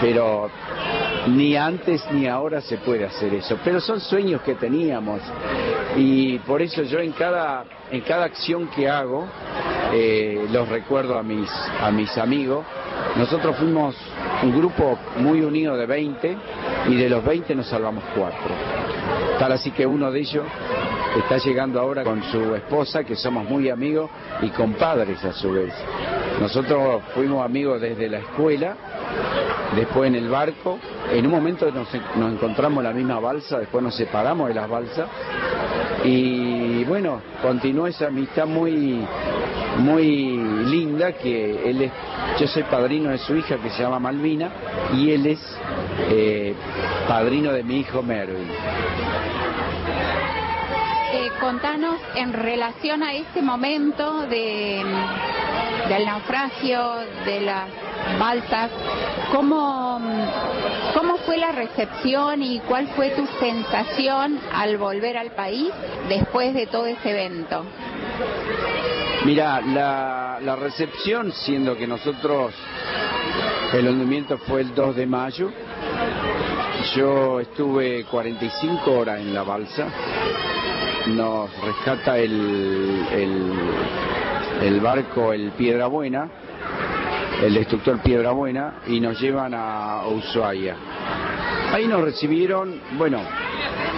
[0.00, 0.48] pero
[1.28, 3.58] ni antes ni ahora se puede hacer eso.
[3.64, 5.20] Pero son sueños que teníamos
[5.96, 9.26] y por eso yo en cada, en cada acción que hago
[9.92, 11.50] eh, los recuerdo a mis,
[11.80, 12.64] a mis amigos.
[13.16, 13.96] Nosotros fuimos
[14.42, 16.36] un grupo muy unido de 20
[16.88, 18.54] y de los 20 nos salvamos cuatro.
[19.38, 20.44] Tal así que uno de ellos
[21.16, 24.10] está llegando ahora con su esposa, que somos muy amigos
[24.42, 25.72] y compadres a su vez.
[26.40, 28.76] Nosotros fuimos amigos desde la escuela,
[29.74, 30.78] después en el barco,
[31.10, 35.08] en un momento nos, encontramos en la misma balsa, después nos separamos de las balsas
[36.04, 39.04] y bueno, continuó esa amistad muy,
[39.78, 41.92] muy linda que él es,
[42.38, 44.50] yo soy padrino de su hija que se llama Malvina
[44.94, 45.40] y él es
[46.10, 46.54] eh,
[47.06, 48.48] padrino de mi hijo Mervyn.
[51.40, 54.82] Contanos en relación a este momento de,
[55.88, 56.94] del naufragio,
[57.24, 57.68] de las
[58.18, 58.70] balsas,
[59.32, 60.00] ¿cómo,
[60.94, 65.70] ¿cómo fue la recepción y cuál fue tu sensación al volver al país
[66.08, 67.64] después de todo ese evento?
[69.24, 72.52] Mira, la, la recepción, siendo que nosotros
[73.72, 75.52] el hundimiento fue el 2 de mayo,
[76.94, 79.86] yo estuve 45 horas en la balsa,
[81.16, 83.52] nos rescata el, el,
[84.62, 86.28] el barco el Piedra Buena,
[87.42, 90.76] el destructor Piedra Buena, y nos llevan a Ushuaia.
[91.72, 93.20] Ahí nos recibieron, bueno,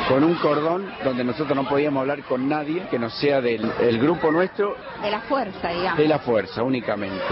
[0.09, 3.99] con un cordón donde nosotros no podíamos hablar con nadie que no sea del el
[3.99, 5.99] grupo nuestro De la fuerza, digamos.
[5.99, 7.23] de la fuerza únicamente.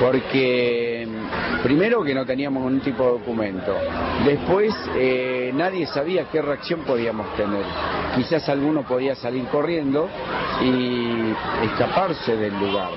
[0.00, 3.76] Porque mm, primero que no teníamos ningún tipo de documento.
[4.24, 7.64] Después eh, nadie sabía qué reacción podíamos tener.
[8.16, 10.08] Quizás alguno podía salir corriendo
[10.62, 11.34] y
[11.66, 12.90] escaparse del lugar.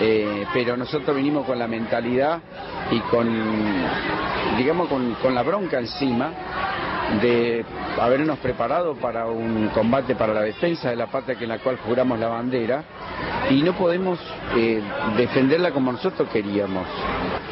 [0.00, 2.40] Eh, pero nosotros vinimos con la mentalidad
[2.90, 3.28] y con,
[4.56, 6.32] digamos, con, con la bronca encima
[7.20, 7.64] de
[8.00, 12.18] habernos preparado para un combate para la defensa de la patria en la cual juramos
[12.18, 12.84] la bandera
[13.50, 14.18] y no podemos
[14.56, 14.80] eh,
[15.16, 16.86] defenderla como nosotros queríamos.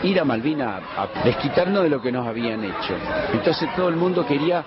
[0.02, 2.94] Ir a Malvina a, desquitarnos de lo que nos habían hecho.
[3.34, 4.64] Entonces todo el mundo quería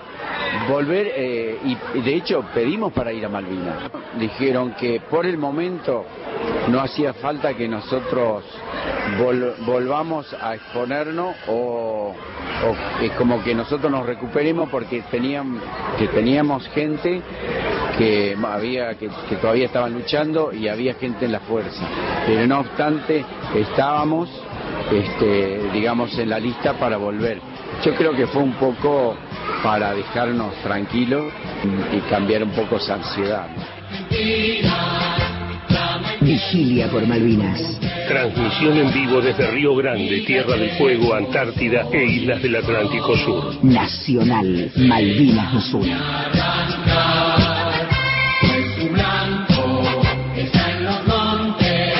[0.68, 1.58] volver eh,
[1.94, 3.90] y de hecho pedimos para ir a Malvina.
[4.18, 6.04] Dijeron que por el momento
[6.68, 8.44] no hacía falta que nosotros
[9.18, 15.60] vol- volvamos a exponernos o, o que como que nosotros nos recuperemos porque tenían,
[15.98, 17.20] que teníamos gente
[17.98, 21.86] que había que, que todavía estaban luchando y había gente en la fuerza.
[22.26, 24.28] Pero no obstante estábamos
[24.90, 27.40] este, digamos en la lista para volver.
[27.84, 29.16] Yo creo que fue un poco
[29.62, 31.32] para dejarnos tranquilos
[31.92, 33.48] y cambiar un poco esa ansiedad.
[36.20, 37.60] Vigilia por Malvinas.
[38.08, 43.64] Transmisión en vivo desde Río Grande, Tierra del Fuego, Antártida e Islas del Atlántico Sur.
[43.64, 44.70] Nacional.
[44.76, 45.96] Malvinas nos une.
[48.78, 50.02] Su blanco
[50.36, 51.94] está en los montes,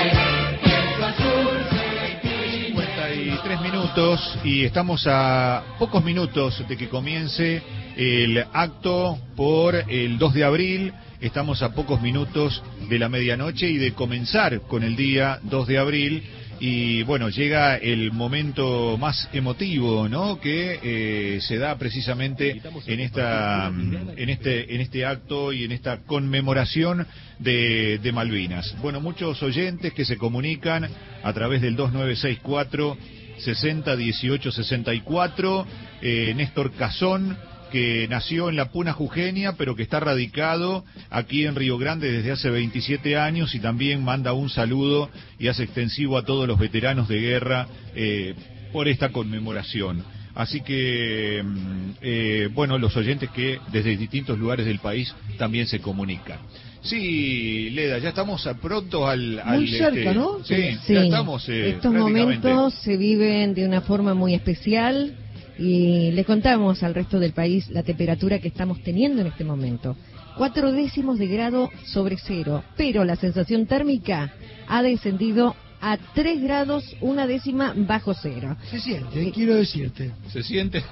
[0.65, 7.63] y su azul se 53 minutos y estamos a pocos minutos de que comience
[7.97, 10.93] el acto por el 2 de abril.
[11.25, 15.79] Estamos a pocos minutos de la medianoche y de comenzar con el día 2 de
[15.79, 16.23] abril.
[16.61, 20.39] Y bueno, llega el momento más emotivo, ¿no?
[20.39, 26.03] Que eh, se da precisamente en esta, en este, en este acto y en esta
[26.03, 27.07] conmemoración
[27.39, 28.77] de, de Malvinas.
[28.83, 30.87] Bueno, muchos oyentes que se comunican
[31.23, 32.99] a través del 2964
[33.39, 35.67] 60 18 64.
[36.03, 37.37] Eh, Néstor Cazón,
[37.71, 42.33] que nació en la Puna Jujeña, pero que está radicado aquí en Río Grande desde
[42.33, 47.09] hace 27 años y también manda un saludo y hace extensivo a todos los veteranos
[47.09, 48.35] de guerra eh,
[48.73, 50.05] por esta conmemoración.
[50.35, 55.81] Así que, mm, eh, bueno, los oyentes que desde distintos lugares del país también se
[55.81, 56.39] comunican.
[56.83, 59.39] Sí, Leda, ya estamos pronto al...
[59.39, 60.45] al, Muy cerca, este, ¿no?
[60.45, 65.15] Sí, Sí, ya estamos eh, estos momentos se viven de una forma muy especial
[65.59, 69.97] y le contamos al resto del país la temperatura que estamos teniendo en este momento.
[70.37, 74.33] Cuatro décimos de grado sobre cero, pero la sensación térmica
[74.67, 78.57] ha descendido a tres grados una décima bajo cero.
[78.71, 80.13] Se siente, quiero decirte.
[80.33, 80.83] ¿Se siente?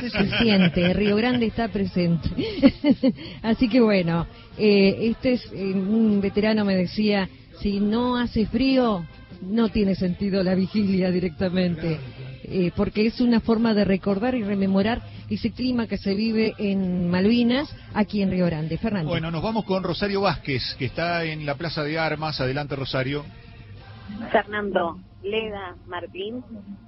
[0.00, 2.30] Se siente, Río Grande está presente.
[3.42, 7.28] Así que bueno, eh, este es eh, un veterano me decía,
[7.60, 9.04] si no hace frío,
[9.42, 11.98] no tiene sentido la vigilia directamente.
[12.46, 17.10] Eh, porque es una forma de recordar y rememorar ese clima que se vive en
[17.10, 18.76] Malvinas, aquí en Río Grande.
[18.76, 19.08] Fernando.
[19.08, 22.40] Bueno, nos vamos con Rosario Vázquez, que está en la Plaza de Armas.
[22.40, 23.24] Adelante, Rosario.
[24.30, 26.44] Fernando, Leda, Martín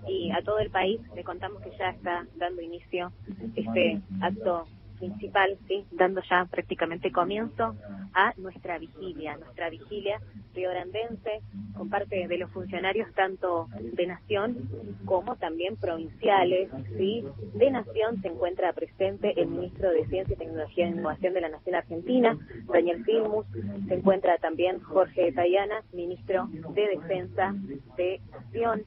[0.07, 3.13] y a todo el país le contamos que ya está dando inicio
[3.55, 4.67] este acto
[4.99, 7.75] principal, sí, dando ya prácticamente comienzo
[8.15, 10.21] a nuestra vigilia, nuestra vigilia
[10.55, 11.43] riograndense
[11.77, 14.57] con parte de los funcionarios tanto de nación
[15.05, 17.25] como también provinciales, sí.
[17.55, 21.75] De nación se encuentra presente el ministro de Ciencia, Tecnología e Innovación de la Nación
[21.75, 22.39] Argentina,
[22.73, 23.47] Daniel Filmus,
[23.89, 27.55] se encuentra también Jorge Tayana, ministro de Defensa
[27.97, 28.85] de Nación,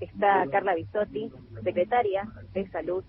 [0.00, 1.30] está Carla Bisotti,
[1.62, 3.04] secretaria de Salud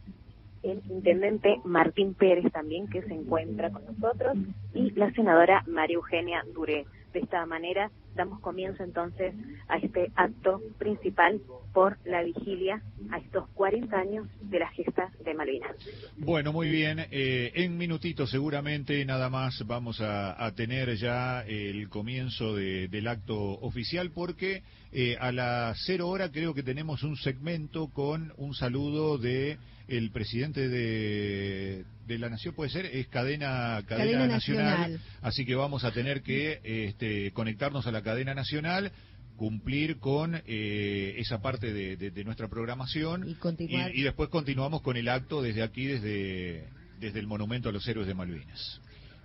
[0.64, 4.38] el intendente Martín Pérez también, que se encuentra con nosotros,
[4.74, 6.86] y la senadora María Eugenia Duré.
[7.14, 9.34] De esta manera damos comienzo entonces
[9.68, 11.42] a este acto principal
[11.74, 15.76] por la vigilia a estos 40 años de la gesta de Malvinas.
[16.18, 17.00] Bueno, muy bien.
[17.12, 24.12] Eh, en minutitos seguramente nada más vamos a, tener ya el comienzo del acto oficial
[24.12, 29.58] porque eh, a las cero hora creo que tenemos un segmento con un saludo de
[29.88, 35.84] el presidente de, de la Nación, puede ser, es cadena, cadena, nacional, así que vamos
[35.84, 38.92] a tener que este, conectarnos a la cadena nacional
[39.36, 45.64] cumplir con eh, esa parte de, nuestra programación y, después continuamos con el acto desde
[45.64, 46.68] aquí, desde,
[47.00, 48.80] desde el Monumento a los Héroes de Malvinas.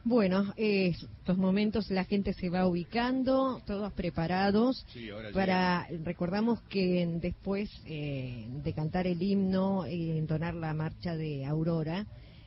[0.08, 4.86] Bueno, eh, estos momentos la gente se va ubicando, todos preparados
[5.34, 5.86] para.
[6.02, 12.06] Recordamos que después eh, de cantar el himno y entonar la marcha de Aurora,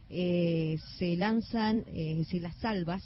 [0.09, 3.03] eh, se lanzan, es decir, las salvas.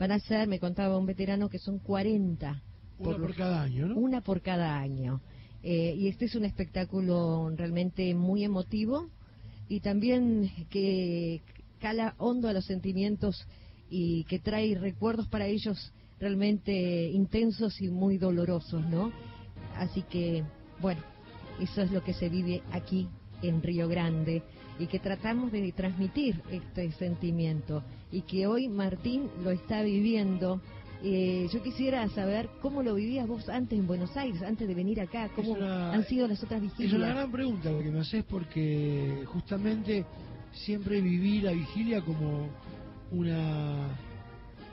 [0.00, 2.60] Van a ser, me contaba un veterano, que son 40.
[2.98, 3.94] Una por, cada año, ¿no?
[3.94, 5.20] Una por cada año.
[5.62, 9.08] y este es un espectáculo realmente muy emotivo
[9.68, 11.40] y también que
[11.78, 13.46] cala hondo a los sentimientos
[13.94, 19.12] y que trae recuerdos para ellos realmente intensos y muy dolorosos, ¿no?
[19.76, 20.44] Así que,
[20.80, 21.02] bueno,
[21.60, 23.06] eso es lo que se vive aquí
[23.42, 24.42] en Río Grande
[24.78, 30.62] y que tratamos de transmitir este sentimiento y que hoy Martín lo está viviendo.
[31.04, 35.02] Eh, yo quisiera saber cómo lo vivías vos antes en Buenos Aires, antes de venir
[35.02, 36.94] acá, cómo han sido las otras vigilias.
[36.94, 40.06] Es una gran pregunta lo que me haces porque justamente
[40.52, 42.48] siempre viví la vigilia como
[43.12, 43.88] una,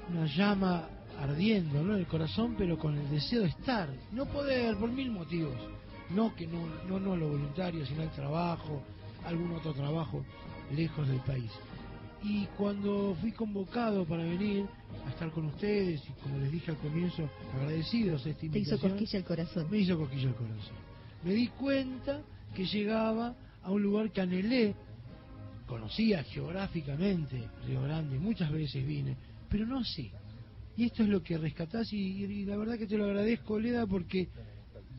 [0.10, 0.88] una llama
[1.20, 1.94] ardiendo ¿no?
[1.94, 5.56] en el corazón, pero con el deseo de estar, no poder, por mil motivos.
[6.10, 8.82] No que no, no, no lo voluntario, sino el trabajo,
[9.26, 10.26] algún otro trabajo
[10.76, 11.52] lejos del país.
[12.24, 14.66] Y cuando fui convocado para venir
[15.06, 18.80] a estar con ustedes, y como les dije al comienzo, agradecidos a esta invitación.
[18.80, 19.68] Te hizo cosquilla el corazón.
[19.70, 20.76] Me hizo cosquilla el corazón.
[21.24, 22.22] Me di cuenta
[22.56, 24.76] que llegaba a un lugar que anhelé
[25.70, 29.16] conocía geográficamente Río Grande, muchas veces vine,
[29.48, 30.12] pero no así.
[30.76, 34.30] Y esto es lo que rescatás y, la verdad que te lo agradezco, Leda, porque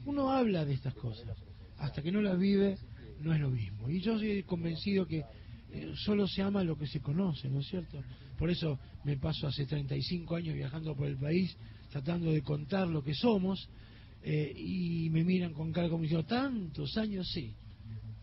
[0.05, 1.36] uno habla de estas cosas.
[1.78, 2.78] Hasta que no las vive,
[3.20, 3.90] no es lo mismo.
[3.90, 5.24] Y yo soy convencido que
[5.73, 8.00] eh, solo se ama lo que se conoce, ¿no es cierto?
[8.39, 11.57] Por eso me paso hace 35 años viajando por el país,
[11.90, 13.68] tratando de contar lo que somos,
[14.23, 17.55] eh, y me miran con cara como diciendo, tantos años, sí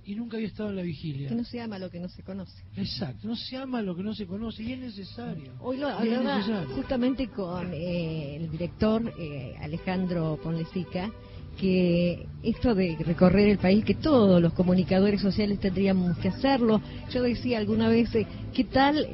[0.07, 1.27] y nunca había estado en la vigilia.
[1.27, 2.63] Que no se ama lo que no se conoce.
[2.77, 5.51] Exacto, no se ama lo que no se conoce y es necesario.
[5.59, 11.11] Hoy lo hablaba justamente con eh, el director eh, Alejandro Ponlesica
[11.59, 16.81] que esto de recorrer el país, que todos los comunicadores sociales tendríamos que hacerlo.
[17.11, 19.07] Yo decía alguna vez, eh, ¿qué tal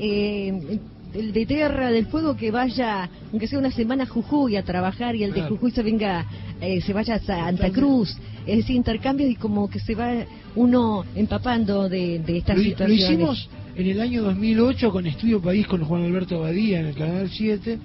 [1.14, 5.16] el de Tierra del Fuego que vaya, aunque sea una semana a Jujuy a trabajar
[5.16, 6.26] y el de Jujuy se venga,
[6.60, 10.12] eh, se vaya a Santa Cruz, es decir, intercambios y como que se va
[10.56, 13.10] uno empapando de, de estas situaciones.
[13.10, 16.96] Lo hicimos en el año 2008 con Estudio País con Juan Alberto Badía en el
[16.96, 17.78] Canal 7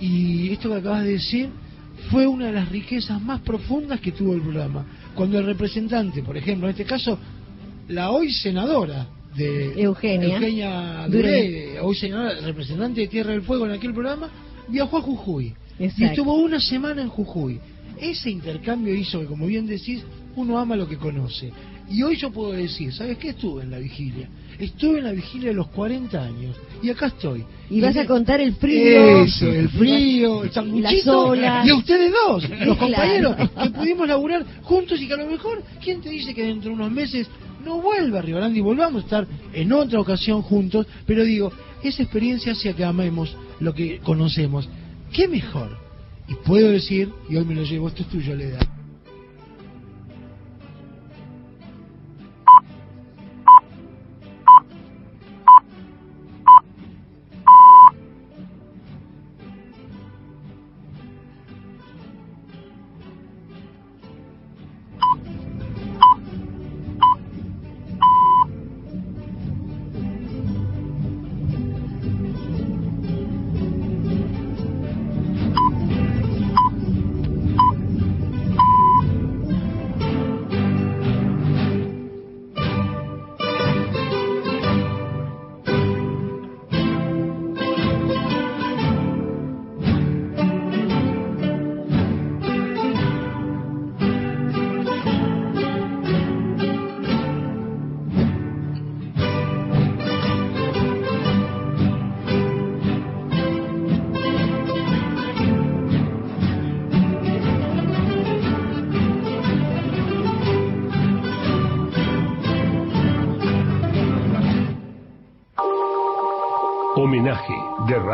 [0.00, 1.48] y esto que acabas de decir
[2.10, 4.84] fue una de las riquezas más profundas que tuvo el programa.
[5.14, 7.18] Cuando el representante, por ejemplo, en este caso,
[7.88, 13.72] la hoy senadora de Eugenia, Eugenia Duré, hoy senadora, representante de Tierra del Fuego en
[13.72, 14.28] aquel programa,
[14.68, 17.60] viajó a Jujuy y estuvo una semana en Jujuy.
[18.00, 20.02] Ese intercambio hizo que, como bien decís,
[20.36, 21.52] uno ama lo que conoce.
[21.88, 23.30] Y hoy yo puedo decir, ¿sabes qué?
[23.30, 24.28] Estuve en la vigilia.
[24.58, 26.56] Estuve en la vigilia de los 40 años.
[26.82, 27.44] Y acá estoy.
[27.70, 29.22] Y, vas a contar el frío.
[29.22, 31.34] Eso, el frío, el sanguchito.
[31.34, 35.62] Y a ustedes dos, los compañeros, que pudimos laburar juntos y que a lo mejor,
[35.82, 37.28] ¿quién te dice que dentro de unos meses
[37.66, 42.72] no vuelva y volvamos a estar en otra ocasión juntos, pero digo, esa experiencia hace
[42.74, 44.68] que amemos lo que conocemos.
[45.12, 45.76] ¿Qué mejor?
[46.28, 48.75] Y puedo decir, y hoy me lo llevo, esto es tuyo, Leda.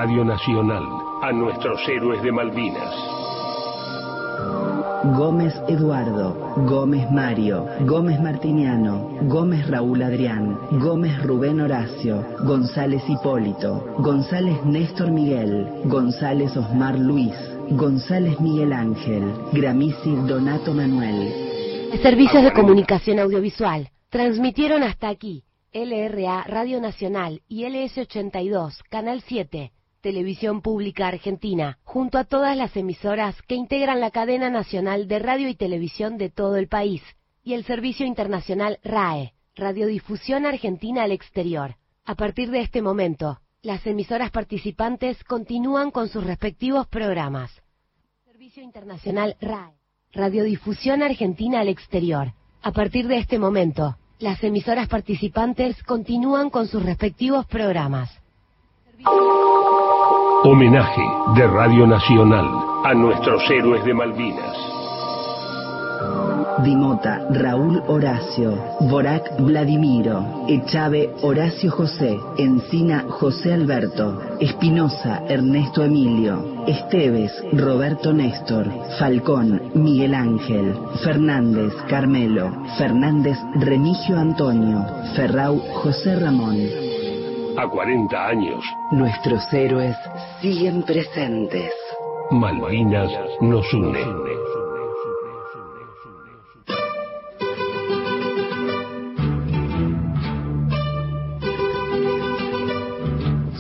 [0.03, 0.83] Radio Nacional
[1.23, 2.93] a nuestros héroes de Malvinas.
[5.17, 6.35] Gómez Eduardo,
[6.67, 15.69] Gómez Mario, Gómez Martiniano, Gómez Raúl Adrián, Gómez Rubén Horacio, González Hipólito, González Néstor Miguel,
[15.85, 17.37] González Osmar Luis,
[17.71, 21.93] González Miguel Ángel, Gramisi Donato Manuel.
[22.03, 29.71] Servicios de comunicación audiovisual transmitieron hasta aquí LRA Radio Nacional y LS82, Canal 7.
[30.03, 35.49] Televisión Pública Argentina, junto a todas las emisoras que integran la cadena nacional de radio
[35.49, 37.03] y televisión de todo el país,
[37.45, 41.77] y el servicio internacional RAE, Radiodifusión Argentina al Exterior.
[42.05, 47.53] A partir de este momento, las emisoras participantes continúan con sus respectivos programas.
[48.25, 49.75] Servicio Internacional RAE,
[50.13, 52.33] Radiodifusión Argentina al Exterior.
[52.61, 58.11] A partir de este momento, las emisoras participantes continúan con sus respectivos programas.
[60.45, 61.03] Homenaje
[61.37, 62.45] de Radio Nacional
[62.85, 64.57] a nuestros héroes de Malvinas.
[66.65, 77.33] Dimota, Raúl Horacio, Borac Vladimiro, Echave Horacio José, Encina José Alberto, Espinosa Ernesto Emilio, Esteves
[77.53, 78.67] Roberto Néstor,
[78.99, 86.92] Falcón Miguel Ángel, Fernández Carmelo, Fernández Remigio Antonio, Ferrau José Ramón.
[87.57, 89.97] A 40 años, Nuestros héroes
[90.41, 91.73] siguen presentes.
[92.31, 94.01] Malvinas nos une.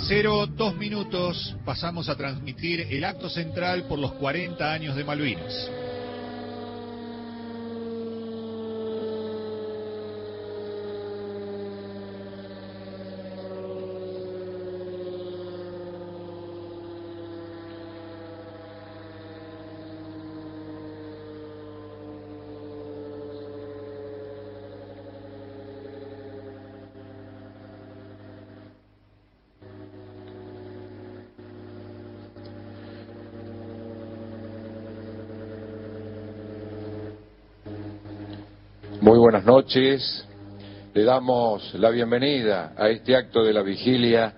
[0.08, 5.70] Cero, dos minutos, pasamos a transmitir el acto central por los 40 años de Malvinas.
[39.02, 40.26] Muy buenas noches.
[40.94, 44.34] Le damos la bienvenida a este acto de la vigilia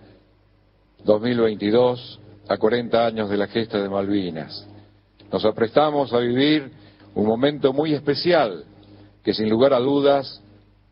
[1.04, 4.68] 2022 a 40 años de la gesta de Malvinas.
[5.32, 6.70] Nos aprestamos a vivir
[7.14, 8.66] un momento muy especial
[9.22, 10.42] que sin lugar a dudas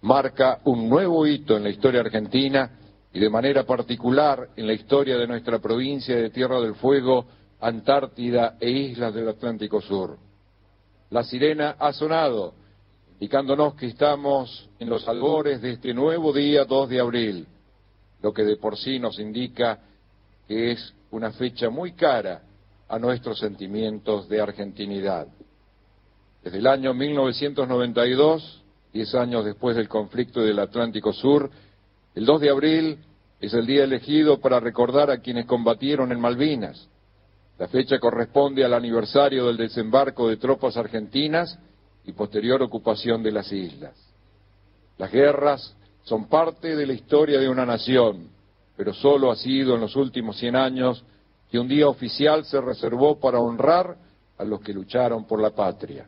[0.00, 2.70] marca un nuevo hito en la historia argentina
[3.12, 7.26] y de manera particular en la historia de nuestra provincia de Tierra del Fuego,
[7.60, 10.16] Antártida e Islas del Atlántico Sur.
[11.10, 12.61] La sirena ha sonado
[13.22, 17.46] indicándonos que estamos en los albores de este nuevo día 2 de abril,
[18.20, 19.78] lo que de por sí nos indica
[20.48, 22.42] que es una fecha muy cara
[22.88, 25.28] a nuestros sentimientos de argentinidad.
[26.42, 31.48] Desde el año 1992, diez años después del conflicto del Atlántico Sur,
[32.16, 32.98] el 2 de abril
[33.40, 36.88] es el día elegido para recordar a quienes combatieron en Malvinas.
[37.56, 41.56] La fecha corresponde al aniversario del desembarco de tropas argentinas
[42.04, 43.94] y posterior ocupación de las islas.
[44.98, 45.74] Las guerras
[46.04, 48.28] son parte de la historia de una nación,
[48.76, 51.04] pero solo ha sido en los últimos 100 años
[51.50, 53.96] que un día oficial se reservó para honrar
[54.38, 56.06] a los que lucharon por la patria.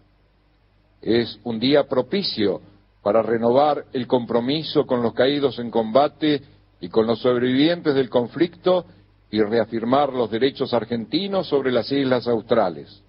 [1.00, 2.60] Es un día propicio
[3.02, 6.42] para renovar el compromiso con los caídos en combate
[6.80, 8.86] y con los sobrevivientes del conflicto
[9.30, 13.02] y reafirmar los derechos argentinos sobre las islas australes.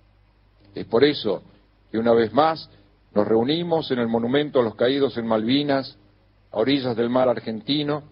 [0.73, 1.41] Es por eso
[1.91, 2.69] que una vez más
[3.13, 5.97] nos reunimos en el monumento a los caídos en Malvinas,
[6.51, 8.03] a orillas del mar argentino,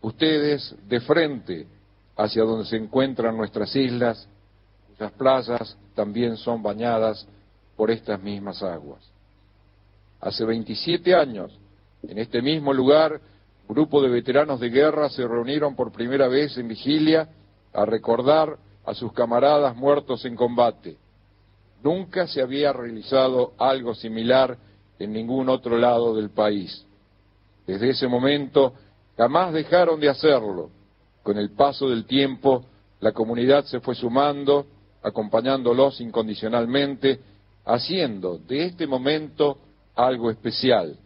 [0.00, 1.66] ustedes de frente
[2.16, 4.28] hacia donde se encuentran nuestras islas,
[4.88, 7.26] cuyas playas también son bañadas
[7.76, 9.00] por estas mismas aguas.
[10.20, 11.58] Hace 27 años,
[12.02, 13.20] en este mismo lugar,
[13.68, 17.28] un grupo de veteranos de guerra se reunieron por primera vez en vigilia
[17.72, 20.96] a recordar a sus camaradas muertos en combate.
[21.84, 24.56] Nunca se había realizado algo similar
[24.98, 26.82] en ningún otro lado del país.
[27.66, 28.72] Desde ese momento
[29.18, 30.70] jamás dejaron de hacerlo.
[31.22, 32.64] Con el paso del tiempo,
[33.00, 34.64] la comunidad se fue sumando,
[35.02, 37.20] acompañándolos incondicionalmente,
[37.66, 39.58] haciendo de este momento
[39.94, 40.96] algo especial.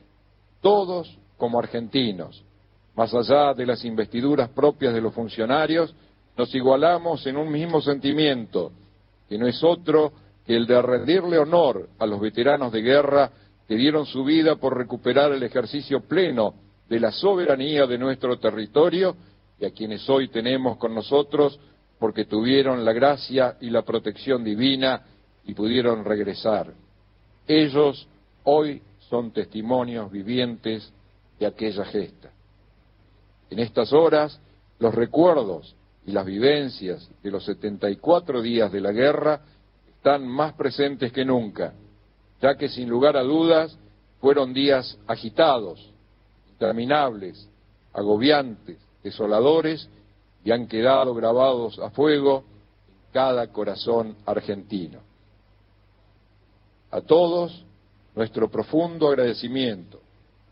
[0.61, 2.45] Todos como argentinos,
[2.95, 5.93] más allá de las investiduras propias de los funcionarios,
[6.37, 8.71] nos igualamos en un mismo sentimiento,
[9.29, 10.13] que no es otro
[10.49, 13.31] que el de rendirle honor a los veteranos de guerra
[13.69, 16.55] que dieron su vida por recuperar el ejercicio pleno
[16.89, 19.15] de la soberanía de nuestro territorio
[19.61, 21.61] y a quienes hoy tenemos con nosotros
[21.99, 25.03] porque tuvieron la gracia y la protección divina
[25.45, 26.73] y pudieron regresar.
[27.47, 28.09] Ellos
[28.45, 30.91] hoy son testimonios vivientes
[31.39, 32.31] de aquella gesta.
[33.51, 34.41] En estas horas,
[34.79, 39.43] los recuerdos y las vivencias de los 74 días de la guerra
[39.99, 41.75] están más presentes que nunca,
[42.41, 43.77] ya que sin lugar a dudas
[44.21, 45.93] fueron días agitados,
[46.53, 47.49] interminables,
[47.93, 49.89] agobiantes, desoladores
[50.45, 52.45] y han quedado grabados a fuego
[52.89, 55.01] en cada corazón argentino.
[56.93, 57.65] A todos
[58.15, 60.01] nuestro profundo agradecimiento,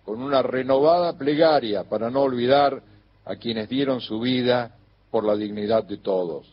[0.04, 2.82] con una renovada plegaria para no olvidar
[3.24, 4.76] a quienes dieron su vida
[5.10, 6.52] por la dignidad de todos.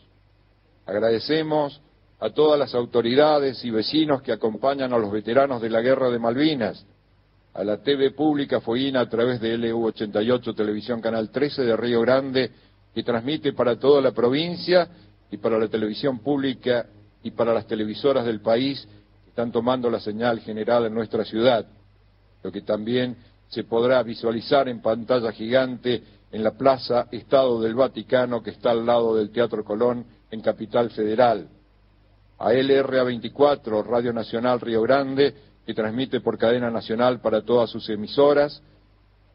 [0.86, 1.80] Agradecemos
[2.24, 6.18] a todas las autoridades y vecinos que acompañan a los veteranos de la Guerra de
[6.18, 6.86] Malvinas,
[7.52, 12.50] a la TV pública Foína a través de LU88 Televisión Canal 13 de Río Grande,
[12.94, 14.88] que transmite para toda la provincia
[15.30, 16.86] y para la televisión pública
[17.22, 18.88] y para las televisoras del país
[19.24, 21.66] que están tomando la señal generada en nuestra ciudad,
[22.42, 28.42] lo que también se podrá visualizar en pantalla gigante en la Plaza Estado del Vaticano
[28.42, 31.48] que está al lado del Teatro Colón en Capital Federal.
[32.38, 37.88] A LRA 24, Radio Nacional Río Grande, que transmite por cadena nacional para todas sus
[37.88, 38.62] emisoras,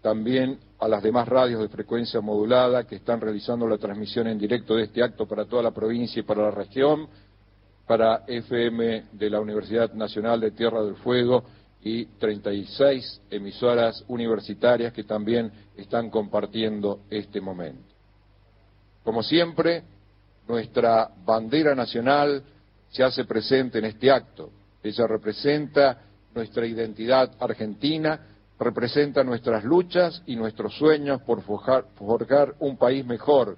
[0.02, 4.76] también a las demás radios de frecuencia modulada que están realizando la transmisión en directo
[4.76, 7.08] de este acto para toda la provincia y para la región,
[7.86, 11.44] para FM de la Universidad Nacional de Tierra del Fuego
[11.82, 17.94] y 36 emisoras universitarias que también están compartiendo este momento.
[19.04, 19.84] Como siempre,
[20.48, 22.44] nuestra bandera nacional
[22.90, 24.52] se hace presente en este acto.
[24.84, 26.02] Ella representa
[26.34, 28.20] nuestra identidad argentina,
[28.60, 33.58] representa nuestras luchas y nuestros sueños por forjar, un país mejor,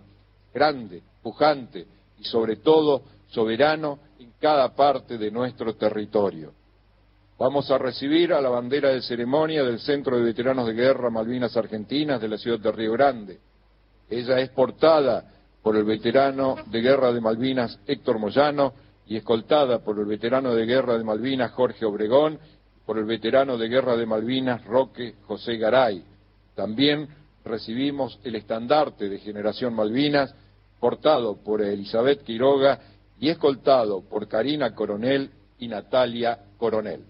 [0.53, 1.85] grande, pujante
[2.19, 6.53] y sobre todo soberano en cada parte de nuestro territorio.
[7.37, 11.57] Vamos a recibir a la bandera de ceremonia del Centro de Veteranos de Guerra Malvinas
[11.57, 13.39] Argentinas de la ciudad de Río Grande.
[14.09, 15.25] Ella es portada
[15.63, 18.73] por el veterano de Guerra de Malvinas Héctor Moyano
[19.11, 22.39] y escoltada por el veterano de Guerra de Malvinas Jorge Obregón
[22.85, 26.01] por el veterano de guerra de Malvinas Roque José Garay.
[26.55, 27.09] También
[27.43, 30.33] recibimos el estandarte de Generación Malvinas,
[30.79, 32.79] portado por Elizabeth Quiroga
[33.19, 37.03] y escoltado por Karina Coronel y Natalia Coronel.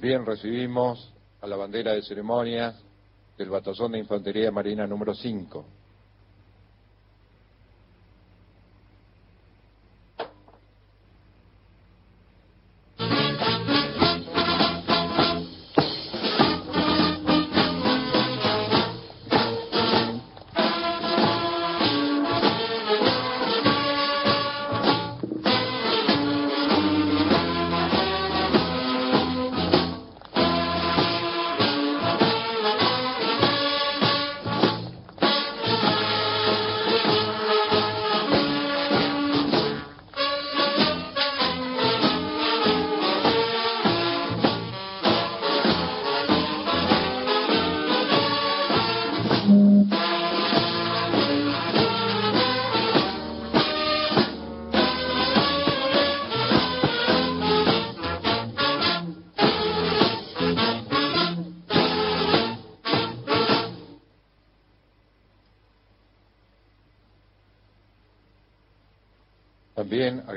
[0.00, 2.80] También recibimos a la bandera de ceremonias
[3.36, 5.64] del Batallón de Infantería Marina número 5.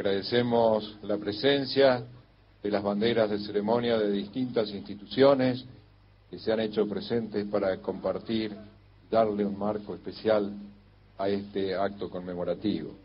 [0.01, 2.03] Agradecemos la presencia
[2.63, 5.63] de las banderas de ceremonia de distintas instituciones
[6.27, 8.51] que se han hecho presentes para compartir,
[9.11, 10.51] darle un marco especial
[11.19, 12.95] a este acto conmemorativo.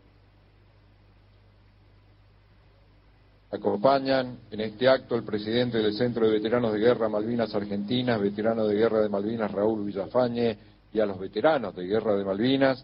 [3.51, 8.65] Acompañan en este acto el presidente del Centro de Veteranos de Guerra Malvinas Argentinas, veterano
[8.65, 10.57] de Guerra de Malvinas Raúl Villafañe,
[10.91, 12.83] y a los veteranos de Guerra de Malvinas,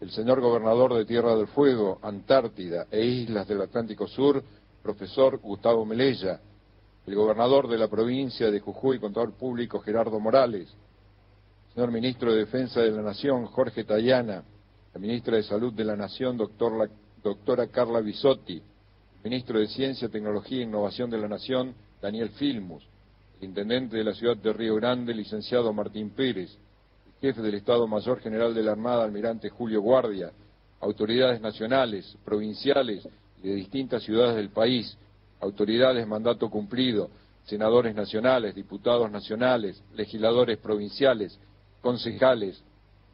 [0.00, 4.42] el señor gobernador de Tierra del Fuego, Antártida e Islas del Atlántico Sur,
[4.82, 6.40] profesor Gustavo Melella,
[7.06, 10.68] el gobernador de la provincia de Jujuy, contador público Gerardo Morales,
[11.72, 14.44] señor ministro de Defensa de la Nación, Jorge Tayana,
[14.92, 18.62] la ministra de Salud de la Nación, doctora Carla Bisotti,
[19.24, 22.86] ministro de Ciencia, Tecnología e Innovación de la Nación, Daniel Filmus,
[23.40, 26.56] el intendente de la ciudad de Río Grande, licenciado Martín Pérez,
[27.20, 30.32] jefe del Estado Mayor General de la Armada, almirante Julio Guardia,
[30.80, 33.08] autoridades nacionales, provinciales
[33.42, 34.96] y de distintas ciudades del país,
[35.40, 37.10] autoridades mandato cumplido,
[37.44, 41.38] senadores nacionales, diputados nacionales, legisladores provinciales,
[41.80, 42.62] concejales,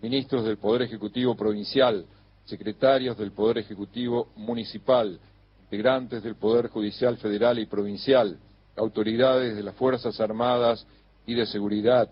[0.01, 2.05] ministros del Poder Ejecutivo Provincial,
[2.45, 5.19] secretarios del Poder Ejecutivo Municipal,
[5.63, 8.37] integrantes del Poder Judicial Federal y Provincial,
[8.77, 10.87] autoridades de las Fuerzas Armadas
[11.27, 12.09] y de Seguridad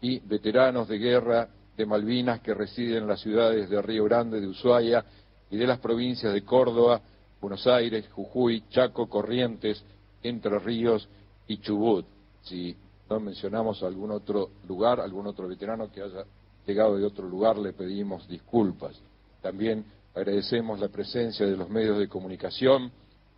[0.00, 4.46] y veteranos de guerra de Malvinas que residen en las ciudades de Río Grande, de
[4.46, 5.04] Ushuaia
[5.50, 7.00] y de las provincias de Córdoba,
[7.40, 9.82] Buenos Aires, Jujuy, Chaco, Corrientes,
[10.22, 11.08] Entre Ríos
[11.46, 12.04] y Chubut.
[12.42, 12.76] Si
[13.08, 16.24] no mencionamos algún otro lugar, algún otro veterano que haya
[16.66, 19.00] llegado de otro lugar, le pedimos disculpas.
[19.40, 22.92] También agradecemos la presencia de los medios de comunicación,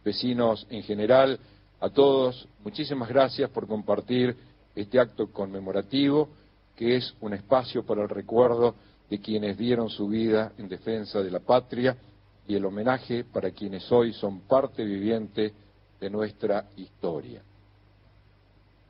[0.04, 1.38] vecinos en general,
[1.80, 4.36] a todos, muchísimas gracias por compartir
[4.74, 6.28] este acto conmemorativo,
[6.82, 8.74] que es un espacio para el recuerdo
[9.08, 11.96] de quienes dieron su vida en defensa de la patria
[12.48, 15.52] y el homenaje para quienes hoy son parte viviente
[16.00, 17.40] de nuestra historia.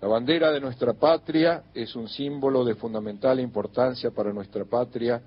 [0.01, 5.21] La bandera de nuestra patria es un símbolo de fundamental importancia para nuestra patria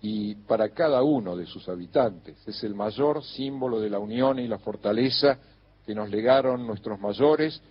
[0.00, 2.36] y para cada uno de sus habitantes.
[2.48, 5.38] Es el mayor símbolo de la unión y la fortaleza
[5.86, 7.62] que nos legaron nuestros mayores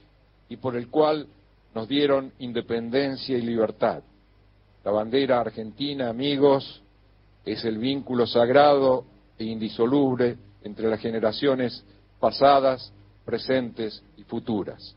[0.48, 1.28] y por el cual
[1.76, 4.04] nos dieron independencia y libertad.
[4.84, 6.82] La bandera argentina, amigos,
[7.46, 9.06] es el vínculo sagrado
[9.38, 11.84] e indisoluble entre las generaciones
[12.20, 12.92] pasadas,
[13.26, 14.96] presentes y futuras.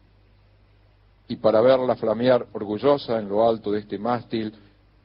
[1.28, 4.52] Y para verla flamear orgullosa en lo alto de este mástil,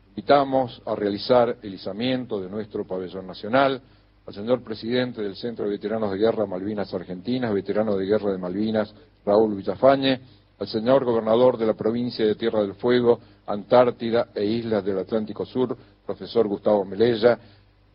[0.10, 3.82] invitamos a realizar el izamiento de nuestro pabellón nacional
[4.28, 8.38] al señor presidente del Centro de Veteranos de Guerra Malvinas Argentinas, veterano de Guerra de
[8.38, 8.94] Malvinas,
[9.26, 10.22] Raúl Villafañe,
[10.60, 15.46] al señor gobernador de la provincia de Tierra del Fuego, Antártida e Islas del Atlántico
[15.46, 17.40] Sur, profesor Gustavo Melella,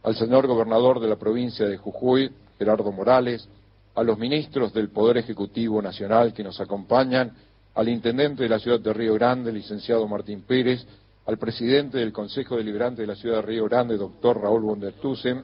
[0.03, 3.47] al señor gobernador de la provincia de Jujuy, Gerardo Morales,
[3.95, 7.33] a los ministros del Poder Ejecutivo Nacional que nos acompañan,
[7.75, 10.87] al intendente de la ciudad de Río Grande, licenciado Martín Pérez,
[11.27, 15.43] al presidente del Consejo Deliberante de la ciudad de Río Grande, doctor Raúl Bondertusen,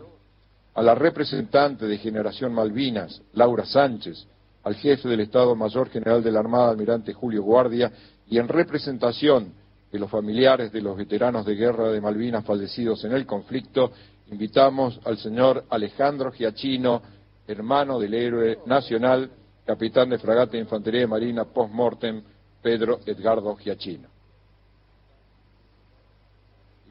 [0.74, 4.26] a la representante de Generación Malvinas, Laura Sánchez,
[4.62, 7.90] al jefe del Estado Mayor General de la Armada, almirante Julio Guardia,
[8.28, 9.52] y en representación
[9.90, 13.90] de los familiares de los veteranos de guerra de Malvinas fallecidos en el conflicto,
[14.30, 17.02] invitamos al señor Alejandro Giachino,
[17.46, 19.30] hermano del héroe nacional,
[19.66, 22.22] capitán de fragata de infantería de marina post-mortem,
[22.62, 24.08] Pedro Edgardo Giachino.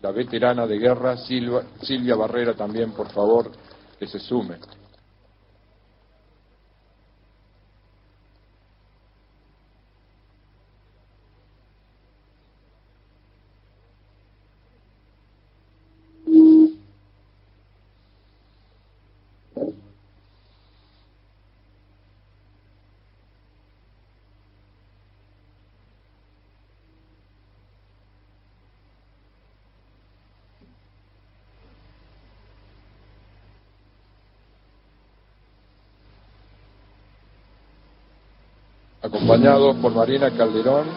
[0.01, 3.51] La veterana de guerra, Silvia Barrera, también, por favor,
[3.99, 4.56] que se sume.
[39.30, 40.88] Acompañados por Marina Calderón,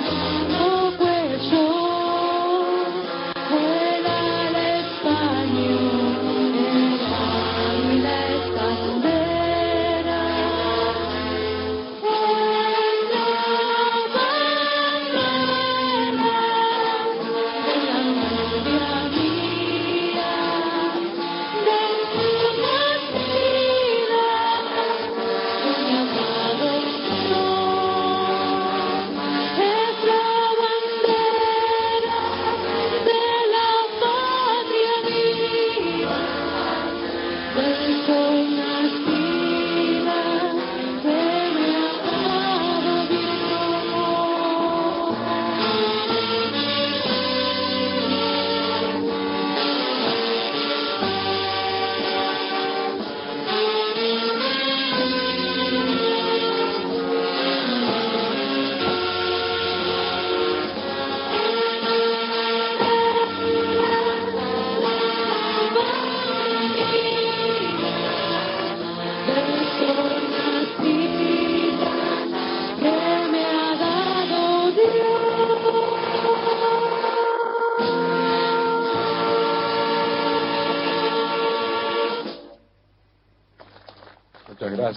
[0.00, 0.77] oh,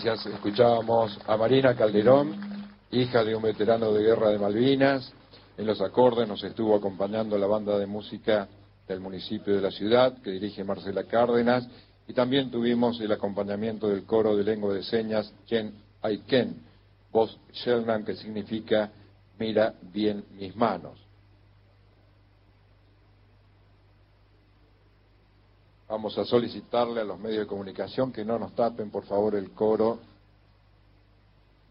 [0.03, 0.33] gracias.
[0.33, 2.35] Escuchábamos a Marina Calderón,
[2.91, 5.13] hija de un veterano de guerra de Malvinas.
[5.57, 8.47] En los acordes nos estuvo acompañando la banda de música
[8.87, 11.67] del municipio de la ciudad, que dirige Marcela Cárdenas,
[12.07, 16.55] y también tuvimos el acompañamiento del coro de lengua de señas Chen Aiken,
[17.11, 18.89] voz Shelman, que significa
[19.37, 20.97] mira bien mis manos.
[25.91, 29.51] Vamos a solicitarle a los medios de comunicación que no nos tapen, por favor, el
[29.51, 29.99] coro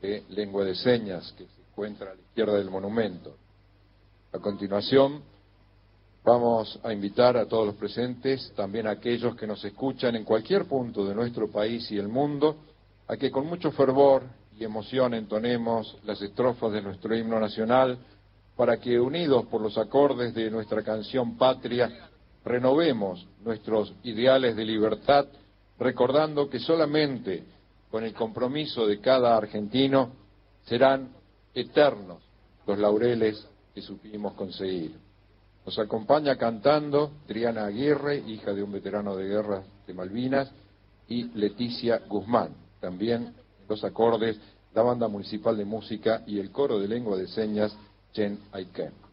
[0.02, 3.34] de lengua de señas que se encuentra a la izquierda del monumento.
[4.30, 5.22] A continuación,
[6.22, 10.66] vamos a invitar a todos los presentes, también a aquellos que nos escuchan en cualquier
[10.66, 12.56] punto de nuestro país y el mundo,
[13.08, 14.24] a que con mucho fervor
[14.54, 17.98] y emoción entonemos las estrofas de nuestro himno nacional
[18.54, 22.09] para que, unidos por los acordes de nuestra canción patria,
[22.44, 25.26] renovemos nuestros ideales de libertad,
[25.78, 27.44] recordando que solamente
[27.90, 30.10] con el compromiso de cada argentino
[30.64, 31.10] serán
[31.54, 32.22] eternos
[32.66, 34.94] los laureles que supimos conseguir.
[35.66, 40.50] Nos acompaña cantando Triana Aguirre, hija de un veterano de guerra de Malvinas,
[41.08, 43.34] y Leticia Guzmán, también
[43.68, 44.38] los acordes,
[44.72, 47.76] la banda municipal de música y el coro de lengua de señas
[48.12, 49.09] Chen Aiken.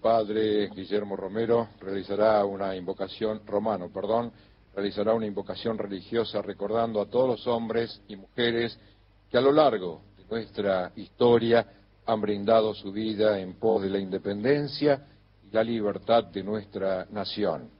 [0.00, 4.32] Padre Guillermo Romero realizará una invocación, romano, perdón,
[4.74, 8.78] realizará una invocación religiosa recordando a todos los hombres y mujeres
[9.30, 11.66] que a lo largo de nuestra historia
[12.06, 15.06] han brindado su vida en pos de la independencia
[15.48, 17.70] y la libertad de nuestra nación.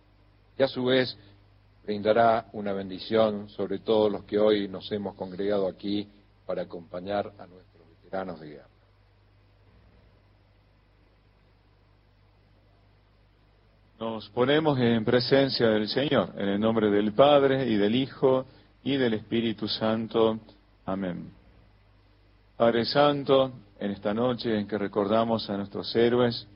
[0.56, 1.16] Y a su vez
[1.84, 6.08] brindará una bendición sobre todos los que hoy nos hemos congregado aquí
[6.46, 8.69] para acompañar a nuestros veteranos de guerra.
[14.00, 18.46] Nos ponemos en presencia del Señor, en el nombre del Padre y del Hijo
[18.82, 20.38] y del Espíritu Santo.
[20.86, 21.30] Amén.
[22.56, 26.48] Padre Santo, en esta noche en que recordamos a nuestros héroes,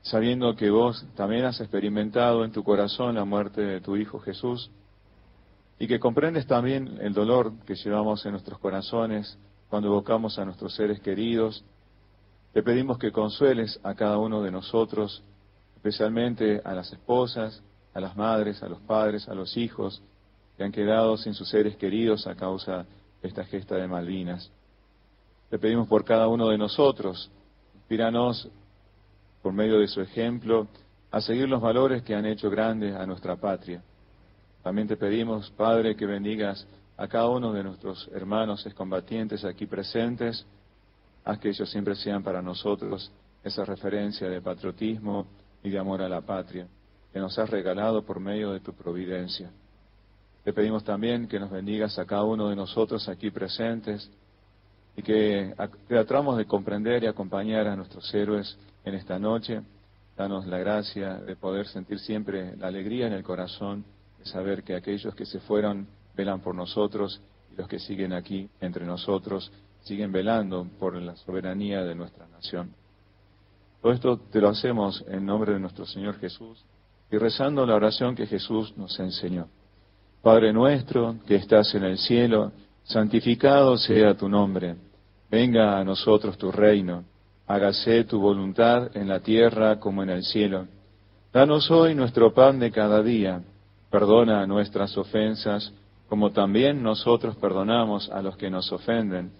[0.00, 4.70] sabiendo que vos también has experimentado en tu corazón la muerte de tu Hijo Jesús,
[5.78, 9.36] y que comprendes también el dolor que llevamos en nuestros corazones
[9.68, 11.62] cuando evocamos a nuestros seres queridos,
[12.54, 15.22] te pedimos que consueles a cada uno de nosotros
[15.80, 17.62] especialmente a las esposas,
[17.94, 20.02] a las madres, a los padres, a los hijos
[20.58, 22.84] que han quedado sin sus seres queridos a causa
[23.22, 24.50] de esta gesta de Malvinas.
[25.48, 27.30] Te pedimos por cada uno de nosotros,
[27.74, 28.46] inspíranos
[29.40, 30.68] por medio de su ejemplo
[31.10, 33.82] a seguir los valores que han hecho grandes a nuestra patria.
[34.62, 36.66] También te pedimos, Padre, que bendigas
[36.98, 40.44] a cada uno de nuestros hermanos excombatientes aquí presentes,
[41.24, 43.10] haz que ellos siempre sean para nosotros
[43.42, 45.26] esa referencia de patriotismo,
[45.62, 46.66] y de amor a la patria
[47.12, 49.50] que nos has regalado por medio de tu providencia.
[50.44, 54.10] Te pedimos también que nos bendigas a cada uno de nosotros aquí presentes
[54.96, 55.54] y que
[55.88, 59.60] tratamos de comprender y acompañar a nuestros héroes en esta noche.
[60.16, 63.84] Danos la gracia de poder sentir siempre la alegría en el corazón
[64.18, 67.20] de saber que aquellos que se fueron velan por nosotros
[67.52, 69.50] y los que siguen aquí entre nosotros
[69.82, 72.79] siguen velando por la soberanía de nuestra nación.
[73.80, 76.62] Todo esto te lo hacemos en nombre de nuestro Señor Jesús
[77.10, 79.48] y rezando la oración que Jesús nos enseñó.
[80.22, 82.52] Padre nuestro que estás en el cielo,
[82.84, 84.76] santificado sea tu nombre.
[85.30, 87.04] Venga a nosotros tu reino.
[87.46, 90.66] Hágase tu voluntad en la tierra como en el cielo.
[91.32, 93.42] Danos hoy nuestro pan de cada día.
[93.90, 95.72] Perdona nuestras ofensas,
[96.08, 99.32] como también nosotros perdonamos a los que nos ofenden.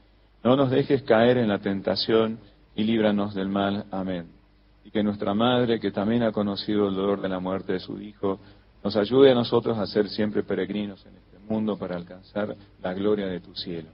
[0.43, 2.39] No nos dejes caer en la tentación
[2.75, 3.85] y líbranos del mal.
[3.91, 4.27] Amén.
[4.85, 8.01] Y que nuestra Madre, que también ha conocido el dolor de la muerte de su
[8.01, 8.41] Hijo,
[8.83, 13.27] nos ayude a nosotros a ser siempre peregrinos en este mundo para alcanzar la gloria
[13.27, 13.91] de tu cielo.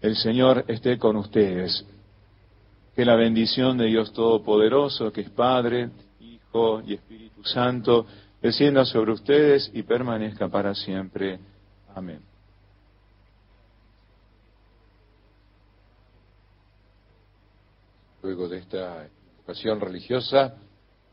[0.00, 1.84] El Señor esté con ustedes.
[2.94, 8.06] Que la bendición de Dios Todopoderoso, que es Padre, Hijo y Espíritu Santo,
[8.40, 11.38] descienda sobre ustedes y permanezca para siempre.
[11.94, 12.35] Amén.
[18.26, 19.06] Luego de esta
[19.38, 20.56] invocación religiosa.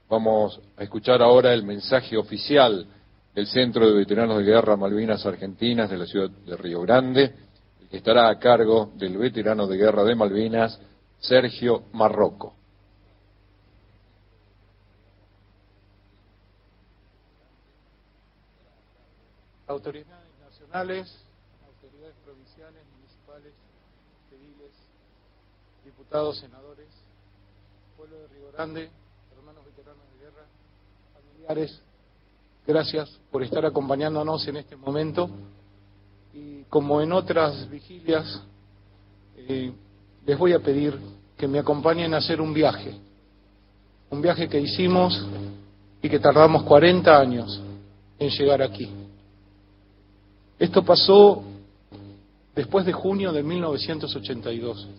[0.09, 2.87] Vamos a escuchar ahora el mensaje oficial
[3.35, 7.35] del Centro de Veteranos de Guerra Malvinas Argentinas de la ciudad de Río Grande,
[7.81, 10.79] el que estará a cargo del veterano de guerra de Malvinas,
[11.19, 12.55] Sergio Marroco.
[19.67, 21.15] Autoridades nacionales,
[21.67, 23.53] autoridades provinciales, municipales,
[24.31, 24.71] civiles,
[25.85, 26.72] diputados, senadores,
[28.53, 28.87] Grande,
[29.35, 30.45] hermanos veteranos de guerra,
[31.11, 31.81] familiares,
[32.67, 35.27] gracias por estar acompañándonos en este momento.
[36.35, 38.43] Y como en otras vigilias,
[39.37, 39.73] eh,
[40.23, 40.95] les voy a pedir
[41.35, 42.93] que me acompañen a hacer un viaje,
[44.11, 45.25] un viaje que hicimos
[45.99, 47.59] y que tardamos 40 años
[48.19, 48.87] en llegar aquí.
[50.59, 51.41] Esto pasó
[52.53, 54.89] después de junio de 1982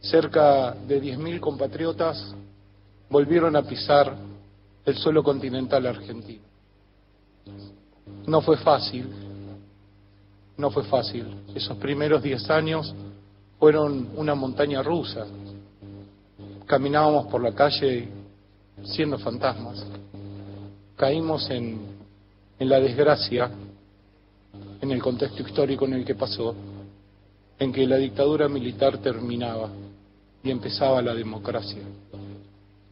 [0.00, 2.34] cerca de 10.000 compatriotas
[3.08, 4.16] volvieron a pisar
[4.84, 6.42] el suelo continental argentino.
[8.26, 9.06] No fue fácil,
[10.56, 11.26] no fue fácil.
[11.54, 12.94] Esos primeros 10 años
[13.58, 15.26] fueron una montaña rusa.
[16.66, 18.08] Caminábamos por la calle
[18.84, 19.84] siendo fantasmas.
[20.96, 21.78] Caímos en,
[22.58, 23.50] en la desgracia,
[24.80, 26.54] en el contexto histórico en el que pasó,
[27.58, 29.70] en que la dictadura militar terminaba
[30.42, 31.82] y empezaba la democracia.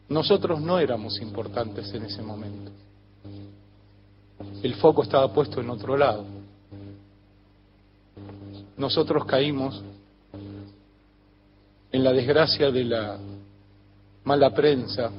[0.08, 2.70] Nosotros no éramos importantes en ese momento.
[4.62, 6.24] El foco estaba puesto en otro lado.
[8.76, 9.82] Nosotros caímos
[11.92, 13.18] en la desgracia de la
[14.24, 15.10] mala prensa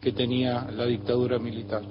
[0.00, 1.82] que tenía la dictadura militar.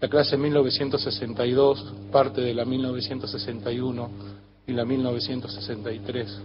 [0.00, 4.10] La clase 1962, parte de la 1961
[4.66, 6.42] y la 1963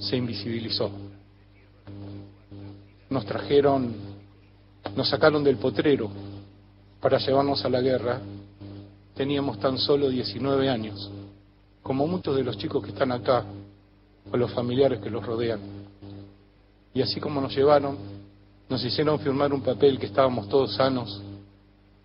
[0.00, 0.90] se invisibilizó.
[3.10, 3.94] Nos trajeron,
[4.96, 6.10] nos sacaron del potrero
[7.00, 8.20] para llevarnos a la guerra.
[9.14, 11.10] Teníamos tan solo 19 años,
[11.82, 13.44] como muchos de los chicos que están acá,
[14.30, 15.60] o los familiares que los rodean.
[16.92, 17.96] Y así como nos llevaron,
[18.68, 21.22] nos hicieron firmar un papel que estábamos todos sanos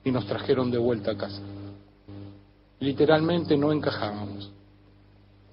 [0.04, 1.42] y nos trajeron de vuelta a casa.
[2.80, 4.52] Literalmente no encajábamos.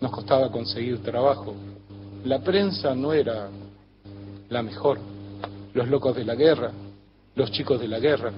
[0.00, 1.54] Nos costaba conseguir trabajo.
[2.24, 3.48] La prensa no era
[4.48, 4.98] la mejor.
[5.78, 6.72] Los locos de la guerra,
[7.36, 8.32] los chicos de la guerra,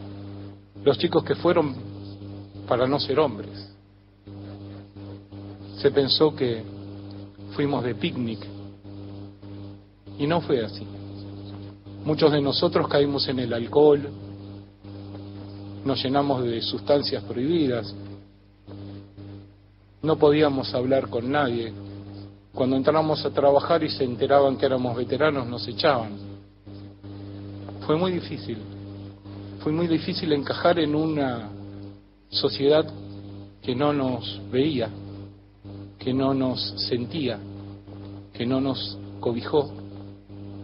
[0.85, 1.75] los chicos que fueron
[2.69, 3.73] para no ser hombres.
[5.79, 6.63] Se pensó que
[7.57, 8.47] fuimos de picnic
[10.19, 10.87] y no fue así.
[12.05, 14.07] Muchos de nosotros caímos en el alcohol,
[15.83, 17.95] nos llenamos de sustancias prohibidas,
[20.03, 21.73] no podíamos hablar con nadie.
[22.53, 26.30] Cuando entramos a trabajar y se enteraban que éramos veteranos, nos echaban.
[27.91, 28.57] Fue muy difícil.
[29.65, 31.51] Fue muy difícil encajar en una
[32.29, 32.87] sociedad
[33.61, 34.89] que no nos veía,
[35.99, 37.41] que no nos sentía,
[38.33, 39.73] que no nos cobijó.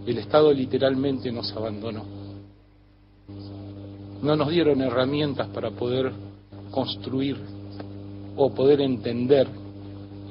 [0.06, 2.04] El Estado literalmente nos abandonó.
[4.22, 6.12] No nos dieron herramientas para poder
[6.70, 7.38] construir
[8.36, 9.48] o poder entender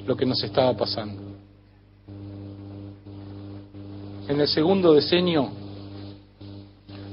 [0.06, 1.20] lo que nos estaba pasando.
[4.28, 5.65] En el segundo decenio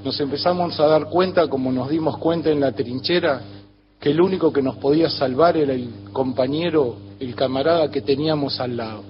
[0.04, 3.42] nos empezamos a dar cuenta, como nos dimos cuenta en la trinchera,
[4.00, 8.76] que el único que nos podía salvar era el compañero, el camarada que teníamos al
[8.76, 9.04] lado.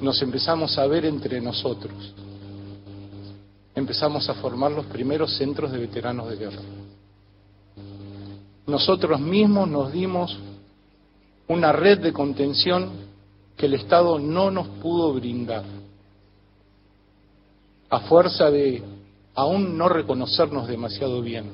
[0.00, 2.14] Nos empezamos a ver entre nosotros.
[3.74, 6.62] Empezamos a formar los primeros centros de veteranos de guerra
[8.70, 10.38] nosotros mismos nos dimos
[11.48, 12.90] una red de contención
[13.56, 15.64] que el Estado no nos pudo brindar,
[17.90, 18.82] a fuerza de
[19.40, 21.46] aún no reconocernos demasiado bien,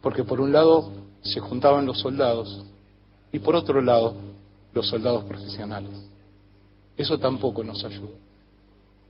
[0.00, 0.90] porque por un lado
[1.22, 2.64] se juntaban los soldados
[3.32, 4.14] y por otro lado
[4.72, 5.90] los soldados profesionales.
[6.96, 8.10] Eso tampoco nos ayudó.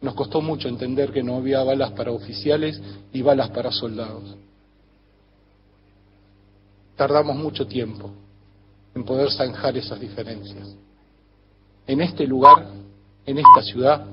[0.00, 2.80] Nos costó mucho entender que no había balas para oficiales
[3.12, 4.36] y balas para soldados
[7.00, 8.10] tardamos mucho tiempo
[8.94, 10.76] en poder zanjar esas diferencias.
[11.86, 12.66] En este lugar,
[13.24, 14.04] en esta ciudad,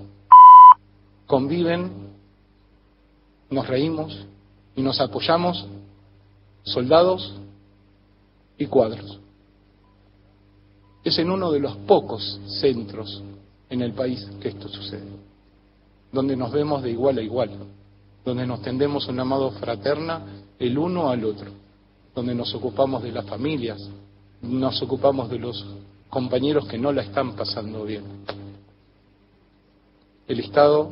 [1.26, 2.07] conviven,
[3.50, 4.26] nos reímos
[4.76, 5.66] y nos apoyamos
[6.64, 7.34] soldados
[8.58, 9.20] y cuadros.
[11.04, 13.24] Es en uno de los pocos centros
[13.70, 15.08] en el país que esto sucede,
[16.12, 17.52] donde nos vemos de igual a igual,
[18.26, 20.22] donde nos tendemos una mano fraterna
[20.60, 21.52] el uno al otro
[22.18, 23.80] donde nos ocupamos de las familias,
[24.42, 25.64] nos ocupamos de los
[26.10, 28.02] compañeros que no la están pasando bien.
[30.28, 30.90] El Estado,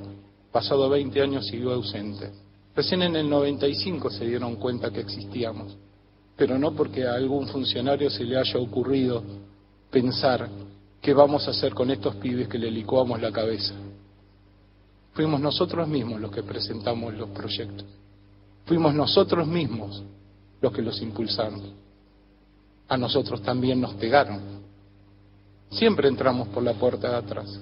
[0.51, 2.29] pasado 20 años, siguió ausente.
[2.75, 5.77] Recién en el 95 se dieron cuenta que existíamos,
[6.35, 9.23] pero no porque a algún funcionario se le haya ocurrido
[9.89, 10.49] pensar
[11.01, 13.73] qué vamos a hacer con estos pibes que le licuamos la cabeza.
[15.13, 17.85] Fuimos nosotros mismos los que presentamos los proyectos.
[18.65, 20.03] Fuimos nosotros mismos
[20.59, 21.61] los que los impulsaron.
[22.89, 24.41] A nosotros también nos pegaron.
[25.69, 27.61] Siempre entramos por la puerta de atrás.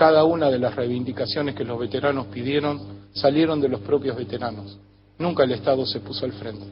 [0.00, 4.78] Cada una de las reivindicaciones que los veteranos pidieron salieron de los propios veteranos.
[5.18, 6.64] Nunca el Estado se puso al frente.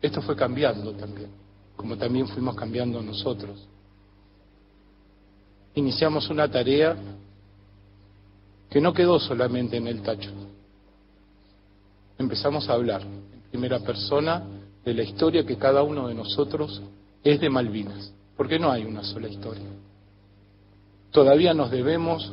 [0.00, 1.28] Esto fue cambiando también,
[1.76, 3.68] como también fuimos cambiando nosotros.
[5.74, 6.96] Iniciamos una tarea
[8.70, 10.30] que no quedó solamente en el tacho,
[12.16, 14.42] empezamos a hablar en primera persona
[14.82, 16.80] de la historia que cada uno de nosotros
[17.22, 19.68] es de Malvinas, porque no hay una sola historia.
[21.14, 22.32] Todavía nos debemos,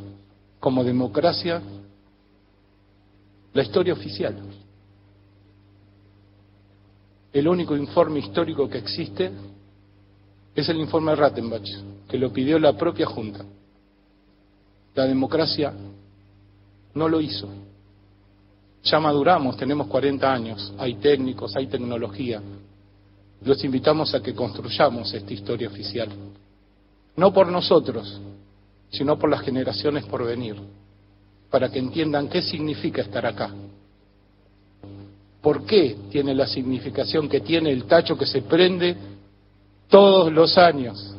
[0.59, 1.61] como democracia,
[3.53, 4.35] la historia oficial.
[7.31, 9.31] El único informe histórico que existe
[10.55, 11.69] es el informe Rattenbach,
[12.09, 13.45] que lo pidió la propia Junta.
[14.95, 15.71] La democracia
[16.95, 17.49] no lo hizo.
[18.81, 22.41] Ya maduramos, tenemos 40 años, hay técnicos, hay tecnología.
[23.43, 26.09] Los invitamos a que construyamos esta historia oficial.
[27.15, 28.19] No por nosotros,
[28.91, 30.55] sino por las generaciones por venir,
[31.49, 33.51] para que entiendan qué significa estar acá.
[35.41, 38.95] ¿Por qué tiene la significación que tiene el tacho que se prende
[39.87, 41.15] todos los años?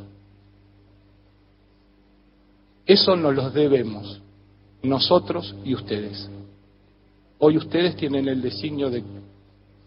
[2.86, 4.20] Eso nos lo debemos,
[4.82, 6.28] nosotros y ustedes.
[7.38, 9.02] Hoy ustedes tienen el designio de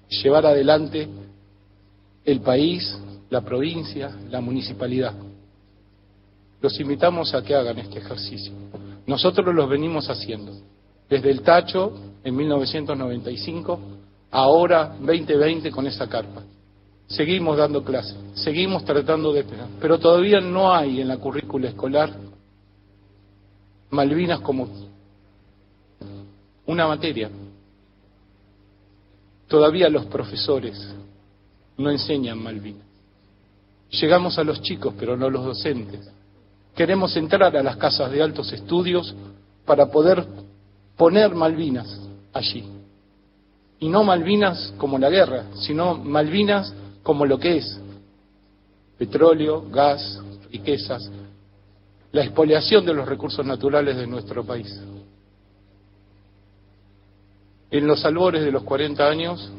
[0.09, 1.07] llevar adelante
[2.25, 2.97] el país,
[3.30, 5.14] la provincia, la municipalidad.
[6.61, 8.53] Los invitamos a que hagan este ejercicio.
[9.06, 10.53] Nosotros lo venimos haciendo.
[11.09, 11.93] Desde el Tacho,
[12.24, 13.80] en 1995,
[14.32, 16.43] ahora 2020 con esa carpa.
[17.08, 19.45] Seguimos dando clases, seguimos tratando de...
[19.80, 22.11] Pero todavía no hay en la currícula escolar
[23.92, 24.67] Malvinas como
[26.66, 27.30] una materia.
[29.48, 30.93] Todavía los profesores
[31.77, 32.85] no enseñan Malvinas.
[33.92, 36.11] Llegamos a los chicos, pero no a los docentes.
[36.75, 39.15] Queremos entrar a las casas de altos estudios
[39.65, 40.25] para poder
[40.97, 42.01] poner Malvinas
[42.33, 42.65] allí.
[43.79, 47.79] Y no Malvinas como la guerra, sino Malvinas como lo que es.
[48.97, 50.21] Petróleo, gas,
[50.51, 51.09] riquezas,
[52.11, 54.81] la expoliación de los recursos naturales de nuestro país.
[57.71, 59.51] En los albores de los 40 años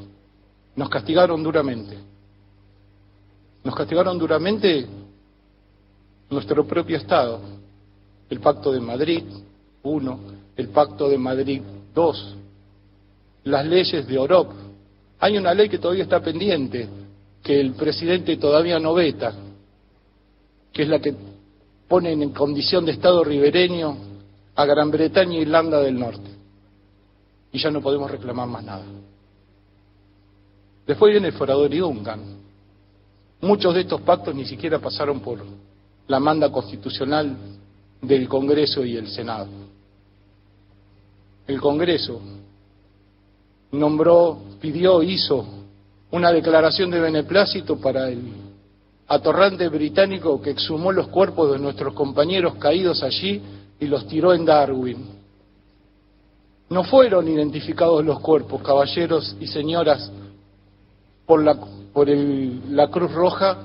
[0.74, 1.98] nos castigaron duramente.
[3.64, 4.86] Nos castigaron duramente
[6.30, 7.40] nuestro propio Estado.
[8.28, 9.22] El Pacto de Madrid,
[9.82, 10.18] uno,
[10.56, 11.62] el Pacto de Madrid,
[11.94, 12.34] dos,
[13.44, 14.52] las leyes de Orop.
[15.20, 16.88] Hay una ley que todavía está pendiente,
[17.42, 19.32] que el presidente todavía no veta,
[20.72, 21.14] que es la que
[21.88, 23.96] pone en condición de Estado ribereño
[24.56, 26.30] a Gran Bretaña e Irlanda del Norte.
[27.52, 28.84] Y ya no podemos reclamar más nada.
[30.86, 32.20] Después viene el Forador y Duncan.
[33.40, 35.40] Muchos de estos pactos ni siquiera pasaron por
[36.08, 37.36] la manda constitucional
[38.00, 39.48] del Congreso y el Senado.
[41.46, 42.20] El Congreso
[43.72, 45.44] nombró, pidió, hizo
[46.10, 48.22] una declaración de beneplácito para el
[49.08, 53.42] atorrante británico que exhumó los cuerpos de nuestros compañeros caídos allí
[53.78, 55.16] y los tiró en Darwin.
[56.68, 60.10] No fueron identificados los cuerpos, caballeros y señoras,
[61.24, 61.56] por la,
[61.92, 63.58] por la Cruz Roja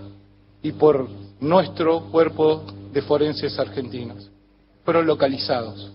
[0.61, 1.07] y por
[1.41, 2.63] nuestro cuerpo
[2.93, 4.29] de forenses argentinos.
[4.85, 5.91] Fueron localizados.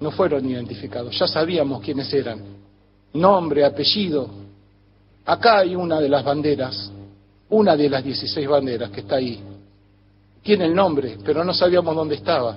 [0.00, 1.16] No fueron identificados.
[1.18, 2.40] Ya sabíamos quiénes eran.
[3.12, 4.28] Nombre, apellido.
[5.24, 6.90] Acá hay una de las banderas,
[7.50, 9.40] una de las 16 banderas que está ahí.
[10.42, 12.56] Tiene el nombre, pero no sabíamos dónde estaba.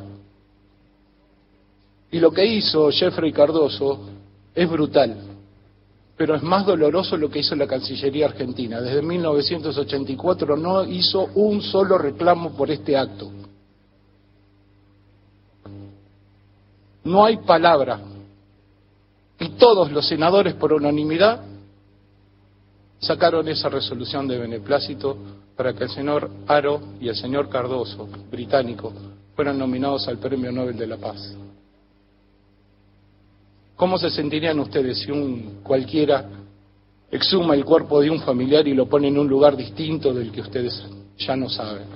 [2.11, 3.99] Y lo que hizo Jeffrey Cardoso
[4.53, 5.30] es brutal
[6.21, 8.79] pero es más doloroso lo que hizo la Cancillería Argentina.
[8.79, 13.31] Desde 1984 no hizo un solo reclamo por este acto.
[17.05, 17.99] No hay palabra.
[19.39, 21.41] Y todos los senadores por unanimidad
[22.99, 25.17] sacaron esa resolución de beneplácito
[25.57, 28.93] para que el señor Aro y el señor Cardoso, británico,
[29.35, 31.35] fueran nominados al Premio Nobel de la Paz.
[33.81, 36.29] ¿Cómo se sentirían ustedes si un cualquiera
[37.09, 40.41] exhuma el cuerpo de un familiar y lo pone en un lugar distinto del que
[40.41, 40.85] ustedes
[41.17, 41.87] ya no saben?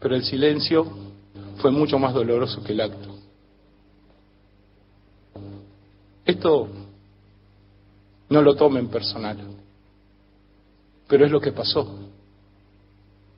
[0.00, 0.86] Pero el silencio
[1.58, 3.16] fue mucho más doloroso que el acto.
[6.24, 6.68] Esto
[8.30, 9.36] no lo tomen personal,
[11.06, 11.98] pero es lo que pasó.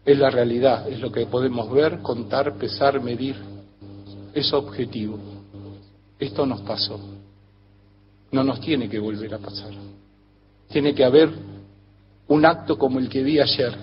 [0.04, 3.50] Es la realidad, es lo que podemos ver, contar, pesar, medir
[4.34, 5.18] es objetivo.
[6.18, 6.98] Esto nos pasó.
[8.30, 9.72] No nos tiene que volver a pasar.
[10.68, 11.30] Tiene que haber
[12.28, 13.76] un acto como el que vi ayer,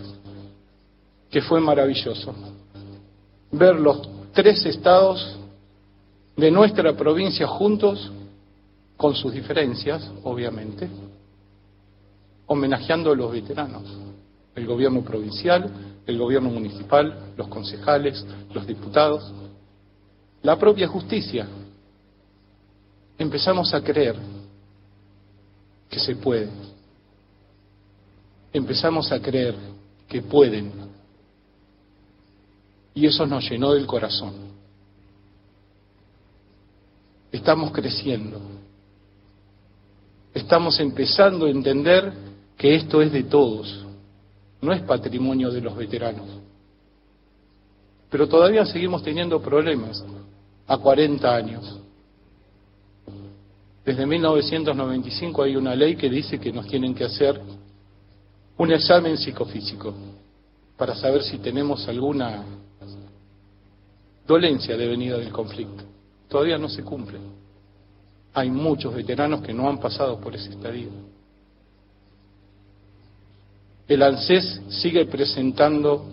[1.30, 2.34] que fue maravilloso.
[3.52, 5.38] Ver los tres estados
[6.36, 8.11] de nuestra provincia juntos,
[9.00, 10.90] con sus diferencias, obviamente,
[12.48, 13.84] homenajeando a los veteranos,
[14.56, 15.69] el gobierno provincial,
[16.06, 19.32] el gobierno municipal, los concejales, los diputados,
[20.42, 21.48] la propia justicia.
[23.18, 24.16] Empezamos a creer
[25.90, 26.50] que se puede.
[28.53, 29.56] Empezamos a creer
[30.08, 30.72] que pueden.
[32.93, 34.34] Y eso nos llenó del corazón.
[37.32, 38.40] Estamos creciendo.
[40.34, 42.14] Estamos empezando a entender
[42.58, 43.85] que esto es de todos,
[44.61, 46.27] no es patrimonio de los veteranos.
[48.09, 50.03] Pero todavía seguimos teniendo problemas
[50.70, 51.80] a 40 años.
[53.84, 57.42] Desde 1995 hay una ley que dice que nos tienen que hacer
[58.56, 59.96] un examen psicofísico
[60.78, 62.44] para saber si tenemos alguna
[64.28, 65.84] dolencia de venida del conflicto.
[66.28, 67.18] Todavía no se cumple.
[68.36, 70.90] Hay muchos veteranos que no han pasado por ese estadio.
[73.88, 76.06] El ANSES sigue presentando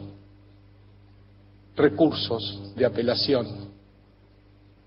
[1.77, 3.76] recursos de apelación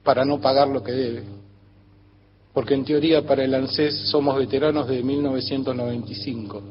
[0.03, 1.23] para no pagar lo que debe.
[2.53, 6.61] Porque en teoría para el ANSES somos veteranos de 1995.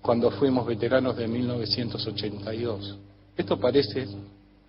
[0.00, 2.98] cuando fuimos veteranos de 1982.
[3.36, 4.08] Esto parece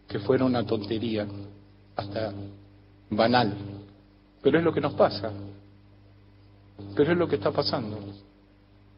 [0.07, 1.27] que fuera una tontería,
[1.95, 2.33] hasta
[3.09, 3.53] banal,
[4.41, 5.31] pero es lo que nos pasa,
[6.95, 7.97] pero es lo que está pasando.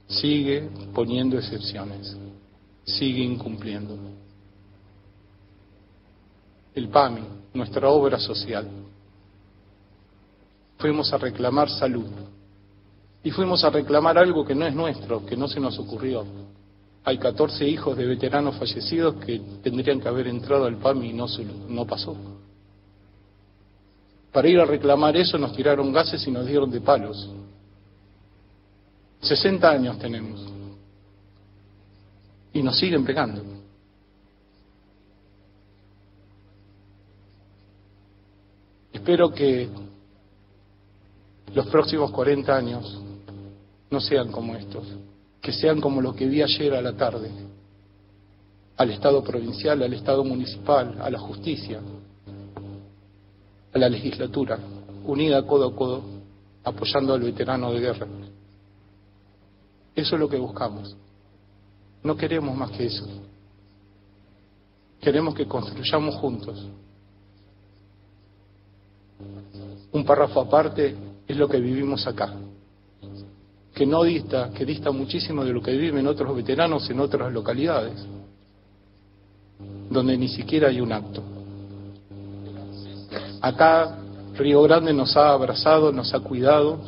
[0.07, 2.15] Sigue poniendo excepciones,
[2.83, 3.97] sigue incumpliendo.
[6.75, 7.21] El PAMI,
[7.55, 8.67] nuestra obra social,
[10.77, 12.05] fuimos a reclamar salud
[13.23, 16.23] y fuimos a reclamar algo que no es nuestro, que no se nos ocurrió.
[17.03, 21.27] Hay 14 hijos de veteranos fallecidos que tendrían que haber entrado al PAMI y no,
[21.27, 22.15] se, no pasó.
[24.31, 27.29] Para ir a reclamar eso nos tiraron gases y nos dieron de palos.
[29.21, 30.41] 60 años tenemos.
[32.53, 33.54] Y nos siguen pegando.
[39.05, 39.69] Espero que
[41.53, 42.99] los próximos 40 años
[43.91, 44.83] no sean como estos,
[45.39, 47.29] que sean como lo que vi ayer a la tarde,
[48.75, 51.81] al Estado provincial, al Estado municipal, a la justicia,
[53.73, 54.57] a la legislatura,
[55.05, 56.01] unida codo a codo,
[56.63, 58.07] apoyando al veterano de guerra.
[59.93, 60.97] Eso es lo que buscamos.
[62.01, 63.05] No queremos más que eso.
[64.99, 66.67] Queremos que construyamos juntos.
[69.91, 70.95] Un párrafo aparte
[71.27, 72.33] es lo que vivimos acá,
[73.73, 78.05] que no dista, que dista muchísimo de lo que viven otros veteranos en otras localidades,
[79.89, 81.23] donde ni siquiera hay un acto.
[83.41, 83.97] Acá
[84.35, 86.79] Río Grande nos ha abrazado, nos ha cuidado,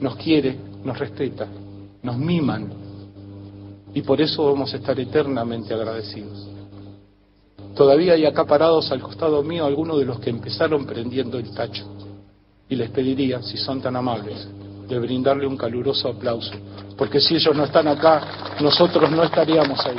[0.00, 1.46] nos quiere, nos respeta,
[2.02, 2.72] nos miman,
[3.94, 6.53] y por eso vamos a estar eternamente agradecidos.
[7.74, 11.84] Todavía hay acá parados al costado mío algunos de los que empezaron prendiendo el tacho
[12.68, 14.46] y les pediría, si son tan amables,
[14.88, 16.52] de brindarle un caluroso aplauso,
[16.96, 19.96] porque si ellos no están acá, nosotros no estaríamos ahí.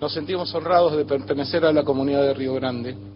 [0.00, 3.15] Nos sentimos honrados de pertenecer a la comunidad de Río Grande.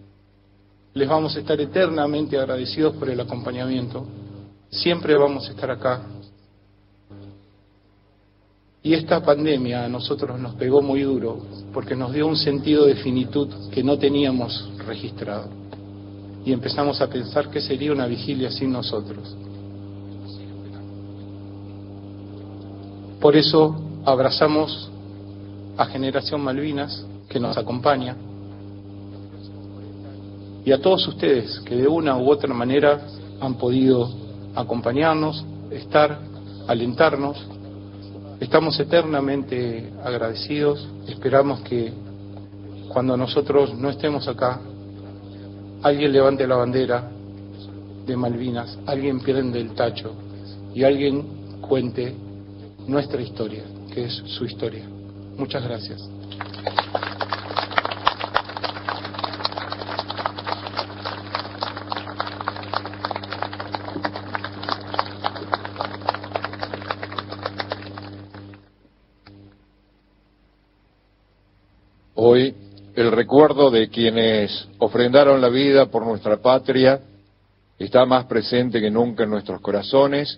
[0.93, 4.05] Les vamos a estar eternamente agradecidos por el acompañamiento.
[4.69, 6.01] Siempre vamos a estar acá
[8.83, 11.37] y esta pandemia a nosotros nos pegó muy duro
[11.71, 15.49] porque nos dio un sentido de finitud que no teníamos registrado.
[16.43, 19.35] Y empezamos a pensar que sería una vigilia sin nosotros.
[23.19, 24.89] Por eso abrazamos
[25.77, 28.15] a Generación Malvinas, que nos acompaña,
[30.63, 33.01] y a todos ustedes que de una u otra manera
[33.39, 34.09] han podido
[34.55, 36.19] acompañarnos, estar,
[36.67, 37.37] alentarnos
[38.41, 41.93] Estamos eternamente agradecidos, esperamos que
[42.87, 44.59] cuando nosotros no estemos acá,
[45.83, 47.07] alguien levante la bandera
[48.03, 50.15] de Malvinas, alguien prende el tacho
[50.73, 52.15] y alguien cuente
[52.87, 53.61] nuestra historia,
[53.93, 54.89] que es su historia.
[55.37, 56.01] Muchas gracias.
[72.23, 72.53] Hoy
[72.93, 76.99] el recuerdo de quienes ofrendaron la vida por nuestra patria
[77.79, 80.37] está más presente que nunca en nuestros corazones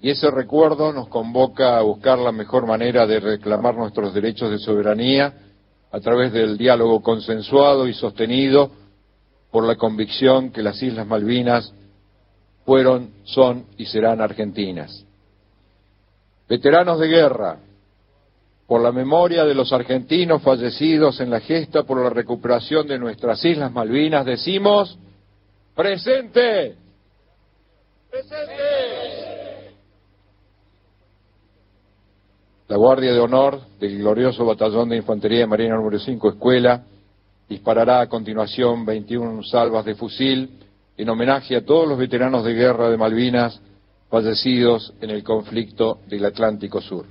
[0.00, 4.60] y ese recuerdo nos convoca a buscar la mejor manera de reclamar nuestros derechos de
[4.60, 5.34] soberanía
[5.90, 8.70] a través del diálogo consensuado y sostenido
[9.50, 11.74] por la convicción que las Islas Malvinas
[12.64, 15.04] fueron, son y serán argentinas.
[16.48, 17.58] Veteranos de guerra,
[18.66, 23.44] por la memoria de los argentinos fallecidos en la gesta por la recuperación de nuestras
[23.44, 24.98] Islas Malvinas, decimos,
[25.74, 26.76] presente.
[28.10, 28.54] Presente.
[32.68, 36.82] La Guardia de Honor del glorioso Batallón de Infantería de Marina número 5 Escuela
[37.46, 40.58] disparará a continuación 21 salvas de fusil
[40.96, 43.60] en homenaje a todos los veteranos de guerra de Malvinas
[44.08, 47.04] fallecidos en el conflicto del Atlántico Sur.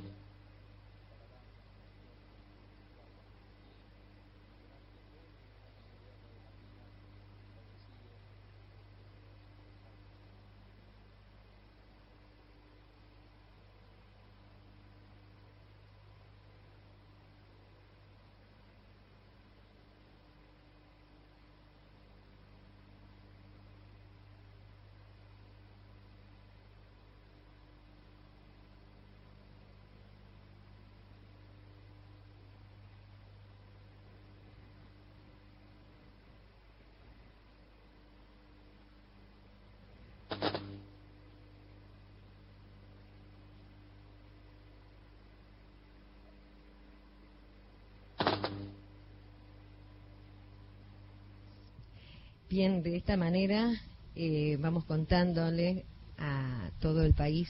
[52.53, 53.73] Bien, de esta manera
[54.15, 55.85] eh, vamos contándole
[56.19, 57.49] a todo el país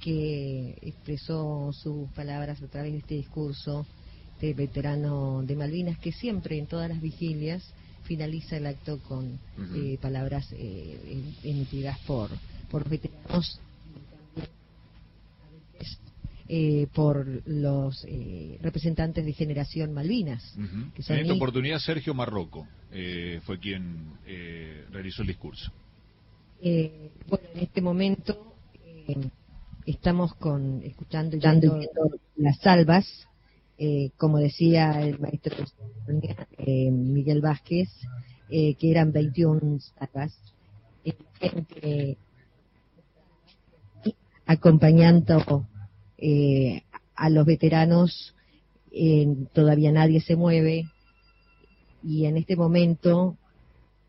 [0.00, 3.86] que expresó sus palabras a través de este discurso
[4.40, 7.62] de veterano de Malvinas, que siempre en todas las vigilias
[8.02, 9.38] finaliza el acto con
[9.76, 12.28] eh, palabras eh, em- emitidas por,
[12.72, 13.60] por veteranos
[16.48, 20.56] eh, por los eh, representantes de Generación Malvinas.
[20.94, 25.72] Que son En esta oportunidad Sergio Marroco eh, fue quien eh, realizó el discurso.
[26.60, 28.54] Eh, bueno, en este momento
[29.06, 29.28] eh,
[29.86, 31.80] estamos con escuchando y dando
[32.36, 33.06] las salvas,
[33.78, 35.64] eh, como decía el maestro
[36.58, 37.88] eh, Miguel Vázquez,
[38.48, 40.38] que eran 21 salvas,
[41.40, 42.16] gente
[44.46, 45.66] acompañando
[46.18, 46.82] eh,
[47.14, 48.34] a los veteranos,
[48.90, 50.90] eh, todavía nadie se mueve
[52.02, 53.36] y en este momento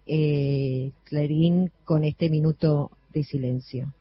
[0.05, 3.93] eh, Clarín con este minuto de silencio.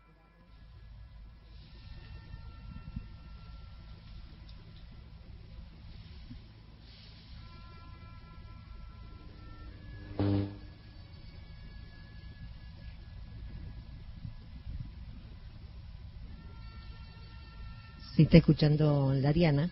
[18.25, 19.71] Está escuchando la Diana,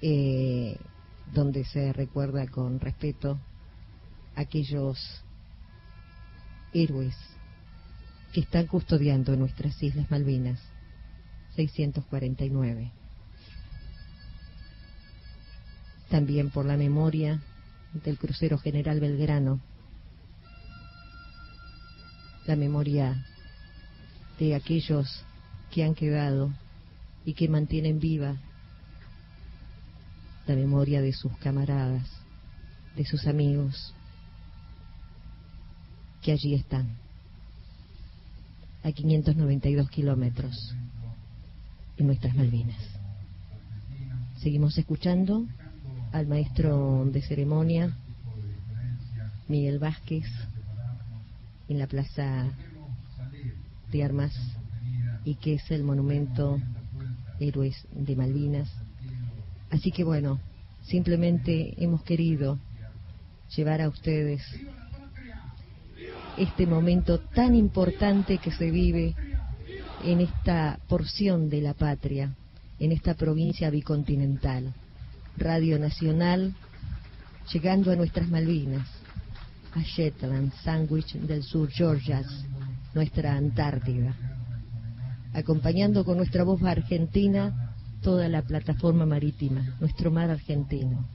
[0.00, 0.76] eh,
[1.32, 3.38] donde se recuerda con respeto
[4.34, 4.98] aquellos
[6.72, 7.14] héroes
[8.32, 10.60] que están custodiando nuestras Islas Malvinas
[11.56, 12.92] 649.
[16.08, 17.40] También por la memoria
[17.92, 19.60] del crucero General Belgrano,
[22.46, 23.26] la memoria
[24.38, 25.24] de aquellos
[25.70, 26.52] que han quedado
[27.30, 28.34] y que mantienen viva
[30.48, 32.10] la memoria de sus camaradas,
[32.96, 33.94] de sus amigos,
[36.22, 36.96] que allí están,
[38.82, 40.74] a 592 kilómetros
[41.98, 42.82] en nuestras Malvinas.
[44.38, 45.46] Seguimos escuchando
[46.10, 47.96] al maestro de ceremonia,
[49.46, 50.26] Miguel Vázquez,
[51.68, 52.48] en la Plaza
[53.92, 54.32] de Armas,
[55.24, 56.60] y que es el monumento
[57.40, 58.70] Héroes de Malvinas.
[59.70, 60.40] Así que bueno,
[60.82, 62.58] simplemente hemos querido
[63.56, 64.42] llevar a ustedes
[66.36, 69.14] este momento tan importante que se vive
[70.04, 72.34] en esta porción de la patria,
[72.78, 74.72] en esta provincia bicontinental.
[75.36, 76.54] Radio Nacional,
[77.52, 78.88] llegando a nuestras Malvinas,
[79.74, 82.26] a Shetland, Sandwich del Sur, Georgias,
[82.94, 84.14] nuestra Antártida,
[85.32, 91.06] acompañando con nuestra voz argentina toda la plataforma marítima, nuestro mar argentino.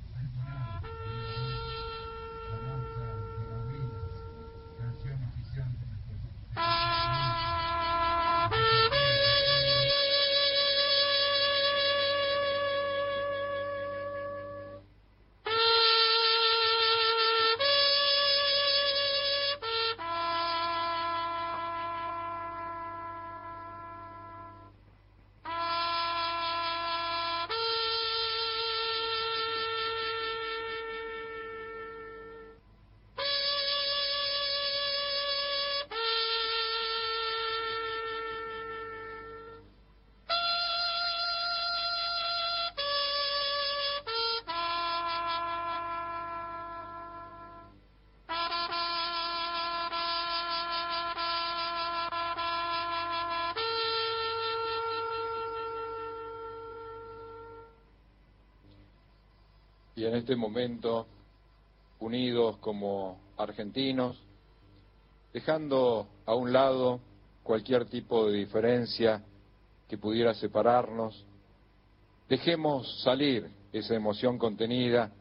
[60.15, 61.07] En este momento,
[61.99, 64.17] unidos como argentinos,
[65.33, 67.01] dejando a un lado
[67.43, 69.21] cualquier tipo de diferencia
[69.89, 71.25] que pudiera separarnos,
[72.29, 75.11] dejemos salir esa emoción contenida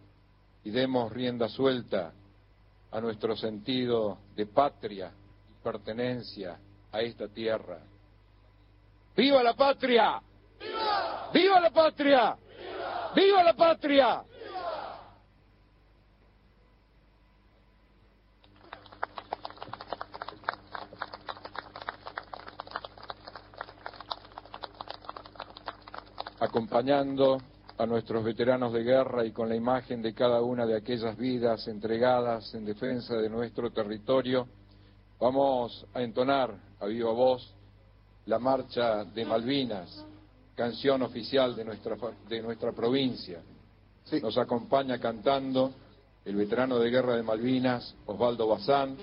[0.63, 2.13] y demos rienda suelta
[2.93, 5.11] a nuestro sentido de patria
[5.51, 6.57] y pertenencia
[6.93, 7.81] a esta tierra.
[9.17, 10.23] ¡Viva la patria!
[11.33, 12.37] ¡Viva, la patria!
[13.17, 14.25] ¡Viva la patria!
[26.55, 27.37] Acompañando
[27.79, 31.67] a nuestros veteranos de guerra y con la imagen de cada una de aquellas vidas
[31.67, 34.47] entregadas en defensa de nuestro territorio,
[35.19, 37.53] vamos a entonar a viva voz
[38.27, 40.07] la marcha de Malvinas,
[40.55, 41.97] canción oficial de nuestra,
[42.29, 43.41] de nuestra provincia.
[44.23, 45.73] Nos acompaña cantando
[46.25, 48.97] el veterano de guerra de Malvinas, Osvaldo Bazán,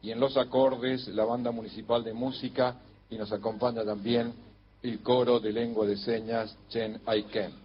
[0.00, 2.76] y en los acordes la banda municipal de música
[3.10, 4.32] y nos acompaña también
[4.84, 7.63] el coro de lengua de señas Chen Aiken.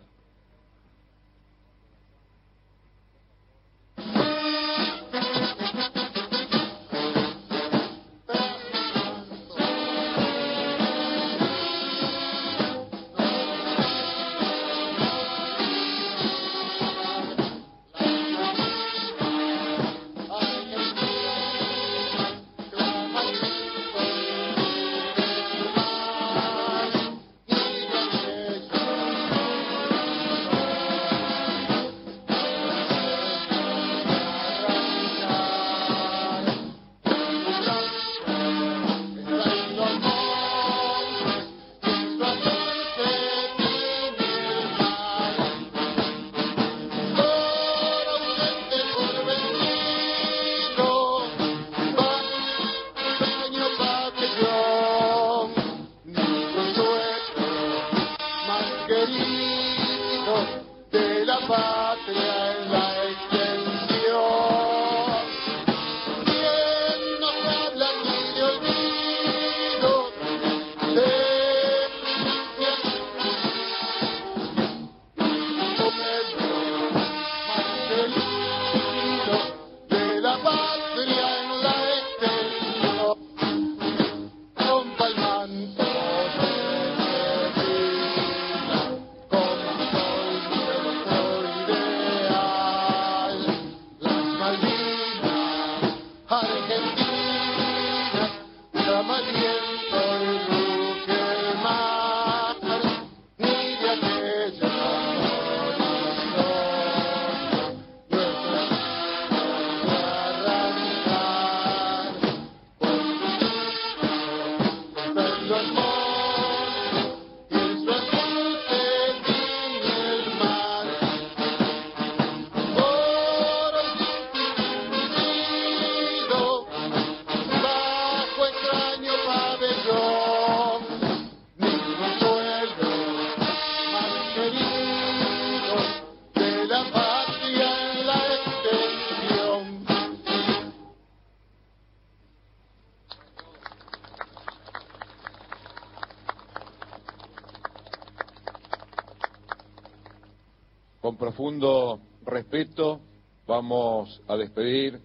[153.59, 154.97] Vamos a despedir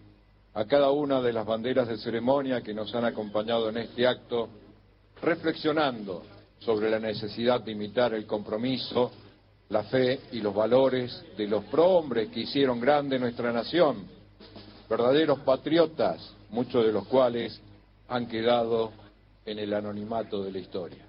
[0.55, 4.49] a cada una de las banderas de ceremonia que nos han acompañado en este acto,
[5.21, 6.23] reflexionando
[6.61, 9.11] sobre la necesidad de imitar el compromiso,
[9.71, 14.07] la fe y los valores de los prohombres que hicieron grande nuestra nación,
[14.89, 17.61] verdaderos patriotas, muchos de los cuales
[18.07, 18.93] han quedado
[19.45, 21.05] en el anonimato de la historia.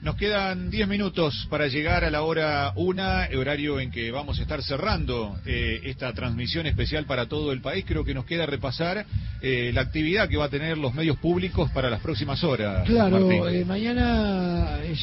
[0.00, 4.42] Nos quedan 10 minutos para llegar a la hora una, horario en que vamos a
[4.42, 7.84] estar cerrando eh, esta transmisión especial para todo el país.
[7.84, 9.04] Creo que nos queda repasar
[9.42, 12.86] eh, la actividad que va a tener los medios públicos para las próximas horas.
[12.86, 15.00] Claro, eh, mañana es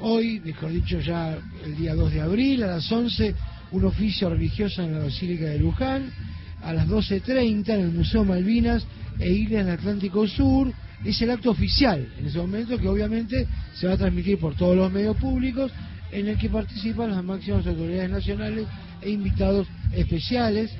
[0.00, 3.34] hoy, mejor dicho ya el día 2 de abril, a las 11,
[3.70, 6.12] un oficio religioso en la Basílica de Luján,
[6.62, 8.84] a las 12.30 en el Museo Malvinas
[9.18, 10.74] e Islas del Atlántico Sur
[11.04, 14.76] es el acto oficial en ese momento que obviamente se va a transmitir por todos
[14.76, 15.70] los medios públicos
[16.10, 18.66] en el que participan las máximas autoridades nacionales
[19.02, 20.70] e invitados especiales.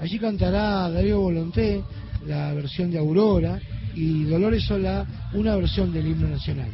[0.00, 1.82] Allí cantará Darío Volonté
[2.26, 3.60] la versión de Aurora
[3.94, 6.68] y Dolores Solá una versión del himno nacional.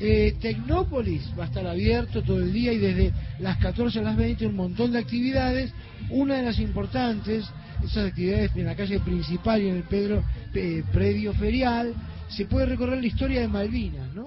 [0.00, 4.16] Eh, Tecnópolis va a estar abierto todo el día y desde las 14 a las
[4.16, 5.72] 20 un montón de actividades.
[6.10, 7.44] Una de las importantes,
[7.82, 11.94] esas actividades en la calle principal y en el Pedro eh, Predio Ferial,
[12.28, 14.26] se puede recorrer la historia de Malvinas, ¿no?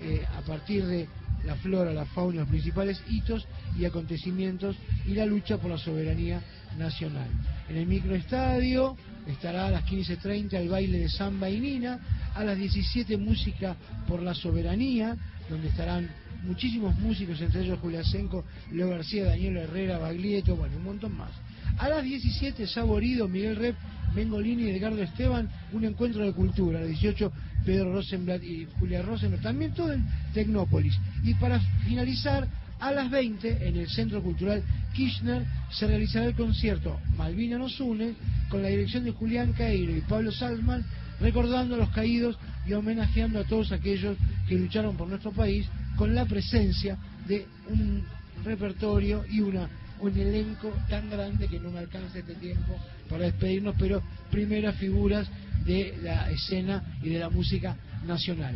[0.00, 1.08] Eh, a partir de
[1.44, 3.46] la flora, la fauna, los principales hitos
[3.78, 4.76] y acontecimientos
[5.06, 6.42] y la lucha por la soberanía
[6.76, 7.28] nacional.
[7.68, 12.00] En el microestadio estará a las 15.30 el baile de samba y nina,
[12.34, 13.76] a las 17 música
[14.06, 15.16] por la soberanía,
[15.48, 16.08] donde estarán
[16.42, 21.30] muchísimos músicos, entre ellos Julia Senco, Leo García, Daniel Herrera, Baglietto, bueno, un montón más.
[21.78, 23.76] A las 17, Saborido, Miguel Rep,
[24.16, 26.80] Bengolini y Edgardo Esteban, un encuentro de cultura.
[26.80, 27.32] Las 18,
[27.64, 30.98] Pedro Rosenblatt y Julia Rosenblatt, también todo en Tecnópolis.
[31.22, 32.48] Y para finalizar,
[32.80, 34.62] a las 20, en el Centro Cultural
[34.94, 38.14] Kirchner, se realizará el concierto Malvina nos une,
[38.50, 40.84] con la dirección de Julián Cairo y Pablo Salzman,
[41.20, 44.16] recordando a los caídos y homenajeando a todos aquellos
[44.48, 48.04] que lucharon por nuestro país con la presencia de un
[48.44, 52.78] repertorio y una un elenco tan grande que no me alcanza este tiempo
[53.08, 55.28] para despedirnos, pero primeras figuras
[55.64, 57.76] de la escena y de la música
[58.06, 58.54] nacional.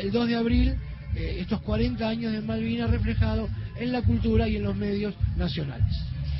[0.00, 0.74] El 2 de abril,
[1.16, 5.94] eh, estos 40 años de Malvinas reflejados en la cultura y en los medios nacionales.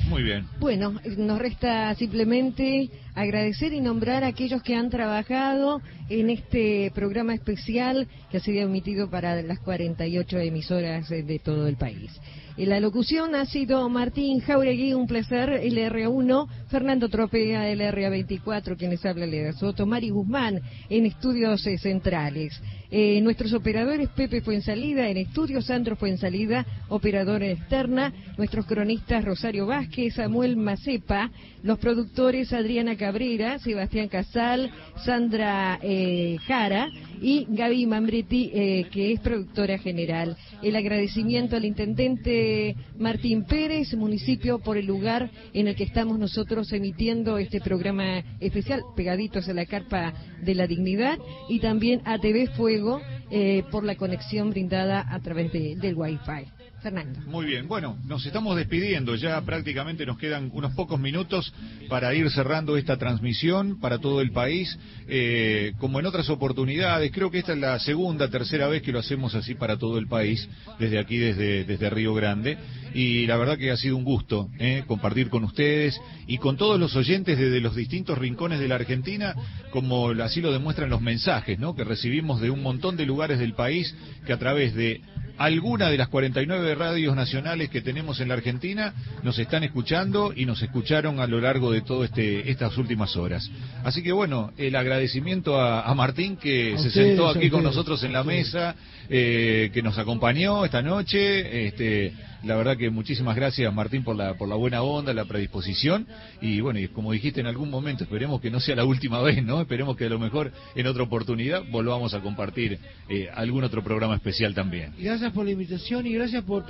[0.09, 0.45] Muy bien.
[0.59, 7.33] Bueno, nos resta simplemente agradecer y nombrar a aquellos que han trabajado en este programa
[7.33, 12.11] especial que ha sido emitido para las 48 emisoras de todo el país.
[12.57, 19.27] En la locución ha sido Martín Jauregui, un placer, LR1, Fernando Tropea, LR24, quienes habla
[19.27, 22.59] Leda Soto, Mari Guzmán, en estudios eh, centrales.
[22.89, 30.15] Eh, nuestros operadores Pepe Fuensalida en estudios, Sandro Fuensalida, operador externa, nuestros cronistas Rosario Vázquez,
[30.15, 31.29] Samuel Macepa,
[31.61, 34.69] los productores Adriana Cabrera, Sebastián Casal,
[35.05, 36.89] Sandra eh, Jara
[37.21, 40.35] y Gaby Mambretti, eh, que es productora general.
[40.61, 46.73] El agradecimiento al intendente Martín Pérez, municipio, por el lugar en el que estamos nosotros
[46.73, 50.13] emitiendo este programa especial, pegaditos a la carpa
[50.43, 52.99] de la dignidad, y también a TV Fuego
[53.31, 56.56] eh, por la conexión brindada a través del Wi-Fi.
[56.81, 57.19] Fernando.
[57.25, 61.51] Muy bien, bueno, nos estamos despidiendo, ya prácticamente nos quedan unos pocos minutos
[61.89, 67.31] para ir cerrando esta transmisión para todo el país, eh, como en otras oportunidades, creo
[67.31, 70.47] que esta es la segunda, tercera vez que lo hacemos así para todo el país,
[70.79, 72.57] desde aquí, desde, desde Río Grande,
[72.93, 76.79] y la verdad que ha sido un gusto eh, compartir con ustedes y con todos
[76.79, 79.35] los oyentes desde los distintos rincones de la Argentina,
[79.71, 81.75] como así lo demuestran los mensajes ¿no?
[81.75, 85.01] que recibimos de un montón de lugares del país que a través de
[85.37, 88.93] alguna de las 49 radios nacionales que tenemos en la Argentina
[89.23, 93.49] nos están escuchando y nos escucharon a lo largo de todas este, estas últimas horas.
[93.83, 98.23] Así que bueno, el agradecimiento a, Martín que se sentó aquí con nosotros en la
[98.23, 98.75] mesa,
[99.09, 101.67] eh, que nos acompañó esta noche.
[101.67, 102.13] Este,
[102.43, 106.07] la verdad que muchísimas gracias Martín por la, por la buena onda, la predisposición
[106.41, 109.43] y bueno, y como dijiste en algún momento, esperemos que no sea la última vez,
[109.43, 109.61] ¿no?
[109.61, 112.79] Esperemos que a lo mejor en otra oportunidad volvamos a compartir
[113.09, 114.93] eh, algún otro programa especial también.
[114.99, 116.65] Gracias por la invitación y gracias por,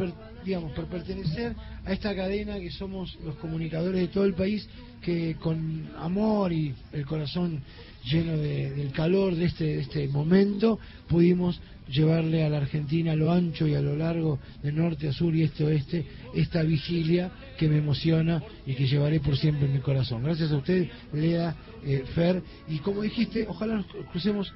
[0.45, 1.53] digamos, por pertenecer
[1.85, 4.67] a esta cadena que somos los comunicadores de todo el país
[5.01, 7.61] que con amor y el corazón
[8.03, 11.59] lleno del calor de este, de este momento pudimos
[11.89, 15.35] llevarle a la Argentina a lo ancho y a lo largo, de norte a sur
[15.35, 19.73] y este a oeste, esta vigilia que me emociona y que llevaré por siempre en
[19.73, 20.23] mi corazón.
[20.23, 24.53] Gracias a usted, Lea, eh, Fer, y como dijiste, ojalá nos crucemos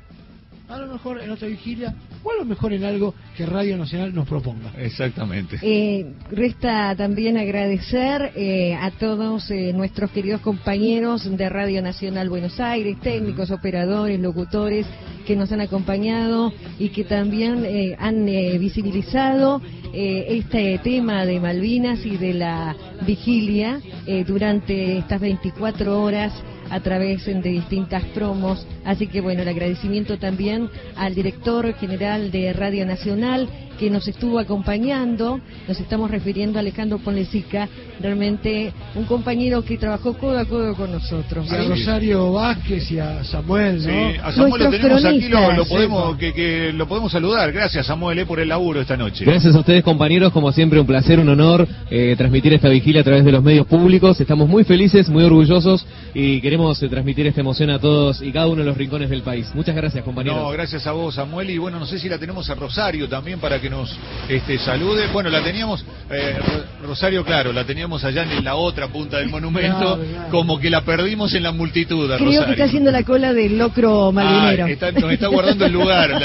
[0.71, 1.93] a lo mejor en otra vigilia
[2.23, 4.71] o a lo mejor en algo que Radio Nacional nos proponga.
[4.77, 5.59] Exactamente.
[5.61, 12.59] Eh, resta también agradecer eh, a todos eh, nuestros queridos compañeros de Radio Nacional Buenos
[12.59, 14.85] Aires, técnicos, operadores, locutores
[15.25, 19.61] que nos han acompañado y que también han visibilizado
[19.93, 22.75] este tema de Malvinas y de la
[23.05, 23.79] vigilia
[24.25, 26.33] durante estas 24 horas
[26.71, 28.65] a través de distintas promos.
[28.83, 33.47] Así que bueno, el agradecimiento también al director general de Radio Nacional
[33.81, 35.41] que nos estuvo acompañando.
[35.67, 37.67] Nos estamos refiriendo a Alejandro Ponlecica,
[37.99, 41.47] realmente un compañero que trabajó codo a codo con nosotros.
[41.49, 44.23] Y a Rosario Vázquez y a Samuel, ¿no?
[44.23, 47.51] a Samuel lo tenemos aquí, lo, podemos, que, lo podemos saludar.
[47.51, 49.25] Gracias, Samuel, eh, por el laburo esta noche.
[49.25, 50.31] Gracias a ustedes, compañeros.
[50.31, 53.65] Como siempre, un placer, un honor eh, transmitir esta vigilia a través de los medios
[53.65, 54.21] públicos.
[54.21, 58.45] Estamos muy felices, muy orgullosos y queremos eh, transmitir esta emoción a todos y cada
[58.45, 59.49] uno de los rincones del país.
[59.55, 60.39] Muchas gracias, compañeros.
[60.39, 61.49] No, gracias a vos, Samuel.
[61.49, 63.89] Y bueno, no sé si la tenemos a Rosario también para que nos
[64.29, 65.07] este, salude.
[65.07, 66.37] Bueno, la teníamos, eh,
[66.83, 69.97] Rosario, claro, la teníamos allá en la otra punta del monumento,
[70.29, 72.11] como que la perdimos en la multitud.
[72.17, 74.65] Creo que está haciendo la cola del locro malinero.
[74.65, 76.11] Ah, nos está guardando el lugar.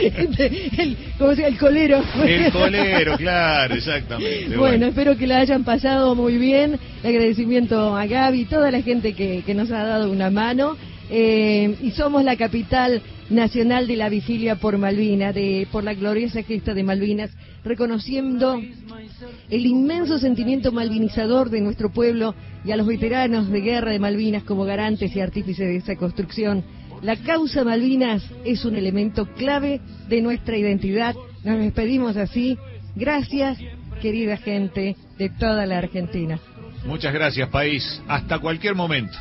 [0.00, 1.48] el, ¿Cómo se llama?
[1.48, 2.02] El colero.
[2.24, 4.56] El colero, claro, exactamente.
[4.56, 6.80] Bueno, espero que la hayan pasado muy bien.
[7.04, 10.76] agradecimiento a Gaby, toda la gente que, que nos ha dado una mano.
[11.10, 16.42] Eh, y somos la capital nacional de la vigilia por Malvinas, de, por la gloriosa
[16.42, 17.30] gesta de Malvinas,
[17.64, 18.60] reconociendo
[19.50, 24.44] el inmenso sentimiento malvinizador de nuestro pueblo y a los veteranos de guerra de Malvinas
[24.44, 26.64] como garantes y artífices de esa construcción.
[27.02, 31.14] La causa Malvinas es un elemento clave de nuestra identidad.
[31.44, 32.58] Nos despedimos así.
[32.96, 33.58] Gracias,
[34.02, 36.40] querida gente de toda la Argentina.
[36.84, 38.02] Muchas gracias, país.
[38.08, 39.16] Hasta cualquier momento.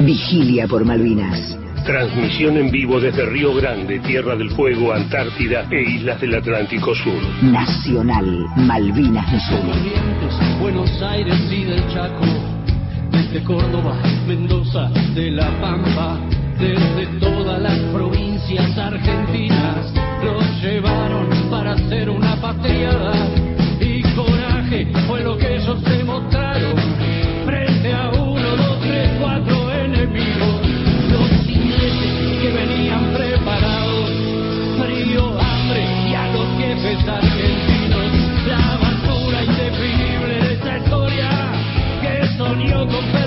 [0.00, 1.58] Vigilia por Malvinas.
[1.84, 7.20] Transmisión en vivo desde Río Grande, Tierra del Fuego, Antártida e Islas del Atlántico Sur.
[7.42, 10.60] Nacional, Malvinas nos une.
[10.60, 12.26] Buenos Aires y del Chaco,
[13.10, 13.96] desde Córdoba,
[14.28, 16.20] Mendoza, de La Pampa,
[16.60, 23.12] desde todas las provincias argentinas, los llevaron para hacer una patriada
[23.80, 26.47] y coraje fue lo que ellos demostraron.
[37.06, 38.12] argentinos,
[38.46, 41.30] la basura indefinible de esta historia
[42.02, 43.17] que soñó con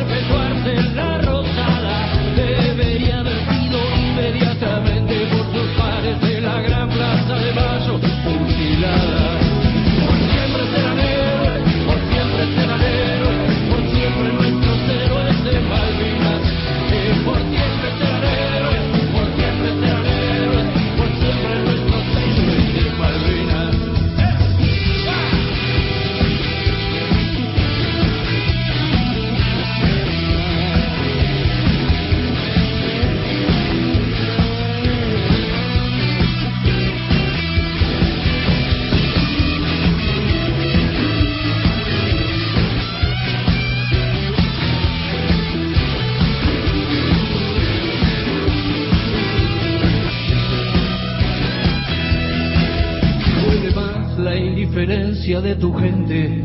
[54.72, 56.43] indiferencia de tu gente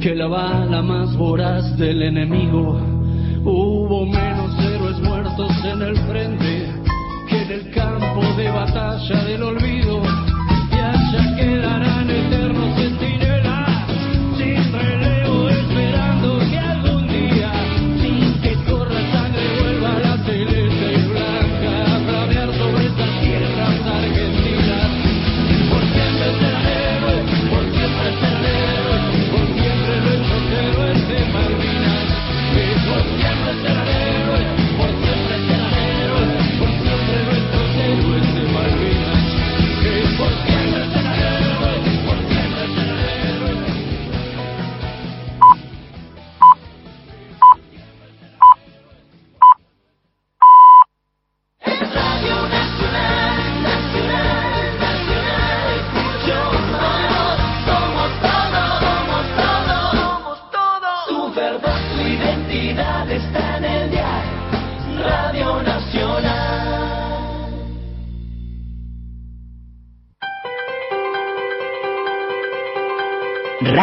[0.00, 2.78] que la bala más voraz del enemigo.
[3.42, 6.68] Hubo menos héroes muertos en el frente
[7.28, 10.02] que en el campo de batalla del olvido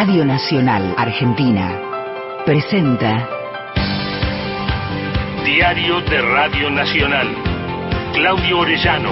[0.03, 1.79] Radio Nacional Argentina
[2.43, 3.29] presenta
[5.45, 7.27] Diario de Radio Nacional.
[8.15, 9.11] Claudio Orellano.